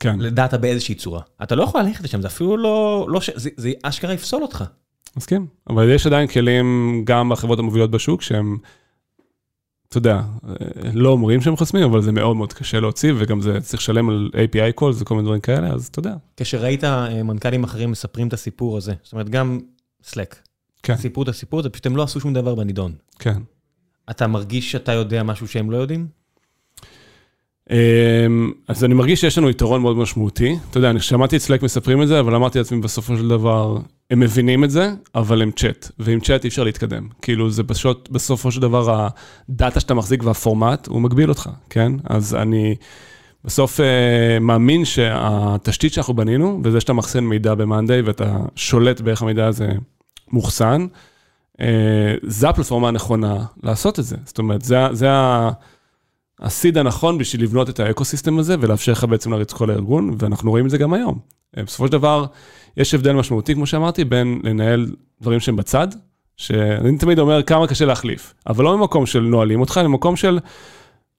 כן. 0.00 0.18
לדאטה 0.20 0.58
באיזושהי 0.58 0.94
צורה. 0.94 1.20
אתה 1.42 1.54
לא 1.54 1.62
יכול 1.62 1.82
ללכת 1.82 2.04
לשם, 2.04 2.22
זה 2.22 2.28
אפילו 2.28 2.56
לא, 2.56 3.06
לא 3.08 3.20
זה 3.36 3.72
אשכרה 3.82 4.12
יפסול 4.12 4.42
אותך. 4.42 4.64
מסכים, 5.16 5.46
אבל 5.70 5.90
יש 5.90 6.06
עדיין 6.06 6.26
כלים 6.26 7.00
גם 7.06 7.28
בחברות 7.28 7.58
המובילות 7.58 7.90
בשוק 7.90 8.22
שהם 8.22 8.58
אתה 9.92 9.98
יודע, 9.98 10.20
לא 10.94 11.08
אומרים 11.08 11.40
שהם 11.40 11.56
חוסמים, 11.56 11.84
אבל 11.84 12.02
זה 12.02 12.12
מאוד 12.12 12.36
מאוד 12.36 12.52
קשה 12.52 12.80
להוציא, 12.80 13.12
וגם 13.16 13.40
זה 13.40 13.60
צריך 13.60 13.82
לשלם 13.82 14.10
על 14.10 14.30
API 14.32 14.80
calls 14.80 14.94
וכל 14.98 15.14
מיני 15.14 15.24
דברים 15.24 15.40
כאלה, 15.40 15.68
אז 15.68 15.86
אתה 15.86 15.98
יודע. 15.98 16.14
כשראית 16.36 16.84
אה, 16.84 17.22
מנכ"לים 17.22 17.64
אחרים 17.64 17.90
מספרים 17.90 18.28
את 18.28 18.32
הסיפור 18.32 18.76
הזה, 18.76 18.92
זאת 19.02 19.12
אומרת, 19.12 19.28
גם 19.28 19.60
Slack, 20.04 20.34
כן. 20.82 20.96
סיפרו 20.96 21.22
את 21.22 21.28
הסיפור 21.28 21.60
הזה, 21.60 21.70
פשוט 21.70 21.86
הם 21.86 21.96
לא 21.96 22.02
עשו 22.02 22.20
שום 22.20 22.34
דבר 22.34 22.54
בנידון. 22.54 22.92
כן. 23.18 23.38
אתה 24.10 24.26
מרגיש 24.26 24.72
שאתה 24.72 24.92
יודע 24.92 25.22
משהו 25.22 25.48
שהם 25.48 25.70
לא 25.70 25.76
יודעים? 25.76 26.06
אמ, 27.70 28.52
אז 28.68 28.84
אני 28.84 28.94
מרגיש 28.94 29.20
שיש 29.20 29.38
לנו 29.38 29.50
יתרון 29.50 29.82
מאוד 29.82 29.96
משמעותי. 29.96 30.56
אתה 30.70 30.78
יודע, 30.78 30.90
אני 30.90 31.00
שמעתי 31.00 31.36
את 31.36 31.40
סלק 31.40 31.62
מספרים 31.62 32.02
את 32.02 32.08
זה, 32.08 32.20
אבל 32.20 32.34
אמרתי 32.34 32.58
לעצמי 32.58 32.80
בסופו 32.80 33.16
של 33.16 33.28
דבר, 33.28 33.78
הם 34.12 34.20
מבינים 34.20 34.64
את 34.64 34.70
זה, 34.70 34.92
אבל 35.14 35.42
הם 35.42 35.50
צ'אט, 35.50 35.90
ועם 35.98 36.20
צ'אט 36.20 36.44
אי 36.44 36.48
אפשר 36.48 36.64
להתקדם. 36.64 37.08
כאילו, 37.22 37.50
זה 37.50 37.62
פשוט, 37.62 38.08
בסופו 38.08 38.50
של 38.50 38.60
דבר, 38.60 39.08
הדאטה 39.48 39.80
שאתה 39.80 39.94
מחזיק 39.94 40.22
והפורמט, 40.22 40.86
הוא 40.86 41.00
מגביל 41.00 41.28
אותך, 41.28 41.50
כן? 41.70 41.92
אז 42.04 42.34
אני 42.34 42.74
בסוף 43.44 43.80
אה, 43.80 44.38
מאמין 44.40 44.84
שהתשתית 44.84 45.92
שאנחנו 45.92 46.14
בנינו, 46.14 46.60
וזה 46.64 46.80
שאתה 46.80 46.92
מחסן 46.92 47.24
מידע 47.24 47.54
ב-Monday 47.54 48.04
ואתה 48.04 48.36
שולט 48.56 49.00
באיך 49.00 49.22
המידע 49.22 49.46
הזה 49.46 49.68
מוחסן, 50.32 50.86
אה, 51.60 52.14
זה 52.22 52.48
הפלטפורמה 52.48 52.88
הנכונה 52.88 53.44
לעשות 53.62 53.98
את 53.98 54.04
זה. 54.04 54.16
זאת 54.24 54.38
אומרת, 54.38 54.62
זה, 54.62 54.76
זה 54.92 55.10
ה... 55.10 55.50
הסיד 56.40 56.78
הנכון 56.78 57.18
בשביל 57.18 57.42
לבנות 57.42 57.68
את 57.68 57.80
האקוסיסטם 57.80 58.38
הזה 58.38 58.56
ולאפשר 58.60 58.92
לך 58.92 59.04
בעצם 59.04 59.30
להריץ 59.30 59.52
כל 59.52 59.70
הארגון, 59.70 60.14
ואנחנו 60.18 60.50
רואים 60.50 60.64
את 60.64 60.70
זה 60.70 60.78
גם 60.78 60.94
היום. 60.94 61.18
אה, 61.56 61.62
בסופו 61.62 61.86
של 61.86 61.92
דבר, 61.92 62.26
יש 62.76 62.94
הבדל 62.94 63.12
משמעותי, 63.12 63.54
כמו 63.54 63.66
שאמרתי, 63.66 64.04
בין 64.04 64.40
לנהל 64.44 64.86
דברים 65.20 65.40
שהם 65.40 65.56
בצד, 65.56 65.88
שאני 66.36 66.98
תמיד 66.98 67.18
אומר 67.18 67.42
כמה 67.42 67.66
קשה 67.66 67.84
להחליף, 67.84 68.34
אבל 68.46 68.64
לא 68.64 68.78
ממקום 68.78 69.06
של 69.06 69.20
נועלים 69.20 69.60
אותך, 69.60 69.78
אלא 69.80 69.88
ממקום 69.88 70.16
של, 70.16 70.38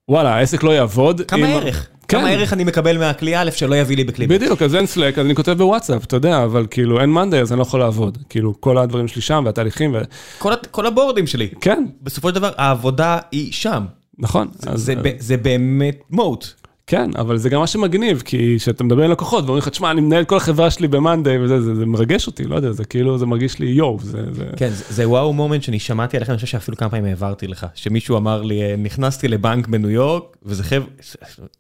וואלה, 0.10 0.36
העסק 0.36 0.64
לא 0.64 0.72
יעבוד. 0.72 1.22
כמה 1.22 1.48
עם... 1.48 1.54
ערך? 1.54 1.88
כן. 2.08 2.20
כמה 2.20 2.30
ערך 2.30 2.54
אני 2.54 2.64
מקבל 2.64 2.98
מהכלי 2.98 3.38
א' 3.38 3.50
שלא 3.52 3.76
יביא 3.76 3.96
לי 3.96 4.04
בכלי 4.04 4.28
ב'. 4.28 4.34
בדיוק, 4.34 4.62
אז 4.62 4.76
אין 4.76 4.86
סלק, 4.86 5.20
אז 5.20 5.26
אני 5.26 5.36
כותב 5.36 5.52
בוואטסאפ, 5.52 6.06
אתה 6.06 6.16
יודע, 6.16 6.44
אבל 6.44 6.68
כאילו 6.72 7.02
אין 7.02 7.10
מאנדיי, 7.10 7.42
אז 7.42 7.52
אני 7.52 7.58
לא 7.58 7.64
יכול 7.64 7.80
לעבוד. 7.80 8.18
כאילו, 8.30 8.62
כל 8.62 8.78
הדברים 8.78 9.08
שלי 9.08 9.22
שם 9.22 9.44
והתהליכים 9.46 9.94
ו... 9.94 9.98
כל, 10.38 10.54
כל 10.72 10.86
הבורדים 10.86 11.28
שלי. 11.28 11.48
כן. 11.62 11.86
בסופו 12.02 12.30
של 12.30 12.36
דבר, 12.36 12.52
העבודה 12.58 13.20
היא 13.32 13.54
שם. 13.54 13.86
נכון. 14.20 14.48
זה, 14.54 14.70
אז, 14.70 14.82
זה, 14.82 14.94
אז... 14.94 15.00
זה 15.20 15.38
באמת 15.38 16.02
מוט. 16.10 16.63
כן, 16.88 17.12
אבל 17.18 17.38
זה 17.38 17.50
גם 17.50 17.60
מה 17.60 17.68
שמגניב, 17.68 18.22
כי 18.26 18.56
כשאתה 18.60 18.84
מדבר 18.84 19.04
עם 19.04 19.12
לקוחות 19.12 19.44
ואומרים 19.44 19.58
לך, 19.58 19.68
תשמע, 19.68 19.92
אני 19.92 20.02
מנהל 20.02 20.24
כל 20.24 20.38
החברה 20.38 20.72
שלי 20.72 20.88
במאנדיי 20.88 21.44
וזה, 21.44 21.62
זה, 21.62 21.76
זה 21.76 21.86
מרגש 21.86 22.28
אותי, 22.28 22.44
לא 22.44 22.56
יודע, 22.56 22.72
זה 22.72 22.86
כאילו, 22.86 23.18
זה 23.18 23.26
מרגיש 23.26 23.60
לי 23.60 23.66
יואו, 23.66 24.00
זה... 24.02 24.34
זה... 24.34 24.46
כן, 24.58 24.70
זה, 24.70 24.84
זה 24.90 25.10
וואו 25.10 25.34
מומנט 25.34 25.64
שאני 25.64 25.80
שמעתי 25.80 26.18
עליך, 26.18 26.30
אני 26.30 26.36
חושב 26.36 26.48
שאפילו 26.48 26.78
כמה 26.78 26.90
פעמים 26.90 27.06
העברתי 27.06 27.48
לך, 27.48 27.66
שמישהו 27.76 28.18
אמר 28.18 28.42
לי, 28.42 28.62
אה, 28.62 28.76
נכנסתי 28.78 29.28
לבנק 29.28 29.68
בניו 29.68 29.90
יורק, 29.90 30.24
וזה 30.44 30.64
חבר'ה, 30.64 30.88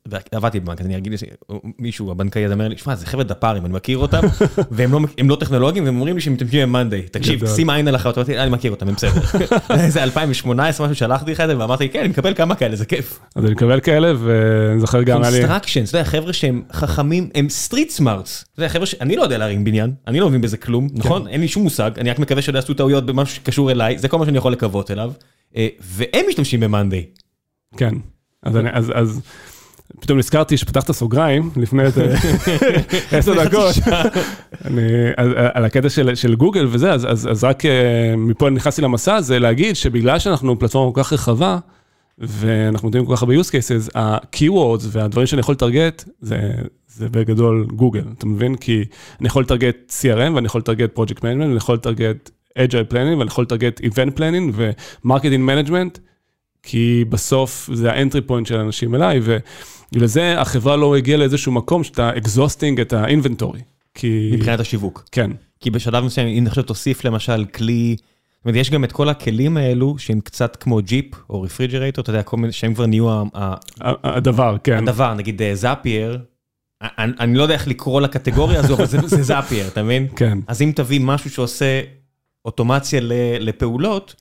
ועבדתי 0.05 0.59
בבנק, 0.59 0.81
אז 0.81 0.85
אני 0.85 0.97
אגיד, 0.97 1.13
מישהו, 1.79 2.11
הבנקאי 2.11 2.45
הזה 2.45 2.53
אומר 2.53 2.67
לי, 2.67 2.77
שמע, 2.77 2.95
זה 2.95 3.05
חבר'ה 3.05 3.23
דפארים, 3.23 3.65
אני 3.65 3.73
מכיר 3.73 3.97
אותם, 3.97 4.21
והם 4.71 4.91
לא, 4.91 4.99
לא 5.23 5.35
טכנולוגיים, 5.35 5.85
והם 5.85 5.95
אומרים 5.95 6.15
לי 6.15 6.21
שהם 6.21 6.33
משתמשים 6.33 6.69
במאנדיי, 6.69 7.01
תקשיב, 7.01 7.47
שים 7.47 7.69
עין 7.69 7.87
על 7.87 7.95
החלטות, 7.95 8.29
אני 8.29 8.49
מכיר 8.49 8.71
אותם, 8.71 8.87
הם 8.87 8.95
בסדר. 8.95 9.21
זה 9.87 10.03
2018, 10.03 10.87
משהו, 10.87 10.95
שלחתי 10.95 11.31
לך 11.31 11.39
את 11.39 11.47
זה, 11.47 11.57
ואמרתי, 11.57 11.89
כן, 11.89 11.99
אני 11.99 12.09
מקבל 12.09 12.33
כמה 12.33 12.55
כאלה, 12.55 12.75
זה 12.75 12.85
כיף. 12.85 13.19
אז 13.35 13.45
אני 13.45 13.53
מקבל 13.53 13.79
כאלה, 13.79 14.13
ואני 14.19 14.79
זוכר 14.79 15.03
גם... 15.03 15.22
אתה 15.27 15.97
יודע, 15.97 16.03
חבר'ה 16.03 16.33
שהם 16.33 16.63
חכמים, 16.71 17.29
הם 17.35 17.49
street 17.49 17.89
smarts. 17.89 18.45
אתה 18.53 18.59
יודע, 18.59 18.69
חבר'ה 18.69 18.85
שאני 18.85 19.15
לא 19.15 19.23
יודע 19.23 19.37
להרים 19.37 19.63
בניין, 19.63 19.93
אני 20.07 20.19
לא 20.19 20.29
מבין 20.29 20.41
בזה 20.41 20.57
כלום, 20.57 20.89
כן. 20.89 20.95
נכון? 20.97 21.27
אין 21.27 21.41
לי 21.41 21.47
שום 21.47 21.63
מושג, 21.63 21.91
אני 21.97 22.09
רק 22.09 22.19
מקווה 22.19 22.41
שלא 22.41 22.57
יעשו 22.57 22.73
טעויות 22.73 23.05
במשהו 23.05 23.35
שקשור 23.35 23.71
אליי, 23.71 23.97
זה 23.97 24.07
כל 24.07 24.17
מה 24.17 24.25
שאני 24.25 24.37
יכול 24.37 24.51
לקוות 24.51 24.91
אליו. 24.91 25.11
אה, 25.55 25.67
והם 25.81 26.25
משתמשים 26.29 26.59
במאנדיי. 26.59 27.05
כן, 27.77 27.93
אז, 28.43 28.57
אני, 28.57 28.69
אז, 28.73 28.91
אז 28.95 29.21
פתאום 30.01 30.19
נזכרתי 30.19 30.57
שפתחת 30.57 30.91
סוגריים 30.91 31.49
לפני 31.55 31.83
איזה 31.83 32.13
עשר 33.11 33.43
דקות, 33.43 33.75
אני, 34.65 34.81
על, 35.17 35.33
על 35.53 35.65
הקטע 35.65 35.89
של, 35.89 36.15
של 36.15 36.35
גוגל 36.35 36.67
וזה, 36.69 36.91
אז, 36.91 37.11
אז, 37.11 37.27
אז 37.31 37.43
רק 37.43 37.65
אה, 37.65 38.15
מפה 38.17 38.49
נכנסתי 38.49 38.81
למסע 38.81 39.15
הזה 39.15 39.39
להגיד 39.39 39.75
שבגלל 39.75 40.19
שאנחנו 40.19 40.59
פלטפורמה 40.59 40.93
כל 40.93 41.03
כך 41.03 41.13
רחבה, 41.13 41.57
ואנחנו 42.17 42.87
יודעים 42.87 43.05
כל 43.05 43.15
כך 43.15 43.21
הרבה 43.21 43.33
use 43.35 43.47
cases, 43.47 43.97
ה-keywords 43.97 44.83
והדברים 44.87 45.27
שאני 45.27 45.39
יכול 45.39 45.53
לטרגט, 45.53 46.03
זה, 46.21 46.51
זה 46.87 47.09
בגדול 47.09 47.67
גוגל, 47.75 48.03
אתה 48.17 48.25
מבין? 48.25 48.55
כי 48.55 48.83
אני 49.19 49.27
יכול 49.27 49.43
לטרגט 49.43 49.93
CRM 50.01 50.31
ואני 50.35 50.45
יכול 50.45 50.61
לטרגט 50.61 50.99
project 50.99 51.17
management, 51.19 51.39
ואני 51.39 51.55
יכול 51.55 51.75
לטרגט 51.75 52.29
agile 52.59 52.91
planning 52.91 53.17
ואני 53.17 53.27
יכול 53.27 53.43
לטרגט 53.43 53.81
event 53.81 54.17
planning 54.17 54.51
ו-marketing 54.53 55.49
management, 55.49 55.99
כי 56.63 57.05
בסוף 57.09 57.69
זה 57.73 57.91
ה-entry 57.91 58.29
point 58.29 58.45
של 58.45 58.59
האנשים 58.59 58.95
אליי, 58.95 59.19
ובגלל 59.23 60.07
זה 60.07 60.41
החברה 60.41 60.75
לא 60.75 60.95
הגיעה 60.95 61.17
לאיזשהו 61.17 61.51
מקום 61.51 61.83
שאתה 61.83 62.11
exhausting 62.11 62.81
את 62.81 62.93
ה-inventory. 62.93 63.59
כי... 63.93 64.31
מבחינת 64.33 64.59
השיווק. 64.59 65.05
כן. 65.11 65.31
כי 65.59 65.69
בשלב 65.69 66.03
מסוים, 66.03 66.27
אם 66.27 66.47
עכשיו 66.47 66.63
תוסיף 66.63 67.05
למשל 67.05 67.45
כלי, 67.45 67.95
זאת 68.43 68.55
אומרת, 68.55 68.61
יש 68.61 68.69
גם 68.69 68.83
את 68.83 68.91
כל 68.91 69.09
הכלים 69.09 69.57
האלו 69.57 69.95
שהם 69.97 70.19
קצת 70.19 70.55
כמו 70.59 70.79
ג'יפ 70.81 71.05
או 71.29 71.41
refrigerator, 71.41 72.01
אתה 72.01 72.09
יודע, 72.09 72.23
כל 72.23 72.37
מיני, 72.37 72.53
שהם 72.53 72.73
כבר 72.73 72.85
נהיו 72.85 73.09
ה- 73.11 73.23
הדבר, 74.03 74.55
כן. 74.63 74.77
הדבר, 74.77 75.13
נגיד 75.13 75.41
אה, 75.41 75.55
זאפייר, 75.55 76.19
אני 76.81 77.13
אני 77.19 77.35
לא 77.37 77.43
יודע 77.43 77.53
איך 77.53 77.67
לקרוא 77.67 78.01
לקטגוריה 78.01 78.59
הזו, 78.59 78.73
אבל 78.75 78.85
זה 78.85 78.97
זה 79.05 79.23
זאפייר, 79.23 79.67
אתה 79.67 79.83
מבין? 79.83 80.07
כן. 80.15 80.37
אז 80.47 80.61
אם 80.61 80.71
תביא 80.75 80.99
משהו 81.03 81.29
שעושה 81.29 81.81
אוטומציה 82.45 82.99
לפעולות, 83.39 84.15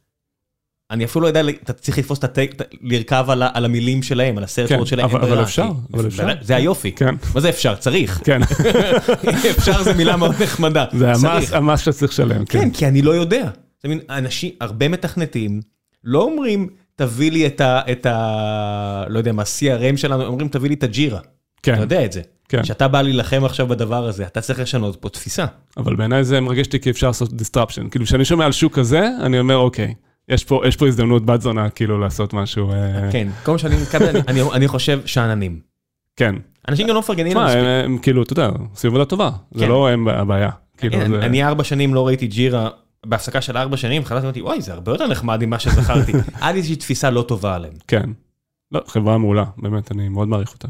אני 0.90 1.04
אפילו 1.04 1.22
לא 1.22 1.26
יודע, 1.28 1.40
אתה 1.64 1.72
צריך 1.72 1.98
לתפוס 1.98 2.18
את 2.18 2.24
הטק, 2.24 2.50
לרכב 2.82 3.24
על 3.28 3.42
על 3.54 3.64
המילים 3.64 4.02
שלהם, 4.02 4.38
על 4.38 4.44
הסרט 4.44 4.68
כן, 4.68 4.86
שלהם. 4.86 5.06
אבל- 5.06 5.22
אין 5.24 5.32
אבל 5.32 5.42
אפשר, 5.42 5.68
אבל 5.94 6.06
אפשר. 6.06 6.28
זה 6.40 6.56
היופי. 6.56 6.92
כן. 6.92 7.14
מה 7.34 7.40
זה 7.40 7.48
אפשר? 7.48 7.74
צריך. 7.74 8.20
כן, 8.24 8.40
אפשר 9.58 9.82
זה 9.82 9.94
מילה 9.94 10.16
מאוד 10.16 10.42
נחמדה. 10.42 10.84
זה. 10.92 11.12
המס 11.56 11.80
שאתה 11.80 11.92
צריך 11.92 12.12
לשלם, 12.12 12.44
כן, 12.44 12.60
כן. 12.60 12.70
כי 12.70 12.86
אני 12.86 13.02
לא 13.02 13.10
יודע. 13.10 13.48
אתה 13.82 13.90
מבין, 13.90 14.00
אנשים, 14.10 14.50
הרבה 14.60 14.88
מתכנתים, 14.88 15.60
לא 16.04 16.22
אומרים, 16.22 16.68
תביא 16.96 17.30
לי 17.32 17.46
את 17.46 17.60
ה... 17.60 17.80
את 17.92 18.06
ה... 18.06 19.04
לא 19.08 19.18
יודע 19.18 19.32
מה, 19.32 19.42
CRM 19.42 19.96
שלנו, 19.96 20.24
אומרים, 20.26 20.48
תביא 20.48 20.68
לי 20.68 20.74
את 20.74 20.82
הג'ירה. 20.82 21.20
כן, 21.62 21.74
אתה 21.74 21.82
יודע 21.82 22.04
את 22.04 22.12
זה. 22.12 22.20
כן. 22.48 22.62
כשאתה 22.62 22.88
בא 22.88 23.02
להילחם 23.02 23.44
עכשיו 23.44 23.66
בדבר 23.66 24.06
הזה, 24.06 24.26
אתה 24.26 24.40
צריך 24.40 24.60
לשנות 24.60 24.96
פה 24.96 25.08
תפיסה. 25.08 25.44
אבל 25.76 25.96
בעיניי 25.96 26.24
זה 26.24 26.40
מרגש 26.40 26.66
אותי 26.66 26.80
כי 26.80 26.90
אפשר 26.90 27.06
לעשות 27.06 27.30
disruption. 27.30 27.88
כאילו, 27.90 28.04
כשאני 28.04 28.24
שומע 28.24 28.44
על 28.44 28.52
שוק 28.52 28.78
כזה, 28.78 29.08
אני 29.20 29.38
אומר, 29.40 29.56
אוקיי, 29.56 29.94
יש 30.28 30.44
פה, 30.44 30.62
יש 30.68 30.76
פה 30.76 30.86
הזדמנות 30.88 31.26
בת 31.26 31.40
זונה, 31.40 31.70
כאילו, 31.70 31.98
לעשות 31.98 32.32
משהו... 32.34 32.72
אה, 32.72 33.08
כן, 33.12 33.28
כל 33.42 33.52
מה 33.52 33.58
שאני 33.58 33.76
מתכוון, 33.82 34.16
אני- 34.28 34.42
אני- 34.52 34.68
חושב 34.68 35.00
שאננים. 35.06 35.60
כן. 36.16 36.34
אנשים 36.68 36.86
גם 36.86 36.94
לא 36.94 37.00
מפרגנים 37.00 37.32
תשמע, 37.32 37.50
הם, 37.52 37.98
כאילו, 37.98 38.22
אתה 38.22 38.32
יודע, 38.32 38.50
עושים 38.72 38.88
עבודה 38.90 39.04
טובה. 39.04 39.30
זה 39.52 39.64
כן. 39.64 39.68
לא 39.70 39.88
הם 39.88 40.08
הבעיה. 40.08 40.50
כאילו. 40.76 40.96
אני 41.22 41.44
ארבע 41.44 41.64
שנים 41.64 41.94
לא 41.94 42.06
ראיתי 42.06 42.26
ג'ירה, 42.26 42.68
בהפסקה 43.06 43.40
של 43.40 43.56
ארבע 43.56 43.76
שנים, 43.76 44.04
חזרתי 44.04 44.22
ואמרתי, 44.22 44.42
וואי, 44.42 44.60
זה 44.62 44.72
הרבה 44.72 44.92
יותר 44.92 45.06
נחמד 45.06 45.44
ממה 45.46 45.58
שזכרתי. 45.58 46.12
עד 46.40 46.54
איזושהי 46.54 46.76
תפיסה 46.76 47.10
לא 47.10 47.22
טובה 47.28 47.54
עליהם. 47.54 47.74
כן. 47.88 48.10
לא, 48.72 48.80
חברה 48.86 49.18
מעולה, 49.18 49.44
באמת, 49.56 49.92
אני 49.92 50.08
מאוד 50.08 50.28
מעריך 50.28 50.52
אותה. 50.52 50.68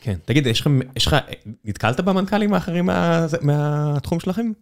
כן. 0.00 0.14
תגיד, 0.24 0.46
יש 0.46 0.66
לך, 1.06 1.16
נתקלת 1.64 2.00
במנכ"לים 2.00 2.54
האחרים 2.54 2.86
מה- 2.86 3.26
מהתחום 3.40 4.20
שלכם? 4.20 4.52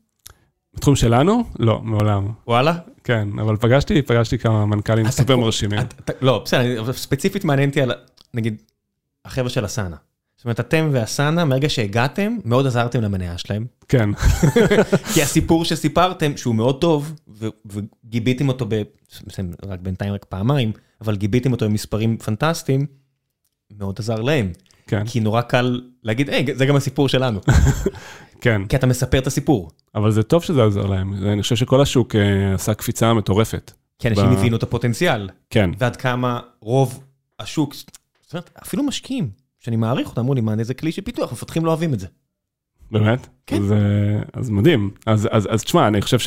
בתחום 0.74 0.96
שלנו? 0.96 1.44
לא, 1.58 1.80
מעולם. 1.82 2.28
וואלה? 2.46 2.78
כן, 3.04 3.28
אבל 3.42 3.56
פגשתי, 3.56 4.02
פגשתי 4.02 4.38
כמה 4.38 4.66
מנכ"לים 4.66 5.10
סופר 5.10 5.36
מרשימים. 5.36 5.80
לא, 6.20 6.42
בסדר, 6.44 6.92
ספציפית 6.92 7.44
מעניין 7.44 7.68
אותי 7.68 7.82
על, 7.82 7.92
נגיד, 8.34 8.62
החבר'ה 9.24 9.48
של 9.50 9.64
אסנה. 9.64 9.96
זאת 10.38 10.44
אומרת, 10.44 10.60
אתם 10.60 10.88
ואסנה, 10.92 11.44
מהרגע 11.44 11.68
שהגעתם, 11.68 12.36
מאוד 12.44 12.66
עזרתם 12.66 13.00
למניה 13.00 13.38
שלהם. 13.38 13.66
כן, 13.88 14.10
כי 15.14 15.22
הסיפור 15.22 15.64
שסיפרתם, 15.64 16.36
שהוא 16.36 16.54
מאוד 16.54 16.80
טוב, 16.80 17.14
וגיביתם 17.66 18.48
אותו, 18.48 18.66
ב- 18.68 18.82
רק 19.66 19.80
בינתיים 19.80 20.12
רק 20.14 20.24
פעמיים, 20.28 20.72
אבל 21.00 21.16
גיביתם 21.16 21.52
אותו 21.52 21.64
במספרים 21.68 22.16
פנטסטיים, 22.16 22.86
מאוד 23.78 23.94
עזר 23.98 24.20
להם. 24.20 24.52
כן, 24.86 25.06
כי 25.06 25.20
נורא 25.20 25.40
קל 25.40 25.80
להגיד, 26.02 26.30
היי, 26.30 26.46
זה 26.54 26.66
גם 26.66 26.76
הסיפור 26.76 27.08
שלנו. 27.08 27.40
כן. 28.40 28.62
כי 28.68 28.76
אתה 28.76 28.86
מספר 28.86 29.18
את 29.18 29.26
הסיפור. 29.26 29.70
אבל 29.94 30.10
זה 30.10 30.22
טוב 30.22 30.44
שזה 30.44 30.64
עזר 30.64 30.86
להם. 30.86 31.14
אני 31.14 31.42
חושב 31.42 31.56
שכל 31.56 31.80
השוק 31.80 32.14
אה, 32.16 32.54
עשה 32.54 32.74
קפיצה 32.74 33.14
מטורפת. 33.14 33.72
כי 33.98 34.08
אנשים 34.08 34.24
הבינו 34.24 34.56
את 34.56 34.62
הפוטנציאל, 34.62 35.28
כן, 35.50 35.70
ועד 35.78 35.96
כמה 35.96 36.40
רוב 36.60 37.04
השוק, 37.38 37.74
זאת 37.74 38.34
אומרת, 38.34 38.50
אפילו 38.62 38.82
משקיעים, 38.82 39.30
שאני 39.58 39.76
מעריך 39.76 40.08
אותם, 40.08 40.20
אמרו 40.20 40.34
לי, 40.34 40.40
מה, 40.40 40.54
איזה 40.58 40.74
כלי 40.74 40.92
של 40.92 41.02
פיתוח, 41.02 41.32
מפתחים 41.32 41.64
לא 41.64 41.70
אוהבים 41.70 41.94
את 41.94 42.00
זה. 42.00 42.06
באמת? 42.90 43.28
כן. 43.46 43.62
אז, 43.62 43.72
אה, 43.72 44.22
אז 44.32 44.50
מדהים. 44.50 44.90
אז, 45.06 45.28
אז, 45.30 45.48
אז 45.50 45.64
תשמע, 45.64 45.88
אני 45.88 46.02
חושב 46.02 46.18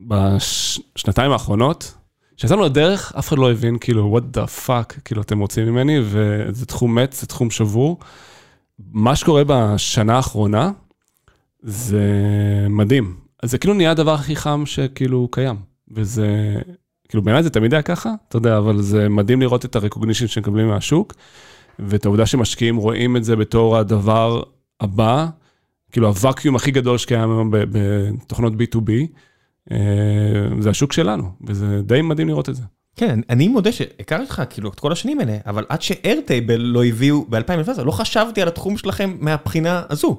שבשנתיים 0.00 1.32
האחרונות, 1.32 1.94
כשיצאנו 2.36 2.62
לדרך, 2.62 3.12
אף 3.18 3.28
אחד 3.28 3.38
לא 3.38 3.50
הבין, 3.50 3.78
כאילו, 3.78 4.18
what 4.18 4.36
the 4.36 4.66
fuck, 4.66 5.00
כאילו, 5.04 5.22
אתם 5.22 5.38
רוצים 5.38 5.66
ממני, 5.66 5.98
וזה 6.04 6.66
תחום 6.66 6.94
מת, 6.94 7.12
זה 7.12 7.26
תחום 7.26 7.50
שבור. 7.50 7.98
מה 8.92 9.16
שקורה 9.16 9.42
בשנה 9.46 10.16
האחרונה, 10.16 10.70
זה 11.62 12.06
מדהים. 12.70 13.16
אז 13.42 13.50
זה 13.50 13.58
כאילו 13.58 13.74
נהיה 13.74 13.90
הדבר 13.90 14.14
הכי 14.14 14.36
חם 14.36 14.62
שכאילו 14.66 15.28
קיים. 15.30 15.56
וזה, 15.90 16.56
כאילו 17.08 17.22
בעיניי 17.22 17.42
זה 17.42 17.50
תמיד 17.50 17.74
היה 17.74 17.82
ככה, 17.82 18.10
אתה 18.28 18.36
יודע, 18.36 18.58
אבל 18.58 18.82
זה 18.82 19.08
מדהים 19.08 19.40
לראות 19.40 19.64
את 19.64 19.76
הרקוגנישן 19.76 20.26
שמקבלים 20.26 20.68
מהשוק, 20.68 21.14
ואת 21.78 22.04
העובדה 22.04 22.26
שמשקיעים 22.26 22.76
רואים 22.76 23.16
את 23.16 23.24
זה 23.24 23.36
בתור 23.36 23.76
הדבר 23.76 24.42
הבא, 24.80 25.26
כאילו 25.92 26.06
הוואקיום 26.08 26.56
הכי 26.56 26.70
גדול 26.70 26.98
שקיים 26.98 27.30
היום 27.30 27.50
בתוכנות 27.52 28.52
B2B, 28.52 28.90
אה, 29.72 29.76
זה 30.60 30.70
השוק 30.70 30.92
שלנו, 30.92 31.30
וזה 31.44 31.82
די 31.82 32.02
מדהים 32.02 32.28
לראות 32.28 32.48
את 32.48 32.54
זה. 32.54 32.62
כן, 32.96 33.20
אני 33.30 33.48
מודה 33.48 33.72
שהכרתי 33.72 34.22
אותך 34.22 34.42
כאילו 34.50 34.70
את 34.70 34.80
כל 34.80 34.92
השנים 34.92 35.20
האלה, 35.20 35.38
אבל 35.46 35.64
עד 35.68 35.82
שאיירטייבל 35.82 36.60
לא 36.60 36.84
הביאו 36.84 37.24
ב-2017, 37.28 37.82
לא 37.82 37.90
חשבתי 37.90 38.42
על 38.42 38.48
התחום 38.48 38.76
שלכם 38.76 39.16
מהבחינה 39.20 39.82
הזו. 39.90 40.18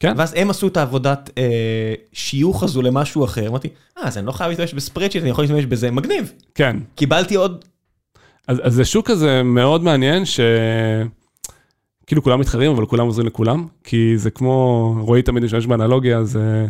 כן. 0.00 0.14
ואז 0.16 0.34
הם 0.36 0.50
עשו 0.50 0.68
את 0.68 0.76
העבודת 0.76 1.30
אה, 1.38 1.94
שיוך 2.12 2.62
הזו 2.62 2.82
למשהו 2.82 3.24
אחר, 3.24 3.48
אמרתי, 3.48 3.68
אה, 3.98 4.02
אז 4.02 4.18
אני 4.18 4.26
לא 4.26 4.32
חייב 4.32 4.50
להשתמש 4.50 4.74
בספרדשיט, 4.74 5.22
אני 5.22 5.30
יכול 5.30 5.44
להשתמש 5.44 5.64
בזה, 5.64 5.90
מגניב. 5.90 6.32
כן, 6.54 6.76
קיבלתי 6.94 7.34
עוד, 7.34 7.64
אז, 8.48 8.60
אז 8.62 8.74
זה 8.74 8.84
שוק 8.84 9.10
כזה 9.10 9.42
מאוד 9.42 9.82
מעניין, 9.82 10.24
ש... 10.24 10.40
כאילו 12.06 12.22
כולם 12.22 12.40
מתחרים, 12.40 12.70
אבל 12.70 12.86
כולם 12.86 13.06
עוזרים 13.06 13.26
לכולם, 13.26 13.66
כי 13.84 14.18
זה 14.18 14.30
כמו, 14.30 14.94
רועי 15.00 15.22
תמיד 15.22 15.44
משתמש 15.44 15.66
באנלוגיה, 15.66 16.24
זה 16.24 16.66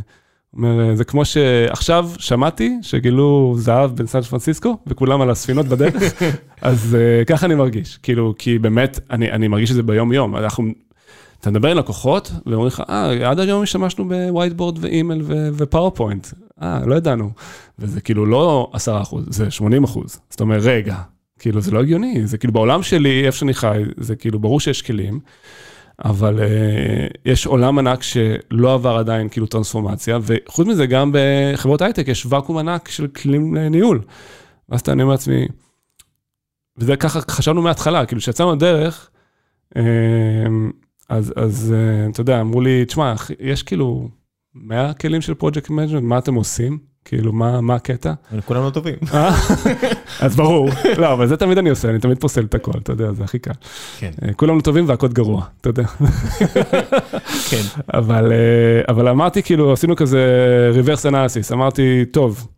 אומר, 0.56 0.94
זה 0.94 1.04
כמו 1.04 1.24
שעכשיו 1.24 2.10
שמעתי 2.18 2.78
שגילו 2.82 3.54
זהב 3.58 3.96
בין 3.96 4.06
סן 4.06 4.20
פרנסיסקו, 4.20 4.76
וכולם 4.86 5.20
על 5.20 5.30
הספינות 5.30 5.66
בדרך, 5.66 6.22
אז 6.62 6.96
uh, 6.96 7.24
ככה 7.24 7.46
אני 7.46 7.54
מרגיש, 7.54 7.98
כאילו, 8.02 8.34
כי 8.38 8.58
באמת, 8.58 9.00
אני, 9.10 9.32
אני 9.32 9.48
מרגיש 9.48 9.70
את 9.70 9.74
זה 9.74 9.82
ביום-יום, 9.82 10.36
אנחנו, 10.36 10.64
אתה 11.40 11.50
מדבר 11.50 11.70
עם 11.70 11.78
לקוחות, 11.78 12.32
ואומרים 12.46 12.66
לך, 12.66 12.82
אה, 12.88 13.30
עד 13.30 13.38
היום 13.38 13.62
השתמשנו 13.62 14.08
ב-whiteboard 14.08 14.78
ואימייל 14.80 15.22
ו-PowerPoint, 15.56 16.26
אה, 16.62 16.80
לא 16.86 16.94
ידענו, 16.94 17.30
וזה 17.78 18.00
כאילו 18.00 18.26
לא 18.26 18.70
10 18.72 19.02
אחוז, 19.02 19.24
זה 19.28 19.50
80 19.50 19.84
אחוז, 19.84 20.20
זאת 20.30 20.40
אומרת, 20.40 20.62
רגע, 20.62 20.96
כאילו 21.44 21.60
זה 21.60 21.70
לא 21.70 21.80
הגיוני, 21.80 22.26
זה 22.26 22.38
כאילו 22.38 22.52
בעולם 22.52 22.82
שלי, 22.82 23.26
איפה 23.26 23.38
שאני 23.38 23.54
חי, 23.54 23.82
זה 23.96 24.16
כאילו 24.16 24.38
ברור 24.38 24.60
שיש 24.60 24.82
כלים, 24.82 25.20
אבל 26.04 26.38
uh, 26.38 27.18
יש 27.24 27.46
עולם 27.46 27.78
ענק 27.78 28.02
שלא 28.02 28.74
עבר 28.74 28.96
עדיין 28.96 29.28
כאילו 29.28 29.46
טרנספורמציה, 29.46 30.18
וחוץ 30.22 30.66
מזה 30.66 30.86
גם 30.86 31.10
בחברות 31.14 31.82
הייטק 31.82 32.08
יש 32.08 32.26
ואקום 32.28 32.58
ענק 32.58 32.88
של 32.88 33.06
כלים 33.06 33.54
לניהול. 33.54 34.00
ואז 34.68 34.80
אתה 34.80 34.92
אומר 34.92 35.04
לעצמי, 35.04 35.48
וזה 36.78 36.96
ככה 36.96 37.20
חשבנו 37.20 37.62
מההתחלה, 37.62 38.06
כאילו 38.06 38.20
כשיצאנו 38.20 38.52
לדרך, 38.52 39.10
uh, 39.74 39.78
אז, 41.08 41.32
אז 41.36 41.74
uh, 41.74 42.10
אתה 42.12 42.20
יודע, 42.20 42.40
אמרו 42.40 42.60
לי, 42.60 42.84
תשמע, 42.84 43.14
יש 43.40 43.62
כאילו 43.62 44.08
100 44.54 44.94
כלים 44.94 45.20
של 45.20 45.34
project 45.34 45.70
management, 45.70 46.02
מה 46.02 46.18
אתם 46.18 46.34
עושים? 46.34 46.93
כאילו, 47.04 47.32
מה, 47.32 47.60
מה 47.60 47.74
הקטע? 47.74 48.12
כולם 48.44 48.64
לא 48.64 48.70
טובים. 48.70 48.94
אה? 49.14 49.34
אז 50.20 50.36
ברור, 50.36 50.68
לא, 50.98 51.12
אבל 51.12 51.26
זה 51.26 51.36
תמיד 51.36 51.58
אני 51.58 51.70
עושה, 51.70 51.90
אני 51.90 51.98
תמיד 51.98 52.20
פוסל 52.20 52.44
את 52.44 52.54
הכל, 52.54 52.78
אתה 52.82 52.92
יודע, 52.92 53.12
זה 53.12 53.24
הכי 53.24 53.38
קל. 53.38 53.52
כן. 53.98 54.10
אה, 54.22 54.32
כולם 54.32 54.56
לא 54.56 54.60
טובים 54.60 54.88
והקוד 54.88 55.14
גרוע, 55.14 55.44
אתה 55.60 55.68
יודע. 55.68 55.84
כן. 57.50 57.62
אבל, 57.94 58.32
אה, 58.32 58.82
אבל 58.88 59.08
אמרתי, 59.08 59.42
כאילו, 59.42 59.72
עשינו 59.72 59.96
כזה 59.96 60.20
reverse 60.74 61.10
analysis, 61.10 61.52
אמרתי, 61.52 62.04
טוב, 62.10 62.48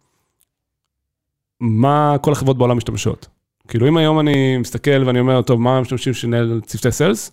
מה 1.61 2.17
כל 2.21 2.33
החברות 2.33 2.59
בעולם 2.59 2.77
משתמשות? 2.77 3.29
כאילו, 3.69 3.89
אם 3.89 3.97
היום 3.97 4.21
אני 4.21 4.57
מסתכל 4.57 5.03
ואני 5.07 5.21
אומר, 5.21 5.43
טוב, 5.43 5.61
מה 5.61 5.81
משתמשים 5.81 6.15
שנהל 6.15 6.61
צוותי 6.67 6.93
סיילס? 6.93 7.33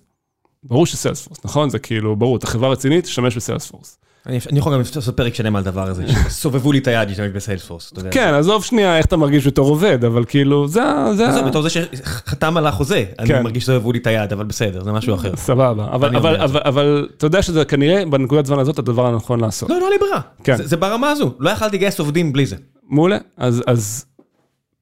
ברור 0.64 0.86
שסיילספורס, 0.86 1.46
נכון? 1.46 1.70
זה 1.70 1.80
כאילו, 1.80 2.16
ברור, 2.16 2.38
אתה 2.38 2.48
חברה 2.48 2.70
רצינית, 2.70 3.04
תשתמש 3.04 3.36
בסיילספורס. 3.36 3.98
אני 4.28 4.40
אני 4.52 4.60
יכול 4.60 4.74
גם 4.74 4.80
לעשות 4.80 5.18
פרק 5.18 5.36
שלם 5.36 5.56
על 5.56 5.62
הדבר 5.62 5.88
הזה, 5.88 6.04
שסובבו 6.08 6.72
לי 6.72 6.80
את 6.80 6.88
היד 6.88 7.10
להשתמש 7.10 7.32
בסיילספורס. 7.32 7.94
כן, 8.12 8.34
עזוב 8.34 8.64
שנייה 8.64 8.98
איך 8.98 9.06
אתה 9.06 9.18
מרגיש 9.18 9.48
בתור 9.48 9.70
עובד, 9.70 10.06
אבל 10.06 10.26
כאילו, 10.26 10.68
זה 10.68 10.84
ה... 10.84 11.10
עזוב, 11.10 11.48
בתור 11.48 11.62
זה 11.62 11.70
שחתם 11.70 12.58
על 12.58 12.68
החוזה, 12.68 13.06
אני 13.20 13.28
כן. 13.28 13.44
מרגיש 13.44 13.64
שסובבו 13.64 13.92
לי 13.92 14.00
את 14.00 14.08
היד, 14.08 14.34
אבל 14.34 14.46
בסדר, 14.46 14.84
זה 14.84 14.92
משהו 14.92 15.16
אחר. 15.16 15.36
סבבה, 15.36 15.88
אבל, 16.66 17.08
אתה 17.18 17.26
יודע 17.26 17.42
שזה 17.42 17.66
כנראה 17.66 18.06
בנקודת 18.06 18.46
זמן 18.46 18.60
הזאת 18.60 18.80
הדבר 18.80 19.08
הנכון 19.08 19.40
לעשות. 19.40 19.70
לא, 19.70 19.80
לא 19.80 19.90
לי 19.90 19.98
ברירה. 19.98 20.22
כן. 20.44 20.58
זה 20.64 20.78
ברמה 20.78 21.10
הזו, 21.10 21.34
לא 21.40 21.50
יכלתי 21.50 21.78
לגייס 21.78 22.00
עובדים 22.00 22.34
בלי 22.34 22.46
זה. 22.46 22.56
מעולה, 22.90 23.18
אז, 23.38 24.06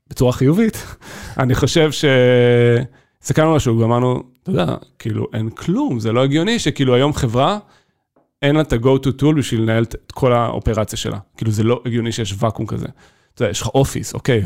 בצורה 0.10 0.32
חיובית, 0.32 0.96
אני 1.40 1.56
חושב 1.56 1.90
שהסתכלנו 1.92 3.50
על 3.52 3.58
השוק 3.58 3.80
ואמרנו, 3.80 4.24
אתה 4.44 4.52
יודע, 4.52 4.76
כאילו 5.00 5.28
אין 5.34 5.50
כלום, 5.50 6.00
זה 6.00 6.12
לא 6.12 6.24
הגיוני 6.24 6.60
שכאילו 6.60 6.96
היום 6.96 7.14
חברה, 7.14 7.58
אין 8.42 8.56
לה 8.56 8.62
את 8.62 8.74
ה-go 8.74 8.98
to 9.06 9.22
tool 9.22 9.36
בשביל 9.38 9.62
לנהל 9.62 9.84
את 9.84 10.12
כל 10.12 10.34
האופרציה 10.34 10.98
שלה. 10.98 11.18
כאילו 11.38 11.52
זה 11.52 11.64
לא 11.64 11.82
הגיוני 11.86 12.12
שיש 12.12 12.36
ואקום 12.40 12.66
כזה. 12.66 12.86
אתה 13.34 13.42
יודע, 13.44 13.52
יש 13.52 13.62
לך 13.62 13.68
אופיס, 13.68 14.14
אוקיי, 14.14 14.44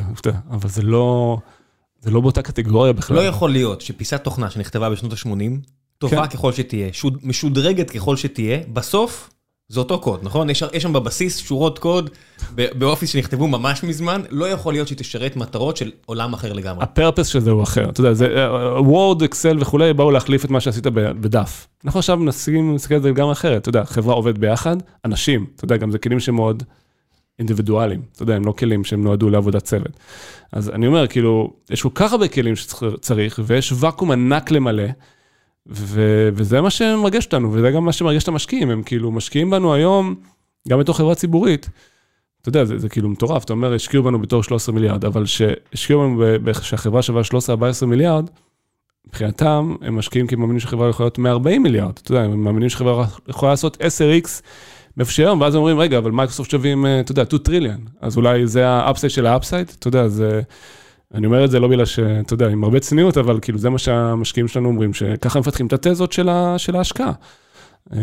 אבל 0.52 0.70
זה 0.70 0.82
לא, 0.82 1.38
זה 2.00 2.12
לא 2.12 2.22
באותה 2.22 2.41
קטגוריה 2.41 2.93
בכלל. 2.93 3.18
לא 3.18 3.22
יכול 3.22 3.52
להיות 3.52 3.82
שפיסת 3.82 4.24
תוכנה 4.24 4.50
שנכתבה 4.50 4.89
בשנות 4.89 5.14
ה-80, 5.14 5.30
טובה 5.98 6.28
ככל 6.28 6.52
שתהיה, 6.54 6.89
שוד- 6.93 7.18
משודרגת 7.24 7.89
ככל 7.91 8.16
שתהיה, 8.18 8.60
בסוף 8.74 9.30
זה 9.68 9.80
אותו 9.80 9.99
קוד, 9.99 10.20
נכון? 10.24 10.49
יש 10.49 10.63
שם 10.78 10.93
בבסיס 10.93 11.38
שורות 11.38 11.80
קוד 11.80 12.09
באופיס 12.55 13.09
שנכתבו 13.09 13.47
ממש 13.47 13.84
מזמן, 13.84 14.22
לא 14.30 14.45
יכול 14.45 14.74
להיות 14.74 14.88
שהיא 14.88 14.97
תשרת 14.97 15.36
מטרות 15.36 15.78
של 15.78 15.91
עולם 16.05 16.34
אחר 16.34 16.53
לגמרי. 16.53 16.84
הפרפס 16.84 17.28
של 17.28 17.39
זה 17.39 17.51
הוא 17.51 17.63
אחר, 17.63 17.89
אתה 17.89 17.99
יודע, 17.99 18.13
זה 18.13 18.47
וורד, 18.78 19.24
אקסל 19.24 19.57
וכולי, 19.61 19.93
באו 19.93 20.11
להחליף 20.11 20.45
את 20.45 20.49
מה 20.49 20.59
שעשית 20.59 20.88
בדף. 20.88 21.68
אנחנו 21.86 21.99
עכשיו 21.99 22.18
מנסים 22.18 22.74
להסתכל 22.74 22.95
על 22.95 23.01
זה 23.01 23.09
לגמרי 23.09 23.32
אחרת, 23.32 23.61
אתה 23.61 23.70
יודע, 23.70 23.86
חברה 23.86 24.13
עובדת 24.13 24.38
ביחד, 24.38 24.78
אנשים, 25.05 25.45
אתה 25.55 25.66
יודע, 25.66 25.78
גם 25.78 25.91
זה 25.91 25.97
כלים 25.97 26.20
שמאוד 26.20 26.63
אינדיבידואליים, 27.39 28.01
אתה 28.11 28.24
יודע, 28.24 28.36
הם 28.36 28.45
לא 28.45 28.51
כלים 28.51 28.84
שהם 28.84 29.03
נועדו 29.03 29.30
לעבודת 29.30 29.63
צוות. 29.63 29.99
אז 30.51 30.70
אני 30.70 30.88
אומר, 30.88 31.07
כאילו, 31.07 31.53
יש 31.70 31.82
כל 31.82 31.89
כך 31.95 32.11
הרבה 32.11 32.28
כלים 32.28 32.55
שצריך, 32.55 33.39
ויש 33.45 33.74
ואקום 33.76 34.11
ענק 34.11 34.51
למלא, 34.51 34.84
ו- 35.70 36.30
וזה 36.34 36.61
מה 36.61 36.70
שמרגש 36.70 37.26
אותנו, 37.26 37.53
וזה 37.53 37.72
גם 37.72 37.86
מה 37.86 37.91
שמרגש 37.91 38.24
את 38.24 38.28
המשקיעים, 38.28 38.70
הם 38.70 38.84
כאילו 38.84 39.11
משקיעים 39.11 39.49
בנו 39.49 39.74
היום, 39.74 40.16
גם 40.70 40.80
בתור 40.80 40.97
חברה 40.97 41.16
ציבורית. 41.16 41.70
אתה 42.41 42.49
יודע, 42.49 42.66
זה, 42.66 42.78
זה 42.78 42.89
כאילו 42.89 43.09
מטורף, 43.09 43.43
אתה 43.43 43.53
אומר, 43.53 43.74
השקיעו 43.74 44.03
בנו 44.03 44.20
בתור 44.22 44.43
13 44.43 44.76
מיליארד, 44.76 45.05
אבל 45.05 45.26
שהשקיעו 45.26 46.01
בנו, 46.01 46.24
ב- 46.43 46.61
שהחברה 46.61 47.01
שווה 47.01 47.22
13-14 47.82 47.86
מיליארד, 47.86 48.30
מבחינתם, 49.07 49.76
הם 49.82 49.95
משקיעים 49.95 50.28
כי 50.28 50.36
הם 50.36 50.41
מאמינים 50.41 50.59
שחברה 50.59 50.89
יכולה 50.89 51.05
להיות 51.05 51.18
140 51.18 51.63
מיליארד, 51.63 51.99
אתה 52.03 52.11
יודע, 52.11 52.24
הם 52.24 52.43
מאמינים 52.43 52.70
שחברה 52.70 53.05
יכולה 53.28 53.51
לעשות 53.51 53.78
10x 53.82 54.41
מאיפה 54.97 55.11
שהיום, 55.11 55.41
ואז 55.41 55.55
אומרים, 55.55 55.80
רגע, 55.80 55.97
אבל 55.97 56.11
מייקרוסופט 56.11 56.49
שווים, 56.49 56.86
אה, 56.86 56.99
אתה 56.99 57.11
יודע, 57.11 57.26
2 57.26 57.41
טריליאן, 57.43 57.80
אז 58.01 58.18
אולי 58.18 58.47
זה 58.47 58.68
ה-upside 58.68 59.12
של 59.11 59.26
ה-upside, 59.26 59.72
אתה 59.80 59.88
יודע, 59.88 60.07
זה... 60.07 60.41
אני 61.16 61.26
אומר 61.26 61.45
את 61.45 61.51
זה 61.51 61.59
לא 61.59 61.68
בגלל 61.68 61.86
שאתה 61.86 62.34
יודע, 62.34 62.47
עם 62.47 62.63
הרבה 62.63 62.80
צניעות, 62.80 63.18
אבל 63.18 63.39
כאילו 63.41 63.57
זה 63.57 63.70
מה 63.70 63.78
שהמשקיעים 63.78 64.47
שלנו 64.47 64.68
אומרים, 64.70 64.93
שככה 64.93 65.39
מפתחים 65.39 65.68
את 65.68 65.74
התזות 65.74 66.13
של, 66.13 66.30
ה, 66.30 66.53
של 66.57 66.76
ההשקעה. 66.76 67.11
אה, 67.93 67.99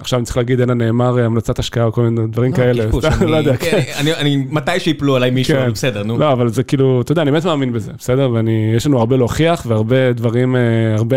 עכשיו 0.00 0.18
אני 0.18 0.24
צריך 0.26 0.36
להגיד, 0.36 0.60
אין 0.60 0.70
הנאמר 0.70 1.18
אה, 1.18 1.24
המלצת 1.26 1.58
השקעה 1.58 1.84
או 1.84 1.92
כל 1.92 2.02
מיני 2.02 2.26
דברים 2.26 2.52
כאלה, 2.52 2.84
סתם, 2.98 3.08
אני- 3.22 3.30
לא 3.30 3.36
יודע, 3.36 3.56
כן, 3.56 3.70
כן. 3.70 3.92
אני- 4.00 4.14
אני, 4.14 4.36
מתי 4.36 4.80
שיפלו 4.80 5.16
עליי 5.16 5.30
מישהו, 5.30 5.56
כן. 5.56 5.70
בסדר, 5.72 6.02
נו. 6.02 6.18
לא, 6.18 6.32
אבל 6.32 6.48
זה 6.48 6.62
כאילו, 6.62 7.00
אתה 7.00 7.12
יודע, 7.12 7.22
אני 7.22 7.30
באמת 7.30 7.44
מאמין 7.44 7.72
בזה, 7.72 7.92
בסדר? 7.98 8.30
ואני, 8.30 8.72
יש 8.76 8.86
לנו 8.86 8.98
הרבה 8.98 9.16
להוכיח 9.16 9.66
והרבה 9.68 10.12
דברים, 10.12 10.56
אה, 10.56 10.60
הרבה 10.96 11.16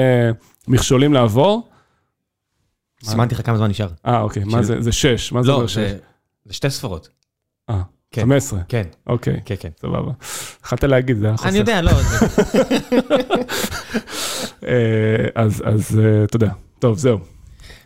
מכשולים 0.67 1.13
לעבור. 1.13 1.69
סימנתי 3.03 3.35
לך 3.35 3.45
כמה 3.45 3.57
זמן 3.57 3.69
נשאר. 3.69 3.87
אה, 4.05 4.21
אוקיי, 4.21 4.43
מה 4.45 4.63
זה, 4.63 4.81
זה 4.81 4.91
שש, 4.91 5.31
מה 5.31 5.41
זה 5.43 5.47
לא, 5.47 5.53
אומר 5.55 5.67
שש? 5.67 5.77
זה 6.45 6.53
שתי 6.53 6.69
ספרות. 6.69 7.09
אה, 7.69 7.81
כן. 8.11 8.21
15, 8.21 8.59
כן, 8.69 8.83
אוקיי, 9.07 9.39
כן, 9.45 9.55
כן. 9.59 9.69
סבבה. 9.81 10.11
יכולת 10.65 10.83
להגיד, 10.83 11.17
זה 11.17 11.25
היה 11.27 11.37
חוסך. 11.37 11.49
אני 11.49 11.57
יודע, 11.57 11.81
לא, 11.81 11.91
אה, 14.67 14.75
אז, 15.35 15.63
אז 15.65 15.99
אה, 15.99 16.25
יודע, 16.33 16.49
טוב, 16.79 16.97
זהו. 16.97 17.17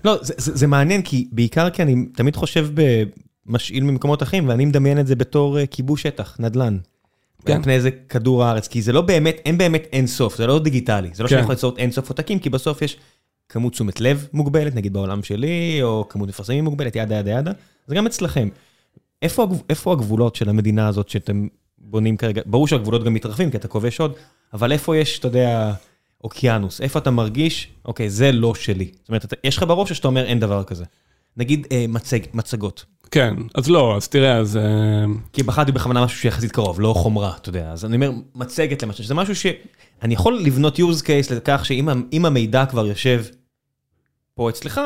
לא, 0.06 0.18
זה- 0.22 0.34
זה 0.38 0.52
זה 0.58 0.68
מעניין, 0.68 1.02
כי 1.02 1.28
בעיקר 1.32 1.70
כי 1.70 1.82
אני 1.82 2.06
תמיד 2.16 2.36
חושב 2.36 2.68
במשאיל 3.46 3.84
ממקומות 3.84 4.24
אחרים, 4.24 4.48
ואני 4.50 4.66
מדמיין 4.66 5.00
את 5.00 5.08
זה 5.08 5.16
בתור 5.16 5.60
אה, 5.60 5.66
כיבוש 5.66 6.04
שטח, 6.04 6.36
נדל"ן. 6.40 6.78
כן. 7.46 7.56
על 7.56 7.64
פני 7.64 7.74
איזה 7.74 7.92
כדור 7.92 8.44
הארץ, 8.44 8.68
כי 8.68 8.82
זה 8.82 8.94
לא 8.94 9.02
באמת, 9.02 9.42
אין 9.46 9.58
באמת 9.58 9.88
אין 9.92 10.08
סוף, 10.08 10.38
זה 10.38 10.48
לא 10.48 10.60
דיגיטלי. 10.60 11.10
זה 11.14 11.24
לא 11.24 11.28
כן. 11.28 11.36
שאני 11.36 11.42
יכול 11.42 11.54
ליצור 11.54 11.74
אין 11.78 11.92
סוף 11.92 12.10
עותקים, 12.10 12.40
כי 12.40 12.50
בסוף 12.50 12.82
יש 12.82 12.98
כמות 13.50 13.74
תשומת 13.74 14.02
לב 14.02 14.28
מוגבלת, 14.34 14.76
נגיד 14.76 14.94
בעולם 14.94 15.24
שלי, 15.24 15.80
או 15.84 16.06
כמות 16.10 16.30
מפרסמים 16.30 16.64
מוגבלת, 16.64 16.96
ידה 16.96 17.16
ידה 17.16 17.32
ידה. 17.32 17.52
זה 17.88 17.96
גם 17.96 18.06
אצלכם. 18.06 18.50
איפה 19.22 19.48
איפה 19.70 19.92
הגבולות 19.94 20.36
של 20.36 20.50
המדינה 20.50 20.88
הזאת 20.88 21.10
שאתם 21.10 21.48
בונים 21.78 22.18
כרגע? 22.18 22.42
ברור 22.46 22.68
שהגבולות 22.68 23.04
גם 23.04 23.14
מתרחבים, 23.14 23.52
כי 23.52 23.58
אתה 23.58 23.68
כובש 23.68 24.00
עוד, 24.00 24.14
אבל 24.54 24.72
איפה 24.72 24.98
יש, 24.98 25.20
אתה 25.20 25.28
יודע, 25.28 25.74
אוקיינוס? 26.24 26.82
איפה 26.82 27.00
אתה 27.00 27.12
מרגיש, 27.12 27.68
אוקיי, 27.86 28.10
זה 28.10 28.32
לא 28.32 28.56
שלי. 28.56 28.92
זאת 29.00 29.10
אומרת, 29.10 29.26
אתה- 29.26 29.36
יש 29.44 29.58
לך 29.58 29.64
בראש 29.68 29.90
או 29.90 29.96
שאתה 29.96 30.08
אומר 30.08 30.26
אין 30.26 30.40
דבר 30.40 30.64
כזה? 30.64 30.86
נגיד 31.38 31.68
אה, 31.72 31.86
מצג, 31.90 32.20
מצגות. 32.34 32.86
כן, 33.12 33.34
אז 33.56 33.70
לא, 33.70 33.96
אז 33.96 34.08
תראה, 34.08 34.38
אז... 34.38 34.58
אה, 34.58 34.62
כי 35.34 35.44
בחרתי 35.44 35.72
בכוונה 35.72 36.04
משהו 36.06 36.20
שיחסית 36.20 36.52
קרוב, 36.52 36.82
לא 36.82 36.94
חומרה, 36.98 37.34
אתה 37.42 37.50
יודע. 37.50 37.72
אז 37.72 37.86
אני 37.86 37.96
אומר, 37.96 38.12
מצגת 38.36 38.84
למשל, 38.84 39.04
שזה 39.04 39.14
משהו 39.14 39.36
שאני 39.36 40.14
יכול 40.14 40.40
לבנות 40.40 40.80
use 40.80 41.02
case 41.04 41.36
לכך 41.36 41.66
שאם 41.66 42.26
המידע 42.26 42.66
כבר 42.66 42.88
יושב 42.88 43.24
פה 44.36 44.50
אצלך, 44.50 44.82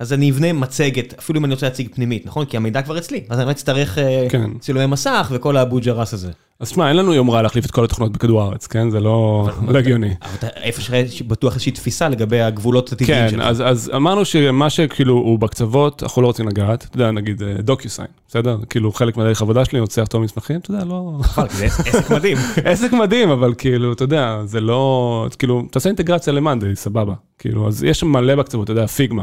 אז 0.00 0.12
אני 0.12 0.30
אבנה 0.30 0.52
מצגת, 0.52 1.14
אפילו 1.18 1.38
אם 1.38 1.44
אני 1.44 1.54
רוצה 1.54 1.66
להציג 1.66 1.88
פנימית, 1.94 2.26
נכון? 2.26 2.44
כי 2.44 2.56
המידע 2.56 2.82
כבר 2.82 2.98
אצלי, 2.98 3.24
אז 3.28 3.40
אני 3.40 3.50
אצטרך 3.50 3.98
אה, 3.98 4.26
כן. 4.30 4.50
צילומי 4.58 4.86
מסך 4.86 5.28
וכל 5.32 5.56
האבו 5.56 5.78
ג'רס 5.80 6.14
הזה. 6.14 6.30
אז 6.60 6.70
תשמע, 6.70 6.88
אין 6.88 6.96
לנו 6.96 7.14
יומרה 7.14 7.42
להחליף 7.42 7.66
את 7.66 7.70
כל 7.70 7.84
התוכנות 7.84 8.12
בכדור 8.12 8.42
הארץ, 8.42 8.66
כן? 8.66 8.90
זה 8.90 9.00
לא 9.00 9.48
לא 9.68 9.78
הגיוני. 9.78 10.14
אבל 10.22 10.48
איפה 10.56 10.80
שיש 10.80 11.22
בטוח 11.22 11.52
איזושהי 11.52 11.72
תפיסה 11.72 12.08
לגבי 12.08 12.40
הגבולות 12.40 12.92
הטבעיים 12.92 13.24
כן, 13.24 13.30
שלך. 13.30 13.46
אז, 13.46 13.62
אז 13.66 13.90
אמרנו 13.96 14.24
שמה 14.24 14.70
שכאילו 14.70 15.14
הוא 15.14 15.38
בקצוות, 15.38 16.02
אנחנו 16.02 16.22
לא 16.22 16.26
רוצים 16.26 16.48
לגעת, 16.48 16.84
אתה 16.84 16.96
יודע, 16.96 17.10
נגיד 17.10 17.42
דוקיוסיין, 17.58 18.08
בסדר? 18.28 18.58
כאילו 18.70 18.92
חלק 18.92 19.16
מהדרך 19.16 19.42
עבודה 19.42 19.64
שלי, 19.64 19.80
רוצה 19.80 20.02
לחתום 20.02 20.22
מסמכים, 20.22 20.60
אתה 20.60 20.70
יודע, 20.70 20.84
לא... 20.84 21.18
כי 21.34 21.56
זה 21.56 21.66
עסק 21.66 22.10
מדהים. 22.10 22.36
עסק 22.64 22.92
מדהים, 22.92 23.30
אבל 23.30 23.54
כאילו, 23.58 23.92
אתה 23.92 24.04
יודע, 24.04 24.40
זה 24.44 24.60
לא... 24.60 25.26
כאילו, 25.38 25.62
תעשה 25.70 25.88
אינטגרציה 25.88 26.32
למאנדי, 26.32 26.76
סבבה. 26.76 27.14
כאילו, 27.38 27.68
אז 27.68 27.84
יש 27.84 28.00
שם 28.00 28.06
מלא 28.06 28.34
בקצוות, 28.34 28.64
אתה 28.64 28.72
יודע, 28.72 28.86
פיגמה. 28.86 29.22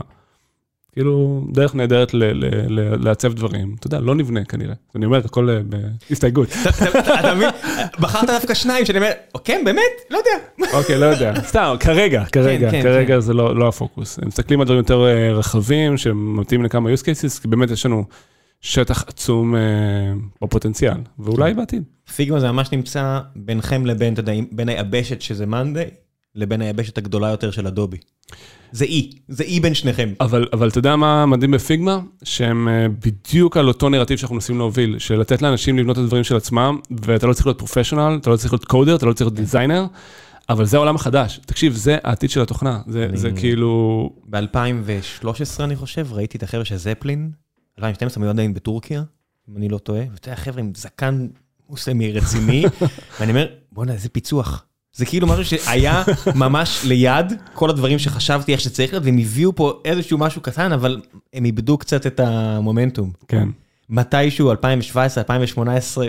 כאילו, 0.93 1.43
דרך 1.51 1.75
נהדרת 1.75 2.11
לעצב 2.99 3.33
דברים. 3.33 3.75
אתה 3.79 3.87
יודע, 3.87 3.99
לא 3.99 4.15
נבנה 4.15 4.45
כנראה. 4.45 4.73
אני 4.95 5.05
אומר, 5.05 5.17
הכל 5.25 5.49
אה, 5.49 5.59
בהסתייגות. 6.09 6.49
אתה- 7.19 7.35
מבין? 7.35 7.49
בחרת 7.99 8.29
דווקא 8.29 8.53
שניים 8.53 8.85
שאני 8.85 8.97
אומר, 8.97 9.11
כן, 9.43 9.61
באמת? 9.65 9.81
לא 10.09 10.17
יודע. 10.17 10.71
אוקיי, 10.77 10.97
לא 10.99 11.05
יודע. 11.05 11.33
סתם, 11.41 11.75
כרגע, 11.79 12.23
כרגע, 12.31 12.71
כן, 12.71 12.81
כרגע 12.83 13.19
זה 13.19 13.33
לא 13.33 13.55
לא 13.55 13.67
הפוקוס. 13.67 14.19
הם 14.19 14.27
מסתכלים 14.27 14.59
על 14.61 14.65
דברים 14.65 14.77
יותר 14.79 15.05
אה, 15.05 15.33
רחבים, 15.33 15.97
שמתאים 15.97 16.63
לכמה 16.63 16.89
use 16.93 17.01
cases, 17.03 17.41
כי 17.41 17.47
באמת 17.47 17.71
יש 17.71 17.85
לנו 17.85 18.03
שטח 18.61 19.03
עצום 19.07 19.55
אה, 19.55 19.61
בפוטנציאל, 20.41 20.93
ואולי 21.19 21.53
בעתיד. 21.53 21.83
פיגמה 22.15 22.39
זה 22.39 22.51
ממש 22.51 22.71
נמצא 22.71 23.19
ביניכם 23.35 23.85
לבין, 23.85 24.13
אתה 24.13 24.21
יודע, 24.21 24.33
בין 24.51 24.69
היבשת 24.69 25.21
שזה 25.21 25.45
מאנדיי, 25.45 25.89
לבין 26.35 26.61
היבשת 26.61 26.97
הגדולה 26.97 27.27
יותר 27.29 27.51
של 27.51 27.67
אדובי. 27.67 27.97
זה 28.71 28.85
אי, 28.85 29.11
זה 29.27 29.43
אי 29.43 29.59
בין 29.59 29.73
שניכם. 29.73 30.13
אבל, 30.19 30.47
אבל 30.53 30.67
אתה 30.69 30.77
יודע 30.79 30.95
מה 30.95 31.25
מדהים 31.25 31.51
בפיגמה? 31.51 31.99
שהם 32.23 32.67
אה, 32.67 32.87
בדיוק 32.89 33.57
על 33.57 33.67
אותו 33.67 33.89
נרטיב 33.89 34.17
שאנחנו 34.17 34.35
מנסים 34.35 34.57
להוביל, 34.57 34.99
של 34.99 35.15
לתת 35.19 35.41
לאנשים 35.41 35.77
לבנות 35.79 35.97
את 35.97 36.03
הדברים 36.03 36.23
של 36.23 36.35
עצמם, 36.35 36.79
ואתה 36.91 37.27
לא 37.27 37.33
צריך 37.33 37.45
להיות 37.45 37.57
פרופשיונל, 37.57 38.17
אתה 38.21 38.29
לא 38.29 38.35
צריך 38.37 38.53
להיות 38.53 38.65
קודר, 38.65 38.95
אתה 38.95 39.05
לא 39.05 39.13
צריך 39.13 39.27
להיות 39.27 39.35
דיזיינר, 39.39 39.85
אבל 40.49 40.65
זה 40.65 40.77
העולם 40.77 40.95
החדש. 40.95 41.39
תקשיב, 41.45 41.73
זה 41.73 41.97
העתיד 42.03 42.29
של 42.29 42.41
התוכנה, 42.41 42.81
זה, 42.87 43.05
אני- 43.09 43.17
זה 43.17 43.31
כאילו... 43.31 44.09
ב-2013 44.29 45.25
אני 45.63 45.75
חושב, 45.75 46.07
ראיתי 46.13 46.37
את 46.37 46.43
החבר'ה 46.43 46.65
של 46.65 46.77
זפלין, 46.77 47.31
2012 47.77 48.21
מיועד 48.21 48.37
להם 48.37 48.53
בטורקיה, 48.53 49.03
אם 49.49 49.57
אני 49.57 49.69
לא 49.69 49.77
טועה, 49.77 50.01
ואתה 50.11 50.27
יודע, 50.29 50.35
חבר'ה 50.35 50.59
עם 50.61 50.71
זקן 50.77 51.27
מוסלמי 51.69 52.11
רציני, 52.11 52.63
ואני 53.19 53.31
אומר, 53.31 53.47
בואנה, 53.71 53.93
איזה 53.93 54.09
פיצוח. 54.09 54.65
זה 54.93 55.05
כאילו 55.05 55.27
משהו 55.27 55.45
שהיה 55.45 56.03
ממש 56.35 56.81
ליד, 56.87 57.33
כל 57.53 57.69
הדברים 57.69 57.99
שחשבתי 57.99 58.51
איך 58.51 58.61
שצריך 58.61 58.93
להיות, 58.93 59.05
והם 59.05 59.17
הביאו 59.17 59.55
פה 59.55 59.81
איזשהו 59.85 60.17
משהו 60.17 60.41
קטן, 60.41 60.71
אבל 60.71 61.01
הם 61.33 61.45
איבדו 61.45 61.77
קצת 61.77 62.07
את 62.07 62.19
המומנטום. 62.19 63.11
כן. 63.27 63.49
מתישהו, 63.89 64.51
2017, 64.51 65.21
2018, 65.21 66.07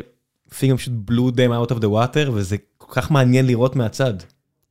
Figma 0.59 0.77
פשוט 0.77 0.93
blew 1.11 1.35
them 1.35 1.69
out 1.69 1.73
of 1.73 1.79
the 1.79 1.87
water, 1.87 2.31
וזה 2.33 2.57
כל 2.79 2.93
כך 3.01 3.11
מעניין 3.11 3.47
לראות 3.47 3.77
מהצד. 3.77 4.15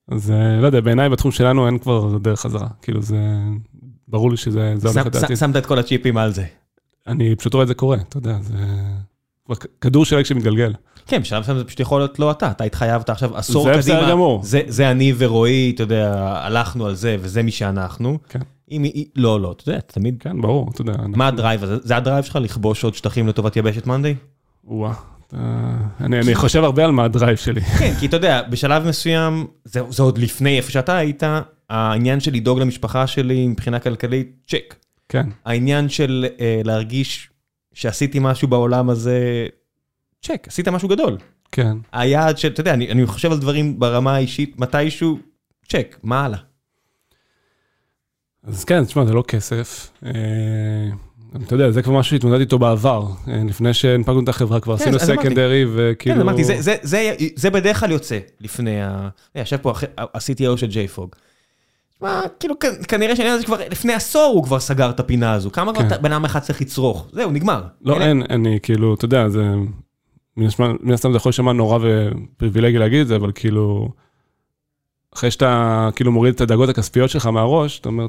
אז 0.07 0.31
אה, 0.31 0.61
לא 0.61 0.65
יודע, 0.65 0.81
בעיניי 0.81 1.09
בתחום 1.09 1.31
שלנו 1.31 1.67
אין 1.67 1.79
כבר 1.79 2.17
דרך 2.17 2.39
חזרה. 2.39 2.67
כאילו 2.81 3.01
זה... 3.01 3.17
ברור 4.07 4.31
לי 4.31 4.37
שזה 4.37 4.73
זה 4.75 4.89
הולך 4.89 5.05
לדעתי. 5.05 5.35
שמת 5.35 5.55
את 5.55 5.65
כל 5.65 5.79
הצ'יפים 5.79 6.17
על 6.17 6.33
זה. 6.33 6.45
אני 7.07 7.35
פשוט 7.35 7.53
רואה 7.53 7.63
את 7.63 7.67
זה 7.67 7.73
קורה, 7.73 7.97
אתה 7.97 8.17
יודע, 8.17 8.37
זה... 8.41 8.57
כבר 9.45 9.55
כדור 9.81 10.05
שלג 10.05 10.25
שמתגלגל. 10.25 10.73
כן, 11.07 11.21
בשלב 11.21 11.41
מסוים 11.41 11.57
זה 11.57 11.63
פשוט 11.63 11.79
יכול 11.79 12.01
להיות 12.01 12.19
לא 12.19 12.31
אתה, 12.31 12.51
אתה 12.51 12.63
התחייבת 12.63 13.09
עכשיו 13.09 13.37
עשור 13.37 13.63
זה 13.63 13.69
קדימה. 13.69 13.97
בסדר 13.97 14.11
גמור. 14.11 14.43
זה, 14.43 14.61
זה 14.67 14.91
אני 14.91 15.13
ורועי, 15.17 15.71
אתה 15.75 15.83
יודע, 15.83 16.13
הלכנו 16.27 16.85
על 16.85 16.95
זה 16.95 17.17
וזה 17.19 17.43
מי 17.43 17.51
שאנחנו. 17.51 18.17
כן. 18.29 18.39
אם 18.71 18.83
היא... 18.83 19.05
לא, 19.15 19.41
לא, 19.41 19.51
אתה 19.51 19.69
יודע, 19.69 19.79
תמיד... 19.79 20.15
כן, 20.19 20.41
ברור, 20.41 20.69
אתה 20.73 20.81
יודע. 20.81 20.93
מה 21.07 21.27
ה-drive 21.27 21.63
הזה? 21.63 21.77
זה 21.81 21.97
ה-drive 21.97 22.23
שלך 22.23 22.35
לכבוש 22.35 22.83
עוד 22.83 22.95
שטחים 22.95 23.27
לטובת 23.27 23.57
יבשת 23.57 23.87
מאנדיי? 23.87 24.15
וואה. 24.63 24.93
אני, 26.01 26.19
אני 26.19 26.35
חושב 26.35 26.63
הרבה 26.63 26.85
על 26.85 26.91
מה 26.91 27.03
ה-drive 27.05 27.37
שלי. 27.37 27.61
כן, 27.79 27.93
כי 27.99 28.05
אתה 28.05 28.15
יודע, 28.15 28.41
בשלב 28.41 28.87
מסוים, 28.87 29.47
זה, 29.65 29.81
זה 29.89 30.03
עוד 30.03 30.17
לפני 30.17 30.57
איפה 30.57 30.71
שאתה 30.71 30.97
היית, 30.97 31.23
העניין 31.69 32.19
של 32.19 32.33
לדאוג 32.33 32.59
למשפחה 32.59 33.07
שלי 33.07 33.47
מבחינה 33.47 33.79
כלכלית, 33.79 34.35
צ'ק. 34.47 34.75
כן. 35.09 35.29
העניין 35.45 35.89
של 35.89 36.25
אה, 36.39 36.61
להרגיש 36.63 37.29
שעשיתי 37.73 38.19
משהו 38.21 38.47
בעולם 38.47 38.89
הזה, 38.89 39.47
צ'ק, 40.23 40.47
עשית 40.47 40.67
משהו 40.67 40.89
גדול. 40.89 41.17
כן. 41.51 41.77
היעד 41.91 42.37
של, 42.37 42.47
אתה 42.47 42.61
יודע, 42.61 42.73
אני, 42.73 42.91
אני 42.91 43.05
חושב 43.05 43.31
על 43.31 43.37
דברים 43.37 43.79
ברמה 43.79 44.15
האישית, 44.15 44.59
מתישהו, 44.59 45.19
צ'ק, 45.69 45.97
מה 46.03 46.25
הלאה? 46.25 46.39
אז 48.43 48.63
כן, 48.63 48.85
תשמע, 48.85 49.05
זה 49.05 49.13
לא 49.13 49.23
כסף. 49.27 49.91
אה, 50.05 50.11
אתה 51.45 51.55
יודע, 51.55 51.71
זה 51.71 51.81
כבר 51.81 51.93
משהו 51.93 52.11
שהתמודדתי 52.11 52.43
איתו 52.43 52.59
בעבר. 52.59 53.07
אה, 53.27 53.41
לפני 53.49 53.73
שהנפגנו 53.73 54.23
את 54.23 54.29
החברה, 54.29 54.59
כבר 54.59 54.77
כן, 54.77 54.95
עשינו. 54.95 54.99
סקנדרי, 54.99 55.65
וכאילו... 55.75 56.15
כן, 56.15 56.21
אמרתי, 56.21 56.43
זה, 56.43 56.61
זה, 56.61 56.75
זה, 56.81 57.15
זה 57.35 57.49
בדרך 57.49 57.79
כלל 57.79 57.91
יוצא 57.91 58.19
לפני 58.39 58.81
ה... 58.83 59.09
יושב 59.35 59.57
פה 59.57 59.73
ה-CTO 59.97 60.57
של 60.57 60.67
JFOG. 60.69 61.17
מה, 62.01 62.21
כאילו, 62.39 62.55
כנראה 62.87 63.15
שהעניין 63.15 63.35
הזה 63.35 63.45
כבר, 63.45 63.57
לפני 63.71 63.93
עשור 63.93 64.33
הוא 64.35 64.43
כבר 64.43 64.59
סגר 64.59 64.89
את 64.89 64.99
הפינה 64.99 65.33
הזו. 65.33 65.51
כמה 65.51 65.73
כן. 65.73 65.87
כבר 65.87 65.97
בן 65.97 66.11
אדם 66.11 66.25
אחד 66.25 66.39
צריך 66.39 66.61
לצרוך? 66.61 67.07
זהו, 67.11 67.31
נגמר. 67.31 67.63
לא, 67.81 68.01
אין, 68.01 68.23
אני 68.29 68.59
כאילו, 68.63 68.93
אתה 68.93 69.05
יודע, 69.05 69.29
זה... 69.29 69.43
מן 70.37 70.45
הסתם- 70.93 71.11
זה 71.11 71.17
יכול 71.17 71.29
להישמע 71.29 71.53
נורא 71.53 71.79
ופריבילגי 71.81 72.77
להגיד 72.77 73.01
את 73.01 73.07
זה, 73.07 73.15
אבל 73.15 73.31
כאילו... 73.35 73.89
אחרי 75.15 75.31
שאתה 75.31 75.89
כאילו 75.95 76.11
מוריד 76.11 76.33
את 76.33 76.41
הדאגות 76.41 76.69
הכספיות 76.69 77.09
שלך 77.09 77.25
מהראש, 77.25 77.79
אתה 77.79 77.89
אומר, 77.89 78.07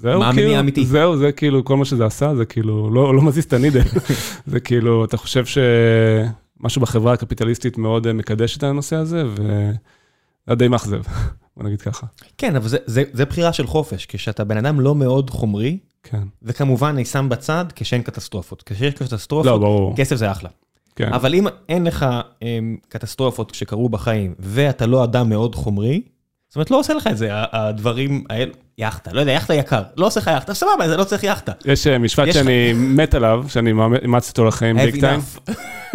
זהו, 0.00 0.20
מה 0.20 0.32
כאילו, 0.32 0.54
האמיתי? 0.54 0.86
זהו, 0.86 1.16
זה 1.16 1.32
כאילו, 1.32 1.64
כל 1.64 1.76
מה 1.76 1.84
שזה 1.84 2.06
עשה, 2.06 2.34
זה 2.34 2.44
כאילו, 2.44 2.90
לא, 2.90 3.14
לא 3.14 3.22
מזיז 3.22 3.44
את 3.44 3.52
הנידל. 3.52 3.82
זה 4.46 4.60
כאילו, 4.60 5.04
אתה 5.04 5.16
חושב 5.16 5.44
שמשהו 5.46 6.80
בחברה 6.82 7.12
הקפיטליסטית 7.12 7.78
מאוד 7.78 8.06
אה, 8.06 8.12
מקדש 8.12 8.56
את 8.56 8.62
הנושא 8.62 8.96
הזה, 8.96 9.24
וזה 9.26 10.54
די 10.56 10.68
מאכזב, 10.68 11.02
בוא 11.56 11.64
נגיד 11.64 11.82
ככה. 11.82 12.06
כן, 12.38 12.56
אבל 12.56 12.68
זה, 12.68 12.78
זה, 12.86 13.02
זה 13.12 13.24
בחירה 13.24 13.52
של 13.52 13.66
חופש, 13.66 14.06
כשאתה 14.06 14.44
בן 14.44 14.56
אדם 14.56 14.80
לא 14.80 14.94
מאוד 14.94 15.30
חומרי, 15.30 15.78
כן. 16.02 16.22
וכמובן 16.42 16.88
אני 16.88 17.04
שם 17.04 17.28
בצד 17.28 17.64
כשאין 17.74 18.02
קטסטרופות. 18.02 18.62
כשיש 18.62 18.94
לא, 19.02 19.06
קטסטרופות, 19.06 19.60
ברור. 19.60 19.96
כסף 19.96 20.16
זה 20.16 20.30
אחלה. 20.30 20.50
כן. 20.96 21.12
אבל 21.12 21.34
אם 21.34 21.46
אין 21.68 21.84
לך 21.84 22.06
אמ, 22.42 22.76
קטסטרופות 22.88 23.54
שקרו 23.54 23.88
בחיים, 23.88 24.34
ואתה 24.38 24.86
לא 24.86 25.04
אדם 25.04 25.28
מאוד 25.28 25.54
חומרי, 25.54 26.02
זאת 26.48 26.56
אומרת, 26.56 26.70
לא 26.70 26.78
עושה 26.78 26.94
לך 26.94 27.06
את 27.06 27.16
זה, 27.16 27.28
הדברים 27.32 28.24
האלה, 28.30 28.52
יאכטה, 28.78 29.12
לא 29.12 29.20
יודע, 29.20 29.32
יאכטה 29.32 29.54
יקר, 29.54 29.82
לא 29.96 30.06
עושה 30.06 30.20
לך 30.20 30.26
יאכטה, 30.26 30.54
סבבה, 30.54 30.88
זה 30.88 30.96
לא 30.96 31.04
צריך 31.04 31.24
יאכטה. 31.24 31.52
יש 31.64 31.86
אה, 31.86 31.98
משפט 31.98 32.26
יש 32.28 32.36
לך- 32.36 32.42
שאני 32.44 32.72
מת 32.72 33.14
עליו, 33.14 33.44
שאני 33.48 33.72
מאמץ 33.72 34.28
אותו 34.30 34.44
לחיים 34.44 34.78
Have 34.78 34.82
ביג 34.82 35.00
טיים. 35.00 35.20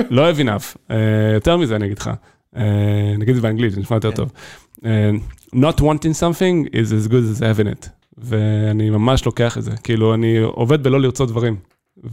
לא 0.09 0.31
heavy 0.31 0.39
enough, 0.41 0.77
אה, 0.91 0.95
יותר 1.33 1.57
מזה 1.57 1.75
אני 1.75 1.85
אגיד 1.85 1.99
לך. 1.99 2.09
אה, 2.57 2.61
נגיד 3.17 3.29
את 3.29 3.35
זה 3.35 3.41
באנגלית, 3.41 3.73
זה 3.73 3.79
נשמע 3.79 3.97
יותר 3.97 4.11
כן. 4.11 4.15
טוב. 4.15 4.31
Not 5.55 5.79
wanting 5.79 6.13
something 6.19 6.67
is 6.69 7.05
as 7.05 7.09
good 7.11 7.37
as 7.37 7.41
having 7.41 7.83
it. 7.83 7.89
ואני 8.17 8.89
ממש 8.89 9.25
לוקח 9.25 9.57
את 9.57 9.63
זה, 9.63 9.71
כאילו 9.83 10.13
אני 10.13 10.37
עובד 10.39 10.83
בלא 10.83 11.01
לרצות 11.01 11.29
דברים. 11.29 11.55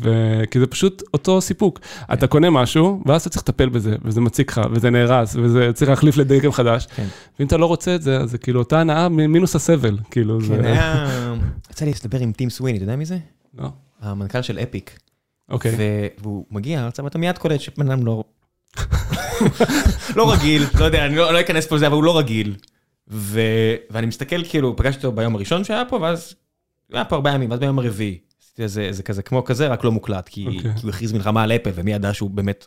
ו- 0.00 0.42
כי 0.50 0.60
זה 0.60 0.66
פשוט 0.66 1.02
אותו 1.14 1.40
סיפוק. 1.40 1.78
כן. 1.78 2.12
אתה 2.12 2.26
קונה 2.26 2.50
משהו, 2.50 3.02
ואז 3.06 3.20
אתה 3.20 3.30
צריך 3.30 3.42
לטפל 3.42 3.68
בזה, 3.68 3.96
וזה 4.04 4.20
מציק 4.20 4.50
לך, 4.52 4.60
וזה 4.72 4.90
נהרס, 4.90 5.36
וזה 5.36 5.70
צריך 5.74 5.90
להחליף 5.90 6.16
לדגם 6.16 6.52
חדש. 6.52 6.86
כן. 6.86 7.06
ואם 7.38 7.46
אתה 7.46 7.56
לא 7.56 7.66
רוצה 7.66 7.94
את 7.94 8.02
זה, 8.02 8.16
אז 8.20 8.30
זה 8.30 8.38
כאילו 8.38 8.58
אותה 8.58 8.80
הנאה 8.80 9.08
מינוס 9.08 9.56
הסבל, 9.56 9.98
כאילו 10.10 10.38
כן, 10.40 10.46
זה... 10.46 10.60
היה... 10.64 11.34
יצא 11.70 11.84
לי 11.84 11.92
לדבר 12.04 12.18
עם 12.18 12.32
טים 12.32 12.50
סוויני, 12.50 12.78
אתה 12.78 12.84
יודע 12.84 12.96
מי 12.96 13.04
זה? 13.04 13.18
לא, 13.58 13.68
המנכ"ל 14.00 14.42
של 14.42 14.58
אפיק. 14.58 14.98
אוקיי. 15.50 15.76
והוא 16.18 16.44
מגיע 16.50 16.84
ארצה, 16.84 17.04
ואתה 17.04 17.18
מיד 17.18 17.38
קולט 17.38 17.60
שבן 17.60 17.90
אדם 17.90 18.06
לא... 18.06 18.24
לא 20.16 20.32
רגיל, 20.32 20.62
לא 20.78 20.84
יודע, 20.84 21.06
אני 21.06 21.16
לא 21.16 21.32
לא 21.32 21.40
אכנס 21.40 21.66
פה 21.66 21.76
לזה, 21.76 21.86
אבל 21.86 21.96
הוא 21.96 22.04
לא 22.04 22.18
רגיל. 22.18 22.54
ו- 23.08 23.74
ואני 23.90 24.06
מסתכל, 24.06 24.44
כאילו, 24.44 24.76
פגשתי 24.76 25.06
אותו 25.06 25.16
ביום 25.16 25.34
הראשון 25.34 25.64
שהיה 25.64 25.84
פה, 25.84 25.96
ואז... 25.96 26.34
היה 26.92 27.04
פה 27.04 27.16
ארבעה 27.16 27.34
ימים, 27.34 27.50
ואז 27.50 27.60
ביום 27.60 27.78
הרביעי. 27.78 28.18
איזה 28.58 28.82
איזה 28.82 29.02
כזה 29.02 29.22
כמו 29.22 29.44
כזה, 29.44 29.68
רק 29.68 29.84
לא 29.84 29.92
מוקלט, 29.92 30.28
כי 30.28 30.46
אוקיי. 30.46 30.60
כי 30.60 30.68
הוא 30.82 30.90
הכריז 30.90 31.12
מלחמה 31.12 31.42
על 31.42 31.52
אפל, 31.52 31.70
ומי 31.74 31.92
ידע 31.92 32.14
שהוא 32.14 32.30
באמת 32.30 32.66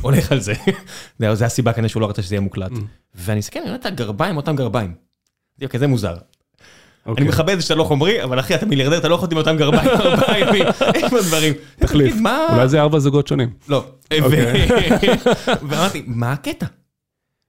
הולך 0.00 0.32
על 0.32 0.40
זה. 0.40 0.54
זהו, 1.18 1.34
זה 1.34 1.46
הסיבה 1.46 1.72
כנראה 1.72 1.88
שהוא 1.88 2.00
לא 2.00 2.08
רצה 2.08 2.22
שזה 2.22 2.34
יהיה 2.34 2.40
מוקלט. 2.40 2.72
Mm. 2.72 2.80
ואני 3.14 3.38
מסתכל, 3.38 3.58
אני 3.58 3.68
רואה 3.68 3.80
את 3.80 3.86
הגרביים, 3.86 4.36
אותם 4.36 4.56
גרביים. 4.56 4.94
אמרתי, 5.60 5.72
כזה 5.72 5.86
מוזר. 5.86 6.16
אוקיי. 7.06 7.22
אני 7.22 7.28
מכבד 7.30 7.50
את 7.52 7.56
זה 7.60 7.62
שאתה 7.62 7.74
לא 7.74 7.84
חומרי, 7.84 8.24
אבל 8.24 8.40
אחי, 8.40 8.54
אתה 8.54 8.66
מיליארדר, 8.66 8.98
אתה 8.98 9.08
לא 9.08 9.14
יכול 9.14 9.24
להיות 9.24 9.32
עם 9.32 9.38
אותם 9.38 9.56
גרביים 9.56 9.88
ארבעה 9.88 10.38
ימים. 10.40 10.66
איפה 10.94 11.18
הדברים? 11.18 11.54
תחליף. 11.78 12.14
אולי 12.52 12.68
זה 12.68 12.80
ארבע 12.80 12.98
זוגות 12.98 13.26
שונים. 13.26 13.50
לא. 13.68 13.84
אוקיי. 14.22 14.68
ואמרתי, 15.68 16.02
מה 16.06 16.32
הקטע? 16.32 16.66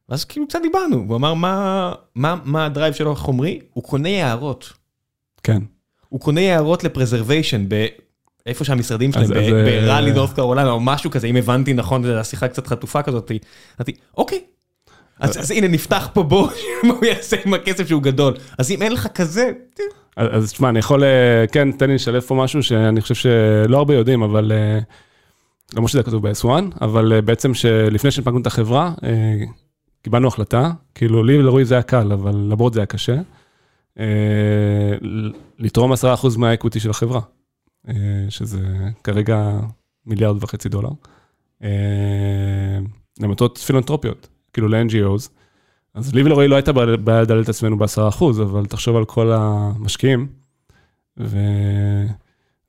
ואז 0.09 0.25
כאילו 0.25 0.47
קצת 0.47 0.59
דיברנו, 0.63 1.05
הוא 1.07 1.15
אמר, 1.15 1.33
"מה- 1.33 1.93
מה 2.15 2.35
מה 2.43 2.65
ה-drive 2.65 2.93
שלו 2.93 3.11
החומרי? 3.11 3.59
הוא 3.73 3.83
קונה 3.83 4.09
יערות. 4.09 4.73
כן. 5.43 5.61
הוא 6.09 6.19
קונה 6.19 6.41
יערות 6.41 6.83
ל-preservation 6.83 7.65
באיפה 8.45 8.63
שהמשרדים 8.63 9.11
שלהם, 9.11 9.31
אה, 9.31 9.81
בראלי 9.81 10.11
נורף 10.11 10.33
קרוליינה 10.33 10.71
או 10.71 10.79
משהו 10.79 11.11
כזה, 11.11 11.27
אם 11.27 11.35
הבנתי 11.35 11.73
נכון, 11.73 12.03
זו 12.03 12.13
השיחה 12.13 12.47
קצת 12.47 12.67
חטופה 12.67 13.01
כזאת, 13.01 13.31
אמרתי, 13.79 13.91
אוקיי. 14.17 14.39
אז 15.19 15.39
אז 15.39 15.51
הנה 15.51 15.67
נפתח 15.67 16.09
פה 16.13 16.23
בור, 16.23 16.49
מה 16.83 16.93
הוא 16.93 17.05
יעשה 17.05 17.37
עם 17.45 17.53
הכסף 17.53 17.87
שהוא 17.87 18.01
גדול. 18.01 18.33
אז 18.57 18.71
אם 18.71 18.81
אין 18.81 18.91
לך 18.91 19.07
כזה, 19.07 19.51
אז 20.17 20.51
תשמע, 20.51 20.69
אני 20.69 20.79
יכול, 20.79 21.03
אה, 21.03 21.45
כן, 21.51 21.71
תן 21.71 21.87
לי 21.87 21.95
לשלב 21.95 22.21
פה 22.21 22.35
משהו 22.35 22.63
שאני 22.63 23.01
חושב 23.01 23.15
שלא 23.15 23.77
הרבה 23.77 23.95
יודעים, 23.95 24.23
אבל, 24.23 24.51
אה, 24.51 24.79
למרות 25.75 25.91
שזה 25.91 26.03
כתוב 26.03 26.27
ב-S1, 26.27 26.47
אבל 26.81 27.13
אה, 27.13 27.21
בעצם 27.21 27.53
שלפני 27.53 28.11
שהנפקנו 28.11 28.41
את 28.41 28.47
החברה, 28.47 28.91
אה, 29.03 29.35
קיבלנו 30.01 30.27
החלטה, 30.27 30.71
כאילו 30.95 31.23
לי 31.23 31.37
ולרועי 31.37 31.65
זה 31.65 31.75
היה 31.75 31.81
קל, 31.81 32.11
אבל 32.11 32.35
לבורד 32.51 32.73
זה 32.73 32.79
היה 32.79 32.85
קשה, 32.85 33.13
אה, 33.13 33.19
לתרום 35.59 35.93
10% 35.93 35.95
מה-equity 36.37 36.79
של 36.79 36.89
החברה, 36.89 37.21
אה, 37.89 37.93
שזה 38.29 38.59
כרגע 39.03 39.59
מיליארד 40.05 40.43
וחצי 40.43 40.69
דולר, 40.69 40.89
אה, 41.63 41.69
למטרות 43.19 43.57
פילנטרופיות, 43.57 44.27
כאילו 44.53 44.67
ל-NGOs. 44.67 45.29
אז 45.93 46.13
לי 46.15 46.23
ולרועי 46.23 46.47
לא 46.47 46.55
הייתה 46.55 46.71
בעיה 46.73 47.21
לדלל 47.21 47.41
את 47.41 47.49
עצמנו 47.49 47.77
ב-10%, 47.77 48.23
אבל 48.41 48.65
תחשוב 48.65 48.95
על 48.95 49.05
כל 49.05 49.31
המשקיעים, 49.31 50.27
וזה 51.17 51.37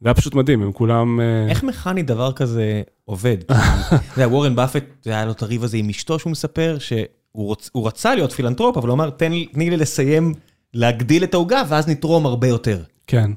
היה 0.04 0.14
פשוט 0.14 0.34
מדהים, 0.34 0.62
הם 0.62 0.72
כולם... 0.72 1.20
אה, 1.20 1.46
איך 1.50 1.62
מכני 1.64 2.02
דבר 2.02 2.32
כזה 2.32 2.82
עובד? 3.04 3.36
אתה 3.46 3.56
יודע, 4.16 4.28
וורן 4.28 4.56
באפט, 4.56 4.84
זה 5.02 5.10
היה 5.10 5.24
לו 5.24 5.32
את 5.32 5.42
הריב 5.42 5.64
הזה 5.64 5.76
עם 5.76 5.88
אשתו 5.88 6.18
שהוא 6.18 6.30
מספר, 6.30 6.76
שהוא 6.78 7.56
הוא 7.72 7.86
רצה 7.86 8.14
להיות 8.14 8.32
פילנטרופ, 8.32 8.76
אבל 8.76 8.88
הוא 8.88 8.94
אמר, 8.94 9.10
"תן 9.10 9.32
לי- 9.32 9.46
תני 9.46 9.70
לי 9.70 9.76
לסיים, 9.76 10.34
להגדיל 10.74 11.24
את 11.24 11.34
העוגה, 11.34 11.62
ואז 11.68 11.88
נתרום 11.88 12.26
הרבה 12.26 12.48
יותר. 12.48 12.82
כן. 13.06 13.30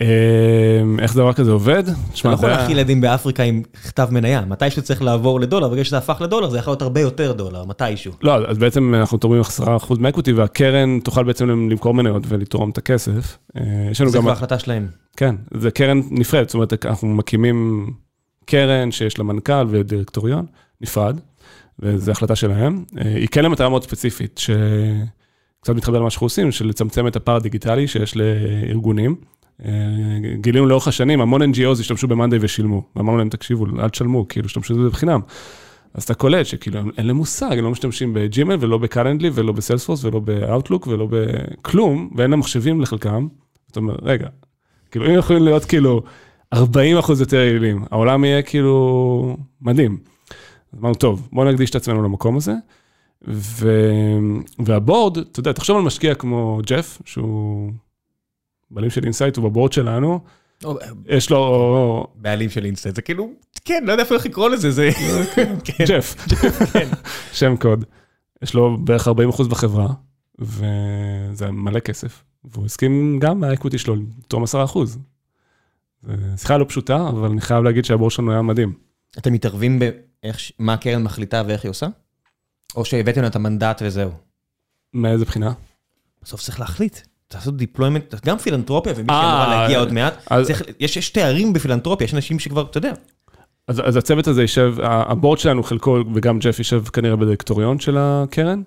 אה, 0.00 0.82
איך 0.98 1.16
דבר 1.16 1.32
כזה 1.32 1.50
עובד? 1.50 1.82
אתה 1.88 2.28
לא 2.28 2.34
יכול 2.34 2.48
להכיל 2.48 2.78
ילדים 2.78 3.00
באפריקה 3.00 3.42
עם 3.42 3.62
כתב 3.88 4.08
מניה, 4.10 4.40
מתי 4.40 4.70
שצריך 4.70 5.02
לעבור 5.02 5.40
לדולר, 5.40 5.68
ברגע 5.68 5.84
שזה 5.84 5.98
הפך 5.98 6.20
לדולר, 6.20 6.50
זה 6.50 6.58
יכול 6.58 6.70
להיות 6.70 6.82
הרבה 6.82 7.00
יותר 7.00 7.32
דולר, 7.32 7.64
מתישהו. 7.64 8.12
לא, 8.22 8.34
אז 8.48 8.58
בעצם 8.58 8.94
אנחנו 8.94 9.18
תורמים 9.18 9.42
10% 9.42 9.64
מהאקוויטי, 9.98 10.32
והקרן 10.32 11.00
תוכל 11.00 11.24
בעצם 11.24 11.48
למכור 11.48 11.94
מניות 11.94 12.22
ולתרום 12.28 12.70
את 12.70 12.78
הכסף. 12.78 13.38
אה, 13.56 13.62
יש 13.90 14.00
לנו 14.00 14.10
זה 14.10 14.18
גם... 14.18 14.22
כבר 14.22 14.32
החלטה 14.32 14.58
שלהם. 14.58 14.86
כן, 15.16 15.34
זה 15.54 15.70
קרן 15.70 16.00
נפרדת, 16.10 16.48
זאת 16.48 16.54
אומרת, 16.54 16.86
אנחנו 16.86 17.08
מקימים 17.08 17.90
קרן 18.44 18.90
שיש 18.90 19.18
לה 19.18 19.24
מנכ"ל 19.24 19.66
ודירקטוריון 19.68 20.46
נפרד, 20.80 21.20
וזו 21.78 22.12
החלטה 22.12 22.36
שלהם. 22.36 22.84
אה, 22.98 23.14
היא 23.14 23.28
כן 23.30 23.44
למטרה 23.44 23.68
מאוד 23.68 23.84
ספציפית, 23.84 24.38
שקצת 25.60 25.74
מתחבר 25.74 25.98
למה 25.98 26.10
שאנחנו 26.10 26.24
עושים, 26.24 26.52
של 26.52 26.66
לצמצם 26.66 27.06
את 27.06 27.16
הפער 27.16 27.36
הדיגיטלי 27.36 27.88
שיש 27.88 28.16
לארגונים. 28.16 29.16
אה, 29.64 29.70
גילינו 30.34 30.66
לאורך 30.66 30.88
השנים, 30.88 31.20
המון 31.20 31.42
NGOs 31.42 31.80
השתמשו 31.80 32.08
במאנדיי 32.08 32.38
ושילמו, 32.42 32.82
ואמרנו 32.96 33.18
להם, 33.18 33.28
תקשיבו, 33.28 33.66
אל 33.78 33.88
תשלמו, 33.88 34.28
כאילו, 34.28 34.46
השתמשו 34.46 34.74
בזה 34.74 34.88
בחינם. 34.88 35.20
אז 35.94 36.02
אתה 36.02 36.14
קולט 36.14 36.46
שכאילו, 36.46 36.80
אין 36.98 37.06
להם 37.06 37.16
מושג, 37.16 37.58
הם 37.58 37.64
לא 37.64 37.70
משתמשים 37.70 38.14
בג'ימל 38.14 38.56
ולא 38.60 38.78
בקלנדלי 38.78 39.30
ולא 39.34 39.52
בסיילספורס 39.52 40.04
ולא 40.04 40.20
באוטלוק 40.20 40.86
ולא 40.86 41.08
בכלום, 41.10 42.10
ואין 42.16 42.30
להם 42.30 42.40
מחשבים 42.40 42.80
לחלקם. 42.80 43.26
אתה 43.70 43.80
אומר, 43.80 43.94
רגע, 44.02 44.28
כאילו, 44.90 45.06
אם 45.06 45.14
יכולים 45.14 45.42
להיות 45.44 45.64
כאילו 45.64 46.02
40 46.52 46.98
אחוז 46.98 47.20
יותר 47.20 47.36
יעילים, 47.36 47.84
העולם 47.90 48.24
יהיה 48.24 48.42
כאילו 48.42 49.36
מדהים. 49.62 49.98
אמרנו, 50.78 50.94
טוב, 50.94 51.28
בואו 51.32 51.50
נקדיש 51.50 51.70
את 51.70 51.74
עצמנו 51.74 52.02
למקום 52.02 52.36
הזה. 52.36 52.52
ו... 53.28 53.70
וה-board, 54.58 55.18
אתה 55.18 55.40
יודע, 55.40 55.52
תחשוב 55.52 55.76
על 55.76 55.82
משקיע 55.82 56.14
כמו 56.14 56.60
ג'ף, 56.66 57.02
שהוא 57.04 57.72
בעלים 58.70 58.90
של 58.90 59.04
Insight, 59.04 59.36
הוא 59.36 59.50
ב-board 59.50 59.72
שלנו, 59.72 60.20
יש 61.06 61.30
לו 61.30 62.06
בעלים 62.14 62.50
של 62.50 62.64
אינסטנט, 62.64 62.96
זה 62.96 63.02
כאילו, 63.02 63.30
כן, 63.64 63.82
לא 63.86 63.92
יודע 63.92 64.02
אפילו 64.02 64.18
איך 64.18 64.26
לקרוא 64.26 64.48
לזה, 64.48 64.70
זה... 64.70 64.90
כן. 65.64 65.84
ג'ף. 65.88 66.16
שם 67.32 67.56
קוד. 67.56 67.84
יש 68.42 68.54
לו 68.54 68.76
בערך 68.84 69.08
40 69.08 69.28
אחוז 69.28 69.48
בחברה, 69.48 69.88
וזה 70.38 71.50
מלא 71.50 71.80
כסף. 71.80 72.24
והוא 72.44 72.64
הסכים 72.64 73.18
גם 73.18 73.40
מה-equity 73.40 73.78
שלו 73.78 73.96
לתרום 73.96 74.42
10 74.42 74.64
אחוז. 74.64 74.98
זו 76.02 76.12
שיחה 76.36 76.56
לא 76.56 76.64
פשוטה, 76.68 77.08
אבל 77.08 77.30
אני 77.30 77.40
חייב 77.40 77.64
להגיד 77.64 77.84
שה 77.84 77.94
board 77.94 78.10
שלנו 78.10 78.32
היה 78.32 78.42
מדהים. 78.42 78.72
אתם 79.18 79.32
מתערבים 79.32 79.78
במה 79.78 80.72
הקרן 80.72 81.02
מחליטה 81.02 81.42
ואיך 81.46 81.64
היא 81.64 81.70
עושה? 81.70 81.86
או 82.76 82.84
שהבאתם 82.84 83.20
לה 83.20 83.26
את 83.26 83.36
המנדט 83.36 83.82
וזהו? 83.84 84.10
מאיזה 84.94 85.24
בחינה? 85.24 85.52
בסוף 86.22 86.40
צריך 86.42 86.60
להחליט. 86.60 86.98
לעשות 87.34 87.56
deployment, 87.56 88.14
גם 88.26 88.38
פילנטרופיה, 88.38 88.92
ומי 88.96 89.08
אה, 89.10 89.20
שאמורה 89.22 89.60
להגיע 89.60 89.78
עוד 89.78 89.92
מעט. 89.92 90.14
אז- 90.30 90.46
צריך- 90.46 90.62
יש 90.80 90.96
יש 90.96 91.10
תארים 91.10 91.52
בפילנטרופיה, 91.52 92.04
יש 92.04 92.14
אנשים 92.14 92.38
שכבר, 92.38 92.62
אתה 92.62 92.78
יודע, 92.78 92.92
אז, 93.68 93.80
אז 93.84 93.96
הצוות 93.96 94.26
הזה 94.26 94.42
יישב, 94.42 94.74
ה 94.82 94.91
board 94.91 95.38
שלנו 95.38 95.62
חלקו, 95.62 95.98
וגם 96.14 96.38
ג'ף 96.38 96.58
יישב 96.58 96.84
כנראה 96.84 97.16
בדירקטוריון 97.16 97.78
של 97.78 97.96
הקרן, 97.98 98.62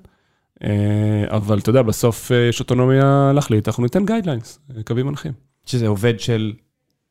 אה, 0.64 0.70
אבל 1.30 1.60
אתה 1.60 1.70
יודע, 1.70 1.82
בסוף 1.82 2.32
אה, 2.32 2.38
יש 2.50 2.60
אוטונומיה 2.60 3.32
להחליט, 3.36 3.68
אנחנו 3.68 3.84
ניתן 3.84 4.06
guidelines, 4.06 4.60
קווים 4.86 5.08
מנחים. 5.08 5.32
שזה 5.66 5.88
עובד 5.88 6.20
של... 6.20 6.54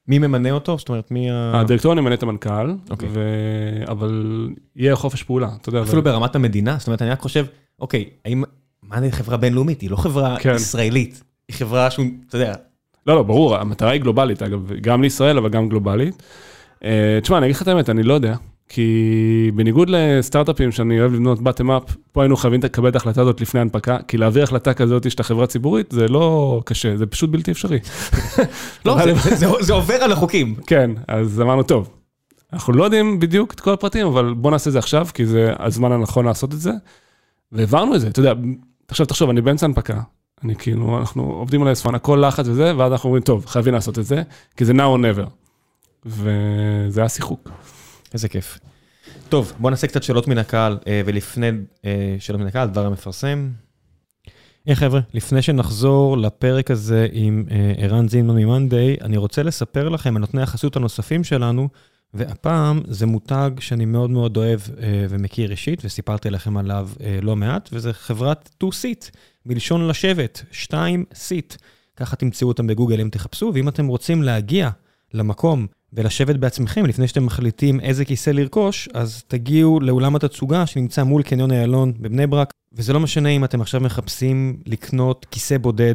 מי 0.09 0.19
ממנה 0.19 0.51
אותו? 0.51 0.79
זאת 0.79 0.89
אומרת, 0.89 1.11
מי 1.11 1.31
ה... 1.31 1.61
הדירקטוריון 1.61 1.99
ימנה 1.99 2.15
את 2.15 2.23
המנכ"ל, 2.23 2.73
אוקיי. 2.91 3.09
ו... 3.12 3.20
אבל 3.89 4.49
יהיה 4.77 4.97
חופש 4.97 5.23
פעולה, 5.23 5.49
אתה 5.61 5.69
יודע. 5.69 5.83
אפילו 5.83 6.03
ו... 6.03 6.05
ברמת 6.05 6.37
המדינה, 6.37 6.77
זאת 6.79 6.87
אומרת, 6.87 7.03
אני 7.03 7.11
רק 7.11 7.20
חושב, 7.20 7.47
אוקיי, 7.81 8.11
האם... 8.24 8.45
מה 8.83 9.01
זה 9.01 9.12
חברה 9.12 9.37
בינלאומית? 9.37 9.81
היא 9.81 9.91
לא 9.91 9.97
חברה 9.97 10.37
כן. 10.41 10.55
ישראלית, 10.55 11.23
היא 11.49 11.57
חברה 11.57 11.91
שהוא, 11.91 12.07
אתה 12.29 12.37
יודע, 12.37 12.55
לא, 13.07 13.15
לא, 13.15 13.23
ברור, 13.23 13.57
המטרה 13.57 13.91
היא 13.91 14.01
גלובלית, 14.01 14.43
אגב, 14.43 14.73
גם 14.81 15.03
לישראל, 15.03 15.39
אבל 15.39 15.49
גם 15.49 15.69
גלובלית. 15.69 16.23
אה, 16.85 17.19
תשמע, 17.23 17.39
אני 17.39 17.47
אגיד 17.47 17.57
לך 17.57 17.62
את 17.62 17.69
האמת, 17.69 17.91
אני 17.91 18.03
לא 18.03 18.15
יודע, 18.15 18.37
כי 18.74 19.51
בניגוד 19.55 19.89
לסטארט-אפים 19.90 20.73
שאני 20.73 21.01
אוהב 21.01 21.12
לבנות 21.12 21.39
bottom 21.39 21.65
up, 21.66 21.93
פה 22.12 22.23
היינו 22.23 22.36
חייבים 22.36 22.61
לקבל 22.62 22.89
את 22.89 22.94
ההחלטה 22.94 23.20
הזאת 23.23 23.40
לפני 23.40 23.61
הנפקה, 23.61 23.99
כי 24.09 24.16
להעביר 24.16 24.43
החלטה 24.43 24.74
כזאת 24.74 25.11
שאתה 25.11 25.23
חברה 25.23 25.47
ציבורית, 25.47 25.93
זה 25.93 26.09
לא 26.09 26.61
קשה, 26.65 26.97
זה 26.97 27.07
פשוט 27.07 27.31
בלתי 27.31 27.51
אפשרי. 27.51 27.78
לא, 28.85 28.97
זה- 29.61 29.73
עובר 29.74 29.94
על 29.94 30.12
החוקים. 30.12 30.55
כן, 30.66 30.90
אז 31.09 31.40
אמרנו, 31.40 31.62
טוב, 31.62 31.90
אנחנו 32.53 32.73
לא 32.73 32.85
יודעים 32.85 33.20
בדיוק 33.20 33.53
את 33.53 33.61
כל 33.61 33.73
הפרטים, 33.73 34.07
אבל 34.07 34.35
בוא 34.35 34.51
נעשה 34.51 34.70
את 34.70 34.73
זה 34.73 34.78
עכשיו, 34.78 35.07
כי 35.15 35.27
זה 35.27 35.53
הזמן 35.59 35.93
הנכון 35.93 36.24
לעשות 36.27 36.55
את 36.55 36.61
זה. 36.61 36.73
והעברנו 37.53 37.94
את 37.94 38.01
זה, 38.01 38.07
אתה 38.09 38.20
יודע, 38.20 38.32
עכשיו 38.89 39.07
תחשוב, 39.07 39.31
אני 39.31 39.40
באמצע 39.40 39.66
הנפקה, 39.66 40.01
אני 40.44 40.57
כאילו, 40.57 40.99
אנחנו 40.99 41.23
עובדים 41.23 41.62
על 41.62 41.69
האספן, 41.69 41.94
הכל 41.94 42.24
לחץ 42.28 42.49
וזה, 42.49 42.73
ואז 42.77 42.93
אנחנו 42.93 43.07
אומרים, 43.09 43.23
טוב, 43.23 43.47
חייבים 43.47 43.74
לעשות 43.74 43.99
את 43.99 44.05
זה, 44.05 44.23
כי 44.57 44.65
זה 44.65 44.73
now 44.73 44.77
or 44.77 45.19
never. 45.19 45.28
וזה 46.07 47.01
היה 47.01 47.09
שיחוק. 47.09 47.49
איזה 48.15 48.29
כיף. 48.29 48.59
טוב, 49.29 49.53
בוא 49.59 49.71
נעשה 49.71 49.87
קצת 49.87 50.03
שאלות 50.03 50.29
מן 50.29 50.39
הקהל, 50.39 50.79
אה, 50.87 51.03
ולפני 51.07 51.51
אה, 51.85 52.17
שאלות 52.19 52.41
מן 52.41 52.47
הקהל, 52.47 52.69
דבר 52.69 52.87
המפרסם. 52.87 53.51
היי 54.67 54.77
חבר'ה, 54.77 55.01
לפני 55.15 55.43
שנחזור 55.43 56.19
לפרק 56.19 56.71
הזה 56.71 57.07
עם 57.13 57.45
אה, 57.51 57.73
ערן 57.77 58.09
זינמן 58.09 58.37
ממאנדיי, 58.37 58.97
אני 59.01 59.17
רוצה 59.17 59.43
לספר 59.43 59.89
לכם 59.89 60.17
על 60.17 60.21
נותני 60.21 60.43
החסות 60.43 60.77
הנוספים 60.77 61.25
שלנו, 61.25 61.69
והפעם 62.15 62.81
זה 62.89 63.07
מותג 63.07 63.51
שאני 63.61 63.85
מאוד 63.85 64.11
מאוד 64.11 64.37
אוהב 64.37 64.61
אה, 64.83 65.07
ומכיר 65.09 65.51
אישית, 65.51 65.83
וסיפרתי 65.85 66.31
לכם 66.31 66.57
עליו 66.57 66.89
אה, 67.01 67.19
לא 67.23 67.37
מעט, 67.37 67.69
וזה 67.73 67.93
חברת 67.93 68.51
2-Seat, 68.63 69.11
מלשון 69.47 69.89
לשבת, 69.89 70.43
2-Seat. 70.53 71.57
ככה 71.97 72.17
תמצאו 72.17 72.49
אותם 72.49 72.67
בגוגל 72.67 73.01
אם 73.01 73.09
תחפשו, 73.09 73.51
ואם 73.55 73.69
אתם 73.69 73.87
רוצים 73.87 74.23
להגיע 74.23 74.71
למקום 75.15 75.67
ולשבת 75.93 76.36
בעצמכם 76.36 76.86
לפני 76.86 77.09
שאתם 77.09 77.27
מחליטים 77.27 77.81
איזה 77.81 78.05
כיסא 78.05 78.31
לרכוש, 78.31 78.89
אז 78.94 79.23
תגיעו 79.28 79.81
לאולם 79.81 80.16
התצוגה 80.16 80.66
שנמצא 80.66 81.02
מול 81.02 81.23
קניון 81.23 81.52
איילון 81.52 81.93
בבני 82.01 82.27
ברק, 82.27 82.52
וזה 82.73 82.93
לא 82.93 83.01
משנה 83.01 83.28
אם 83.28 83.44
אתם 83.44 83.60
עכשיו 83.60 83.81
מחפשים 83.81 84.56
לקנות 84.66 85.27
כיסא 85.31 85.59
בודד 85.59 85.94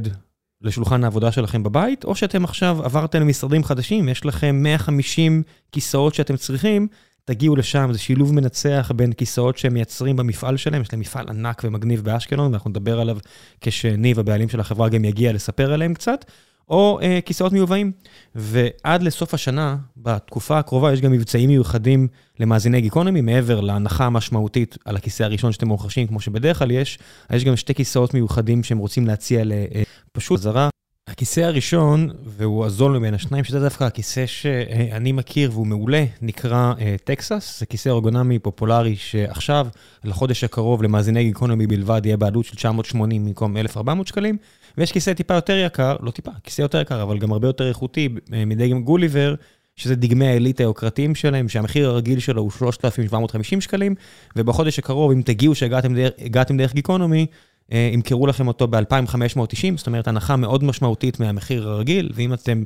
לשולחן 0.62 1.04
העבודה 1.04 1.32
שלכם 1.32 1.64
בבית, 1.64 2.04
או 2.04 2.16
שאתם 2.16 2.44
עכשיו 2.44 2.84
עברתם 2.84 3.22
למשרדים 3.22 3.64
חדשים, 3.64 4.10
יש 4.10 4.26
לכם 4.26 4.60
150 4.64 5.44
כיסאות 5.72 6.14
שאתם 6.14 6.38
צריכים, 6.38 6.88
תגיעו 7.26 7.56
לשם, 7.56 7.90
זה 7.92 8.00
שילוב 8.00 8.34
מנצח 8.34 8.92
בין 8.96 9.14
כיסאות 9.14 9.58
שהם 9.58 9.74
מייצרים 9.74 10.16
במפעל 10.16 10.58
שלהם, 10.58 10.82
יש 10.82 10.94
להם 10.94 11.00
מפעל 11.00 11.30
ענק 11.30 11.62
ומגניב 11.64 12.04
באשקלון, 12.04 12.52
ואנחנו 12.52 12.70
נדבר 12.70 13.00
עליו 13.00 13.18
כשניב, 13.62 14.20
הבעלים 14.20 14.50
של 14.50 14.60
החברה, 14.60 14.90
גם 14.90 15.06
יגיע 15.06 15.34
לספר 15.34 15.74
עליהם 15.74 15.94
קצת, 15.94 16.26
או 16.70 17.00
אה, 17.02 17.20
כיסאות 17.26 17.54
מיובאים. 17.54 17.92
ועד 18.36 19.04
לסוף 19.04 19.34
השנה, 19.34 19.78
בתקופה 19.98 20.60
הקרובה, 20.60 20.94
יש 20.94 21.02
גם 21.02 21.12
מבצעים 21.12 21.50
מיוחדים 21.50 22.08
למאזיני 22.40 22.82
גיקונומי, 22.82 23.22
מעבר 23.22 23.60
להנחה 23.60 24.06
המשמעותית 24.06 24.78
על 24.86 24.96
הכיסא 24.96 25.24
הראשון 25.24 25.52
שאתם 25.52 25.70
רוכשים, 25.70 26.08
כמו 26.08 26.20
שבדרך 26.20 26.60
כלל 26.60 26.72
יש, 26.72 27.00
יש 27.34 27.44
גם 27.44 27.56
שתי 27.56 27.74
כיסאות 27.74 28.14
מיוחדים 28.14 28.64
שהם 28.64 28.78
רוצים 28.78 29.08
להציע 29.08 29.42
לפשוט 29.46 30.40
זרה. 30.40 30.70
הכיסא 31.08 31.42
הראשון, 31.42 32.10
והוא 32.26 32.66
הזול 32.66 32.98
מבין 32.98 33.14
השניים, 33.14 33.44
שזה 33.44 33.60
דווקא 33.60 33.84
הכיסא 33.84 34.26
שאני 34.26 35.12
מכיר 35.12 35.52
והוא 35.54 35.68
מעולה, 35.68 36.06
נקרא 36.22 36.74
אה, 36.80 36.96
טקסס. 37.04 37.60
זה 37.60 37.66
כיסא 37.66 37.90
אורגונומי 37.90 38.40
פופולרי 38.40 38.96
שעכשיו, 38.96 39.68
לחודש 40.04 40.44
הקרוב, 40.44 40.84
למאזיני 40.84 41.24
גיקונומי 41.24 41.68
בלבד, 41.68 42.02
יהיה 42.06 42.18
בעלות 42.18 42.46
של 42.46 42.56
980 42.56 43.26
במקום 43.26 43.58
1,400 43.58 44.08
שקלים. 44.08 44.38
ויש 44.78 44.92
כיסא 44.92 45.14
טיפה 45.14 45.34
יותר 45.34 45.58
יקר, 45.58 45.96
לא 46.02 46.12
טיפה, 46.12 46.32
כיסא 46.44 46.62
יותר 46.62 46.82
יקר, 46.82 47.04
אבל 47.04 47.18
גם 47.18 47.32
הרבה 47.32 47.48
יותר 47.48 47.70
איכותי, 47.70 48.10
אה, 48.34 48.46
מדגם 48.46 48.84
גוליבר, 48.84 49.36
שזה 49.76 49.96
דגמי 49.96 50.28
העילית 50.28 50.60
היוקרתיים 50.60 51.16
שלהם, 51.16 51.50
שהמחיר 51.50 51.90
הרגיל 51.90 52.20
שלו 52.20 52.42
הוא 52.42 52.52
3,750 52.52 53.62
שקלים, 53.62 53.96
ובחודש 54.36 54.80
הקרוב, 54.80 55.12
אם 55.12 55.22
תגיעו 55.22 55.56
שהגעתם 55.56 55.96
דרך, 55.96 56.12
דרך 56.58 56.74
גיקונומי, 56.74 57.26
אה, 57.72 57.90
ימכרו 57.94 58.28
לכם 58.28 58.48
אותו 58.48 58.68
ב-2,590, 58.68 59.78
זאת 59.78 59.88
אומרת, 59.88 60.08
הנחה 60.08 60.36
מאוד 60.36 60.64
משמעותית 60.64 61.20
מהמחיר 61.20 61.70
הרגיל, 61.70 62.12
ואם 62.14 62.34
אתם 62.34 62.64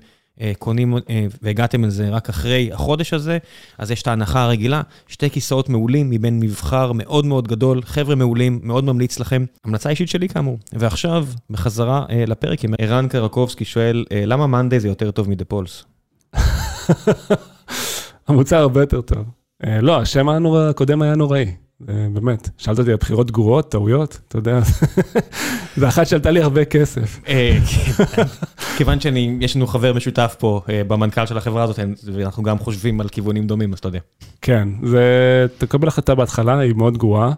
קונים 0.60 0.98
אה, 1.10 1.26
והגעתם 1.42 1.86
לזה 1.86 2.10
רק 2.10 2.30
אחרי 2.30 2.70
החודש 2.74 3.14
הזה, 3.14 3.38
אז 3.78 3.92
יש 3.92 4.02
את 4.02 4.08
ההנחה 4.08 4.44
הרגילה, 4.44 4.82
שתי 5.08 5.30
כיסאות 5.30 5.70
מעולים 5.70 6.10
מבין 6.10 6.40
מבחר 6.40 6.92
מאוד 6.92 7.26
מאוד 7.26 7.48
גדול, 7.48 7.82
חבר'ה 7.82 8.16
מעולים, 8.16 8.60
מאוד 8.64 8.84
ממליץ 8.84 9.20
לכם. 9.20 9.46
המלצה 9.66 9.90
אישית 9.90 10.10
שלי 10.10 10.30
כאמור. 10.30 10.60
ועכשיו, 10.74 11.28
בחזרה 11.50 12.06
אה, 12.10 12.24
לפרק 12.28 12.64
עם 12.64 12.74
ערן 12.80 13.08
קרקובסקי 13.08 13.66
שואל, 13.66 14.06
אה, 14.12 14.24
למה 14.26 14.48
מאנדיי 14.48 14.80
זה 14.80 14.88
יותר 14.88 15.12
טוב 15.12 15.30
מדה 15.30 15.46
פולס? 15.46 15.84
המוצר 18.28 18.58
הרבה 18.58 18.82
יותר 18.82 19.02
טוב. 19.02 19.26
אה, 19.66 19.82
לא, 19.82 20.02
השם 20.02 20.30
הקודם 20.30 21.02
היה 21.02 21.16
נוראי, 21.16 21.42
אה, 21.42 21.52
באמת. 21.86 22.50
שאלת 22.58 22.80
אותי 22.80 22.92
על 22.92 22.98
בחירות 22.98 23.32
גרועות, 23.32 23.72
טעויות, 23.72 24.20
אתה 24.28 24.38
יודע, 24.38 24.60
זה 25.78 25.88
אחת 25.88 26.08
שעלתה 26.08 26.32
לי 26.32 26.42
הרבה 26.42 26.66
כסף. 26.66 27.20
אה. 27.28 27.58
כיוון 28.78 29.00
שיש 29.00 29.56
לנו 29.56 29.68
חבר 29.68 29.94
משותף 29.94 30.36
פה 30.40 30.62
אה, 30.70 30.84
במנכ"ל 30.84 31.26
של 31.26 31.38
החברה 31.38 31.64
הזאת, 31.64 31.80
ואנחנו 32.14 32.44
גם 32.44 32.60
חושבים 32.60 33.02
על 33.02 33.10
כיוונים 33.10 33.48
דומים, 33.48 33.74
אז 33.74 33.80
אתה 33.80 33.88
יודע. 33.88 34.00
כן, 34.42 34.68
זה, 34.84 35.46
תקבל 35.58 35.88
החלטה 35.88 36.16
בהתחלה, 36.16 36.60
היא 36.60 36.74
מאוד 36.76 36.98
גרועה. 36.98 37.32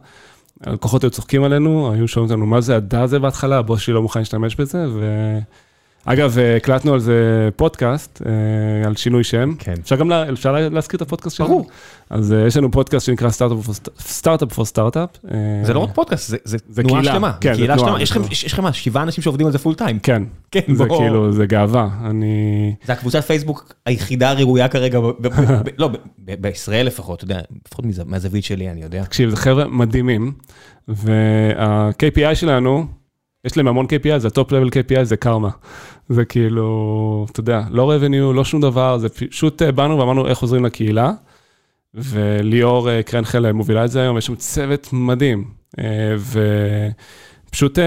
הלקוחות 0.63 1.03
היו 1.03 1.11
צוחקים 1.11 1.43
עלינו, 1.43 1.91
היו 1.93 2.07
שואלים 2.07 2.31
אותנו, 2.31 2.45
מה 2.45 2.61
זה 2.61 2.75
הדע 2.75 3.01
הזה 3.01 3.19
בהתחלה, 3.19 3.57
הבוס 3.57 3.81
שלי 3.81 3.93
לא 3.93 4.01
מוכן 4.01 4.19
להשתמש 4.19 4.55
בזה, 4.55 4.85
ו... 4.89 5.39
אגב, 6.05 6.37
הקלטנו 6.57 6.93
על 6.93 6.99
זה 6.99 7.13
פודקאסט, 7.55 8.21
אה, 8.25 8.31
על 8.87 8.95
שינוי 8.95 9.23
שם. 9.23 9.53
כן. 9.59 9.73
אפשר 9.81 9.95
גם, 9.95 10.09
לה, 10.09 10.29
אפשר 10.29 10.51
לה- 10.51 10.69
להזכיר 10.69 10.97
את 10.97 11.01
הפודקאסט 11.01 11.35
שלנו? 11.35 11.49
ברור. 11.49 11.67
אז 12.09 12.33
אה, 12.33 12.47
יש 12.47 12.57
לנו 12.57 12.71
פודקאסט 12.71 13.05
שנקרא 13.05 13.29
Startup 13.99 14.53
for 14.53 14.65
Startup. 14.65 15.09
זה 15.63 15.73
לא 15.73 15.79
רק 15.79 15.89
פודקאסט, 15.93 16.29
זה- 16.29 16.37
זה 16.43 16.57
זה 16.69 16.83
תנועה 16.83 16.99
קהילה. 17.01 17.13
שלמה. 17.13 17.31
כן, 17.41 17.53
קהילה 17.55 17.73
תנועה, 17.75 17.89
שלמה. 17.89 18.01
יש 18.01 18.11
לכם- 18.11 18.21
יש 18.31 18.53
לכם 18.53 18.63
מה, 18.63 18.73
שבעה 18.73 19.03
אנשים 19.03 19.21
שעובדים 19.21 19.45
על 19.47 19.51
זה 19.53 19.59
full 19.59 19.75
time. 19.75 19.99
כן, 19.99 20.23
כן, 20.51 20.59
זה 20.75 20.85
בוא. 20.85 20.97
כאילו, 20.97 21.31
זה 21.31 21.45
גאווה. 21.45 21.89
אני... 22.05 22.75
זה 22.85 22.93
הקבוצת 22.93 23.23
פייסבוק 23.23 23.73
היחידה 23.85 24.29
הראויה 24.29 24.67
כרגע, 24.67 24.99
ב- 24.99 25.07
ב- 25.07 25.27
ב- 25.27 25.61
לא, 25.77 25.87
ב- 25.87 25.95
ב- 26.19 26.41
בישראל 26.41 26.85
לפחות, 26.85 27.17
אתה 27.17 27.33
יודע, 27.33 27.39
לפחות 27.67 27.85
מהזווית 28.05 28.43
שלי, 28.43 28.69
אני 28.71 28.81
יודע. 28.83 29.03
תקשיב, 29.03 29.29
זה 29.29 29.35
חבר'ה 29.37 29.67
מדהימים, 29.67 30.31
וה-KPI 30.87 32.35
שלנו, 32.35 32.85
יש 33.45 33.57
להם 33.57 33.67
המון 33.67 33.85
KPI, 33.85 34.17
זה 34.17 34.27
הטופ 34.27 34.51
לבל 34.51 34.67
KPI, 34.67 35.03
זה 35.03 35.17
קרמה. 35.17 35.49
זה 36.09 36.25
כאילו, 36.25 37.25
אתה 37.31 37.39
יודע, 37.39 37.61
לא 37.71 37.93
revenue, 37.97 38.33
לא 38.33 38.43
שום 38.43 38.61
דבר, 38.61 38.97
זה 38.97 39.09
פשוט 39.09 39.61
אה, 39.61 39.71
באנו 39.71 39.99
ואמרנו 39.99 40.27
איך 40.27 40.39
עוזרים 40.39 40.65
לקהילה, 40.65 41.11
וליאור 41.93 42.89
אה, 42.89 43.03
קרנחל 43.03 43.51
מובילה 43.51 43.85
את 43.85 43.91
זה 43.91 44.01
היום, 44.01 44.17
יש 44.17 44.25
שם 44.25 44.35
צוות 44.35 44.89
מדהים, 44.93 45.45
אה, 45.79 46.15
ופשוט 47.49 47.79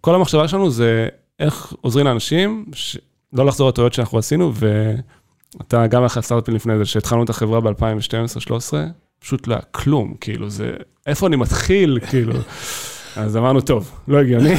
כל 0.00 0.14
המחשבה 0.14 0.48
שלנו 0.48 0.70
זה 0.70 1.08
איך 1.40 1.72
עוזרים 1.80 2.06
לאנשים, 2.06 2.64
ש- 2.72 2.98
לא 3.32 3.46
לחזור 3.46 3.68
לטעויות 3.68 3.92
שאנחנו 3.92 4.18
עשינו, 4.18 4.52
ואתה 4.54 5.86
גם 5.86 6.04
אחרי 6.04 6.20
הסטארט-אפים 6.20 6.54
לפני 6.54 6.78
זה, 6.78 6.84
שהתחלנו 6.84 7.22
את 7.24 7.30
החברה 7.30 7.60
ב-2012-2013, 7.60 8.74
פשוט 9.18 9.46
לא 9.46 9.54
היה 9.54 9.62
כלום, 9.62 10.14
כאילו, 10.20 10.50
זה, 10.50 10.70
איפה 11.06 11.26
אני 11.26 11.36
מתחיל, 11.36 11.98
כאילו. 12.10 12.32
אז 13.16 13.36
אמרנו, 13.36 13.60
טוב, 13.60 13.90
לא 14.08 14.18
הגיוני, 14.18 14.54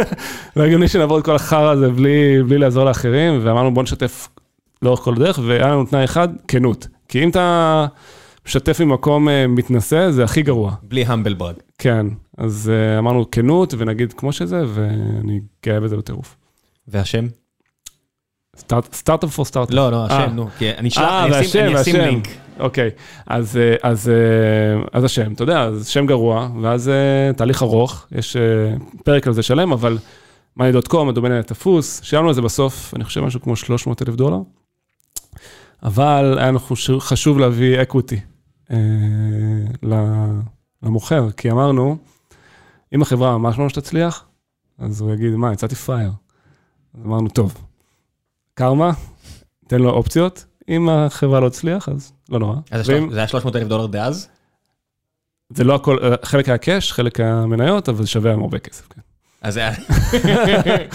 לא 0.56 0.62
הגיוני 0.62 0.88
שנעבור 0.88 1.18
את 1.18 1.24
כל 1.24 1.34
החרא 1.34 1.70
הזה 1.70 1.90
בלי, 1.90 2.42
בלי 2.48 2.58
לעזור 2.58 2.84
לאחרים, 2.84 3.40
ואמרנו, 3.42 3.74
בוא 3.74 3.82
נשתף 3.82 4.28
לאורך 4.82 5.00
כל 5.00 5.14
הדרך, 5.14 5.38
והיה 5.46 5.66
לנו 5.66 5.84
תנאי 5.84 6.04
אחד, 6.04 6.28
כנות. 6.48 6.86
כי 7.08 7.24
אם 7.24 7.30
אתה 7.30 7.86
משתף 8.46 8.80
ממקום 8.80 9.28
אה, 9.28 9.46
מתנשא, 9.46 10.10
זה 10.10 10.24
הכי 10.24 10.42
גרוע. 10.42 10.74
בלי 10.82 11.04
המבל 11.04 11.34
ברג. 11.34 11.54
כן, 11.78 12.06
אז 12.38 12.72
אה, 12.74 12.98
אמרנו 12.98 13.30
כנות, 13.30 13.74
ונגיד 13.78 14.12
כמו 14.12 14.32
שזה, 14.32 14.62
ואני 14.66 15.40
גאה 15.66 15.80
בזה 15.80 15.96
בטירוף. 15.96 16.36
והשם? 16.88 17.26
סטארט-אפ 18.92 19.30
פור 19.30 19.44
סטארט-אפ. 19.44 19.74
לא, 19.74 19.90
לא, 19.92 19.96
אה. 19.96 20.04
השם, 20.06 20.34
נו, 20.34 20.48
כי 20.58 20.70
אני 20.70 20.88
אה, 20.98 21.40
אשים-. 21.80 21.96
לינק. 21.96 22.28
אוקיי, 22.58 22.90
אז, 23.26 23.56
אה, 23.56 23.74
אז, 23.82 24.08
אה, 24.08 24.82
אז 24.92 25.04
השם, 25.04 25.32
אתה 25.32 25.42
יודע, 25.42 25.62
אז 25.62 25.88
שם 25.88 26.06
גרוע, 26.06 26.48
ואז 26.62 26.88
אה, 26.88 27.32
תהליך 27.36 27.62
ארוך, 27.62 28.06
יש 28.12 28.36
פרק 29.04 29.26
על 29.26 29.32
זה 29.32 29.42
שלם, 29.42 29.72
אבל 29.72 29.98
monday.com, 30.58 31.08
הדומיין 31.08 31.32
היה 31.32 31.42
תפוס, 31.42 32.00
שילמנו 32.02 32.28
על 32.28 32.34
זה 32.34 32.42
בסוף, 32.42 32.94
אני 32.96 33.04
חושב 33.04 33.20
משהו 33.20 33.40
כמו 33.40 33.56
300 33.56 34.02
אלף 34.02 34.14
דולר, 34.14 34.38
אבל 35.82 36.38
היה 36.38 36.48
לנו 36.48 36.58
חשוב 36.98 37.38
להביא 37.38 37.82
equity 37.82 38.20
למוכר, 40.82 41.30
כי 41.30 41.50
אמרנו, 41.50 41.96
אם 42.94 43.02
החברה 43.02 43.38
ממש 43.38 43.58
ממש 43.58 43.72
תצליח, 43.72 44.24
אז 44.78 45.00
הוא 45.00 45.12
יגיד, 45.12 45.30
מה, 45.30 45.52
יצאתי 45.52 45.74
פראייר. 45.74 46.10
אז 46.94 47.06
אמרנו, 47.06 47.28
טוב, 47.28 47.54
קרמה, 48.54 48.92
תן 49.66 49.78
לו 49.78 49.90
אופציות, 49.90 50.44
אם 50.68 50.88
החברה 50.88 51.40
לא 51.40 51.48
תצליח, 51.48 51.88
אז 51.88 52.12
לא 52.30 52.38
נורא. 52.38 52.56
אז 52.70 52.88
ואם- 52.88 53.10
זה 53.12 53.18
היה 53.18 53.28
300 53.28 53.56
אלף 53.56 53.68
דולר 53.68 53.86
דאז? 53.86 54.28
זה 55.54 55.64
לא 55.64 55.74
הכל, 55.74 55.98
אה, 56.02 56.14
חלק 56.22 56.48
היה 56.48 56.58
cash, 56.58 56.92
חלק 56.92 57.20
היה 57.20 57.46
מניות, 57.46 57.88
אבל 57.88 58.02
זה 58.02 58.06
שווה 58.08 58.30
היום 58.30 58.42
הרבה 58.42 58.58
כסף. 58.58 58.88
כן. 58.88 59.00
אז 59.42 59.54
זה 59.54 59.60
היה... 59.60 59.72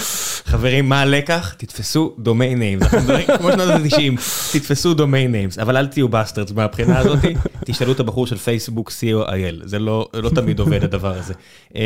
חברים, 0.45 0.89
מה 0.89 1.01
הלקח? 1.01 1.53
תתפסו 1.57 2.15
domain 2.19 2.59
names. 2.59 2.83
אנחנו 2.83 2.97
מדברים 2.99 3.27
כמו 3.37 3.51
שנות 3.51 3.69
ה-90, 3.69 4.19
תתפסו 4.53 4.93
domain 4.93 5.31
names, 5.31 5.59
אבל 5.59 5.77
אל 5.77 5.87
תהיו 5.87 6.09
bastards 6.09 6.51
מהבחינה 6.51 6.99
הזאת, 6.99 7.19
תשאלו 7.65 7.91
את 7.91 7.99
הבחור 7.99 8.27
של 8.27 8.37
פייסבוק 8.37 8.89
co.il, 8.91 9.33
זה 9.63 9.79
לא 9.79 10.09
לא 10.13 10.29
תמיד 10.29 10.59
עובד 10.59 10.83
הדבר 10.83 11.13
הזה. 11.17 11.33
אמ, 11.75 11.81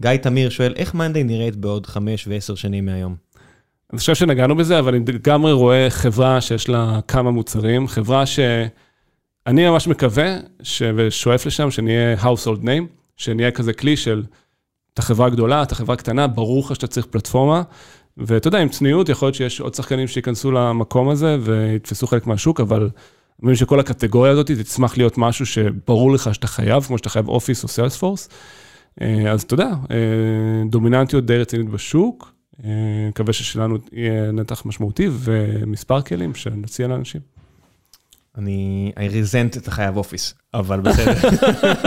גיא 0.00 0.16
תמיר 0.16 0.50
שואל, 0.50 0.72
איך 0.76 0.94
מאנדיי 0.94 1.22
נראית 1.24 1.56
בעוד 1.56 1.86
חמש 1.86 2.26
ועשר 2.28 2.54
שנים 2.54 2.86
מהיום? 2.86 3.16
אני 3.94 3.98
חושב 3.98 4.14
שנגענו 4.14 4.56
בזה, 4.56 4.78
אבל 4.78 4.94
אני 4.94 5.04
לגמרי 5.12 5.52
רואה 5.52 5.90
חברה 5.90 6.40
שיש 6.40 6.68
לה 6.68 7.00
כמה 7.08 7.30
מוצרים, 7.30 7.88
חברה 7.88 8.26
שאני 8.26 9.68
ממש 9.68 9.88
מקווה 9.88 10.36
ש... 10.62 10.82
ושואף 10.96 11.46
לשם, 11.46 11.70
שנהיה 11.70 12.16
household 12.16 12.62
name, 12.62 12.84
שנהיה 13.16 13.50
כזה 13.50 13.72
כלי 13.72 13.96
של, 13.96 14.22
אתה 14.94 15.02
חברה 15.02 15.30
גדולה, 15.30 15.62
אתה 15.62 15.74
חברה 15.74 15.96
קטנה, 15.96 16.26
ברור 16.26 16.60
לך 16.60 16.74
שאתה 16.74 16.86
צריך 16.86 17.06
פלטפורמה, 17.06 17.62
ואתה 18.16 18.48
יודע, 18.48 18.58
עם 18.58 18.68
צניעות, 18.68 19.08
יכול 19.08 19.26
להיות 19.26 19.34
שיש 19.34 19.60
עוד 19.60 19.74
שחקנים 19.74 20.08
שייכנסו 20.08 20.50
למקום 20.50 21.08
הזה 21.08 21.36
ויתפסו 21.40 22.06
חלק 22.06 22.26
מהשוק, 22.26 22.60
אבל 22.60 22.80
אני 22.82 22.90
מבין 23.42 23.56
שכל 23.56 23.80
הקטגוריה 23.80 24.32
הזאת 24.32 24.50
תצמח 24.50 24.96
להיות 24.96 25.18
משהו 25.18 25.46
שברור 25.46 26.12
לך 26.12 26.34
שאתה 26.34 26.46
חייב, 26.46 26.82
כמו 26.82 26.98
שאתה 26.98 27.08
חייב 27.08 27.28
אופיס 27.28 27.62
או 27.62 27.68
סיילספורס. 27.68 28.28
אז 29.30 29.42
אתה 29.42 29.54
יודע, 29.54 29.70
אה, 29.90 29.96
דומיננטיות 30.70 31.26
די 31.26 31.38
רצינית 31.38 31.68
בשוק, 31.68 32.28
אה, 32.28 32.33
מקווה 33.08 33.32
ששלנו 33.32 33.78
יהיה 33.92 34.32
נתח 34.32 34.62
משמעותי 34.66 35.08
ומספר 35.10 36.02
כלים 36.02 36.34
שנציע 36.34 36.88
לאנשים. 36.88 37.20
אני, 38.38 38.92
I 38.94 38.98
resent 38.98 39.58
את 39.58 39.68
החייב 39.68 39.96
אופיס, 39.96 40.34
אבל 40.54 40.80
בסדר. 40.80 41.28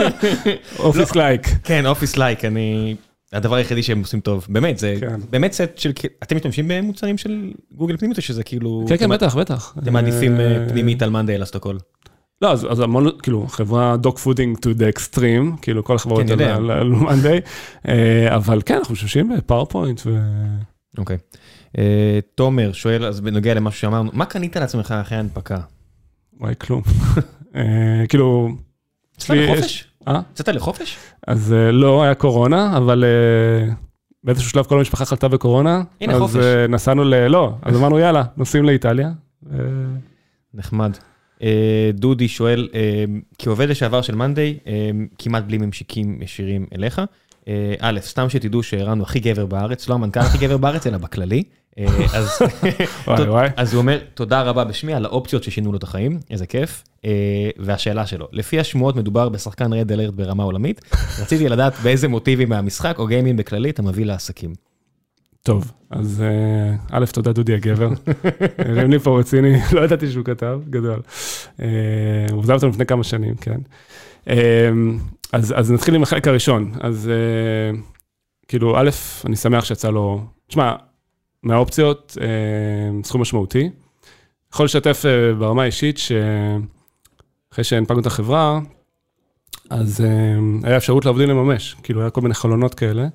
אופיס 0.79 1.15
לייק. 1.15 1.47
כן, 1.63 1.85
אופיס 1.85 2.17
לייק, 2.17 2.45
אני... 2.45 2.95
הדבר 3.33 3.55
היחידי 3.55 3.83
שהם 3.83 3.99
עושים 3.99 4.19
טוב, 4.19 4.45
באמת, 4.49 4.77
זה 4.77 4.95
כן. 4.99 5.19
באמת 5.29 5.51
סט 5.51 5.77
של, 5.77 5.91
אתם 6.23 6.35
משתמשים 6.35 6.67
במוצרים 6.67 7.17
של 7.17 7.51
גוגל 7.71 7.97
פנימית 7.97 8.17
או 8.17 8.21
שזה 8.21 8.43
כאילו... 8.43 8.85
כן, 8.89 8.97
כן, 8.97 9.09
בטח, 9.09 9.35
בטח. 9.35 9.75
אתם 9.79 9.93
מעדיפים 9.93 10.39
אה, 10.39 10.57
אה, 10.57 10.69
פנימית 10.69 11.01
על 11.01 11.09
מאנדיי 11.09 11.35
אלא 11.35 11.45
סטוקול. 11.45 11.77
לא, 12.41 12.51
אז, 12.51 12.67
אז 12.71 12.79
המון, 12.79 13.07
כאילו, 13.23 13.47
חברה 13.47 13.97
dogfooding 13.97 14.57
to 14.57 14.79
the 14.79 14.97
extreme, 14.97 15.61
כאילו, 15.61 15.83
כל 15.83 15.95
החברות 15.95 16.21
כן, 16.23 16.29
יודע. 16.29 16.55
על- 16.55 16.89
monday, 16.89 17.39
אה, 17.87 18.35
אבל 18.35 18.61
כן, 18.65 18.75
אנחנו 18.77 18.93
משתמשים 18.93 19.37
ב 19.37 19.43
PowerPoint, 19.43 20.01
ו... 20.05 20.17
אוקיי. 20.97 21.17
אה, 21.77 22.19
תומר 22.35 22.71
שואל, 22.73 23.05
אז 23.05 23.19
בנוגע 23.21 23.53
למשהו 23.53 23.81
שאמרנו, 23.81 24.11
מה 24.13 24.25
קנית 24.25 24.55
לעצמך 24.57 24.91
אחרי 25.01 25.17
ההנפקה? 25.17 25.57
וואי, 26.39 26.53
כלום. 26.61 26.81
אה, 27.55 28.03
כאילו, 28.09 28.49
יצאת 29.17 29.37
לחופש? 29.37 29.87
אה? 30.07 30.21
יצאת 30.33 30.47
לחופש? 30.49 30.97
אז 31.27 31.53
אה, 31.53 31.71
לא 31.71 32.03
היה 32.03 32.15
קורונה, 32.15 32.77
אבל 32.77 33.03
אה, 33.03 33.73
באיזשהו 34.23 34.49
שלב 34.49 34.65
כל 34.65 34.77
המשפחה 34.77 35.05
חלתה 35.05 35.27
בקורונה. 35.27 35.83
הנה, 36.01 36.13
אז 36.13 36.19
חופש. 36.21 36.35
אה, 36.35 36.67
נסענו 36.67 37.03
ל... 37.03 37.27
לא, 37.27 37.53
אז 37.61 37.75
אמרנו, 37.77 37.99
יאללה, 37.99 38.23
נוסעים 38.37 38.63
לאיטליה. 38.65 39.09
נחמד. 40.53 40.91
אה, 41.43 41.91
דודי 41.93 42.27
שואל, 42.27 42.67
אה, 42.73 43.05
כעובד 43.37 43.69
לשעבר 43.69 44.01
של 44.01 44.15
מאנדיי, 44.15 44.57
אה, 44.67 44.89
כמעט 45.19 45.43
בלי 45.43 45.57
ממשקים 45.57 46.21
ישירים 46.21 46.65
אליך. 46.75 47.01
א', 47.79 47.99
סתם 48.01 48.29
שתדעו 48.29 48.63
שערן 48.63 48.97
הוא 48.97 49.03
הכי 49.03 49.19
גבר 49.19 49.45
בארץ, 49.45 49.89
לא 49.89 49.93
המנכ"ל 49.93 50.19
הכי 50.19 50.37
גבר 50.37 50.57
בארץ, 50.57 50.87
אלא 50.87 50.97
בכללי. 50.97 51.43
אז 52.13 52.29
וואי, 53.07 53.29
וואי. 53.29 53.49
אז 53.55 53.73
הוא 53.73 53.81
אומר, 53.81 53.99
תודה 54.13 54.41
רבה 54.41 54.63
בשמי 54.63 54.93
על 54.93 55.05
האופציות 55.05 55.43
ששינו 55.43 55.71
לו 55.71 55.77
את 55.77 55.83
החיים, 55.83 56.19
איזה 56.29 56.45
כיף. 56.45 56.83
והשאלה 57.57 58.05
שלו, 58.05 58.27
לפי 58.31 58.59
השמועות 58.59 58.95
מדובר 58.95 59.29
בשחקן 59.29 59.73
רד 59.73 59.91
אלרט 59.91 60.13
ברמה 60.13 60.43
עולמית, 60.43 60.81
רציתי 61.21 61.49
לדעת 61.49 61.73
באיזה 61.83 62.07
מוטיבים 62.07 62.49
מהמשחק 62.49 62.99
או 62.99 63.07
גיימינג 63.07 63.39
בכללי 63.39 63.69
אתה 63.69 63.81
מביא 63.81 64.05
לעסקים. 64.05 64.53
טוב, 65.47 65.71
אז 65.89 66.23
אה, 66.25 66.75
א', 66.91 67.05
תודה 67.05 67.33
דודי 67.33 67.53
הגבר. 67.53 67.89
הרים 68.67 68.91
לי 68.91 68.99
פה 68.99 69.19
רציני, 69.19 69.57
לא 69.75 69.81
ידעתי 69.81 70.11
שהוא 70.11 70.25
כתב, 70.25 70.61
גדול. 70.69 71.01
אה, 71.61 71.67
הוא 72.31 72.43
עזב 72.43 72.53
אותנו 72.53 72.69
לפני 72.69 72.85
כמה 72.85 73.03
שנים, 73.03 73.35
כן. 73.35 73.59
אה, 74.29 74.69
אז 75.33 75.53
אז 75.57 75.71
נתחיל 75.71 75.95
עם 75.95 76.03
החלק 76.03 76.27
הראשון. 76.27 76.71
אז 76.79 77.09
אה, 77.09 77.79
כאילו, 78.47 78.79
א', 78.79 78.89
אני 79.25 79.35
שמח 79.35 79.65
שיצא 79.65 79.89
לו, 79.89 80.21
תשמע, 80.47 80.75
מהאופציות, 81.43 82.17
אה, 82.21 83.03
סכום 83.03 83.21
משמעותי. 83.21 83.69
יכול 84.53 84.65
לשתף 84.65 85.03
אה, 85.05 85.33
ברמה 85.33 85.61
האישית 85.63 85.97
שאחרי 85.97 87.63
שהנפקנו 87.63 87.99
את 87.99 88.05
החברה, 88.05 88.59
אז 89.69 90.01
אה, 90.01 90.67
היה 90.69 90.77
אפשרות 90.77 91.05
לעובדים 91.05 91.29
לממש, 91.29 91.75
כאילו, 91.83 92.01
היה 92.01 92.09
כל 92.09 92.21
מיני 92.21 92.33
חלונות 92.33 92.73
כאלה. 92.73 93.07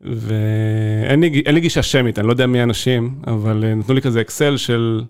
ואין 0.00 1.20
לי, 1.20 1.42
לי 1.46 1.60
גישה 1.60 1.82
שמית, 1.82 2.18
אני 2.18 2.26
לא 2.26 2.32
יודע 2.32 2.46
מי 2.46 2.60
האנשים, 2.60 3.14
אבל 3.26 3.64
אה, 3.64 3.74
נתנו 3.74 3.94
לי 3.94 4.02
כזה 4.02 4.20
אקסל 4.20 4.56
של 4.56 5.02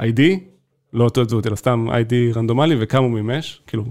ID, 0.00 0.20
לא 0.92 1.04
אותו 1.04 1.24
זהות, 1.24 1.46
אלא 1.46 1.56
סתם 1.56 1.86
ID 1.90 2.36
רנדומלי, 2.36 2.76
וכמה 2.78 3.00
הוא 3.00 3.10
מימש, 3.10 3.60
כאילו... 3.66 3.84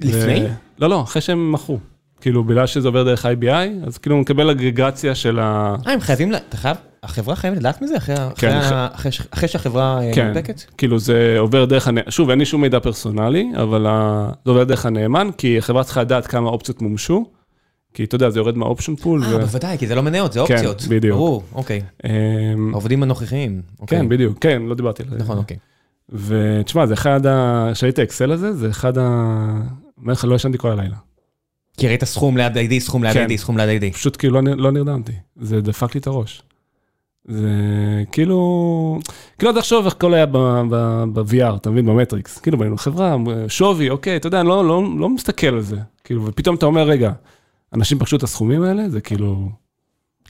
לפני? 0.00 0.44
ו... 0.44 0.48
לא, 0.78 0.88
לא, 0.88 1.02
אחרי 1.02 1.22
שהם 1.22 1.52
מכרו. 1.52 1.78
כאילו, 2.20 2.44
בגלל 2.44 2.66
שזה 2.66 2.88
עובר 2.88 3.02
דרך 3.04 3.26
IBI, 3.26 3.86
אז 3.86 3.98
כאילו 3.98 4.16
מקבל 4.16 4.50
אגרגציה 4.50 5.14
של 5.14 5.38
ה... 5.38 5.76
אה, 5.86 5.92
הם 5.92 6.00
חייבים, 6.00 6.34
אתה 6.34 6.56
חייב, 6.56 6.76
החברה 7.02 7.36
חייבת 7.36 7.56
לדעת 7.56 7.82
מזה 7.82 7.96
אחרי 7.96 8.14
כן, 8.36 8.56
אחרי 8.56 8.76
ה- 8.76 8.88
אחרי 8.92 9.10
אחרי 9.30 9.48
שהחברה 9.48 10.02
אה, 10.02 10.14
כן. 10.14 10.26
מונפקת? 10.26 10.62
כאילו 10.78 10.98
זה 10.98 11.36
עובר 11.38 11.64
דרך, 11.64 11.88
הנ... 11.88 11.96
שוב, 12.08 12.30
אין 12.30 12.38
לי 12.38 12.46
שום 12.46 12.60
מידע 12.60 12.80
פרסונלי, 12.80 13.46
אבל 13.62 13.86
ה... 13.86 14.28
זה 14.44 14.50
עובר 14.50 14.64
דרך 14.64 14.86
הנאמן, 14.86 15.28
כי 15.38 15.58
החברה 15.58 15.84
צריכה 15.84 16.00
לדעת 16.00 16.26
כמה 16.26 16.48
אופציות 16.48 16.82
מומשו, 16.82 17.24
כי 17.94 18.04
אתה 18.04 18.14
יודע, 18.14 18.30
זה 18.30 18.38
יורד 18.38 18.56
מה 18.56 18.66
option 18.66 18.96
pool. 18.96 19.24
אה, 19.24 19.38
בוודאי, 19.38 19.78
כי 19.78 19.86
זה 19.86 19.94
לא 19.94 20.02
מניות, 20.02 20.32
זה 20.32 20.40
כן, 20.46 20.54
אופציות. 20.54 20.82
בדיוק. 20.88 21.16
ברור, 21.16 21.42
אוקיי. 21.54 21.82
אמ, 22.04 22.10
העובדים 22.72 23.02
הנוכחיים. 23.02 23.62
אוקיי. 23.80 23.98
כן, 23.98 24.08
בדיוק, 24.08 24.38
כן, 24.40 24.62
לא 24.62 24.74
דיברתי 24.74 25.02
על 25.02 25.08
זה. 25.08 25.16
נכון, 25.16 25.38
אוקיי. 25.38 25.56
ותשמע, 26.08 26.86
זה 26.86 26.94
אחד 26.94 27.26
ה... 27.26 27.68
כשראיתי 27.72 28.00
האקסל 28.00 28.32
הזה, 28.32 28.52
זה 28.52 28.70
אחד 28.70 28.98
ה... 28.98 29.02
אומר 30.02 30.12
לך, 30.12 30.24
לא 30.24 30.34
ישנתי 30.34 30.58
כל 30.58 30.70
הלילה. 30.70 30.96
כי 31.76 31.88
ראית 31.88 32.04
סכום 32.04 32.36
ליד 32.36 32.56
ID, 32.56 32.78
סכום 32.80 33.04
ליד 33.04 33.12
כן. 33.12 33.26
ID, 33.30 33.36
סכום 33.36 33.56
ליד 33.58 33.82
ID. 33.82 33.94
פשוט 33.94 34.16
כאילו 34.16 34.34
לא, 34.34 34.42
נ- 34.42 34.58
לא 34.60 34.72
נרדמתי, 34.72 35.12
זה 35.40 35.60
דפק 35.60 35.94
לי 35.94 36.00
את 36.00 36.06
הראש. 36.06 36.42
זה 37.28 37.48
כאילו, 38.12 38.98
כאילו 39.38 39.50
עד 39.52 39.58
עכשיו 39.58 39.84
איך 39.86 39.94
הכל 39.94 40.14
היה 40.14 40.26
ב-VR, 40.26 41.56
אתה 41.56 41.70
מבין, 41.70 41.86
במטריקס. 41.86 42.38
כאילו 42.38 42.58
בנינו 42.58 42.76
חברה, 42.76 43.16
שווי, 43.48 43.90
אוקיי, 43.90 44.16
אתה 44.16 44.26
יודע, 44.26 44.40
אני 44.40 44.48
לא, 44.48 44.64
לא, 44.68 44.82
לא 44.98 45.08
מסתכל 45.08 45.46
על 45.46 45.60
זה. 45.60 45.76
כאילו, 46.04 46.24
ופתאום 46.26 46.56
אתה 46.56 46.66
אומר, 46.66 46.82
רגע, 46.82 47.12
אנשים 47.74 47.98
פגשו 47.98 48.16
את 48.16 48.22
הסכומים 48.22 48.62
האלה, 48.62 48.90
זה 48.90 49.00
כאילו, 49.00 49.48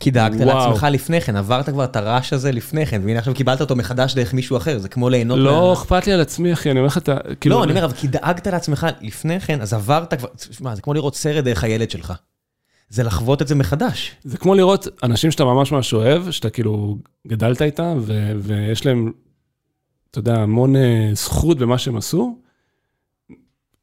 כי 0.00 0.10
דאגת 0.10 0.40
וואו. 0.40 0.46
לעצמך 0.68 0.86
לפני 0.90 1.20
כן, 1.20 1.36
עברת 1.36 1.68
כבר 1.68 1.84
את 1.84 1.96
הרעש 1.96 2.32
הזה 2.32 2.52
לפני 2.52 2.86
כן, 2.86 3.02
והנה 3.04 3.18
עכשיו 3.18 3.34
קיבלת 3.34 3.60
אותו 3.60 3.76
מחדש 3.76 4.14
דרך 4.14 4.34
מישהו 4.34 4.56
אחר, 4.56 4.78
זה 4.78 4.88
כמו 4.88 5.08
ליהנות 5.08 5.38
לא 5.38 5.66
מה- 5.68 5.72
אכפת 5.72 6.06
לי 6.06 6.12
על 6.12 6.20
עצמי, 6.20 6.52
אחי, 6.52 6.70
אני 6.70 6.78
אומר 6.78 6.86
לך, 6.86 6.98
אתה, 6.98 7.16
כאילו, 7.40 7.56
לא, 7.58 7.64
אני 7.64 7.72
אומר, 7.72 7.84
אבל 7.84 7.94
כי 7.94 8.08
דאגת 8.08 8.46
לעצמך 8.46 8.86
לפני 9.00 9.40
כן, 9.40 9.60
אז 9.60 9.72
עברת 9.72 10.14
כבר, 10.14 10.28
תשמע, 10.36 10.74
זה 10.74 10.82
כמו 10.82 10.94
לראות 10.94 11.16
סרט 11.16 11.44
דרך 11.44 11.64
הילד 11.64 11.90
שלך. 11.90 12.12
זה 12.88 13.02
לחוות 13.02 13.42
את 13.42 13.48
זה 13.48 13.54
מחדש. 13.54 14.16
זה 14.24 14.36
כמו 14.38 14.54
לראות 14.54 14.88
אנשים 15.02 15.30
שאתה 15.30 15.44
ממש 15.44 15.72
ממש 15.72 15.94
אוהב, 15.94 16.30
שאתה 16.30 16.50
כאילו 16.50 16.98
גדלת 17.26 17.62
איתם, 17.62 17.98
ו- 18.00 18.32
ויש 18.38 18.86
להם, 18.86 19.12
אתה 20.10 20.18
יודע, 20.18 20.34
המון 20.34 20.76
אה, 20.76 21.10
זכות 21.14 21.58
במה 21.58 21.78
שהם 21.78 21.96
עשו. 21.96 22.38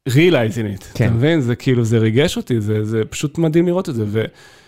Realizing 0.08 0.78
it, 0.80 0.84
כן. 0.94 1.04
אתה 1.06 1.14
מבין? 1.14 1.40
זה 1.40 1.56
כאילו, 1.56 1.84
זה 1.84 1.98
ריגש 1.98 2.36
אותי, 2.36 2.60
זה, 2.60 2.84
זה 2.84 3.02
פשוט 3.10 3.38
מדהים 3.38 3.66
לראות 3.66 3.88
את 3.88 3.94
זה. 3.94 4.04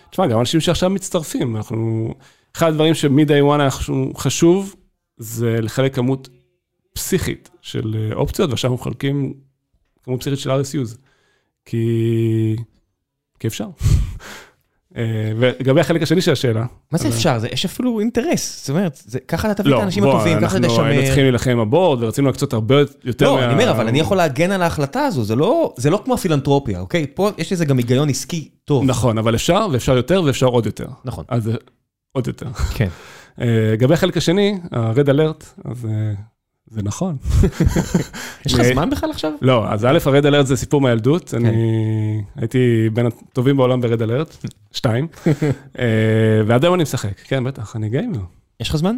ותשמע, 0.09 0.27
גם 0.27 0.39
אנשים 0.39 0.59
שעכשיו 0.61 0.89
מצטרפים, 0.89 1.55
אנחנו, 1.55 2.13
אחד 2.55 2.67
הדברים 2.67 2.93
שמ-day 2.93 3.43
one 3.57 3.69
חשוב- 3.69 4.17
חשוב, 4.17 4.75
זה 5.17 5.61
לחלק 5.61 5.95
כמות 5.95 6.29
פסיכית 6.93 7.49
של 7.61 7.95
אה, 7.97 8.15
אופציות, 8.15 8.49
ועכשיו 8.49 8.71
אנחנו 8.71 8.89
מחלקים 8.89 9.33
כמות 10.03 10.19
פסיכית 10.19 10.39
של 10.39 10.51
RSUs. 10.51 10.97
כי, 11.65 12.55
כי 13.39 13.47
אפשר. 13.47 13.67
אה, 14.97 15.01
ולגבי 15.37 15.81
החלק 15.81 16.01
השני 16.01 16.21
של 16.21 16.31
השאלה. 16.31 16.65
מה 16.91 16.97
זה 16.97 17.07
אז- 17.07 17.13
אפשר? 17.15 17.37
יש 17.51 17.65
אפילו 17.65 17.99
אינטרס. 17.99 18.59
זאת 18.61 18.69
אומרת, 18.69 19.01
ככה 19.27 19.51
אתה 19.51 19.63
תביא 19.63 19.71
את 19.71 19.77
לא, 19.77 19.81
האנשים 19.81 20.03
הטובים, 20.03 20.37
ככה 20.41 20.57
אנחנו 20.57 20.57
היינו 20.59 20.67
תשמר. 20.93 21.05
צריכים 21.05 21.23
להילחם 21.23 21.57
הבורד 21.61 22.03
ורצינו 22.03 22.27
להקצות 22.27 22.53
הרבה 22.53 22.75
יותר 23.03 23.25
לא, 23.25 23.35
מה- 23.35 23.45
אני 23.45 23.53
אומר, 23.53 23.71
אבל 23.71 23.87
אני 23.87 23.99
יכול 23.99 24.17
להגן 24.17 24.51
על 24.51 24.61
ההחלטה 24.61 25.05
הזו, 25.05 25.23
זה 25.23 25.35
לא- 25.35 25.73
זה 25.77 25.89
לא 25.89 26.01
כמו 26.05 26.13
הפילנטרופיה, 26.13 26.79
אוקיי? 26.79 27.05
פה 27.13 27.29
יש 27.37 27.51
לזה 27.51 27.65
גם 27.65 27.77
היגיון 27.77 28.09
עסקי 28.09 28.49
טוב. 28.65 28.83
נכון, 28.85 29.17
אבל 29.17 29.35
אפשר, 29.35 29.67
ואפשר 29.71 29.97
יותר, 29.97 30.21
ואפשר 30.25 30.45
עוד 30.47 30.65
יותר. 30.65 30.87
נכון, 31.05 31.25
אז 31.27 31.49
אה, 31.49 31.53
עוד 32.11 32.27
יותר. 32.27 32.47
כן. 32.75 32.87
אה, 33.41 33.45
לגבי 33.73 33.93
החלק 33.93 34.17
השני, 34.17 34.57
ה-red 34.71 35.07
alert, 35.07 35.69
אז 35.71 35.85
אה, 35.85 36.13
זה 36.67 36.81
נכון. 36.83 37.17
יש 38.45 38.53
לך 38.53 38.59
אה, 38.59 38.73
זמן 38.73 38.89
בכלל 38.89 39.11
עכשיו? 39.11 39.31
לא, 39.41 39.71
אז 39.71 39.85
א', 39.85 39.97
ה-red 40.05 40.23
alert 40.23 40.43
זה 40.43 40.55
סיפור 40.55 40.81
מהילדות, 40.81 41.29
כן. 41.29 41.45
אני 41.45 42.23
הייתי 42.35 42.89
בין 42.93 43.05
הטובים 43.05 43.57
בעולם 43.57 43.81
ב-red 43.81 43.99
alert, 43.99 44.47
שתיים, 44.71 45.07
אה, 45.79 45.85
ועד 46.47 46.63
היום 46.63 46.75
אני 46.75 46.83
משחק, 46.83 47.19
כן, 47.23 47.43
בטח, 47.43 47.75
אני 47.75 47.89
גיימר. 47.89 48.19
יש 48.59 48.69
לך 48.69 48.75
זמן? 48.75 48.95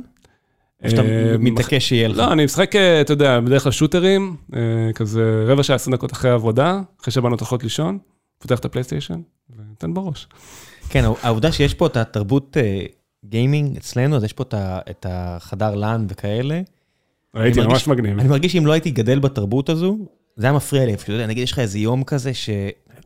או 0.83 0.89
שאתה 0.89 1.01
אה, 1.01 1.35
מתעקש 1.39 1.89
שיהיה 1.89 2.07
לך? 2.07 2.17
לא, 2.17 2.31
אני 2.31 2.45
משחק, 2.45 2.75
אתה 2.75 3.13
יודע, 3.13 3.39
בדרך 3.39 3.63
כלל 3.63 3.71
שוטרים, 3.71 4.35
כזה 4.95 5.43
רבע 5.47 5.63
שעה, 5.63 5.75
20 5.75 5.95
דקות 5.95 6.11
אחרי 6.11 6.31
העבודה, 6.31 6.81
אחרי 7.01 7.11
שבאנו 7.11 7.35
הולכות 7.35 7.63
לישון, 7.63 7.97
פותח 8.39 8.59
את 8.59 8.65
הפלייסטיישן, 8.65 9.21
ונותן 9.57 9.93
בראש. 9.93 10.27
כן, 10.89 11.05
העובדה 11.23 11.51
שיש 11.51 11.73
פה 11.73 11.85
את 11.87 11.97
התרבות 11.97 12.57
גיימינג 13.25 13.77
אצלנו, 13.77 14.15
אז 14.15 14.23
יש 14.23 14.33
פה 14.33 14.43
את 14.89 15.05
החדר 15.09 15.75
לאן 15.75 16.05
וכאלה. 16.09 16.61
ראיתי, 17.35 17.59
ממש 17.61 17.87
מגניב. 17.87 18.19
אני 18.19 18.27
מרגיש 18.29 18.51
שאם 18.51 18.65
לא 18.65 18.71
הייתי 18.71 18.91
גדל 18.91 19.19
בתרבות 19.19 19.69
הזו, 19.69 19.97
זה 20.37 20.45
היה 20.45 20.53
מפריע 20.53 20.85
לי. 20.85 20.95
יודע, 21.07 21.27
נגיד 21.27 21.43
יש 21.43 21.51
לך 21.51 21.59
איזה 21.59 21.79
יום 21.79 22.03
כזה 22.03 22.33
ש... 22.33 22.49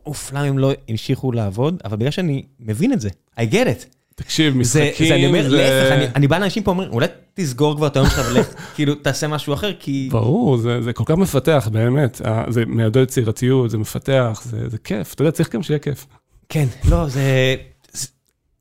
אוף, 0.06 0.31
למה 0.34 0.41
הם 0.43 0.57
לא 0.57 0.72
המשיכו 0.89 1.31
לעבוד? 1.31 1.81
אבל 1.85 1.98
בגלל 1.98 2.11
שאני 2.11 2.43
מבין 2.60 2.93
את 2.93 3.02
זה, 3.02 3.10
I 3.39 3.43
get 3.52 3.65
it. 3.65 3.85
תקשיב, 4.15 4.53
זה, 4.53 4.60
משחקים, 4.60 5.07
זה, 5.07 5.15
אני 5.15 5.27
אומר, 5.27 5.49
זה- 5.49 5.57
להפך, 5.57 5.91
אני, 5.91 6.06
אני 6.15 6.27
בא 6.27 6.38
לאנשים 6.38 6.64
פה, 6.64 6.72
אומרים, 6.72 6.89
אולי 6.89 7.07
תסגור 7.34 7.76
כבר 7.76 7.88
את 7.88 7.95
היום 7.95 8.07
שלך 8.10 8.22
ולך, 8.31 8.53
כאילו, 8.76 8.95
תעשה 8.95 9.27
משהו 9.27 9.53
אחר, 9.53 9.73
כי... 9.80 10.10
ברור, 10.11 10.57
זה, 10.57 10.81
זה 10.81 10.93
כל 10.93 11.03
כך 11.07 11.15
מפתח, 11.15 11.69
באמת. 11.72 12.22
זה 12.49 12.65
מעודד 12.68 13.03
יצירתיות, 13.03 13.69
זה 13.69 13.77
מפתח, 13.77 14.41
זה, 14.45 14.69
זה 14.69 14.77
כיף. 14.77 15.14
אתה 15.14 15.22
יודע, 15.22 15.31
צריך 15.31 15.56
גם 15.56 15.64
שיהיה 15.64 15.80
כיף. 15.80 16.06
כן, 16.49 16.65
לא, 16.89 17.07
זה... 17.07 17.56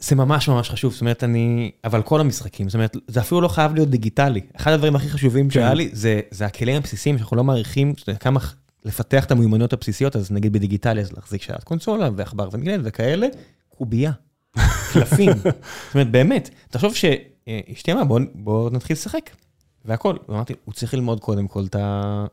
זה- 0.00 0.16
ממש 0.16 0.48
ממש 0.48 0.70
חשוב, 0.70 0.92
זאת 0.92 1.00
אומרת, 1.00 1.24
אני... 1.24 1.70
אבל 1.84 2.02
כל 2.02 2.20
המשחקים, 2.20 2.68
זאת 2.68 2.74
אומרת, 2.74 2.96
זה 3.08 3.20
אפילו 3.20 3.40
לא 3.40 3.48
חייב 3.48 3.74
להיות 3.74 3.88
דיגיטלי. 3.90 4.40
אחד 4.56 4.72
הדברים 4.72 4.96
הכי 4.96 5.08
חשובים 5.08 5.50
שהיה 5.50 5.74
לי, 5.74 5.88
זה, 5.92 6.20
זה 6.30 6.46
הכלים 6.46 6.76
הבסיסיים 6.76 7.18
שאנחנו 7.18 7.36
לא 7.36 7.44
מעריכים, 7.44 7.94
שאתה 7.96 8.10
יודע, 8.10 8.18
כמה 8.18 8.40
לפתח 8.84 9.24
את 9.24 9.30
המיומנויות 9.30 9.72
הבסיסיות, 9.72 10.16
אז 10.16 10.30
נגיד 10.30 10.52
בדיגיטלי, 10.52 11.00
אז 11.00 11.12
להחזיק 11.12 11.42
שעת 11.42 11.64
קונסולה 11.64 12.10
ועכבר 12.16 12.48
ומגנט 12.52 12.80
וכאלה, 12.84 13.26
קובייה, 13.68 14.12
קלפים. 14.92 15.32
זאת 15.32 15.54
אומרת, 15.94 16.10
באמת, 16.10 16.50
תחשוב 16.70 16.94
שאשתי 16.94 17.92
אמרה, 17.92 18.04
בוא, 18.04 18.20
בוא 18.34 18.70
נתחיל 18.70 18.94
לשחק. 18.94 19.30
והכל, 19.84 20.16
ואמרתי, 20.28 20.54
הוא 20.64 20.74
צריך 20.74 20.94
ללמוד 20.94 21.20
קודם 21.20 21.48
כל 21.48 21.64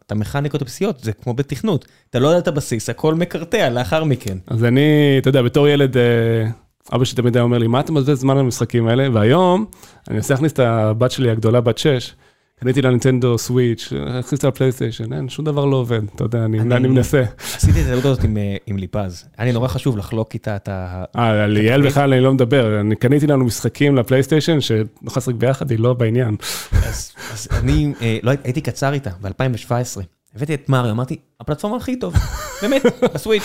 את 0.06 0.12
המכניקות 0.12 0.62
הבסיסיות, 0.62 1.00
זה 1.00 1.14
כמו 1.14 1.34
בתכנות. 1.34 1.86
אתה 2.10 2.20
לא 2.20 2.28
יודע 2.28 2.40
את 2.40 2.48
הבסיס, 2.48 2.90
הכל 2.90 3.16
מקרטע 3.16 3.70
לאחר 3.70 4.04
מכן. 4.04 4.38
אז 4.48 4.64
אני, 4.64 4.82
אתה 5.18 5.30
יודע, 5.30 5.42
בתור 5.42 5.68
ילד, 5.68 5.98
אה, 5.98 6.48
אבא 6.94 7.06
שלי 7.06 7.16
תמיד 7.22 7.36
היה 7.38 7.44
אומר 7.44 7.58
לי, 7.58 7.68
מה 7.68 7.80
אתה 7.80 7.92
מבזבז 7.92 8.20
זמן 8.20 8.34
על 8.34 8.40
המשחקים 8.40 8.88
האלה? 8.88 9.08
והיום, 9.14 9.66
אני 10.08 10.16
מנסה 10.16 10.34
להכניס 10.34 10.52
את 10.52 10.60
הבת 10.60 11.12
שלי 11.12 11.30
הגדולה, 11.32 11.62
בת 11.62 11.78
6, 11.78 12.14
קניתי 12.60 12.82
לה 12.82 12.90
נינטנדו 12.90 13.38
סוויץ', 13.38 13.90
להכניס 13.96 14.34
אותה 14.34 14.48
לפלייסטיישן, 14.48 15.14
אין, 15.14 15.30
שום 15.30 15.46
דבר 15.46 15.66
לא 15.66 15.76
עובד, 15.76 16.02
אתה 16.16 16.24
יודע, 16.24 16.46
אני, 16.46 16.60
אני- 16.60 16.76
אני 16.76 16.88
מנסה. 16.88 17.24
עשיתי 17.56 17.82
את 17.82 17.88
הטעות 17.88 18.06
הזאת 18.06 18.24
עם, 18.24 18.38
אה, 18.38 18.56
עם 18.66 18.78
ליפז. 18.78 19.26
היה 19.38 19.46
לי 19.46 19.52
נורא 19.54 19.68
חשוב 19.68 19.98
לחלוק 19.98 20.34
איתה 20.34 20.56
את 20.56 20.68
ה... 20.70 21.04
אה, 21.16 21.44
על 21.44 21.58
יעל 21.58 21.88
בכלל 21.88 22.14
אני 22.14 22.22
לא 22.22 22.34
מדבר, 22.34 22.80
אני 22.80 22.96
קניתי 22.96 23.28
לנו 23.28 23.46
משחקים 23.46 23.96
לפלייסטיישן, 23.96 24.62
שנוכל 24.62 25.20
לשחק 25.20 25.36
ביחד, 25.36 25.72
היא 25.72 25.80
לא 25.80 25.94
בעניין. 25.94 26.36
אז, 26.72 27.12
אז 27.34 27.48
אני 27.52 27.94
אה, 28.02 28.18
לא, 28.24 28.32
הייתי 28.44 28.62
קצר 28.62 28.94
איתה 28.94 29.10
ב-2017. 29.22 30.02
הבאתי 30.36 30.54
את 30.54 30.70
מריו, 30.70 30.92
אמרתי, 30.92 31.16
הפלטפורמה 31.40 31.78
הכי 31.78 32.00
טוב, 32.00 32.14
באמת, 32.62 32.82
בסוויץ'. 33.14 33.44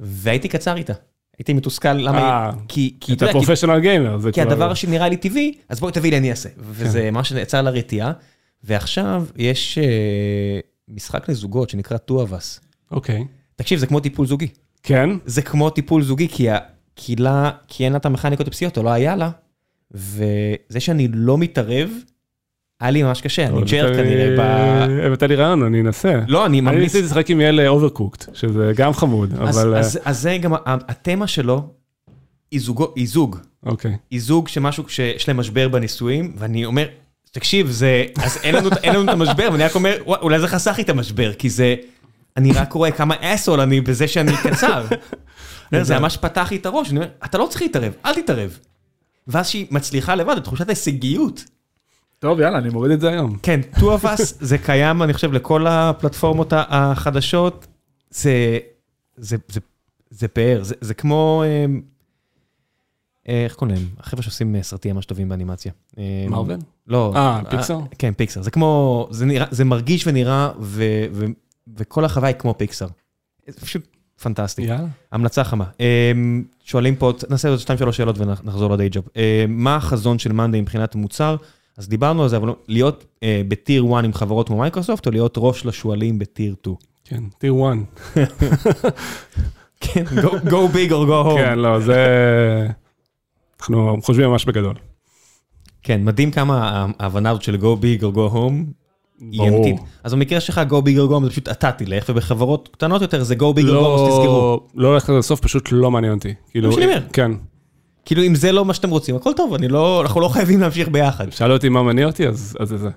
והייתי 0.00 0.48
קצר 0.48 0.76
איתה. 0.76 0.92
הייתי 1.38 1.52
מתוסכל, 1.52 1.92
למה... 1.92 2.18
אה, 2.18 2.50
כי, 2.68 2.96
כי, 3.00 3.12
אתה 3.12 3.26
פרופשיונל 3.32 3.80
גיימר, 3.80 4.18
כי 4.32 4.40
הדבר 4.40 4.74
שנראה 4.74 5.08
לי 5.08 5.16
טבעי, 5.16 5.54
אז 5.68 5.80
בואי 5.80 5.92
תביאי 5.92 6.10
לי, 6.10 6.18
אני 6.18 6.30
אעשה. 6.30 6.48
וזה 6.58 7.10
מה 7.10 7.24
שיצא 7.24 7.60
לה 7.60 7.70
רתיעה. 7.70 8.12
ועכשיו 8.64 9.26
יש 9.36 9.78
אה, 9.78 10.60
משחק 10.88 11.28
לזוגות 11.28 11.70
שנקרא 11.70 11.96
Us. 12.08 12.60
אוקיי. 12.90 13.24
תקשיב, 13.56 13.78
זה 13.78 13.86
כמו 13.86 14.00
טיפול 14.00 14.26
זוגי. 14.26 14.48
כן? 14.82 15.10
זה 15.24 15.42
כמו 15.42 15.70
טיפול 15.70 16.02
זוגי, 16.02 16.28
כי, 16.28 16.48
כי, 16.96 17.16
לה, 17.16 17.50
כי 17.68 17.84
אין 17.84 17.92
לה 17.92 17.98
את 17.98 18.06
המכניקות 18.06 18.46
הבסיסיות, 18.46 18.78
או 18.78 18.82
לא 18.82 18.90
היה 18.90 19.16
לה, 19.16 19.30
וזה 19.90 20.80
שאני 20.80 21.08
לא 21.12 21.38
מתערב, 21.38 21.90
היה 22.80 22.90
לי 22.90 23.02
ממש 23.02 23.20
קשה, 23.20 23.46
אני 23.46 23.60
ג'רד 23.64 23.96
כנראה 23.96 24.36
ב... 24.38 24.40
הבאת 25.06 25.22
לי 25.22 25.34
רעיון, 25.34 25.62
אני 25.62 25.80
אנסה. 25.80 26.20
לא, 26.28 26.46
אני 26.46 26.58
אני 26.58 26.60
ממליץ... 26.60 26.82
ניסיתי 26.82 27.06
לשחק 27.06 27.30
עם 27.30 27.40
יעל 27.40 27.66
Overcooked, 27.68 28.24
שזה 28.34 28.72
גם 28.76 28.92
חמוד, 28.92 29.34
אבל... 29.34 29.74
אה, 29.74 29.80
אז, 29.80 29.98
זה 30.22 30.38
גם, 30.40 30.52
התמה 30.66 31.26
שלו 31.26 31.68
היא, 32.50 32.60
זוג. 33.06 33.36
אוקיי. 33.66 33.96
היא 34.10 34.20
זוג 34.20 34.48
שמשהו 34.48 34.88
שיש 34.88 35.28
להם 35.28 35.36
משבר 35.36 35.68
בנישואים, 35.68 36.32
ואני 36.38 36.64
אומר, 36.64 36.86
תקשיב, 37.30 37.70
זה... 37.70 38.04
אז 38.22 38.38
אין 38.42 38.54
לנו, 38.54 38.70
אין 38.82 38.94
לנו 38.94 39.04
את 39.04 39.08
המשבר, 39.08 39.48
ואני 39.52 39.64
רק 39.64 39.74
אומר, 39.74 39.96
"וואי, 40.06 40.20
אולי 40.22 40.40
זה 40.40 40.48
חסך 40.48 40.74
לי 40.76 40.82
את 40.82 40.88
המשבר, 40.88 41.32
כי 41.32 41.50
זה... 41.50 41.74
אני 42.36 42.52
רק 42.52 42.72
רואה 42.72 42.90
כמה 42.90 43.14
אסול 43.20 43.60
אני 43.60 43.80
בזה 43.80 44.08
שאני 44.08 44.32
קצר. 44.42 44.86
זה 45.82 45.98
ממש 45.98 46.16
פתח 46.16 46.48
לי 46.50 46.56
את 46.56 46.66
הראש, 46.66 46.90
אני 46.90 46.98
אומר, 46.98 47.08
אתה 47.24 47.38
לא 47.38 47.46
צריך 47.50 47.62
להתערב, 47.62 47.92
אל 48.04 48.14
תתערב. 48.14 48.58
ואז 49.28 49.48
שהיא 49.48 49.66
מצליחה 49.70 50.14
לבד, 50.14 50.38
תחושת 50.38 50.68
ההישגיות. 50.68 51.44
טוב, 52.18 52.40
יאללה, 52.40 52.58
אני 52.58 52.68
מוריד 52.68 52.92
את 52.92 53.00
זה 53.00 53.08
היום. 53.08 53.36
כן, 53.42 53.60
two 53.74 53.80
of 53.80 54.04
us 54.04 54.22
זה 54.50 54.58
קיים, 54.58 55.02
אני 55.02 55.12
חושב, 55.12 55.32
לכל 55.32 55.66
הפלטפורמות 55.66 56.52
החדשות. 56.56 57.66
זה, 58.10 58.58
זה, 59.16 59.36
זה, 59.48 59.60
זה 60.10 60.28
פאר, 60.28 60.62
זה, 60.62 60.74
זה 60.80 60.94
כמו, 60.94 61.42
אה, 61.46 61.66
אה, 63.28 63.44
איך 63.44 63.54
קוראים 63.54 63.76
להם? 63.76 63.86
החבר'ה 63.98 64.22
שעושים 64.22 64.56
אה, 64.56 64.62
סרטים 64.62 64.94
ממש 64.94 65.06
טובים 65.06 65.28
באנימציה. 65.28 65.72
אה, 65.98 66.26
Marvel? 66.28 66.58
לא. 66.86 67.12
אה, 67.16 67.40
פיקסאר? 67.50 67.78
כן, 67.98 68.12
פיקסאר. 68.16 68.42
זה 68.42 68.50
כמו, 68.50 69.06
זה, 69.10 69.26
נראה, 69.26 69.46
זה 69.50 69.64
מרגיש 69.64 70.06
ונראה, 70.06 70.50
ו, 70.60 70.84
ו, 71.12 71.24
וכל 71.76 72.04
החוויה 72.04 72.28
היא 72.28 72.36
כמו 72.36 72.58
פיקסאר. 72.58 72.88
זה 73.46 73.60
פשוט 73.60 73.86
פנטסטי. 74.22 74.62
יאללה. 74.62 74.86
המלצה 75.12 75.44
חמה. 75.44 75.64
אה, 75.80 76.12
שואלים 76.64 76.96
פה, 76.96 77.12
נעשה 77.30 77.48
עוד 77.48 77.58
2-3 77.88 77.92
שאלות 77.92 78.18
ונחזור 78.18 78.70
ל 78.70 78.75
day 78.75 78.88
job. 78.92 79.08
אה, 79.16 79.44
מה 79.48 79.76
החזון 79.76 80.18
של 80.18 80.32
monday 80.32 80.60
מבחינת 80.60 80.94
מוצר? 80.94 81.36
אז 81.78 81.88
דיברנו 81.88 82.22
על 82.22 82.28
זה, 82.28 82.36
אבל 82.36 82.48
להיות 82.68 83.04
אה, 83.22 83.42
ב 83.48 83.55
tier 83.55 83.84
1 83.94 84.04
עם 84.04 84.12
חברות 84.12 84.46
כמו 84.46 84.58
מייקרוסופט, 84.58 85.06
או 85.06 85.12
להיות 85.12 85.34
ראש 85.38 85.66
לשועלים 85.66 86.18
ב 86.18 86.25
tier 86.25 86.54
2? 86.60 86.76
כן, 87.04 87.22
טיר 87.38 87.54
1. 88.14 88.24
כן, 89.80 90.04
go- 90.06 90.48
go 90.50 90.74
big 90.74 90.90
or 90.90 91.06
go 91.08 91.26
home. 91.26 91.38
כן, 91.38 91.58
לא, 91.58 91.80
זה... 91.80 91.96
אנחנו 93.60 93.96
חושבים 94.02 94.28
ממש 94.30 94.44
בגדול. 94.44 94.74
כן, 95.82 96.04
מדהים 96.04 96.30
כמה 96.30 96.86
ההבנה 96.98 97.30
הזאת 97.30 97.42
של 97.42 97.54
go 97.54 97.82
big 97.82 98.02
or 98.02 98.16
go 98.16 98.32
home 98.34 98.72
ברור. 99.36 99.78
אז 100.04 100.14
במקרה 100.14 100.40
שלך 100.40 100.60
go 100.68 100.74
big 100.74 100.96
or 100.98 101.10
go 101.10 101.12
home 101.12 101.24
זה 101.24 101.30
פשוט 101.30 101.48
אתה 101.48 101.72
תלך, 101.72 102.04
ובחברות 102.08 102.68
קטנות 102.72 103.02
יותר 103.02 103.22
זה 103.22 103.34
go 103.34 103.38
big 103.38 103.62
or 103.62 103.66
go 103.66 103.84
home, 103.84 104.00
אז 104.00 104.00
תזכרו. 104.00 104.60
לא, 104.74 104.88
הולך 104.88 105.08
לזה 105.08 105.18
לסוף, 105.18 105.40
פשוט 105.40 105.68
לא 105.72 105.90
מעניין 105.90 106.12
אותי. 106.14 106.34
כאילו, 106.50 106.72
אומר. 106.72 107.00
כן. 107.12 107.32
כאילו 108.06 108.22
אם 108.22 108.34
זה 108.34 108.52
לא 108.52 108.64
מה 108.64 108.74
שאתם 108.74 108.90
רוצים, 108.90 109.16
הכל 109.16 109.32
טוב, 109.32 109.54
אני 109.54 109.68
לא, 109.68 110.02
אנחנו 110.02 110.20
לא 110.20 110.28
חייבים 110.28 110.60
להמשיך 110.60 110.88
ביחד. 110.88 111.32
שאלו 111.32 111.54
אותי 111.54 111.68
מה 111.68 111.82
מניע 111.82 112.06
אותי, 112.06 112.28
אז 112.28 112.56
אז 112.60 112.68
זה 112.68 112.76
זה. 112.76 112.88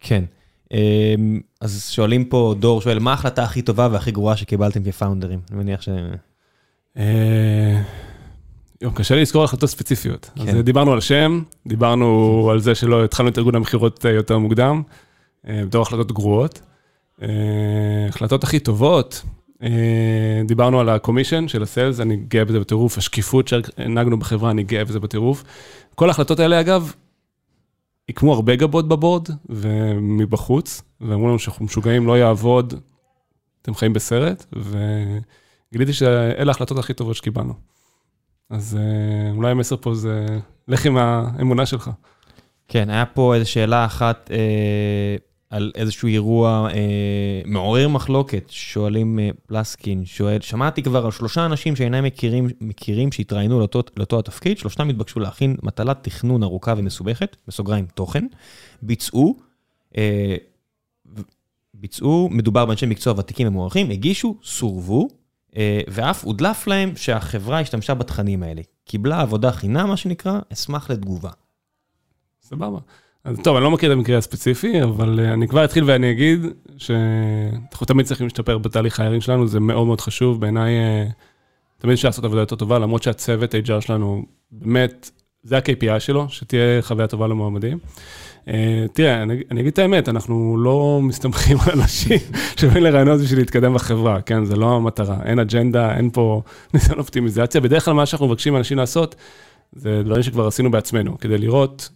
כן. 0.00 0.24
אמ, 0.72 1.40
אז 1.60 1.90
שואלים 1.90 2.24
פה, 2.24 2.54
דור 2.58 2.80
שואל, 2.80 2.98
מה 2.98 3.10
ההחלטה 3.10 3.42
הכי 3.42 3.62
טובה 3.62 3.88
והכי 3.92 4.10
גרועה 4.10 4.36
שקיבלתם 4.36 4.84
כפאונדרים? 4.84 5.40
אני 5.50 5.58
מניח 5.58 5.82
ש... 5.82 5.88
אה, 6.96 7.82
יום, 8.80 8.94
קשה 8.94 9.14
לי 9.14 9.20
לזכור 9.20 9.44
החלטות 9.44 9.70
ספציפיות. 9.70 10.30
אז 10.36 10.46
כן. 10.46 10.56
אה, 10.56 10.62
דיברנו 10.62 10.92
על 10.92 11.00
שם, 11.00 11.42
דיברנו 11.66 12.08
על 12.52 12.60
זה 12.60 12.74
שלא 12.74 13.04
התחלנו 13.04 13.28
את 13.28 13.38
ארגון 13.38 13.54
המכירות 13.54 14.06
אה, 14.06 14.10
יותר 14.10 14.38
מוקדם, 14.38 14.82
בתור 15.44 15.82
החלטות 15.82 16.12
גרועות. 16.12 16.60
החלטות 18.08 18.44
הכי 18.44 18.58
טובות, 18.58 19.22
דיברנו 20.46 20.80
על 20.80 20.88
הקומישן 20.88 21.48
של 21.48 21.62
הסיילס, 21.62 22.00
אני 22.00 22.16
גאה 22.16 22.44
בזה 22.44 22.60
בטירוף, 22.60 22.98
השקיפות 22.98 23.48
שהנהגנו 23.48 24.18
בחברה, 24.18 24.50
אני 24.50 24.62
גאה 24.62 24.84
בזה 24.84 25.00
בטירוף. 25.00 25.44
כל 25.94 26.08
ההחלטות 26.08 26.40
האלה, 26.40 26.60
אגב, 26.60 26.92
עיקמו 28.06 28.34
הרבה 28.34 28.56
גבות 28.56 28.88
בבורד 28.88 29.28
ומבחוץ, 29.48 30.82
ואמרו 31.00 31.28
לנו 31.28 31.38
שאנחנו 31.38 31.64
משוגעים, 31.64 32.06
לא 32.06 32.18
יעבוד, 32.18 32.74
אתם 33.62 33.74
חיים 33.74 33.92
בסרט, 33.92 34.46
וגיליתי 35.72 35.92
שאלה 35.92 36.52
ההחלטות 36.52 36.78
הכי 36.78 36.94
טובות 36.94 37.16
שקיבלנו. 37.16 37.54
אז 38.50 38.78
אה, 38.80 39.30
אולי 39.30 39.50
המסר 39.50 39.76
פה 39.76 39.94
זה, 39.94 40.26
לך 40.68 40.86
עם 40.86 40.96
האמונה 40.96 41.66
שלך. 41.66 41.90
כן, 42.68 42.90
היה 42.90 43.06
פה 43.06 43.34
איזו 43.34 43.50
שאלה 43.50 43.84
אחת, 43.84 44.30
אה, 44.32 45.16
על 45.50 45.72
איזשהו 45.74 46.08
אירוע 46.08 46.68
אה, 46.70 47.42
מעורר 47.44 47.88
מחלוקת, 47.88 48.44
שואלים 48.48 49.18
אה, 49.18 49.30
פלסקין, 49.46 50.04
שואל, 50.04 50.40
שמעתי 50.40 50.82
כבר 50.82 51.04
על 51.04 51.10
שלושה 51.10 51.46
אנשים 51.46 51.76
שאינם 51.76 52.04
מכירים, 52.04 52.48
מכירים 52.60 53.12
שהתראיינו 53.12 53.58
לאותו, 53.58 53.82
לאותו 53.96 54.18
התפקיד, 54.18 54.58
שלושתם 54.58 54.88
התבקשו 54.88 55.20
להכין 55.20 55.56
מטלת 55.62 55.98
תכנון 56.02 56.42
ארוכה 56.42 56.74
ומסובכת, 56.76 57.36
בסוגריים 57.48 57.86
תוכן, 57.94 58.26
ביצעו, 58.82 59.36
אה, 59.96 60.36
ביצעו, 61.74 62.28
מדובר 62.32 62.66
באנשי 62.66 62.86
מקצוע 62.86 63.14
ותיקים 63.18 63.48
ומוערכים, 63.48 63.90
הגישו, 63.90 64.36
סורבו, 64.44 65.08
אה, 65.56 65.80
ואף 65.88 66.24
הודלף 66.24 66.66
להם 66.66 66.96
שהחברה 66.96 67.60
השתמשה 67.60 67.94
בתכנים 67.94 68.42
האלה. 68.42 68.62
קיבלה 68.84 69.20
עבודה 69.20 69.52
חינם, 69.52 69.88
מה 69.88 69.96
שנקרא, 69.96 70.38
אשמח 70.52 70.90
לתגובה. 70.90 71.30
סבבה. 72.42 72.78
אז 73.24 73.36
טוב, 73.42 73.56
אני 73.56 73.64
לא 73.64 73.70
מכיר 73.70 73.92
את 73.92 73.96
המקרה 73.96 74.18
הספציפי, 74.18 74.82
אבל 74.82 75.20
uh, 75.20 75.32
אני 75.32 75.48
כבר 75.48 75.64
אתחיל 75.64 75.84
ואני 75.86 76.10
אגיד 76.10 76.40
שאנחנו 76.76 77.86
תמיד 77.86 78.06
צריכים 78.06 78.26
להשתפר 78.26 78.58
בתהליך 78.58 79.00
ההירים 79.00 79.20
שלנו, 79.20 79.46
זה 79.46 79.60
מאוד 79.60 79.86
מאוד 79.86 80.00
חשוב. 80.00 80.40
בעיניי, 80.40 80.74
uh, 80.74 81.12
תמיד 81.78 81.92
אפשר 81.92 82.08
לעשות 82.08 82.24
עבודה 82.24 82.40
יותר 82.40 82.56
טובה, 82.56 82.78
למרות 82.78 83.02
שהצוות 83.02 83.54
HR 83.54 83.80
שלנו, 83.80 84.24
באמת, 84.52 85.10
זה 85.42 85.56
ה-KPI 85.56 86.00
שלו, 86.00 86.28
שתהיה 86.28 86.82
חוויה 86.82 87.06
טובה 87.06 87.26
למועמדים. 87.26 87.78
Uh, 88.44 88.50
תראה, 88.92 89.22
אני, 89.22 89.42
אני 89.50 89.60
אגיד 89.60 89.72
את 89.72 89.78
האמת, 89.78 90.08
אנחנו 90.08 90.58
לא 90.58 91.00
מסתמכים 91.02 91.56
על 91.60 91.80
אנשים 91.80 92.18
שבאים 92.60 92.84
לרעיונות 92.84 93.20
בשביל 93.20 93.38
להתקדם 93.38 93.74
בחברה, 93.74 94.20
כן? 94.20 94.44
זה 94.44 94.56
לא 94.56 94.76
המטרה, 94.76 95.16
אין 95.24 95.38
אג'נדה, 95.38 95.96
אין 95.96 96.10
פה 96.10 96.42
ניסיון 96.74 96.98
אופטימיזציה. 96.98 97.60
בדרך 97.60 97.84
כלל 97.84 97.94
מה 97.94 98.06
שאנחנו 98.06 98.26
מבקשים 98.26 98.52
מאנשים 98.52 98.78
לעשות, 98.78 99.14
זה 99.72 100.02
דברים 100.04 100.22
שכבר 100.22 100.46
עשינו 100.46 100.70
בעצמנו, 100.70 101.18
כדי 101.18 101.38
לראות 101.38 101.88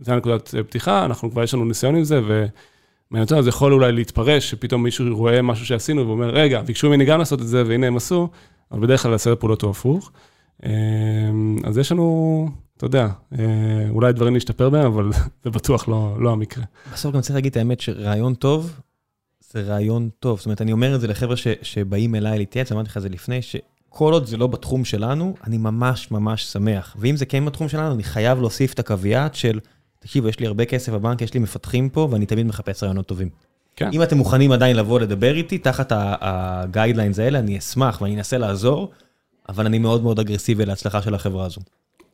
זה 0.00 0.12
הנקודת 0.12 0.54
פתיחה, 0.66 1.04
אנחנו 1.04 1.30
כבר 1.30 1.42
יש 1.42 1.54
לנו 1.54 1.64
ניסיון 1.64 1.96
עם 1.96 2.04
זה, 2.04 2.20
ומעניין 2.20 3.24
אותנו, 3.24 3.42
זה 3.42 3.48
יכול 3.48 3.72
אולי 3.72 3.92
להתפרש, 3.92 4.50
שפתאום 4.50 4.82
מישהו 4.82 5.16
רואה 5.16 5.42
משהו 5.42 5.66
שעשינו 5.66 6.06
ואומר, 6.06 6.30
רגע, 6.30 6.62
ביקשו 6.62 6.88
ממני 6.88 7.04
גם 7.04 7.18
לעשות 7.18 7.40
את 7.40 7.46
זה, 7.46 7.62
והנה 7.66 7.86
הם 7.86 7.96
עשו, 7.96 8.28
אבל 8.72 8.80
בדרך 8.80 9.02
כלל 9.02 9.14
הסדר 9.14 9.36
פעולות 9.36 9.62
הוא 9.62 9.70
הפוך. 9.70 10.10
אז 11.64 11.78
יש 11.78 11.92
לנו, 11.92 12.48
אתה 12.76 12.86
יודע, 12.86 13.08
אולי 13.90 14.12
דברים 14.12 14.34
להשתפר 14.34 14.70
בהם, 14.70 14.86
אבל 14.86 15.10
זה 15.44 15.50
בטוח 15.50 15.88
לא, 15.88 16.16
לא 16.20 16.30
המקרה. 16.30 16.64
בסוף 16.92 17.14
גם 17.14 17.20
צריך 17.20 17.34
להגיד 17.34 17.50
את 17.50 17.56
האמת 17.56 17.80
שרעיון 17.80 18.34
טוב, 18.34 18.80
זה 19.52 19.62
רעיון 19.62 20.08
טוב. 20.18 20.38
זאת 20.38 20.46
אומרת, 20.46 20.62
אני 20.62 20.72
אומר 20.72 20.94
את 20.94 21.00
זה 21.00 21.06
לחבר'ה 21.08 21.36
ש, 21.36 21.46
שבאים 21.62 22.14
אליי 22.14 22.38
להתייעץ, 22.38 22.72
אמרתי 22.72 22.88
לך 22.88 22.96
את 22.96 23.02
זה 23.02 23.08
לפני, 23.08 23.42
שכל 23.42 24.12
עוד 24.12 24.26
זה 24.26 24.36
לא 24.36 24.46
בתחום 24.46 24.84
שלנו, 24.84 25.34
אני 25.46 25.58
ממש 25.58 26.10
ממש 26.10 26.44
שמח. 26.44 26.96
ואם 26.98 27.16
זה 27.16 27.26
כן 27.26 27.44
בתחום 27.44 27.68
שלנו, 27.68 27.94
אני 27.94 28.02
חייב 28.02 28.40
להוסיף 28.40 28.72
את 28.72 28.78
הקוויאט 28.78 29.34
של... 29.34 29.58
תקשיבו, 30.00 30.28
יש 30.28 30.40
לי 30.40 30.46
הרבה 30.46 30.64
כסף 30.64 30.92
בבנק, 30.92 31.22
יש 31.22 31.34
לי 31.34 31.40
מפתחים 31.40 31.88
פה, 31.88 32.08
ואני 32.10 32.26
תמיד 32.26 32.46
מחפש 32.46 32.82
רעיונות 32.82 33.06
טובים. 33.06 33.28
כן. 33.76 33.90
אם 33.92 34.02
אתם 34.02 34.16
מוכנים 34.16 34.52
עדיין 34.52 34.76
לבוא 34.76 35.00
לדבר 35.00 35.34
איתי, 35.34 35.58
תחת 35.58 35.92
הגיידליינס 35.94 37.18
האלה, 37.18 37.38
אני 37.38 37.58
אשמח 37.58 38.00
ואני 38.02 38.16
אנסה 38.16 38.38
לעזור, 38.38 38.90
אבל 39.48 39.66
אני 39.66 39.78
מאוד 39.78 40.02
מאוד 40.02 40.20
אגרסיבי 40.20 40.66
להצלחה 40.66 41.02
של 41.02 41.14
החברה 41.14 41.46
הזו. 41.46 41.60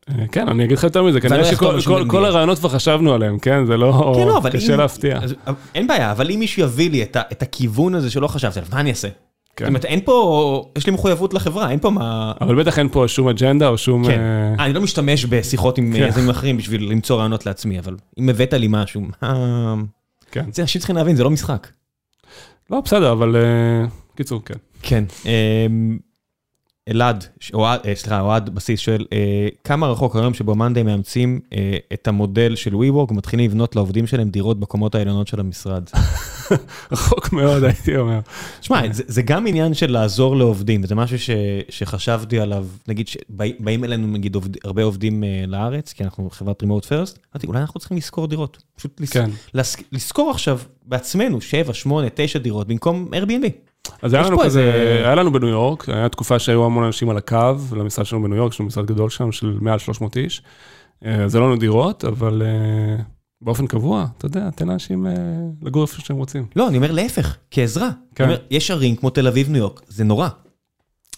אה, 0.08 0.26
כן, 0.32 0.48
אני 0.48 0.64
אגיד 0.64 0.78
לך 0.78 0.84
יותר 0.84 1.02
מזה, 1.02 1.20
כנראה 1.20 1.44
שכל 1.44 2.24
הרעיונות 2.24 2.58
כבר 2.58 2.68
חשבנו 2.68 3.14
עליהם, 3.14 3.38
כן? 3.38 3.66
זה 3.66 3.76
לא, 3.76 4.14
כן, 4.16 4.26
לא 4.26 4.40
קשה 4.52 4.76
להפתיע. 4.76 5.20
אין 5.74 5.86
בעיה, 5.86 6.10
אבל 6.12 6.30
אם 6.30 6.38
מישהו 6.38 6.62
יביא 6.62 6.90
לי 6.90 7.02
את 7.02 7.42
הכיוון 7.42 7.94
הזה 7.94 8.10
שלא 8.10 8.26
חשבתי 8.26 8.58
עליו, 8.58 8.70
מה 8.72 8.80
אני 8.80 8.90
אעשה? 8.90 9.08
כן. 9.56 9.64
זאת 9.64 9.68
אומרת, 9.68 9.84
אין 9.84 10.00
פה, 10.04 10.70
יש 10.78 10.86
לי 10.86 10.92
מחויבות 10.92 11.34
לחברה, 11.34 11.70
אין 11.70 11.78
פה 11.78 11.90
מה... 11.90 12.32
אבל 12.40 12.54
בטח 12.54 12.78
אין 12.78 12.88
פה 12.88 13.04
שום 13.08 13.28
אג'נדה 13.28 13.68
או 13.68 13.78
שום... 13.78 14.06
כן, 14.06 14.20
uh... 14.58 14.62
אני 14.62 14.72
לא 14.72 14.80
משתמש 14.80 15.24
בשיחות 15.24 15.78
עם 15.78 15.92
יזמים 15.96 16.24
כן. 16.24 16.30
אחרים 16.30 16.56
בשביל 16.56 16.90
למצוא 16.90 17.16
רעיונות 17.16 17.46
לעצמי, 17.46 17.78
אבל 17.78 17.96
אם 18.18 18.28
הבאת 18.28 18.52
לי 18.52 18.66
משהו, 18.70 19.02
מה... 19.22 19.74
כן. 20.30 20.44
זה 20.52 20.62
אנשים 20.62 20.78
צריכים 20.78 20.96
להבין, 20.96 21.16
זה 21.16 21.24
לא 21.24 21.30
משחק. 21.30 21.68
לא, 22.70 22.80
בסדר, 22.80 23.12
אבל 23.12 23.36
uh, 23.36 24.16
קיצור, 24.16 24.42
כן. 24.44 24.54
כן. 24.82 25.04
אלעד, 26.88 27.24
אה, 27.54 27.94
סליחה, 27.94 28.20
אוהד 28.20 28.54
בסיס 28.54 28.80
שואל, 28.80 29.06
אה, 29.12 29.48
כמה 29.64 29.86
רחוק 29.86 30.16
היום 30.16 30.34
שבו 30.34 30.54
מאנדיי 30.54 30.82
מאמצים 30.82 31.40
אה, 31.52 31.76
את 31.92 32.08
המודל 32.08 32.56
של 32.56 32.74
WeWork 32.74 33.10
ומתחילים 33.10 33.50
לבנות 33.50 33.76
לעובדים 33.76 34.06
שלהם 34.06 34.30
דירות 34.30 34.60
בקומות 34.60 34.94
העליונות 34.94 35.28
של 35.28 35.40
המשרד? 35.40 35.90
רחוק 36.92 37.32
מאוד, 37.32 37.64
הייתי 37.64 37.96
אומר. 37.96 38.20
שמע, 38.60 38.80
זה 38.92 39.22
גם 39.22 39.46
עניין 39.46 39.74
של 39.74 39.90
לעזור 39.90 40.36
לעובדים, 40.36 40.84
וזה 40.84 40.94
משהו 40.94 41.34
שחשבתי 41.68 42.40
עליו, 42.40 42.66
נגיד 42.88 43.08
שבאים 43.08 43.84
אלינו 43.84 44.06
נגיד 44.06 44.36
הרבה 44.64 44.82
עובדים 44.82 45.24
לארץ, 45.46 45.92
כי 45.92 46.04
אנחנו 46.04 46.30
חברת 46.30 46.62
רימוט 46.62 46.84
פרסט, 46.84 47.18
אמרתי, 47.34 47.46
אולי 47.46 47.60
אנחנו 47.60 47.80
צריכים 47.80 47.96
לשכור 47.96 48.26
דירות. 48.26 48.62
פשוט 48.76 49.00
כן. 49.10 49.30
לשכור 49.92 50.30
עכשיו 50.30 50.58
בעצמנו 50.84 51.40
7, 51.40 51.74
8, 51.74 52.08
9 52.14 52.38
דירות 52.38 52.66
במקום 52.66 53.08
Airbnb. 53.12 53.50
אז 54.02 54.14
היה 54.14 54.22
לנו 54.22 54.38
כזה, 54.38 54.72
היה 55.04 55.14
לנו 55.14 55.32
בניו 55.32 55.48
יורק, 55.48 55.88
היה 55.88 56.08
תקופה 56.08 56.38
שהיו 56.38 56.64
המון 56.64 56.84
אנשים 56.84 57.10
על 57.10 57.16
הקו, 57.16 57.54
למשרד 57.76 58.06
שלנו 58.06 58.22
בניו 58.22 58.36
יורק, 58.36 58.52
יש 58.52 58.60
לנו 58.60 58.66
משרד 58.66 58.86
גדול 58.86 59.10
שם 59.10 59.32
של 59.32 59.58
מעל 59.60 59.78
300 59.78 60.16
איש. 60.16 60.42
אה, 61.04 61.28
זה 61.28 61.40
לא 61.40 61.54
נדירות, 61.54 62.04
אבל 62.04 62.42
אה, 62.42 63.02
באופן 63.40 63.66
קבוע, 63.66 64.06
אתה 64.18 64.26
יודע, 64.26 64.50
תן 64.50 64.68
לאנשים 64.68 65.06
אה, 65.06 65.12
לגור 65.62 65.82
איפה 65.82 66.00
שהם 66.00 66.16
רוצים. 66.16 66.46
לא, 66.56 66.68
אני 66.68 66.76
אומר 66.76 66.92
להפך, 66.92 67.36
כעזרה. 67.50 67.90
כן. 68.14 68.24
אומר, 68.24 68.36
יש 68.50 68.70
ערים 68.70 68.96
כמו 68.96 69.10
תל 69.10 69.26
אביב, 69.26 69.50
ניו 69.50 69.60
יורק, 69.60 69.80
זה 69.88 70.04
נורא. 70.04 70.28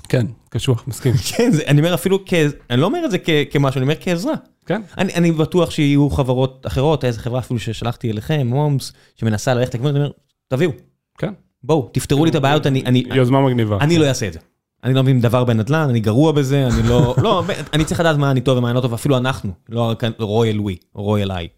כן, 0.09 0.27
קשוח, 0.51 0.85
מסכים. 0.89 1.15
כן, 1.37 1.51
זה, 1.53 1.63
אני 1.67 1.81
אומר 1.81 1.95
אפילו, 1.95 2.19
כ... 2.27 2.35
אני 2.71 2.81
לא 2.81 2.87
אומר 2.87 3.05
את 3.05 3.11
זה 3.11 3.19
כ... 3.19 3.31
כמשהו, 3.51 3.79
אני 3.79 3.83
אומר 3.83 3.95
כעזרה. 4.01 4.35
כן. 4.67 4.83
אני, 4.99 5.15
אני 5.15 5.33
בטוח 5.33 5.71
שיהיו 5.71 6.11
חברות 6.11 6.67
אחרות, 6.67 7.05
איזה 7.05 7.21
חברה 7.21 7.39
אפילו 7.39 7.61
ששלחתי 7.61 8.11
אליכם, 8.11 8.47
מומס, 8.47 8.93
שמנסה 9.17 9.55
ללכת 9.55 9.75
לכיוון, 9.75 9.91
אני 9.97 10.05
אומר, 10.05 10.11
תביאו. 10.49 10.71
כן. 11.19 11.33
בואו, 11.63 11.91
תפתרו 11.93 12.25
לי 12.25 12.31
את 12.31 12.35
הבעיות, 12.35 12.67
אני... 12.67 12.83
אני 12.87 13.05
יוזמה 13.15 13.47
מגניבה. 13.47 13.79
אני 13.81 13.99
לא 13.99 14.07
אעשה 14.07 14.29
את 14.29 14.33
זה. 14.33 14.39
אני 14.85 14.95
לא 14.95 15.03
מבין 15.03 15.21
דבר 15.21 15.45
בנדל"ן, 15.45 15.89
אני 15.91 16.01
גרוע 16.01 16.33
בזה, 16.33 16.67
אני 16.67 16.89
לא... 16.89 17.15
לא, 17.23 17.43
אני 17.73 17.85
צריך 17.85 18.01
לדעת 18.01 18.17
מה 18.17 18.31
אני 18.31 18.41
טוב 18.41 18.59
ומה 18.59 18.69
אני 18.69 18.77
לא 18.77 18.81
טוב, 18.81 18.95
אפילו 18.95 19.17
אנחנו, 19.17 19.53
לא 19.69 19.95
רויאל 20.19 20.61
ווי, 20.61 20.77
רויאל 20.95 21.33
איי. 21.33 21.49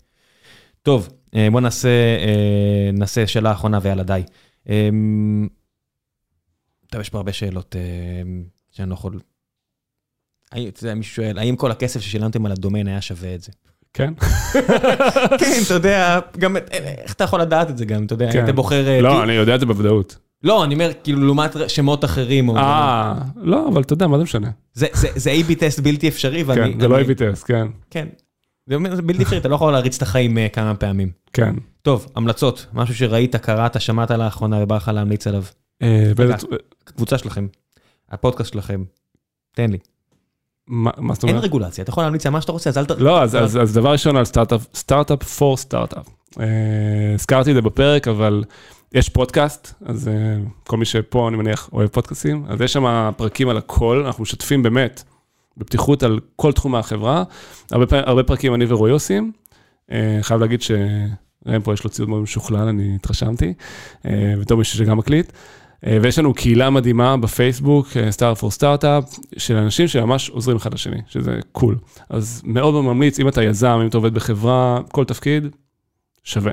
טוב, 0.83 1.09
אה, 1.35 1.49
בוא 1.53 1.61
נעשה, 1.61 1.89
אה, 2.19 2.91
נעשה 2.93 3.27
שאלה 3.27 3.53
אחרונה 3.53 3.79
ויאללה 3.83 4.03
די. 4.03 4.23
אה, 4.69 4.89
טוב, 6.91 7.01
יש 7.01 7.09
פה 7.09 7.19
הרבה 7.19 7.33
שאלות 7.33 7.77
שאני 8.71 8.91
לא 8.91 8.95
יכול... 8.95 9.21
מישהו 10.97 11.15
שואל, 11.15 11.39
האם 11.39 11.57
כל 11.57 11.71
הכסף 11.71 12.01
ששילמתם 12.01 12.47
על 12.47 12.53
הדומיין 12.53 12.87
היה 12.89 13.01
שווה 13.01 13.35
את 13.35 13.41
זה? 13.41 13.53
כן. 13.93 14.15
כן, 15.39 15.61
אתה 15.67 15.75
יודע, 15.75 16.21
גם 16.39 16.57
איך 16.57 17.13
אתה 17.13 17.25
יכול 17.25 17.41
לדעת 17.41 17.71
את 17.71 17.79
זה 17.79 17.85
גם, 17.85 18.05
אתה 18.05 18.15
יודע, 18.15 18.33
כן. 18.33 18.45
היית 18.45 18.55
בוחר... 18.55 18.89
אה, 18.89 19.01
לא, 19.01 19.23
אני 19.23 19.33
יודע 19.33 19.55
את 19.55 19.61
זה 19.61 19.67
בוודאות. 19.67 20.19
לא, 20.43 20.65
אני 20.65 20.75
אומר, 20.75 20.91
כאילו, 21.05 21.21
לעומת 21.21 21.57
שמות 21.69 22.05
אחרים. 22.05 22.51
אה, 22.57 23.15
לא, 23.37 23.69
אבל 23.69 23.83
אתה 23.83 23.93
יודע, 23.93 24.07
מה 24.07 24.19
זה 24.19 24.25
משנה? 24.25 24.51
זה 24.73 25.31
A-B 25.31 25.55
טסט 25.59 25.81
בלתי 25.81 26.09
אפשרי, 26.09 26.43
ואני... 26.43 26.73
כן, 26.73 26.81
זה 26.81 26.89
לא 26.89 27.01
A-B 27.01 27.15
טסט, 27.15 27.45
כן. 27.47 27.67
כן. 27.91 28.09
זה 28.67 29.03
בלתי 29.03 29.23
אפשרי, 29.23 29.39
אתה 29.39 29.49
לא 29.49 29.55
יכול 29.55 29.73
להריץ 29.73 29.97
את 29.97 30.03
החיים 30.03 30.39
אה, 30.39 30.49
כמה 30.49 30.75
פעמים. 30.75 31.11
כן. 31.33 31.55
טוב, 31.83 32.07
המלצות, 32.17 32.67
משהו 32.73 32.95
שראית, 32.95 33.37
קראת, 33.37 33.81
שמעת 33.81 34.11
לאחרונה 34.11 34.63
ובא 34.63 34.77
לך 34.77 34.91
להמליץ 34.95 35.27
עליו. 35.27 35.45
אה, 35.83 36.13
קבוצה 36.85 37.19
שלכם, 37.19 37.47
הפודקאסט 38.11 38.53
שלכם, 38.53 38.85
תן 39.55 39.71
לי. 39.71 39.79
מה 40.71 41.15
זאת 41.15 41.23
אומרת? 41.23 41.37
אין 41.37 41.45
רגולציה, 41.45 41.83
אתה 41.83 41.91
יכול 41.91 42.03
להמליץ 42.03 42.27
על 42.27 42.33
מה 42.33 42.41
שאתה 42.41 42.53
רוצה, 42.53 42.71
אז 42.71 42.79
אל 42.79 42.85
ת... 42.85 42.91
לא, 42.91 43.23
אז 43.23 43.75
דבר 43.75 43.93
ראשון 43.93 44.17
על 44.17 44.25
סטארט-אפ, 44.25 44.67
סטארט-אפ 44.75 45.23
פור 45.23 45.57
סטארט-אפ. 45.57 46.07
הזכרתי 47.15 47.51
את 47.51 47.55
זה 47.55 47.63
בפרק, 47.63 48.09
אבל 48.09 48.45
יש 48.93 49.09
פודקאסט, 49.09 49.75
אז 49.87 50.09
אה, 50.09 50.13
כל 50.67 50.77
מי 50.77 50.85
שפה, 50.85 51.29
אני 51.29 51.37
מניח, 51.37 51.69
אוהב 51.73 51.89
פודקאסטים, 51.89 52.45
אז 52.49 52.61
יש 52.61 52.73
שם 52.73 53.11
פרקים 53.17 53.49
על 53.49 53.57
הכל, 53.57 54.03
אנחנו 54.07 54.23
משתפים 54.23 54.63
באמת 54.63 55.03
בפתיחות 55.57 56.03
על 56.03 56.21
כל 56.37 56.53
תחום 56.53 56.73
מהחברה. 56.73 57.25
הרבה 57.71 58.23
פרקים 58.23 58.55
אני 58.55 58.65
ורועי 58.69 58.93
עושים. 58.93 59.33
אה, 59.93 60.19
חייב 60.23 60.41
להגיד 60.41 60.63
שראם 60.63 61.63
פה 61.65 61.73
יש 61.73 61.85
לו 61.85 61.91
ציוד 61.91 62.09
מאוד 62.09 62.23
משוכלל, 62.23 62.69
אני 62.69 62.95
התרשמתי, 62.95 63.55
אה, 64.07 64.35
בתור 64.41 64.59
מישהו 64.59 64.79
שגם 64.79 64.99
מקליט. 64.99 65.33
אה, 65.87 65.99
ויש 66.03 66.19
לנו 66.19 66.35
קהילה 66.35 66.71
מדהימה 66.71 67.17
בפייסבוק, 67.17 67.89
Startup 68.11 68.39
for 68.39 68.51
Startup, 68.51 69.19
של 69.37 69.57
אנשים 69.57 69.89
שממש 69.89 70.29
עוזרים 70.29 70.57
אחד 70.57 70.75
לשני, 70.75 71.01
שזה 71.07 71.39
cool. 71.53 71.79
אז 72.11 72.43
מאוד 72.45 72.75
ממליץ, 72.75 73.21
אם 73.21 73.29
אתה 73.29 73.43
יזם, 73.43 73.79
אם 73.83 73.89
אתה 73.89 73.97
עובד 73.97 74.15
בחברה, 74.15 74.81
כל 74.93 75.05
תפקיד, 75.05 75.47
שווה. 76.25 76.53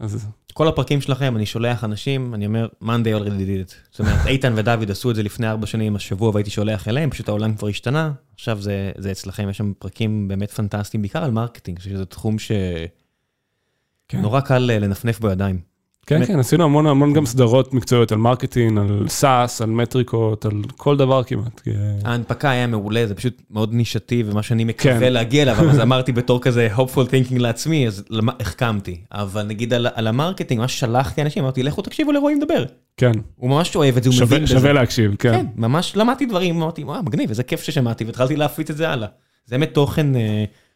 אז... 0.00 0.26
כל 0.54 0.68
הפרקים 0.68 1.00
שלכם, 1.00 1.36
אני 1.36 1.46
שולח 1.46 1.84
אנשים, 1.84 2.34
אני 2.34 2.46
אומר, 2.46 2.68
Monday 2.82 3.20
already 3.20 3.26
did 3.26 3.70
it. 3.70 3.74
זאת 3.90 4.00
אומרת, 4.00 4.26
איתן 4.26 4.52
ודוד 4.56 4.90
עשו 4.90 5.10
את 5.10 5.16
זה 5.16 5.22
לפני 5.22 5.48
ארבע 5.48 5.66
שנים, 5.66 5.96
השבוע 5.96 6.30
והייתי 6.34 6.50
שולח 6.50 6.88
אליהם, 6.88 7.10
פשוט 7.10 7.28
העולם 7.28 7.54
כבר 7.54 7.68
השתנה, 7.68 8.12
עכשיו 8.34 8.60
זה, 8.60 8.92
זה 8.98 9.10
אצלכם, 9.10 9.50
יש 9.50 9.58
שם 9.58 9.72
פרקים 9.78 10.28
באמת 10.28 10.50
פנטסטיים, 10.50 11.02
בעיקר 11.02 11.24
על 11.24 11.30
marketing, 11.30 11.78
שזה 11.78 12.04
תחום 12.04 12.36
שנורא 12.38 14.40
כן. 14.40 14.46
קל 14.46 14.70
אה, 14.70 14.78
לנפנף 14.78 15.20
בידיים. 15.20 15.73
כן, 16.06 16.26
כן, 16.26 16.38
עשינו 16.38 16.64
המון 16.64 16.86
המון 16.86 17.12
גם 17.12 17.26
סדרות 17.26 17.74
מקצועיות 17.74 18.12
על 18.12 18.18
marketing, 18.18 18.78
על 18.78 19.08
SaaS, 19.08 19.60
על 19.60 19.70
מטריקות, 19.70 20.44
על 20.44 20.62
כל 20.76 20.96
דבר 20.96 21.22
כמעט. 21.22 21.60
ההנפקה 22.04 22.50
היה 22.50 22.66
מעולה, 22.66 23.06
זה 23.06 23.14
פשוט 23.14 23.42
מאוד 23.50 23.74
נישתי 23.74 24.22
ומה 24.26 24.42
שאני 24.42 24.64
מקווה 24.64 25.10
להגיע 25.10 25.42
אליו, 25.42 25.70
אז 25.70 25.80
אמרתי 25.80 26.12
בתור 26.12 26.40
כזה 26.40 26.68
hopeful 26.76 27.08
thinking 27.08 27.38
לעצמי, 27.38 27.86
אז 27.86 28.04
החכמתי. 28.40 29.00
אבל 29.12 29.42
נגיד 29.42 29.72
על 29.74 30.06
ה 30.06 30.11
marketing, 30.11 30.60
מה 30.60 30.68
ששלחתי 30.68 31.22
אנשים, 31.22 31.42
אמרתי, 31.42 31.62
לכו 31.62 31.82
תקשיבו 31.82 32.12
לרועי 32.12 32.34
מדבר. 32.34 32.64
כן. 32.96 33.12
הוא 33.36 33.50
ממש 33.50 33.76
אוהב 33.76 33.96
את 33.96 34.02
זה, 34.02 34.10
הוא 34.10 34.16
מבין 34.22 34.42
בזה. 34.42 34.52
שווה 34.52 34.72
להקשיב, 34.72 35.14
כן. 35.18 35.32
כן, 35.32 35.46
ממש 35.56 35.96
למדתי 35.96 36.26
דברים, 36.26 36.56
אמרתי, 36.56 36.84
וואו, 36.84 37.02
מגניב, 37.02 37.28
איזה 37.28 37.42
כיף 37.42 37.62
ששמעתי, 37.62 38.04
והתחלתי 38.04 38.36
להפיץ 38.36 38.70
את 38.70 38.76
זה 38.76 38.88
הלאה. 38.88 39.08
זה 39.46 39.58
באמת 39.58 39.74
תוכן 39.74 40.06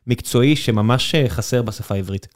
מקצועי 0.06 0.56
שממש 0.56 1.14
חסר 1.28 1.62
בשפה 1.62 1.94
העברית. 1.94 2.28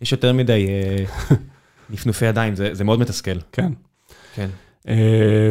יש 0.00 0.12
יותר 0.12 0.32
מדי 0.32 0.66
נפנופי 1.90 2.26
ידיים, 2.26 2.54
זה, 2.54 2.68
זה 2.72 2.84
מאוד 2.84 3.00
מתסכל. 3.00 3.38
כן. 3.52 3.72
כן. 4.34 4.48
Uh, 4.86 4.88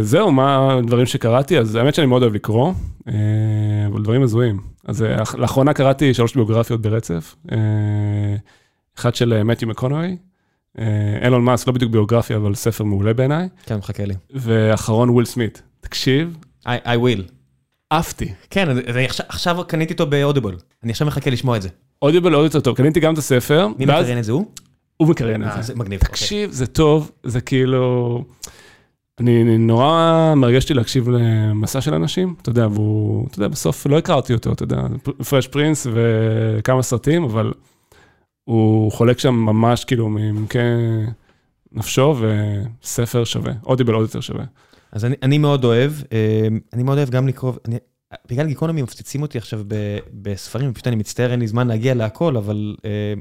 זהו, 0.01 0.31
מה 0.31 0.73
הדברים 0.77 1.05
שקראתי, 1.05 1.59
אז 1.59 1.75
האמת 1.75 1.95
שאני 1.95 2.07
מאוד 2.07 2.21
אוהב 2.21 2.33
לקרוא, 2.33 2.73
uh, 2.73 3.11
אבל 3.87 4.03
דברים 4.03 4.23
הזויים. 4.23 4.59
אז 4.85 5.01
uh, 5.01 5.37
לאחרונה 5.37 5.73
קראתי 5.73 6.13
שלוש 6.13 6.35
ביוגרפיות 6.35 6.81
ברצף, 6.81 7.35
uh, 7.47 7.53
אחד 8.97 9.15
של 9.15 9.43
מתיו 9.43 9.67
מקונוי, 9.67 10.17
אילון 11.23 11.43
מאס, 11.43 11.67
לא 11.67 11.73
בדיוק 11.73 11.91
ביוגרפיה, 11.91 12.37
אבל 12.37 12.55
ספר 12.55 12.83
מעולה 12.83 13.13
בעיניי. 13.13 13.49
כן, 13.65 13.77
מחכה 13.77 14.05
לי. 14.05 14.13
ואחרון 14.33 15.09
וויל 15.09 15.25
סמית. 15.25 15.61
תקשיב. 15.81 16.37
I, 16.65 16.69
I 16.85 16.97
will. 16.97 17.21
עפתי. 17.89 18.33
כן, 18.49 18.69
אני 18.69 19.05
עכשיו, 19.05 19.25
עכשיו 19.29 19.57
קניתי 19.67 19.93
אותו 19.93 20.07
באודיבל, 20.07 20.55
אני 20.83 20.91
עכשיו 20.91 21.07
מחכה 21.07 21.29
לשמוע 21.29 21.57
את 21.57 21.61
זה. 21.61 21.69
אודיבל 22.01 22.33
עוד 22.33 22.43
יותר 22.43 22.59
טוב, 22.59 22.75
קניתי 22.77 22.99
גם 22.99 23.13
את 23.13 23.17
הספר. 23.17 23.67
מי 23.67 23.85
ואז... 23.85 23.99
מקריין 24.01 24.19
את 24.19 24.23
זה 24.23 24.31
הוא? 24.31 24.45
הוא 25.03 25.11
מקריין 25.11 25.43
את 25.43 25.53
זה. 25.55 25.61
זה 25.61 25.75
מגניב. 25.75 25.99
תקשיב, 25.99 26.51
זה 26.51 26.67
טוב, 26.67 27.11
זה 27.23 27.41
כאילו... 27.41 28.23
אני 29.19 29.57
נורא 29.57 30.33
מרגש 30.35 30.63
אותי 30.63 30.73
להקשיב 30.73 31.09
למסע 31.09 31.81
של 31.81 31.93
אנשים, 31.93 32.35
אתה 32.41 32.49
יודע, 32.49 32.67
והוא, 32.67 33.27
אתה 33.27 33.37
יודע, 33.37 33.47
בסוף 33.47 33.85
לא 33.85 33.97
הכרתי 33.97 34.33
אותו, 34.33 34.51
אתה 34.51 34.63
יודע, 34.63 34.81
פרש 35.29 35.47
פרינס 35.47 35.87
וכמה 35.93 36.81
סרטים, 36.81 37.23
אבל 37.23 37.53
הוא 38.43 38.91
חולק 38.91 39.19
שם 39.19 39.35
ממש 39.35 39.85
כאילו 39.85 40.09
מעמקי 40.09 40.57
נפשו, 41.71 42.15
וספר 42.19 43.23
שווה, 43.23 43.53
אודיבל 43.65 43.93
עוד 43.93 44.01
יותר 44.01 44.21
שווה. 44.21 44.45
אז 44.91 45.05
אני, 45.05 45.15
אני 45.23 45.37
מאוד 45.37 45.65
אוהב, 45.65 45.91
אני 46.73 46.83
מאוד 46.83 46.97
אוהב 46.97 47.09
גם 47.09 47.27
לקרוא, 47.27 47.53
אני, 47.67 47.75
בגלל 48.29 48.47
גיקונומי 48.47 48.81
מפציצים 48.81 49.21
אותי 49.21 49.37
עכשיו 49.37 49.61
בספרים, 50.13 50.73
פשוט 50.73 50.87
אני 50.87 50.95
מצטער, 50.95 51.31
אין 51.31 51.39
לי 51.39 51.47
זמן 51.47 51.67
להגיע 51.67 51.93
להכל, 51.93 52.37
אבל 52.37 52.75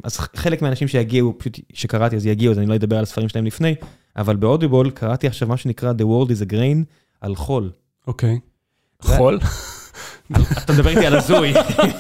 אז 0.05 0.19
חלק 0.19 0.63
מהאנשים 0.63 0.89
שיגיעו, 0.89 1.35
פשוט 1.39 1.59
שקראתי 1.73 2.17
אז 2.17 2.27
יגיעו, 2.27 2.53
אז 2.53 2.59
אני 2.59 2.67
לא 2.67 2.75
אדבר 2.75 2.97
על 2.97 3.03
הספרים 3.03 3.29
שלהם 3.29 3.47
לפני, 3.47 3.75
אבל 4.17 4.37
באודיבול 4.37 4.91
קראתי 4.91 5.27
עכשיו 5.27 5.49
מה 5.49 5.57
שנקרא 5.57 5.93
The 5.93 6.03
World 6.03 6.31
is 6.31 6.49
a 6.49 6.53
Grain 6.53 6.85
על 7.21 7.35
חול. 7.35 7.71
אוקיי. 8.07 8.39
חול? 9.03 9.39
אתה 10.65 10.73
מדבר 10.73 10.91
איתי 10.91 11.07
על 11.07 11.17
הזוי. 11.17 11.53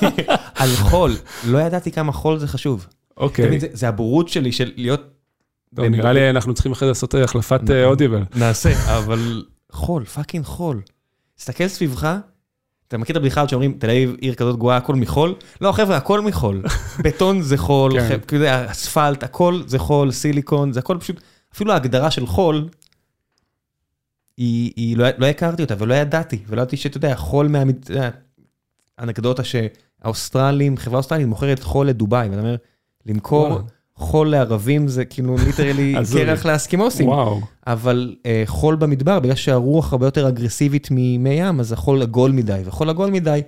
על 0.60 0.68
חול. 0.68 1.16
לא 1.46 1.58
ידעתי 1.58 1.92
כמה 1.92 2.12
חול 2.12 2.38
זה 2.38 2.48
חשוב. 2.48 2.86
אוקיי. 3.16 3.58
זה 3.72 3.88
הבורות 3.88 4.28
שלי 4.28 4.52
של 4.52 4.72
להיות... 4.76 5.00
נראה 5.72 6.12
לי 6.12 6.30
אנחנו 6.30 6.54
צריכים 6.54 6.72
אחרי 6.72 6.86
זה 6.86 6.90
לעשות 6.90 7.14
החלפת 7.14 7.60
אודיבל. 7.84 8.22
נעשה, 8.36 8.98
אבל 8.98 9.44
חול, 9.72 10.04
fucking 10.04 10.44
חול. 10.44 10.80
תסתכל 11.36 11.68
סביבך, 11.68 12.16
אתה 12.92 12.98
מכיר 12.98 13.12
את 13.12 13.16
הבדיחה 13.16 13.48
שאומרים, 13.48 13.72
תל 13.78 13.90
אביב 13.90 14.16
עיר 14.20 14.34
כזאת 14.34 14.58
גרועה, 14.58 14.76
הכל 14.76 14.94
מחול? 14.94 15.34
לא, 15.60 15.72
חבר'ה, 15.72 15.96
הכל 15.96 16.20
מחול. 16.20 16.62
בטון 17.04 17.42
זה 17.42 17.56
חול, 17.56 18.00
כן. 18.00 18.42
אספלט, 18.46 19.22
הכל 19.22 19.62
זה 19.66 19.78
חול, 19.78 20.10
סיליקון, 20.10 20.72
זה 20.72 20.80
הכל 20.80 20.96
פשוט, 21.00 21.20
אפילו 21.54 21.72
ההגדרה 21.72 22.10
של 22.10 22.26
חול, 22.26 22.68
היא, 24.36 24.96
לא, 24.96 25.06
לא 25.18 25.26
הכרתי 25.26 25.62
אותה 25.62 25.74
ולא 25.78 25.94
ידעתי, 25.94 26.38
ולא 26.46 26.60
ידעתי 26.60 26.76
שאתה 26.76 26.96
יודע, 26.96 27.16
חול 27.16 27.48
מהמד... 27.48 27.76
אנקדוטה 28.98 29.42
שהאוסטרלים, 29.44 30.76
חברה 30.76 30.98
אוסטרלית 30.98 31.26
מוכרת 31.26 31.62
חול 31.62 31.88
לדובאי, 31.88 32.28
ואתה 32.28 32.40
אומר, 32.40 32.56
למכור 33.06 33.60
חול 34.02 34.30
לערבים 34.30 34.88
זה 34.88 35.04
כאילו 35.04 35.36
literally 35.46 35.94
קרח 36.12 36.46
לאסקימוסים. 36.46 37.08
וואו. 37.08 37.40
אבל 37.66 38.14
אה, 38.26 38.42
חול 38.46 38.76
במדבר, 38.76 39.20
בגלל 39.20 39.34
שהרוח 39.34 39.92
הרבה 39.92 40.06
יותר 40.06 40.28
אגרסיבית 40.28 40.88
ממי 40.90 41.30
ים, 41.30 41.60
אז 41.60 41.72
החול 41.72 42.02
עגול 42.02 42.32
מדי, 42.32 42.62
וחול 42.64 42.90
עגול 42.90 43.10
מדי 43.10 43.40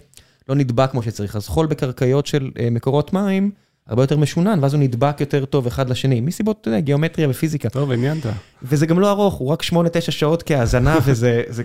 לא 0.48 0.55
נדבק 0.55 0.90
כמו 0.90 1.02
שצריך. 1.02 1.36
אז 1.36 1.48
חול 1.48 1.66
בקרקעיות 1.66 2.26
של 2.26 2.51
אה, 2.59 2.68
מקורות 2.70 3.12
מים, 3.12 3.51
הרבה 3.86 4.02
יותר 4.02 4.16
משונן, 4.16 4.59
ואז 4.62 4.74
הוא 4.74 4.82
נדבק 4.82 5.20
יותר 5.20 5.44
טוב 5.44 5.66
אחד 5.66 5.90
לשני, 5.90 6.20
מסיבות, 6.20 6.59
אתה 6.60 6.68
יודע, 6.68 6.81
גיאומטריה 6.81 7.31
ופיזיקה. 7.31 7.68
טוב, 7.68 7.90
עניינת. 7.90 8.26
וזה 8.62 8.86
גם 8.86 9.01
לא 9.01 9.10
ארוך, 9.10 9.35
הוא 9.35 9.48
רק 9.48 9.62
8-9 9.62 9.66
שעות 10.10 10.43
כהאזנה, 10.43 10.98
וזה 11.05 11.43
זה, 11.48 11.62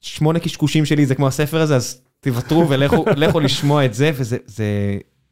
שמונה 0.00 0.38
קשקושים 0.38 0.84
שלי, 0.84 1.06
זה 1.06 1.14
כמו 1.14 1.26
הספר 1.26 1.60
הזה, 1.60 1.76
אז 1.76 2.00
תוותרו 2.20 2.68
ולכו 2.68 3.40
לשמוע 3.46 3.84
את 3.84 3.94
זה, 3.94 4.10
וזה 4.14 4.36
זה, 4.46 4.64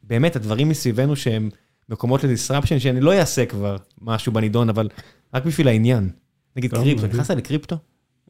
באמת, 0.02 0.36
הדברים 0.36 0.68
מסביבנו 0.68 1.16
שהם... 1.16 1.50
מקומות 1.90 2.24
לדיסרפשן, 2.24 2.78
שאני 2.78 3.00
לא 3.00 3.12
אעשה 3.12 3.46
כבר 3.46 3.76
משהו 4.00 4.32
בנידון, 4.32 4.68
אבל 4.68 4.88
רק 5.34 5.44
בשביל 5.44 5.68
העניין. 5.68 6.10
נגיד 6.56 6.74
קריפטו, 6.74 7.06
נכנסת 7.06 7.36
לקריפטו? 7.36 7.76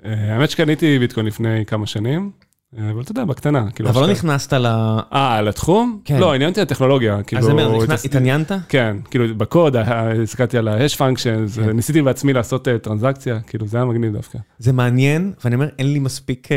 אה, 0.04 0.34
האמת 0.34 0.50
שקניתי 0.50 0.98
ביטקוין 0.98 1.26
לפני 1.26 1.66
כמה 1.66 1.86
שנים, 1.86 2.30
אה, 2.78 2.90
אבל 2.90 3.02
אתה 3.02 3.10
יודע, 3.10 3.24
בקטנה. 3.24 3.70
כאילו, 3.70 3.90
אבל 3.90 4.00
לא 4.00 4.10
נכנסת 4.10 4.52
ל... 4.52 4.66
אה, 5.12 5.42
לתחום? 5.42 6.00
כן. 6.04 6.18
לא, 6.18 6.34
עניינתי 6.34 6.60
לטכנולוגיה. 6.60 7.16
אז 7.16 7.24
כאילו, 7.26 7.50
אני 7.50 7.64
אומר, 7.64 7.94
התעניינת? 8.04 8.52
כן, 8.68 8.96
כאילו 9.10 9.34
בקוד, 9.36 9.76
הסתכלתי 9.76 10.58
על 10.58 10.68
ה-hash 10.68 10.96
functions, 10.98 11.60
כן. 11.60 11.70
ניסיתי 11.70 12.02
בעצמי 12.02 12.32
לעשות 12.32 12.68
טרנזקציה, 12.82 13.40
כאילו 13.40 13.66
זה 13.66 13.76
היה 13.76 13.84
מגניב 13.84 14.12
דווקא. 14.12 14.38
זה 14.58 14.72
מעניין, 14.72 15.32
ואני 15.44 15.54
אומר, 15.54 15.68
אין 15.78 15.92
לי 15.92 15.98
מספיק 15.98 16.48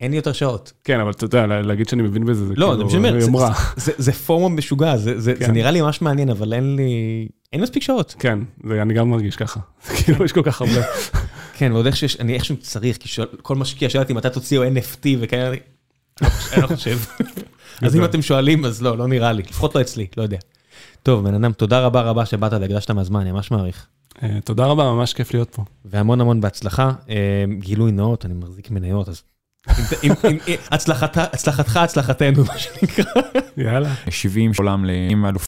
אין 0.00 0.10
לי 0.10 0.16
יותר 0.16 0.32
שעות. 0.32 0.72
כן, 0.84 1.00
אבל 1.00 1.10
אתה 1.10 1.24
יודע, 1.24 1.46
להגיד 1.46 1.88
שאני 1.88 2.02
מבין 2.02 2.24
בזה, 2.24 2.46
זה 2.46 2.54
לא, 2.56 2.76
כאילו 2.88 3.20
יומרה. 3.20 3.52
זה 3.76 4.12
פורמו 4.12 4.48
משוגע, 4.48 4.96
זה 4.96 5.34
כן. 5.34 5.50
נראה 5.50 5.70
לי 5.70 5.80
ממש 5.80 6.02
מעניין, 6.02 6.30
אבל 6.30 6.52
אין 6.52 6.76
לי, 6.76 7.28
אין 7.52 7.60
מספיק 7.60 7.82
שעות. 7.82 8.14
כן, 8.18 8.38
אני 8.82 8.94
גם 8.94 9.10
מרגיש 9.10 9.36
ככה. 9.36 9.60
כאילו, 9.96 10.24
יש 10.24 10.32
כל 10.32 10.42
כך 10.42 10.60
הרבה. 10.60 10.80
כן, 11.54 11.72
ועוד 11.72 11.86
איך 11.86 11.96
שאני 11.96 12.34
איכשהו 12.34 12.56
צריך, 12.56 12.96
כי 12.96 13.22
כל 13.42 13.56
משקיע 13.56 13.90
שאלתי 13.90 14.12
מתי 14.12 14.30
תוציאו 14.30 14.64
NFT 14.64 15.06
וכאלה, 15.20 15.56
אני 16.52 16.62
לא 16.62 16.66
חושב. 16.66 16.98
אז 17.82 17.96
אם 17.96 18.04
אתם 18.04 18.22
שואלים, 18.22 18.64
אז 18.64 18.82
לא, 18.82 18.98
לא 18.98 19.08
נראה 19.08 19.32
לי, 19.32 19.42
לפחות 19.42 19.74
לא 19.74 19.80
אצלי, 19.80 20.06
לא 20.16 20.22
יודע. 20.22 20.38
טוב, 21.02 21.28
בן 21.28 21.34
אדם, 21.34 21.52
תודה 21.52 21.80
רבה 21.80 22.02
רבה 22.02 22.26
שבאת 22.26 22.52
והקדשת 22.52 22.90
מהזמן, 22.90 23.20
אני 23.20 23.32
ממש 23.32 23.50
מעריך. 23.50 23.86
אה, 24.22 24.38
תודה 24.44 24.66
רבה, 24.66 24.84
ממש 24.84 25.14
כיף 25.14 25.34
להיות 25.34 25.50
פה. 25.50 25.64
והמון 25.84 26.20
המון 26.20 26.40
בהצלחה. 26.40 26.92
אה, 27.10 27.44
גילוי 27.58 27.92
נאות, 27.92 28.26
אני 28.26 28.34
מחזיק 28.34 28.70
מניות, 28.70 29.08
אז 29.08 29.22
הצלחתך, 30.70 31.76
הצלחתנו, 31.76 32.44
מה 32.44 32.58
שנקרא. 32.58 33.22
יאללה. 33.56 33.88
70 34.10 34.52
עולם 34.58 34.84
לאלוף. 34.84 35.42